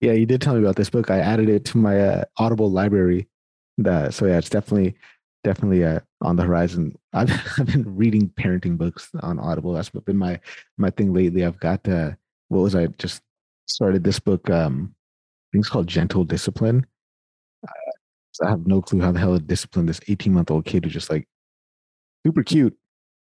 Yeah, 0.00 0.12
you 0.12 0.26
did 0.26 0.42
tell 0.42 0.54
me 0.54 0.60
about 0.60 0.76
this 0.76 0.90
book. 0.90 1.10
I 1.10 1.18
added 1.18 1.48
it 1.48 1.64
to 1.66 1.78
my 1.78 2.00
uh, 2.00 2.24
Audible 2.38 2.70
library. 2.70 3.28
The, 3.78 4.10
so 4.10 4.26
yeah, 4.26 4.38
it's 4.38 4.50
definitely 4.50 4.96
definitely 5.44 5.84
uh, 5.84 6.00
on 6.20 6.36
the 6.36 6.42
horizon. 6.42 6.98
I've, 7.12 7.30
I've 7.58 7.66
been 7.66 7.96
reading 7.96 8.28
parenting 8.30 8.76
books 8.76 9.10
on 9.20 9.38
Audible. 9.38 9.72
That's 9.72 9.90
been 9.90 10.16
my 10.16 10.40
my 10.78 10.90
thing 10.90 11.12
lately. 11.12 11.44
I've 11.44 11.60
got 11.60 11.86
uh, 11.88 12.12
what 12.48 12.60
was 12.60 12.74
I 12.74 12.86
just 12.86 13.22
started 13.66 14.02
this 14.02 14.18
book? 14.18 14.50
Um, 14.50 14.94
I 14.96 15.46
think 15.52 15.62
it's 15.62 15.70
called 15.70 15.86
Gentle 15.86 16.24
Discipline. 16.24 16.86
I 18.42 18.50
have 18.50 18.66
no 18.66 18.82
clue 18.82 19.00
how 19.00 19.12
the 19.12 19.20
hell 19.20 19.38
to 19.38 19.40
discipline 19.40 19.86
this 19.86 20.00
18 20.08 20.32
month 20.32 20.50
old 20.50 20.64
kid 20.64 20.84
who's 20.84 20.92
just 20.92 21.10
like 21.10 21.28
super 22.24 22.42
cute, 22.42 22.76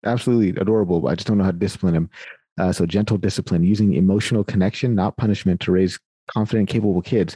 absolutely 0.05 0.59
adorable, 0.61 0.99
but 1.01 1.07
I 1.09 1.15
just 1.15 1.27
don't 1.27 1.37
know 1.37 1.43
how 1.43 1.51
to 1.51 1.57
discipline 1.57 1.95
him. 1.95 2.09
Uh, 2.57 2.71
so 2.71 2.85
gentle 2.85 3.17
discipline, 3.17 3.63
using 3.63 3.93
emotional 3.93 4.43
connection, 4.43 4.95
not 4.95 5.17
punishment, 5.17 5.59
to 5.61 5.71
raise 5.71 5.99
confident, 6.29 6.69
capable 6.69 7.01
kids. 7.01 7.35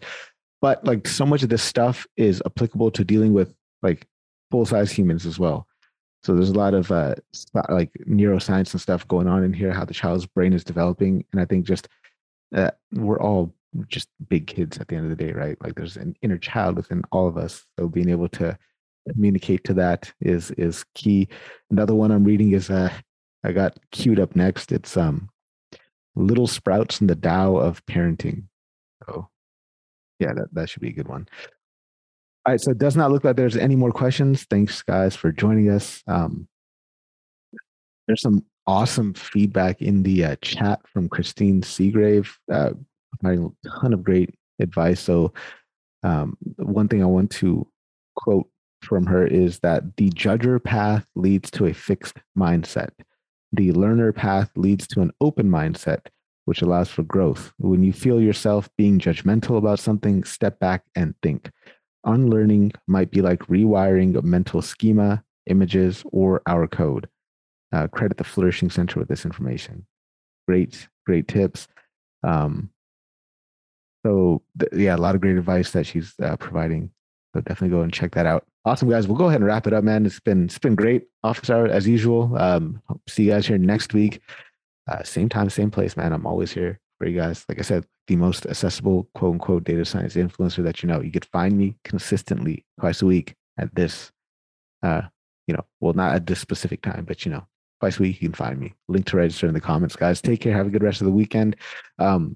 But 0.62 0.84
like 0.86 1.08
so 1.08 1.26
much 1.26 1.44
of 1.44 1.50
this 1.50 1.64
stuff 1.64 2.06
is 2.18 2.42
applicable 2.46 2.92
to 2.92 3.04
dealing 3.04 3.34
with 3.34 3.54
like 3.82 4.08
full 4.52 4.66
size 4.66 4.92
humans 4.92 5.26
as 5.26 5.40
well. 5.40 5.68
So 6.24 6.36
there's 6.36 6.50
a 6.50 6.54
lot 6.54 6.74
of 6.74 6.92
uh, 6.92 7.16
like 7.70 7.92
neuroscience 8.08 8.74
and 8.74 8.82
stuff 8.82 9.08
going 9.08 9.28
on 9.28 9.44
in 9.44 9.54
here, 9.54 9.72
how 9.72 9.86
the 9.86 9.94
child's 9.94 10.26
brain 10.26 10.54
is 10.54 10.66
developing, 10.66 11.24
and 11.32 11.42
I 11.42 11.46
think 11.46 11.66
just 11.66 11.88
uh, 12.54 12.72
we're 12.92 13.22
all 13.22 13.54
just 13.88 14.10
big 14.28 14.48
kids 14.48 14.78
at 14.80 14.88
the 14.88 14.96
end 14.96 15.10
of 15.10 15.18
the 15.18 15.24
day, 15.24 15.32
right? 15.32 15.58
Like 15.62 15.76
there's 15.76 15.96
an 15.96 16.16
inner 16.22 16.38
child 16.38 16.76
within 16.76 17.04
all 17.12 17.28
of 17.28 17.38
us, 17.38 17.66
so 17.78 17.88
being 17.88 18.10
able 18.10 18.28
to 18.30 18.58
communicate 19.14 19.64
to 19.66 19.74
that 19.76 20.12
is 20.22 20.52
is 20.52 20.86
key. 20.96 21.28
Another 21.72 21.96
one 21.96 22.12
I'm 22.12 22.24
reading 22.24 22.54
is 22.54 22.70
uh, 22.70 22.92
I 23.44 23.52
got 23.52 23.78
queued 23.92 24.20
up 24.20 24.36
next. 24.36 24.72
It's 24.72 24.98
um, 24.98 25.30
Little 26.16 26.48
Sprouts 26.48 27.02
in 27.02 27.08
the 27.08 27.16
Tao 27.16 27.56
of 27.56 27.86
Parenting. 27.86 28.44
So 29.06 29.30
yeah, 30.20 30.34
that, 30.34 30.54
that 30.54 30.70
should 30.70 30.82
be 30.82 30.90
a 30.90 30.94
good 30.94 31.08
one. 31.08 31.28
All 32.46 32.54
right, 32.54 32.62
so 32.62 32.72
it 32.72 32.78
does 32.78 32.96
not 32.96 33.12
look 33.12 33.24
like 33.24 33.36
there's 33.36 33.58
any 33.58 33.76
more 33.76 33.92
questions. 33.92 34.46
Thanks, 34.50 34.82
guys, 34.82 35.16
for 35.16 35.32
joining 35.32 35.70
us. 35.70 36.02
Um, 36.08 36.48
there's 38.08 38.22
some 38.22 38.46
awesome 38.66 39.14
feedback 39.14 39.82
in 39.82 40.04
the 40.04 40.26
uh, 40.26 40.36
chat 40.42 40.80
from 40.88 41.10
Christine 41.10 41.62
Seagrave, 41.62 42.30
uh, 42.52 42.72
providing 43.20 43.56
a 43.66 43.70
ton 43.70 43.94
of 43.94 44.04
great 44.04 44.34
advice. 44.60 45.00
So, 45.00 45.34
um, 46.04 46.38
one 46.58 46.88
thing 46.88 47.04
I 47.04 47.08
want 47.08 47.30
to 47.32 47.68
quote 48.16 48.50
from 48.82 49.06
her 49.06 49.26
is 49.26 49.60
that 49.60 49.98
the 49.98 50.10
judger 50.12 50.64
path 50.64 51.08
leads 51.16 51.52
to 51.52 51.66
a 51.66 51.74
fixed 51.74 52.18
mindset. 52.38 52.92
The 53.52 53.72
learner 53.72 54.14
path 54.14 54.52
leads 54.56 54.88
to 54.88 55.02
an 55.02 55.12
open 55.22 55.50
mindset, 55.50 56.08
which 56.46 56.62
allows 56.62 56.90
for 56.90 57.04
growth. 57.04 57.52
When 57.58 57.84
you 57.84 57.94
feel 57.94 58.22
yourself 58.22 58.70
being 58.78 59.00
judgmental 59.00 59.58
about 59.58 59.80
something, 59.80 60.24
step 60.24 60.60
back 60.60 60.84
and 60.96 61.16
think 61.22 61.50
unlearning 62.06 62.72
might 62.88 63.12
be 63.12 63.22
like 63.22 63.40
rewiring 63.48 64.18
a 64.18 64.22
mental 64.22 64.62
schema, 64.62 65.24
images, 65.48 66.04
or 66.12 66.42
our 66.48 66.68
code. 66.68 67.08
Uh, 67.72 67.88
credit 67.88 68.18
the 68.18 68.24
Flourishing 68.24 68.70
Center 68.70 69.00
with 69.00 69.10
this 69.10 69.26
information. 69.26 69.86
Great, 70.48 70.88
great 71.06 71.28
tips. 71.28 71.68
Um, 72.24 72.72
so 74.06 74.42
th- 74.60 74.72
yeah, 74.74 74.96
a 74.96 74.98
lot 74.98 75.16
of 75.16 75.22
great 75.22 75.38
advice 75.38 75.72
that 75.72 75.86
she's 75.86 76.14
uh, 76.22 76.36
providing. 76.38 76.92
So 77.34 77.42
definitely 77.42 77.76
go 77.76 77.82
and 77.82 77.94
check 77.94 78.16
that 78.16 78.26
out. 78.26 78.48
Awesome, 78.66 78.90
guys. 78.90 79.08
We'll 79.08 79.18
go 79.18 79.28
ahead 79.28 79.40
and 79.40 79.48
wrap 79.48 79.68
it 79.68 79.74
up, 79.74 79.84
man. 79.84 80.06
It's 80.06 80.20
been 80.20 80.46
it's 80.46 80.60
been 80.60 80.76
great. 80.76 81.08
Office 81.24 81.50
hour 81.50 81.68
as 81.68 81.88
usual. 81.88 82.38
Um, 82.38 82.82
see 83.08 83.24
you 83.24 83.32
guys 83.32 83.48
here 83.48 83.58
next 83.58 83.94
week. 83.94 84.22
Uh, 84.88 85.04
same 85.04 85.30
time, 85.30 85.50
same 85.50 85.72
place, 85.72 85.96
man. 85.96 86.12
I'm 86.12 86.26
always 86.26 86.52
here 86.52 86.80
for 86.98 87.08
you 87.08 87.18
guys. 87.18 87.46
Like 87.48 87.60
I 87.60 87.62
said, 87.62 87.86
the 88.08 88.18
most 88.18 88.46
accessible 88.46 89.08
quote 89.14 89.34
unquote 89.34 89.64
data 89.64 89.86
science 89.86 90.16
influencer 90.16 90.64
that 90.64 90.84
you 90.84 90.88
know. 90.88 91.02
You 91.02 91.12
could 91.12 91.26
find 91.26 91.58
me 91.58 91.78
consistently 91.84 92.66
twice 92.80 93.02
a 93.02 93.06
week 93.06 93.36
at 93.58 93.74
this, 93.76 94.12
uh, 94.84 95.04
you 95.48 95.54
know, 95.54 95.66
well, 95.80 95.94
not 95.94 96.16
at 96.16 96.28
this 96.28 96.40
specific 96.40 96.82
time, 96.82 97.06
but 97.06 97.26
you 97.26 97.32
know, 97.32 97.48
twice 97.80 97.98
a 97.98 98.02
week 98.02 98.22
you 98.22 98.28
can 98.28 98.36
find 98.36 98.60
me. 98.60 98.74
Link 98.90 99.06
to 99.08 99.18
register 99.18 99.48
in 99.48 99.54
the 99.54 99.62
comments, 99.62 99.96
guys. 99.96 100.22
Take 100.22 100.42
care. 100.42 100.56
Have 100.56 100.68
a 100.68 100.72
good 100.72 100.84
rest 100.84 101.00
of 101.00 101.06
the 101.06 101.14
weekend. 101.14 101.56
Um, 101.98 102.36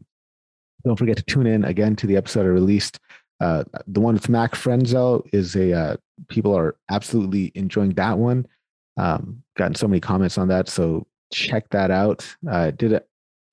don't 0.85 0.97
forget 0.97 1.17
to 1.17 1.23
tune 1.23 1.47
in 1.47 1.65
again 1.65 1.95
to 1.97 2.07
the 2.07 2.17
episode 2.17 2.45
I 2.45 2.49
released. 2.49 2.99
Uh, 3.44 3.61
the 3.88 3.99
one 3.99 4.14
with 4.14 4.30
Mac 4.30 4.53
Frenzel 4.53 5.28
is 5.34 5.53
a 5.57 5.74
uh, 5.74 5.98
people 6.30 6.57
are 6.57 6.78
absolutely 6.90 7.52
enjoying 7.56 7.91
that 7.95 8.18
one. 8.18 8.48
Um, 8.95 9.44
gotten 9.57 9.76
so 9.76 9.86
many 9.86 9.99
comments 9.99 10.38
on 10.38 10.48
that, 10.48 10.70
so 10.70 11.06
check 11.34 11.68
that 11.72 11.91
out. 11.91 12.26
Uh, 12.49 12.72
did 12.72 12.94
a, 12.94 13.03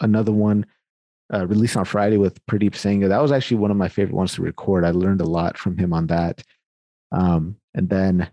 another 0.01 0.31
one 0.31 0.65
uh, 1.35 1.45
released 1.49 1.77
on 1.77 1.85
Friday 1.85 2.19
with 2.19 2.39
Purdeep 2.47 2.75
Sangha. 2.75 3.09
That 3.09 3.21
was 3.21 3.33
actually 3.33 3.57
one 3.57 3.73
of 3.73 3.77
my 3.77 3.89
favorite 3.89 4.15
ones 4.15 4.33
to 4.35 4.43
record. 4.43 4.85
I 4.85 4.93
learned 4.93 5.23
a 5.23 5.27
lot 5.27 5.59
from 5.59 5.77
him 5.77 5.93
on 5.93 6.07
that. 6.07 6.45
Um, 7.11 7.57
and 7.75 7.89
then 7.89 8.31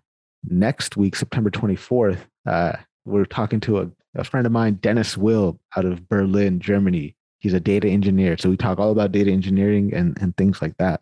next 0.47 0.95
week, 0.95 1.15
September 1.15 1.49
24th, 1.49 2.19
uh, 2.45 2.73
we're 3.05 3.25
talking 3.25 3.61
to 3.61 3.79
a, 3.79 3.89
a 4.13 4.23
friend 4.23 4.45
of 4.45 4.51
mine, 4.51 4.75
Dennis 4.75 5.17
Will, 5.17 5.59
out 5.75 5.85
of 5.85 6.07
Berlin, 6.07 6.59
Germany. 6.59 7.15
He's 7.39 7.55
a 7.55 7.59
data 7.59 7.87
engineer. 7.87 8.37
So 8.37 8.51
we 8.51 8.57
talk 8.57 8.77
all 8.77 8.91
about 8.91 9.11
data 9.11 9.31
engineering 9.31 9.91
and, 9.95 10.15
and 10.21 10.37
things 10.37 10.61
like 10.61 10.77
that. 10.77 11.01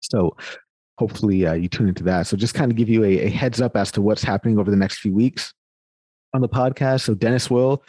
So 0.00 0.36
hopefully 0.98 1.46
uh, 1.46 1.54
you 1.54 1.68
tune 1.68 1.88
into 1.88 2.04
that. 2.04 2.26
So 2.26 2.36
just 2.36 2.54
kind 2.54 2.70
of 2.70 2.76
give 2.76 2.88
you 2.88 3.04
a, 3.04 3.26
a, 3.26 3.30
heads 3.30 3.60
up 3.60 3.76
as 3.76 3.90
to 3.92 4.02
what's 4.02 4.22
happening 4.22 4.58
over 4.58 4.70
the 4.70 4.76
next 4.76 4.98
few 4.98 5.14
weeks 5.14 5.54
on 6.34 6.42
the 6.42 6.48
podcast. 6.48 7.02
So 7.02 7.14
Dennis 7.14 7.50
Will, 7.50 7.82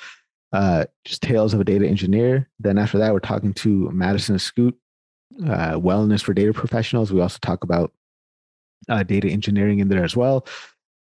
uh, 0.54 0.86
just 1.06 1.22
Tales 1.22 1.54
of 1.54 1.60
a 1.60 1.64
Data 1.64 1.88
Engineer. 1.88 2.50
Then 2.60 2.78
after 2.78 2.98
that, 3.00 3.12
we're 3.14 3.20
talking 3.20 3.54
to 3.56 3.90
Madison 3.92 4.38
Schott, 4.38 4.74
uh, 5.44 5.74
Wellness 5.74 6.22
for 6.22 6.34
Data 6.34 6.54
Professionals. 6.54 7.12
We 7.12 7.22
also 7.22 7.40
talk 7.42 7.64
about 7.64 7.92
uh, 8.90 9.04
data 9.04 9.30
engineering 9.30 9.80
in 9.80 9.90
there 9.90 10.04
as 10.04 10.16
well. 10.16 10.48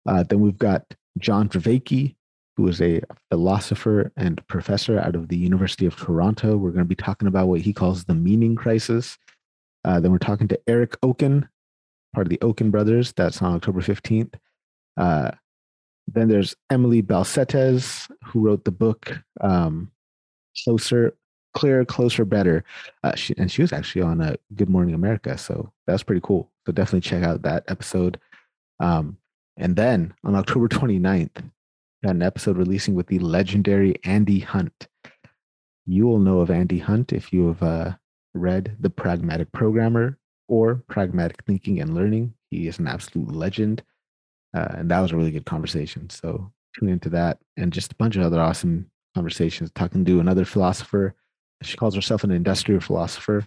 Uh, 0.05 0.23
then 0.23 0.39
we've 0.39 0.57
got 0.57 0.83
John 1.17 1.49
Vervaeke, 1.49 2.15
who 2.57 2.67
is 2.67 2.81
a 2.81 3.01
philosopher 3.29 4.11
and 4.17 4.45
professor 4.47 4.99
out 4.99 5.15
of 5.15 5.29
the 5.29 5.37
University 5.37 5.85
of 5.85 5.95
Toronto. 5.95 6.57
We're 6.57 6.71
going 6.71 6.85
to 6.85 6.85
be 6.85 6.95
talking 6.95 7.27
about 7.27 7.47
what 7.47 7.61
he 7.61 7.73
calls 7.73 8.03
the 8.03 8.15
meaning 8.15 8.55
crisis. 8.55 9.17
Uh, 9.83 9.99
then 9.99 10.11
we're 10.11 10.17
talking 10.17 10.47
to 10.47 10.59
Eric 10.67 10.95
Oken, 11.03 11.47
part 12.13 12.27
of 12.27 12.29
the 12.29 12.41
Oken 12.41 12.71
brothers. 12.71 13.13
That's 13.13 13.41
on 13.41 13.55
October 13.55 13.81
15th. 13.81 14.35
Uh, 14.97 15.31
then 16.07 16.27
there's 16.27 16.55
Emily 16.69 17.01
Balcetis, 17.01 18.09
who 18.25 18.41
wrote 18.41 18.65
the 18.65 18.71
book 18.71 19.19
um, 19.39 19.91
Closer, 20.63 21.15
Clearer, 21.53 21.85
Closer, 21.85 22.25
Better. 22.25 22.63
Uh, 23.03 23.15
she, 23.15 23.33
and 23.37 23.51
she 23.51 23.61
was 23.61 23.73
actually 23.73 24.01
on 24.01 24.21
uh, 24.21 24.35
Good 24.55 24.69
Morning 24.69 24.93
America. 24.93 25.37
So 25.37 25.71
that's 25.87 26.03
pretty 26.03 26.21
cool. 26.23 26.49
So 26.65 26.71
definitely 26.71 27.01
check 27.01 27.23
out 27.23 27.41
that 27.43 27.63
episode. 27.67 28.19
Um, 28.79 29.17
and 29.57 29.75
then 29.75 30.13
on 30.23 30.35
October 30.35 30.67
29th, 30.67 31.51
got 32.03 32.15
an 32.15 32.21
episode 32.21 32.57
releasing 32.57 32.95
with 32.95 33.07
the 33.07 33.19
legendary 33.19 33.95
Andy 34.03 34.39
Hunt. 34.39 34.87
You 35.85 36.07
will 36.07 36.19
know 36.19 36.39
of 36.39 36.51
Andy 36.51 36.79
Hunt 36.79 37.13
if 37.13 37.31
you 37.33 37.47
have 37.47 37.63
uh, 37.63 37.93
read 38.33 38.75
The 38.79 38.89
Pragmatic 38.89 39.51
Programmer 39.51 40.17
or 40.47 40.83
Pragmatic 40.87 41.43
Thinking 41.45 41.79
and 41.79 41.95
Learning. 41.95 42.33
He 42.49 42.67
is 42.67 42.79
an 42.79 42.87
absolute 42.87 43.31
legend. 43.31 43.83
Uh, 44.55 44.67
and 44.71 44.91
that 44.91 44.99
was 44.99 45.11
a 45.11 45.17
really 45.17 45.31
good 45.31 45.45
conversation. 45.45 46.09
So 46.09 46.51
tune 46.77 46.89
into 46.89 47.09
that 47.09 47.39
and 47.57 47.71
just 47.71 47.93
a 47.93 47.95
bunch 47.95 48.15
of 48.15 48.23
other 48.23 48.41
awesome 48.41 48.89
conversations. 49.15 49.71
Talking 49.71 50.03
to 50.05 50.19
another 50.19 50.45
philosopher. 50.45 51.15
She 51.63 51.77
calls 51.77 51.95
herself 51.95 52.23
an 52.23 52.31
industrial 52.31 52.81
philosopher, 52.81 53.45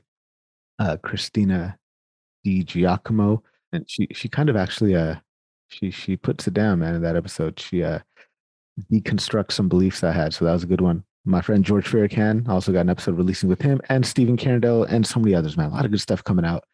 uh, 0.78 0.96
Christina 1.02 1.78
Di 2.44 2.62
Giacomo. 2.62 3.42
And 3.72 3.90
she, 3.90 4.08
she 4.12 4.28
kind 4.28 4.48
of 4.48 4.56
actually 4.56 4.94
uh, 4.94 5.16
she 5.68 5.90
she 5.90 6.16
puts 6.16 6.46
it 6.46 6.54
down, 6.54 6.78
man, 6.78 6.94
in 6.94 7.02
that 7.02 7.16
episode. 7.16 7.58
She 7.58 7.82
uh 7.82 8.00
deconstructs 8.92 9.52
some 9.52 9.68
beliefs 9.68 10.04
I 10.04 10.12
had. 10.12 10.32
So 10.34 10.44
that 10.44 10.52
was 10.52 10.64
a 10.64 10.68
good 10.68 10.80
one. 10.80 11.04
My 11.26 11.40
friend 11.40 11.64
George 11.64 11.86
Firican 11.86 12.46
also 12.48 12.70
got 12.70 12.80
an 12.80 12.90
episode 12.90 13.16
releasing 13.16 13.48
with 13.48 13.62
him 13.62 13.80
and 13.88 14.04
Stephen 14.04 14.36
Carandell 14.36 14.86
and 14.88 15.06
so 15.06 15.18
many 15.18 15.34
others, 15.34 15.56
man. 15.56 15.70
A 15.70 15.74
lot 15.74 15.86
of 15.86 15.90
good 15.90 16.00
stuff 16.00 16.22
coming 16.22 16.44
out. 16.44 16.64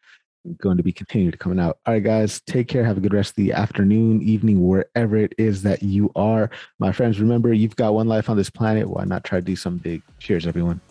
Going 0.57 0.75
to 0.75 0.83
be 0.83 0.91
continued 0.91 1.39
coming 1.39 1.59
out. 1.59 1.77
All 1.85 1.93
right, 1.93 2.03
guys, 2.03 2.41
take 2.41 2.67
care. 2.67 2.83
Have 2.83 2.97
a 2.97 3.01
good 3.01 3.13
rest 3.13 3.31
of 3.31 3.35
the 3.35 3.53
afternoon, 3.53 4.21
evening, 4.21 4.67
wherever 4.67 5.15
it 5.15 5.33
is 5.37 5.61
that 5.61 5.83
you 5.83 6.11
are. 6.15 6.49
My 6.79 6.91
friends, 6.91 7.21
remember, 7.21 7.53
you've 7.53 7.75
got 7.75 7.93
one 7.93 8.07
life 8.07 8.29
on 8.29 8.35
this 8.35 8.49
planet. 8.49 8.89
Why 8.89 9.05
not 9.05 9.23
try 9.23 9.39
to 9.39 9.45
do 9.45 9.55
something 9.55 9.83
big? 9.83 10.01
Cheers, 10.19 10.47
everyone. 10.47 10.81